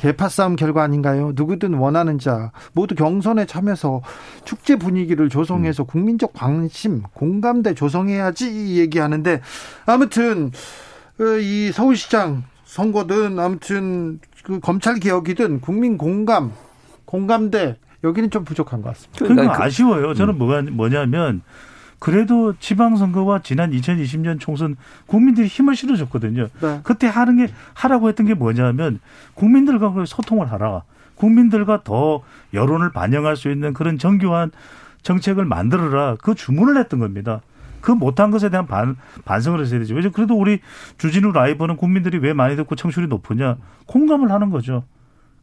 개파 0.00 0.30
싸움 0.30 0.56
결과 0.56 0.82
아닌가요? 0.82 1.32
누구든 1.34 1.74
원하는 1.74 2.18
자 2.18 2.52
모두 2.72 2.94
경선에 2.94 3.44
참여해서 3.44 4.00
축제 4.46 4.76
분위기를 4.76 5.28
조성해서 5.28 5.82
음. 5.82 5.86
국민적 5.86 6.32
관심, 6.32 7.02
공감대 7.12 7.74
조성해야지 7.74 8.78
얘기하는데 8.78 9.42
아무튼 9.84 10.52
어, 11.20 11.24
이 11.38 11.70
서울시장 11.70 12.44
선거든 12.64 13.38
아무튼 13.38 14.20
그 14.42 14.58
검찰 14.58 14.94
개혁이든 14.94 15.60
국민 15.60 15.98
공감, 15.98 16.52
공감대 17.04 17.76
여기는 18.02 18.30
좀 18.30 18.44
부족한 18.44 18.80
것 18.80 18.94
같습니다. 18.94 19.18
그러니까, 19.18 19.42
그러니까 19.42 19.64
아쉬워요. 19.64 20.14
저는 20.14 20.34
음. 20.34 20.38
뭐가 20.38 20.62
뭐냐면 20.62 21.42
그래도 22.00 22.54
지방선거와 22.58 23.42
지난 23.42 23.70
2020년 23.70 24.40
총선 24.40 24.76
국민들이 25.06 25.46
힘을 25.46 25.76
실어줬거든요. 25.76 26.48
네. 26.60 26.80
그때 26.82 27.06
하는 27.06 27.36
게 27.36 27.52
하라고 27.74 28.08
했던 28.08 28.26
게 28.26 28.34
뭐냐면 28.34 29.00
국민들과 29.34 29.92
소통을 30.06 30.50
하라. 30.50 30.82
국민들과 31.14 31.82
더 31.84 32.22
여론을 32.54 32.90
반영할 32.92 33.36
수 33.36 33.50
있는 33.50 33.74
그런 33.74 33.98
정교한 33.98 34.50
정책을 35.02 35.44
만들어라. 35.44 36.16
그 36.22 36.34
주문을 36.34 36.78
했던 36.78 37.00
겁니다. 37.00 37.42
그 37.82 37.92
못한 37.92 38.30
것에 38.30 38.48
대한 38.48 38.66
반, 38.66 38.96
반성을 39.26 39.60
했어야 39.60 39.80
되죠. 39.80 39.94
왜냐 39.94 40.08
그래도 40.10 40.34
우리 40.38 40.60
주진우 40.96 41.32
라이브는 41.32 41.76
국민들이 41.76 42.16
왜 42.18 42.32
많이 42.32 42.56
듣고 42.56 42.76
청취율이 42.76 43.08
높으냐. 43.08 43.56
공감을 43.86 44.32
하는 44.32 44.48
거죠. 44.48 44.84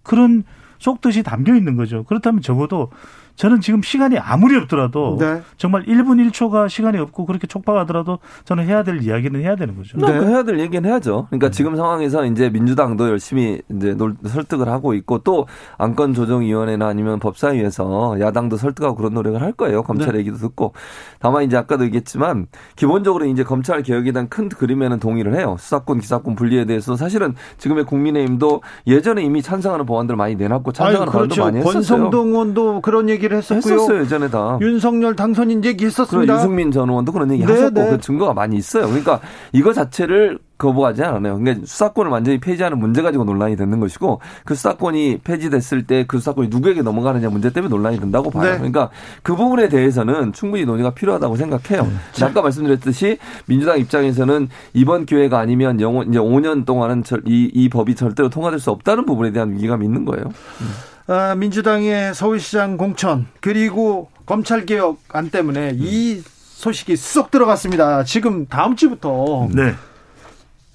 그런 0.02 0.44
쏙듯이 0.80 1.22
담겨 1.22 1.56
있는 1.56 1.76
거죠. 1.76 2.04
그렇다면 2.04 2.42
적어도 2.42 2.92
저는 3.38 3.62
지금 3.62 3.84
시간이 3.84 4.18
아무리 4.18 4.58
없더라도 4.58 5.18
네. 5.20 5.42
정말 5.58 5.86
1분 5.86 6.32
1초가 6.32 6.68
시간이 6.68 6.98
없고 6.98 7.28
그렇게 7.28 7.46
촉박하더라도 7.46 8.18
저는 8.46 8.66
해야 8.66 8.84
될 8.84 9.02
이야기는 9.02 9.40
해야 9.40 9.56
되는 9.56 9.78
거죠. 9.78 9.98
네. 9.98 10.12
해야 10.12 10.42
될 10.44 10.60
얘기는 10.60 10.90
해야죠. 10.90 11.28
그러니까 11.30 11.48
네. 11.48 11.52
지금 11.52 11.76
상황에서 11.76 12.26
이제 12.26 12.50
민주당도 12.50 13.08
열심히 13.10 13.62
이제 13.72 13.96
설득을 14.26 14.68
하고 14.68 14.96
있고 14.96 15.20
또 15.20 15.48
안건 15.78 16.16
조정위원회나 16.16 16.88
아니면 16.88 17.20
법사위에서 17.20 18.20
야당도 18.20 18.58
설득하고 18.58 18.96
그런 18.96 19.14
노력을 19.14 19.40
할 19.40 19.52
거예요. 19.52 19.84
검찰 19.84 20.14
네. 20.14 20.20
얘기도 20.20 20.38
듣고. 20.38 20.74
다만 21.20 21.44
이제 21.44 21.58
아까도 21.58 21.86
얘기했지만 21.86 22.48
기본적으로 22.76 23.26
이제 23.26 23.44
검찰 23.44 23.84
개혁에 23.84 24.12
대한 24.14 24.30
큰 24.30 24.50
그림에는 24.50 25.00
동의를 25.00 25.36
해요. 25.36 25.58
수사권 25.60 26.00
기사권 26.00 26.34
분리에 26.36 26.66
대해서 26.66 26.96
사실은 26.96 27.36
지금의 27.60 27.86
국민의힘도 27.86 28.64
예전에 28.88 29.22
이미 29.22 29.44
찬성하는 29.44 29.86
법안들 29.86 30.16
많이 30.16 30.36
내놨고 30.36 30.72
찬성하는 30.72 31.12
법안도 31.12 31.36
그렇죠. 31.36 31.44
많이 31.44 31.58
했었어요. 31.60 31.74
권성동 31.74 32.30
의원도 32.30 32.82
그런 32.82 33.10
얘기 33.10 33.27
얘기를 33.28 33.38
했었고요. 33.38 33.74
했었어요 33.74 34.00
예전에 34.02 34.30
다. 34.30 34.58
윤석열 34.62 35.16
당선인 35.16 35.64
얘기했었습니다. 35.64 36.36
유승민 36.36 36.72
전 36.72 36.90
의원도 36.90 37.12
그런 37.12 37.32
얘기 37.32 37.46
네, 37.46 37.52
하셨고 37.54 37.80
네. 37.80 37.90
그 37.92 38.00
증거가 38.00 38.34
많이 38.34 38.56
있어요. 38.56 38.88
그러니까 38.88 39.20
이거 39.52 39.74
자체를 39.74 40.40
거부하지 40.58 41.04
않아요. 41.04 41.38
그러니까 41.38 41.68
수사권을 41.68 42.10
완전히 42.10 42.40
폐지하는 42.40 42.80
문제 42.80 43.04
가지고 43.04 43.26
논란이 43.26 43.56
되는 43.56 43.80
것이고 43.80 44.22
그 44.44 44.56
수사권이 44.56 45.20
폐지됐을 45.24 45.86
때 45.86 46.06
그 46.08 46.18
수사권이 46.18 46.48
누구에게 46.50 46.82
넘어가느냐 46.82 47.30
문제 47.30 47.52
때문에 47.52 47.70
논란이 47.70 48.00
된다고 48.00 48.32
봐요. 48.32 48.52
네. 48.52 48.58
그러니까 48.58 48.90
그 49.24 49.36
부분에 49.36 49.70
대해서는 49.70 50.34
충분히 50.34 50.66
논의가 50.66 50.92
필요하다고 50.92 51.36
생각해요. 51.36 51.84
네. 51.84 52.26
아까 52.26 52.42
말씀드렸듯이 52.42 53.18
민주당 53.46 53.78
입장에서는 53.80 54.50
이번 54.74 55.06
기회가 55.06 55.40
아니면 55.40 55.80
영원 55.82 56.10
이제 56.10 56.20
5년 56.20 56.66
동안은 56.66 57.04
이, 57.26 57.52
이 57.54 57.70
법이 57.70 57.96
절대로 57.96 58.30
통과될 58.30 58.60
수 58.60 58.72
없다는 58.72 59.06
부분에 59.06 59.32
대한 59.32 59.54
위기감이 59.54 59.86
있는 59.86 60.06
거예요. 60.06 60.26
음. 60.26 60.97
아, 61.08 61.36
민주당의 61.36 62.14
서울시장 62.14 62.78
공천 62.78 63.28
그리고 63.40 64.10
검찰개혁 64.26 65.00
안 65.10 65.30
때문에 65.30 65.74
이 65.76 66.22
소식이 66.22 66.96
쏙 66.98 67.32
들어갔습니다. 67.32 68.04
지금 68.04 68.46
다음 68.48 68.76
주부터 68.76 69.48
네. 69.54 69.74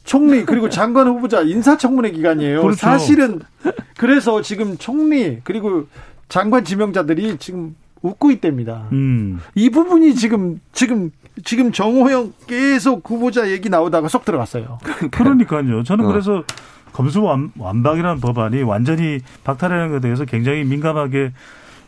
총리 0.05 0.45
그리고 0.45 0.69
장관 0.69 1.07
후보자 1.07 1.43
인사청문회 1.43 2.13
기간이에요. 2.13 2.63
그렇죠. 2.63 2.79
사실은 2.79 3.41
그래서 3.99 4.41
지금 4.43 4.79
총리 4.79 5.41
그리고 5.45 5.87
장관 6.29 6.65
지명자들이 6.65 7.37
지금 7.39 7.77
웃고 8.01 8.31
있답니다. 8.31 8.89
음. 8.93 9.39
이 9.55 9.71
부분이 9.71 10.15
지금 10.15 10.61
지금 10.73 11.11
지금 11.45 11.73
정호영 11.73 12.33
계속 12.47 13.09
후보자 13.09 13.51
얘기 13.51 13.69
나오다가 13.69 14.09
쏙 14.09 14.25
들어갔어요. 14.25 14.79
그러니까요. 15.11 15.83
저는 15.85 16.07
어. 16.07 16.09
그래서 16.09 16.43
검수 16.93 17.23
완박이라는 17.59 18.21
법안이 18.21 18.63
완전히 18.63 19.21
박탈하는 19.45 19.89
것에 19.89 20.01
대해서 20.01 20.25
굉장히 20.25 20.65
민감하게 20.65 21.33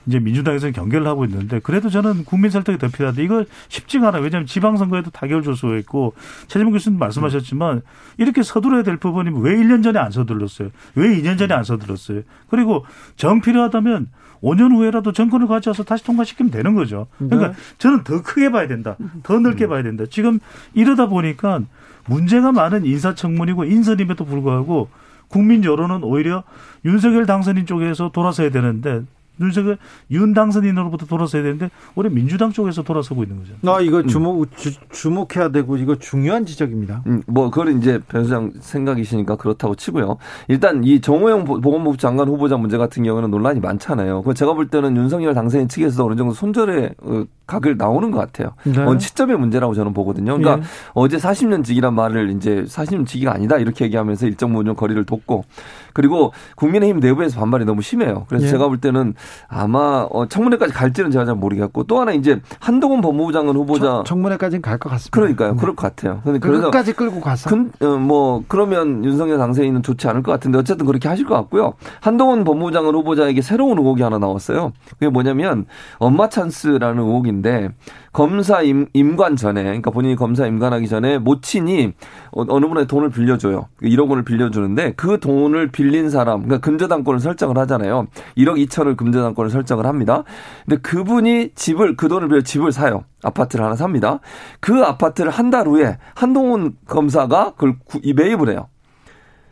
이제 0.07 0.19
민주당에서 0.19 0.71
경계를 0.71 1.07
하고 1.07 1.25
있는데 1.25 1.61
그래도 1.61 1.89
저는 1.89 2.25
국민 2.25 2.51
설득이 2.51 2.79
더 2.79 2.89
필요하다. 2.89 3.23
이거 3.23 3.45
쉽지가 3.69 4.09
않아요. 4.09 4.23
왜냐하면 4.23 4.47
지방선거에도 4.47 5.11
타결 5.11 5.43
조수가 5.43 5.79
있고 5.79 6.15
최재문 6.49 6.73
교수님 6.73 6.99
말씀하셨지만 6.99 7.81
이렇게 8.19 8.43
서둘러야 8.43 8.83
될 8.83 8.99
부분이 8.99 9.31
왜 9.41 9.57
1년 9.57 9.83
전에 9.83 9.99
안 9.99 10.11
서둘렀어요? 10.11 10.69
왜 10.95 11.09
2년 11.21 11.39
전에 11.39 11.55
안 11.55 11.65
서둘렀어요? 11.65 12.23
그리고 12.49 12.85
정 13.17 13.41
필요하다면 13.41 14.09
5년 14.43 14.77
후에라도 14.77 15.13
정권을 15.13 15.47
가져와서 15.47 15.85
다시 15.85 16.05
통과시키면 16.05 16.51
되는 16.51 16.75
거죠. 16.75 17.07
그러니까 17.17 17.49
네. 17.49 17.55
저는 17.79 18.05
더 18.05 18.23
크게 18.23 18.51
봐야 18.51 18.69
된다. 18.69 18.97
더 19.23 19.39
넓게 19.39 19.67
봐야 19.69 19.83
된다. 19.83 20.05
지금 20.11 20.39
이러다 20.75 21.07
보니까 21.07 21.63
문제가 22.07 22.53
많은 22.53 22.85
인사청문이고 22.85 23.65
인선임에도 23.65 24.25
불구하고 24.25 24.89
국민 25.29 25.65
여론은 25.65 26.05
오히려 26.05 26.45
윤석열 26.85 27.27
당선인 27.27 27.67
쪽에서 27.67 28.11
돌아서야 28.11 28.51
되는데 28.51 29.03
윤석열 29.41 29.79
윤 30.11 30.33
당선인으로부터 30.33 31.07
돌아서야 31.07 31.43
되는데 31.43 31.71
올해 31.95 32.09
민주당 32.09 32.53
쪽에서 32.53 32.83
돌아서고 32.83 33.25
있는 33.25 33.39
거죠. 33.39 33.55
아 33.67 33.81
이거 33.81 33.99
음. 33.99 34.07
주목 34.07 34.43
음. 34.43 34.47
주, 34.91 35.11
목해야 35.11 35.49
되고 35.49 35.77
이거 35.77 35.97
중요한 35.97 36.47
지적입니다. 36.47 37.03
음, 37.07 37.23
뭐 37.27 37.51
그건 37.51 37.79
이제 37.79 38.01
변수장 38.09 38.53
생각이시니까 38.61 39.37
그렇다고 39.37 39.75
치고요. 39.75 40.19
일단 40.49 40.85
이 40.85 41.01
정호영 41.01 41.45
보건복지 41.45 42.01
장관 42.01 42.29
후보자 42.29 42.57
문제 42.57 42.77
같은 42.79 43.03
경우는 43.03 43.31
논란이 43.31 43.61
많잖아요. 43.61 44.23
그 44.23 44.35
제가 44.35 44.55
볼 44.55 44.69
때는 44.69 44.97
윤석열 44.97 45.35
당선인 45.35 45.69
측에서 45.69 46.07
어느 46.07 46.15
정도 46.15 46.33
손절의 46.33 46.95
어, 47.03 47.25
각을 47.47 47.77
나오는 47.77 48.11
것 48.11 48.19
같아요. 48.19 48.53
네. 48.65 48.83
원칙점의 48.83 49.39
문제라고 49.39 49.75
저는 49.75 49.93
보거든요. 49.93 50.37
그러니까 50.37 50.57
네. 50.57 50.63
어제 50.95 51.17
40년 51.17 51.65
직이란 51.65 51.95
말을 51.95 52.31
이제 52.31 52.65
40년 52.67 53.07
직이가 53.07 53.33
아니다 53.35 53.59
이렇게 53.59 53.85
얘기하면서 53.85 54.27
일정 54.27 54.53
부분 54.53 54.75
거리를 54.75 55.05
뒀고 55.05 55.45
그리고 55.93 56.33
국민의힘 56.57 57.01
내부에서 57.01 57.39
반발이 57.39 57.65
너무 57.65 57.83
심해요. 57.83 58.25
그래서 58.29 58.47
네. 58.47 58.51
제가 58.51 58.69
볼 58.69 58.79
때는 58.79 59.15
아마 59.49 60.07
어, 60.11 60.27
청문회까지 60.27 60.73
갈지는 60.73 61.11
제가 61.11 61.25
잘 61.25 61.35
모르겠고 61.35 61.85
또 61.85 62.01
하나 62.01 62.13
이제 62.13 62.41
한동훈 62.61 63.01
법무부 63.01 63.33
장관 63.33 63.55
후보자 63.57 64.03
청, 64.07 64.23
문회까지는 64.23 64.63
갈 64.63 64.79
것 64.79 64.89
같습니다. 64.91 65.11
그러니까요. 65.15 65.53
네. 65.53 65.61
그럴 65.61 65.77
것 65.77 65.83
같아요. 65.83 66.21
그래서 66.25 66.65
끝까지 66.65 66.93
끌고 66.95 67.21
가서 67.21 67.49
근, 67.49 67.71
어, 67.81 67.97
뭐 67.97 68.43
그러면 68.49 69.05
윤석열 69.05 69.39
당선인은 69.39 69.83
좋지 69.83 70.09
않을 70.09 70.23
것 70.23 70.33
같은데 70.33 70.59
어쨌든 70.59 70.85
그렇게 70.87 71.09
하실 71.09 71.27
것 71.27 71.35
같고요. 71.37 71.75
한동훈 72.01 72.43
법무부 72.45 72.73
장관 72.73 72.95
후보자에게 72.95 73.41
새로운 73.43 73.79
의혹이 73.79 74.03
하나 74.03 74.19
나왔어요. 74.19 74.73
그게 74.91 75.09
뭐냐면 75.09 75.67
엄마 75.99 76.29
찬스라는 76.29 77.03
의혹 77.03 77.27
인데 77.35 77.71
검사 78.13 78.63
임, 78.63 78.87
임관 78.93 79.37
전에 79.37 79.63
그러니까 79.63 79.91
본인이 79.91 80.17
검사 80.17 80.47
임관하기 80.47 80.89
전에 80.89 81.19
모친이 81.19 81.93
어, 82.33 82.45
어느 82.49 82.67
분에 82.67 82.87
돈을 82.87 83.11
빌려줘요. 83.11 83.69
1억 83.83 84.09
원을 84.11 84.25
빌려주는데 84.25 84.95
그 84.97 85.21
돈을 85.21 85.69
빌린 85.71 86.11
사람 86.11 86.43
그러니까 86.43 86.59
금저당권을 86.59 87.21
설정을 87.21 87.57
하잖아요. 87.59 88.07
1억 88.37 88.67
2천을 88.67 88.97
금저당권을 88.97 89.51
설정을 89.51 89.87
합니다. 89.87 90.25
근데 90.65 90.81
그분이 90.81 91.51
집을 91.55 91.97
그 91.97 92.09
돈을 92.09 92.29
빌려 92.29 92.41
집을 92.43 92.73
사요. 92.73 93.05
아파트를 93.23 93.65
하나 93.65 93.77
삽니다. 93.77 94.21
그 94.61 94.83
아파트를 94.83 95.31
한 95.31 95.45
달 95.55 95.69
후에 95.69 95.99
한동훈 96.15 96.75
검사가 96.89 97.53
그걸 97.53 97.77
매입을 98.17 98.49
해요. 98.49 98.67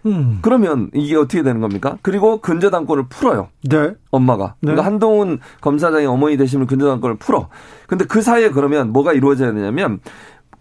음. 0.07 0.39
그러면 0.43 0.91
이게 0.95 1.17
어떻게 1.17 1.43
되는 1.43 1.61
겁니까? 1.61 1.97
그리고 2.03 2.41
근저당권을 2.41 3.05
풀어요. 3.09 3.49
네. 3.69 3.95
엄마가. 4.11 4.55
네. 4.61 4.73
그러니까 4.73 4.85
한동훈 4.85 5.39
검사장의 5.61 6.07
어머니 6.07 6.37
되시면 6.37 6.67
근저당권을 6.67 7.17
풀어. 7.17 7.49
근데 7.87 8.05
그 8.05 8.23
사이에 8.23 8.51
그러면 8.51 8.93
뭐가 8.93 9.13
이루어져야 9.13 9.53
되냐면 9.53 10.01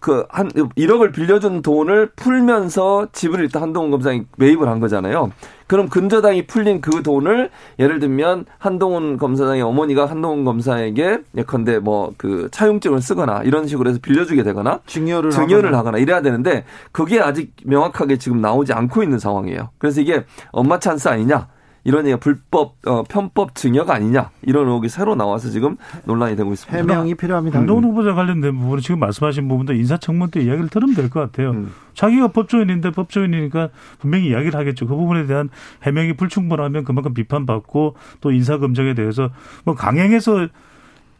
그 0.01 0.25
한 0.29 0.49
1억을 0.49 1.13
빌려준 1.13 1.61
돈을 1.61 2.11
풀면서 2.15 3.07
집을 3.13 3.39
일단 3.39 3.61
한동훈 3.61 3.91
검사장이 3.91 4.23
매입을 4.37 4.67
한 4.67 4.79
거잖아요. 4.79 5.31
그럼 5.67 5.87
근저당이 5.87 6.47
풀린 6.47 6.81
그 6.81 7.01
돈을 7.01 7.49
예를 7.79 7.99
들면 7.99 8.45
한동훈 8.57 9.15
검사장의 9.17 9.61
어머니가 9.61 10.05
한동훈 10.07 10.43
검사에게 10.43 11.19
예컨대 11.37 11.79
뭐 11.79 12.11
그 12.17 12.49
차용증을 12.51 13.01
쓰거나 13.01 13.43
이런 13.43 13.67
식으로 13.67 13.89
해서 13.89 13.99
빌려주게 14.01 14.43
되거나 14.43 14.81
증여를, 14.85 15.31
증여를 15.31 15.65
하거나. 15.67 15.77
하거나 15.77 15.97
이래야 15.99 16.21
되는데 16.21 16.65
그게 16.91 17.19
아직 17.21 17.53
명확하게 17.63 18.17
지금 18.17 18.41
나오지 18.41 18.73
않고 18.73 19.03
있는 19.03 19.19
상황이에요. 19.19 19.69
그래서 19.77 20.01
이게 20.01 20.25
엄마 20.51 20.79
찬스 20.79 21.07
아니냐? 21.07 21.47
이런 21.83 22.05
얘기가 22.05 22.19
불법 22.19 22.75
어, 22.85 23.03
편법 23.03 23.55
증여가 23.55 23.95
아니냐 23.95 24.29
이런 24.43 24.67
의혹이 24.67 24.87
새로 24.87 25.15
나와서 25.15 25.49
지금 25.49 25.77
논란이 26.05 26.35
되고 26.35 26.53
있습니다. 26.53 26.77
해명이 26.77 27.15
필요합니다. 27.15 27.57
한동훈 27.59 27.83
후보자 27.85 28.13
관련된 28.13 28.55
부분은 28.59 28.81
지금 28.81 28.99
말씀하신 28.99 29.47
부분도 29.47 29.73
인사청문 29.73 30.29
때 30.29 30.41
이야기를 30.41 30.69
들으면 30.69 30.95
될 30.95 31.09
것 31.09 31.19
같아요. 31.19 31.51
음. 31.51 31.71
자기가 31.95 32.29
법조인인데 32.29 32.91
법조인이니까 32.91 33.69
분명히 33.99 34.27
이야기를 34.29 34.57
하겠죠. 34.59 34.85
그 34.87 34.95
부분에 34.95 35.25
대한 35.25 35.49
해명이 35.83 36.13
불충분하면 36.13 36.83
그만큼 36.83 37.13
비판받고 37.13 37.95
또 38.21 38.31
인사검증에 38.31 38.93
대해서 38.93 39.29
뭐 39.65 39.73
강행해서 39.75 40.47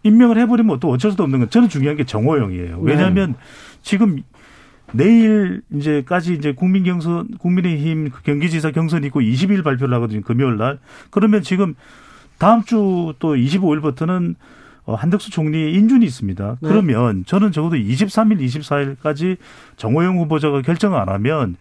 임명을 0.04 0.38
해버리면 0.40 0.80
또 0.80 0.90
어쩔 0.90 1.12
수도 1.12 1.24
없는 1.24 1.40
건 1.40 1.50
저는 1.50 1.70
중요한 1.70 1.98
게 1.98 2.04
정호영이에요. 2.06 2.80
왜냐하면 2.82 3.32
네. 3.34 3.38
지금 3.84 4.24
내일 4.94 5.62
이제까지 5.72 6.34
이제 6.34 6.54
국민 6.54 6.84
경선 6.84 7.38
국민의힘 7.38 8.10
경기지사 8.24 8.72
경선 8.72 9.04
있고 9.06 9.22
20일 9.22 9.64
발표를 9.64 9.94
하거든요. 9.96 10.22
금요일 10.22 10.58
날. 10.58 10.80
그러면 11.10 11.42
지금 11.42 11.76
다음 12.38 12.64
주 12.64 13.14
또 13.20 13.36
25일부터는 13.36 14.36
어, 14.86 14.96
한덕수 14.96 15.30
총리 15.30 15.74
인준이 15.74 16.06
있습니다. 16.06 16.58
네. 16.60 16.68
그러면 16.68 17.24
저는 17.26 17.52
적어도 17.52 17.76
23일, 17.76 18.40
24일까지 18.42 19.38
정호영 19.78 20.18
후보자가 20.20 20.62
결정을 20.62 21.00
안 21.00 21.10
하면 21.10 21.56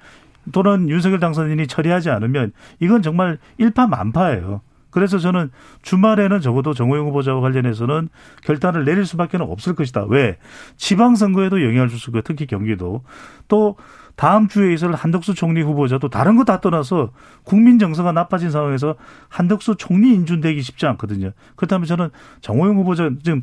또는 0.52 0.88
윤석열 0.88 1.20
당선인이 1.20 1.66
처리하지 1.66 2.10
않으면 2.10 2.52
이건 2.80 3.02
정말 3.02 3.38
일파만파예요. 3.58 4.62
그래서 4.90 5.18
저는 5.18 5.50
주말에는 5.82 6.40
적어도 6.40 6.74
정호영 6.74 7.06
후보자와 7.06 7.40
관련해서는 7.40 8.08
결단을 8.44 8.84
내릴 8.84 9.06
수밖에 9.06 9.38
없을 9.40 9.74
것이다. 9.74 10.04
왜? 10.08 10.36
지방선거에도 10.76 11.62
영향을 11.64 11.88
줄수 11.88 12.10
있고 12.10 12.20
특히 12.22 12.46
경기도 12.46 13.02
또 13.48 13.76
다음 14.16 14.48
주에 14.48 14.74
있을 14.74 14.92
한덕수 14.94 15.34
총리 15.34 15.62
후보자도 15.62 16.10
다른 16.10 16.36
거 16.36 16.44
다 16.44 16.60
떠나서 16.60 17.12
국민 17.44 17.78
정서가 17.78 18.12
나빠진 18.12 18.50
상황에서 18.50 18.96
한덕수 19.28 19.76
총리 19.76 20.12
인준되기 20.14 20.60
쉽지 20.62 20.86
않거든요. 20.86 21.30
그렇다면 21.56 21.86
저는 21.86 22.10
정호영 22.40 22.76
후보자 22.76 23.10
지금 23.22 23.42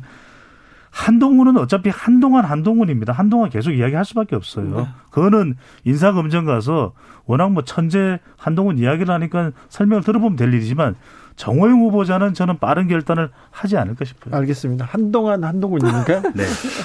한동훈은 0.90 1.56
어차피 1.58 1.90
한동안 1.90 2.44
한동훈입니다. 2.44 3.12
한동안 3.12 3.50
계속 3.50 3.72
이야기할 3.72 4.04
수밖에 4.04 4.36
없어요. 4.36 4.76
네. 4.76 4.88
그거는 5.10 5.54
인사검증 5.84 6.44
가서 6.44 6.92
워낙 7.26 7.52
뭐 7.52 7.62
천재 7.62 8.18
한동훈 8.36 8.78
이야기를 8.78 9.12
하니까 9.12 9.52
설명을 9.68 10.02
들어보면 10.02 10.36
될 10.36 10.52
일이지만 10.52 10.96
정호영 11.38 11.80
후보자는 11.82 12.34
저는 12.34 12.58
빠른 12.58 12.88
결단을 12.88 13.30
하지 13.50 13.76
않을까 13.76 14.04
싶어요. 14.04 14.34
알겠습니다. 14.34 14.84
한동안 14.84 15.44
한동훈이니까. 15.44 16.20
네. 16.34 16.44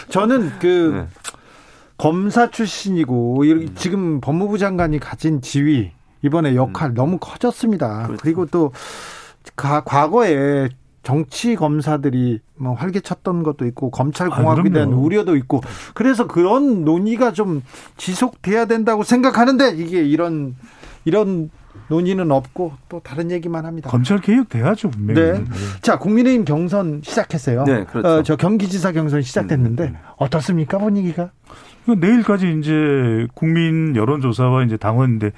저는 0.09 0.51
그 0.59 0.91
네. 0.93 1.07
검사 1.97 2.49
출신이고 2.51 3.43
지금 3.75 4.21
법무부 4.21 4.59
장관이 4.59 4.99
가진 4.99 5.41
지위 5.41 5.91
이번에 6.21 6.55
역할 6.55 6.91
음. 6.91 6.93
너무 6.93 7.17
커졌습니다. 7.17 8.03
그렇죠. 8.05 8.21
그리고 8.21 8.45
또 8.45 8.71
과거에 9.55 10.69
정치 11.01 11.55
검사들이 11.55 12.39
뭐 12.55 12.73
활개쳤던 12.75 13.41
것도 13.41 13.65
있고 13.65 13.89
검찰 13.89 14.31
아, 14.31 14.35
공화국에 14.35 14.69
아, 14.69 14.73
대한 14.73 14.93
우려도 14.93 15.35
있고 15.35 15.61
그래서 15.95 16.27
그런 16.27 16.85
논의가 16.85 17.33
좀 17.33 17.63
지속돼야 17.97 18.65
된다고 18.65 19.03
생각하는데 19.03 19.71
이게 19.77 20.03
이런 20.03 20.55
이런 21.05 21.49
논의는 21.87 22.31
없고 22.31 22.73
또 22.89 22.99
다른 22.99 23.31
얘기만 23.31 23.65
합니다. 23.65 23.89
검찰 23.89 24.19
개혁 24.19 24.49
돼야죠 24.49 24.89
분명히. 24.89 25.19
네. 25.19 25.39
네. 25.39 25.45
자 25.81 25.97
국민의힘 25.97 26.45
경선 26.45 27.01
시작했어요. 27.03 27.63
네, 27.65 27.83
그렇죠. 27.85 28.07
어, 28.07 28.23
저 28.23 28.35
경기지사 28.35 28.91
경선 28.91 29.21
시작됐는데 29.21 29.83
음, 29.83 29.87
음. 29.89 29.95
어떻습니까 30.17 30.77
분위기가? 30.77 31.31
내일까지 31.85 32.57
이제 32.59 33.27
국민 33.33 33.95
여론조사와 33.95 34.63
이제 34.63 34.77
당원인데 34.77 35.31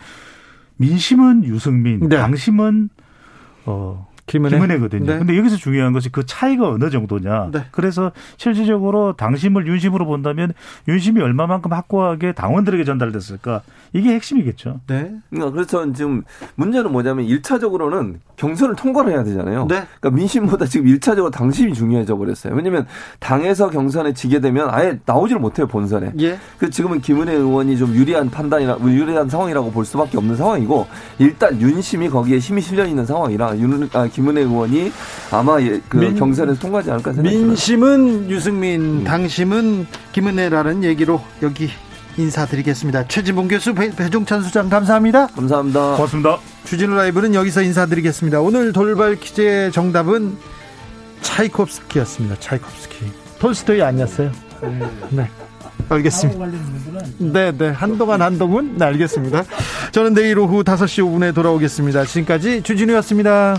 민심은 0.77 1.45
유승민, 1.45 2.07
네. 2.07 2.17
당심은 2.17 2.89
어 3.65 4.07
김은혜? 4.27 4.55
김은혜거든요. 4.57 5.05
네. 5.05 5.17
근데 5.19 5.37
여기서 5.37 5.55
중요한 5.55 5.93
것이 5.93 6.09
그 6.09 6.25
차이가 6.25 6.69
어느 6.69 6.89
정도냐. 6.89 7.49
네. 7.51 7.65
그래서 7.71 8.11
실질적으로 8.37 9.13
당심을 9.13 9.67
윤심으로 9.67 10.05
본다면 10.05 10.53
윤심이 10.87 11.21
얼마만큼 11.21 11.71
확고하게 11.71 12.33
당원들에게 12.33 12.83
전달됐을까? 12.83 13.61
이게 13.93 14.13
핵심이겠죠. 14.13 14.81
네. 14.87 15.13
그러니까 15.29 15.51
그래서 15.51 15.93
지금 15.93 16.23
문제는 16.55 16.91
뭐냐면 16.91 17.27
1차적으로는 17.27 18.15
경선을 18.35 18.75
통과를 18.75 19.13
해야 19.13 19.23
되잖아요. 19.23 19.67
네. 19.69 19.85
그러니까 19.99 20.09
민심보다 20.09 20.65
지금 20.65 20.87
1차적으로 20.87 21.31
당심이 21.31 21.73
중요해져 21.73 22.17
버렸어요. 22.17 22.53
왜냐면 22.55 22.85
당에서 23.19 23.69
경선에 23.69 24.13
지게 24.13 24.41
되면 24.41 24.69
아예 24.71 24.99
나오지를 25.05 25.39
못해요, 25.39 25.67
본선에. 25.67 26.11
예. 26.19 26.37
그 26.57 26.69
지금은 26.69 26.99
김은혜 26.99 27.33
의원이 27.33 27.77
좀 27.77 27.93
유리한 27.93 28.29
판단이라 28.29 28.79
유리한 28.81 29.29
상황이라고 29.29 29.71
볼 29.71 29.85
수밖에 29.85 30.17
없는 30.17 30.35
상황이고 30.35 30.87
일단 31.19 31.61
윤심이 31.61 32.09
거기에 32.09 32.39
힘이 32.39 32.61
실려 32.61 32.85
있는 32.85 33.05
상황이라 33.05 33.57
윤 33.59 33.89
아, 33.93 34.07
김은혜 34.15 34.41
의원이 34.41 34.93
아마 35.29 35.61
예, 35.61 35.81
그 35.89 35.97
민, 35.97 36.15
경선에서 36.15 36.57
통과하지 36.57 36.89
않을까 36.89 37.11
생각합니다. 37.11 37.47
민심은 37.47 38.29
유승민, 38.29 38.81
음. 38.81 39.03
당심은 39.03 39.87
김은혜라는 40.13 40.85
얘기로 40.85 41.21
여기 41.43 41.69
인사드리겠습니다. 42.17 43.09
최진봉 43.09 43.49
교수, 43.49 43.73
배, 43.73 43.93
배종찬 43.93 44.41
수장 44.41 44.69
감사합니다. 44.69 45.27
감사합니다. 45.27 45.95
고맙습니다. 45.95 46.39
주진우 46.63 46.95
라이브는 46.95 47.35
여기서 47.35 47.61
인사드리겠습니다. 47.61 48.39
오늘 48.39 48.71
돌발 48.71 49.17
퀴즈의 49.17 49.73
정답은 49.73 50.37
차이콥스키였습니다. 51.21 52.37
차이콥스키. 52.39 52.95
톨스토이 53.39 53.81
아니었어요. 53.81 54.31
네. 55.09 55.29
알겠습니다. 55.89 56.45
네, 57.17 57.51
네. 57.51 57.69
한동안 57.69 58.21
한동훈? 58.21 58.77
네, 58.77 58.85
알겠습니다. 58.85 59.43
저는 59.91 60.13
내일 60.13 60.39
오후 60.39 60.63
5시 60.63 61.03
5분에 61.03 61.35
돌아오겠습니다. 61.35 62.05
지금까지 62.05 62.63
주진우였습니다. 62.63 63.57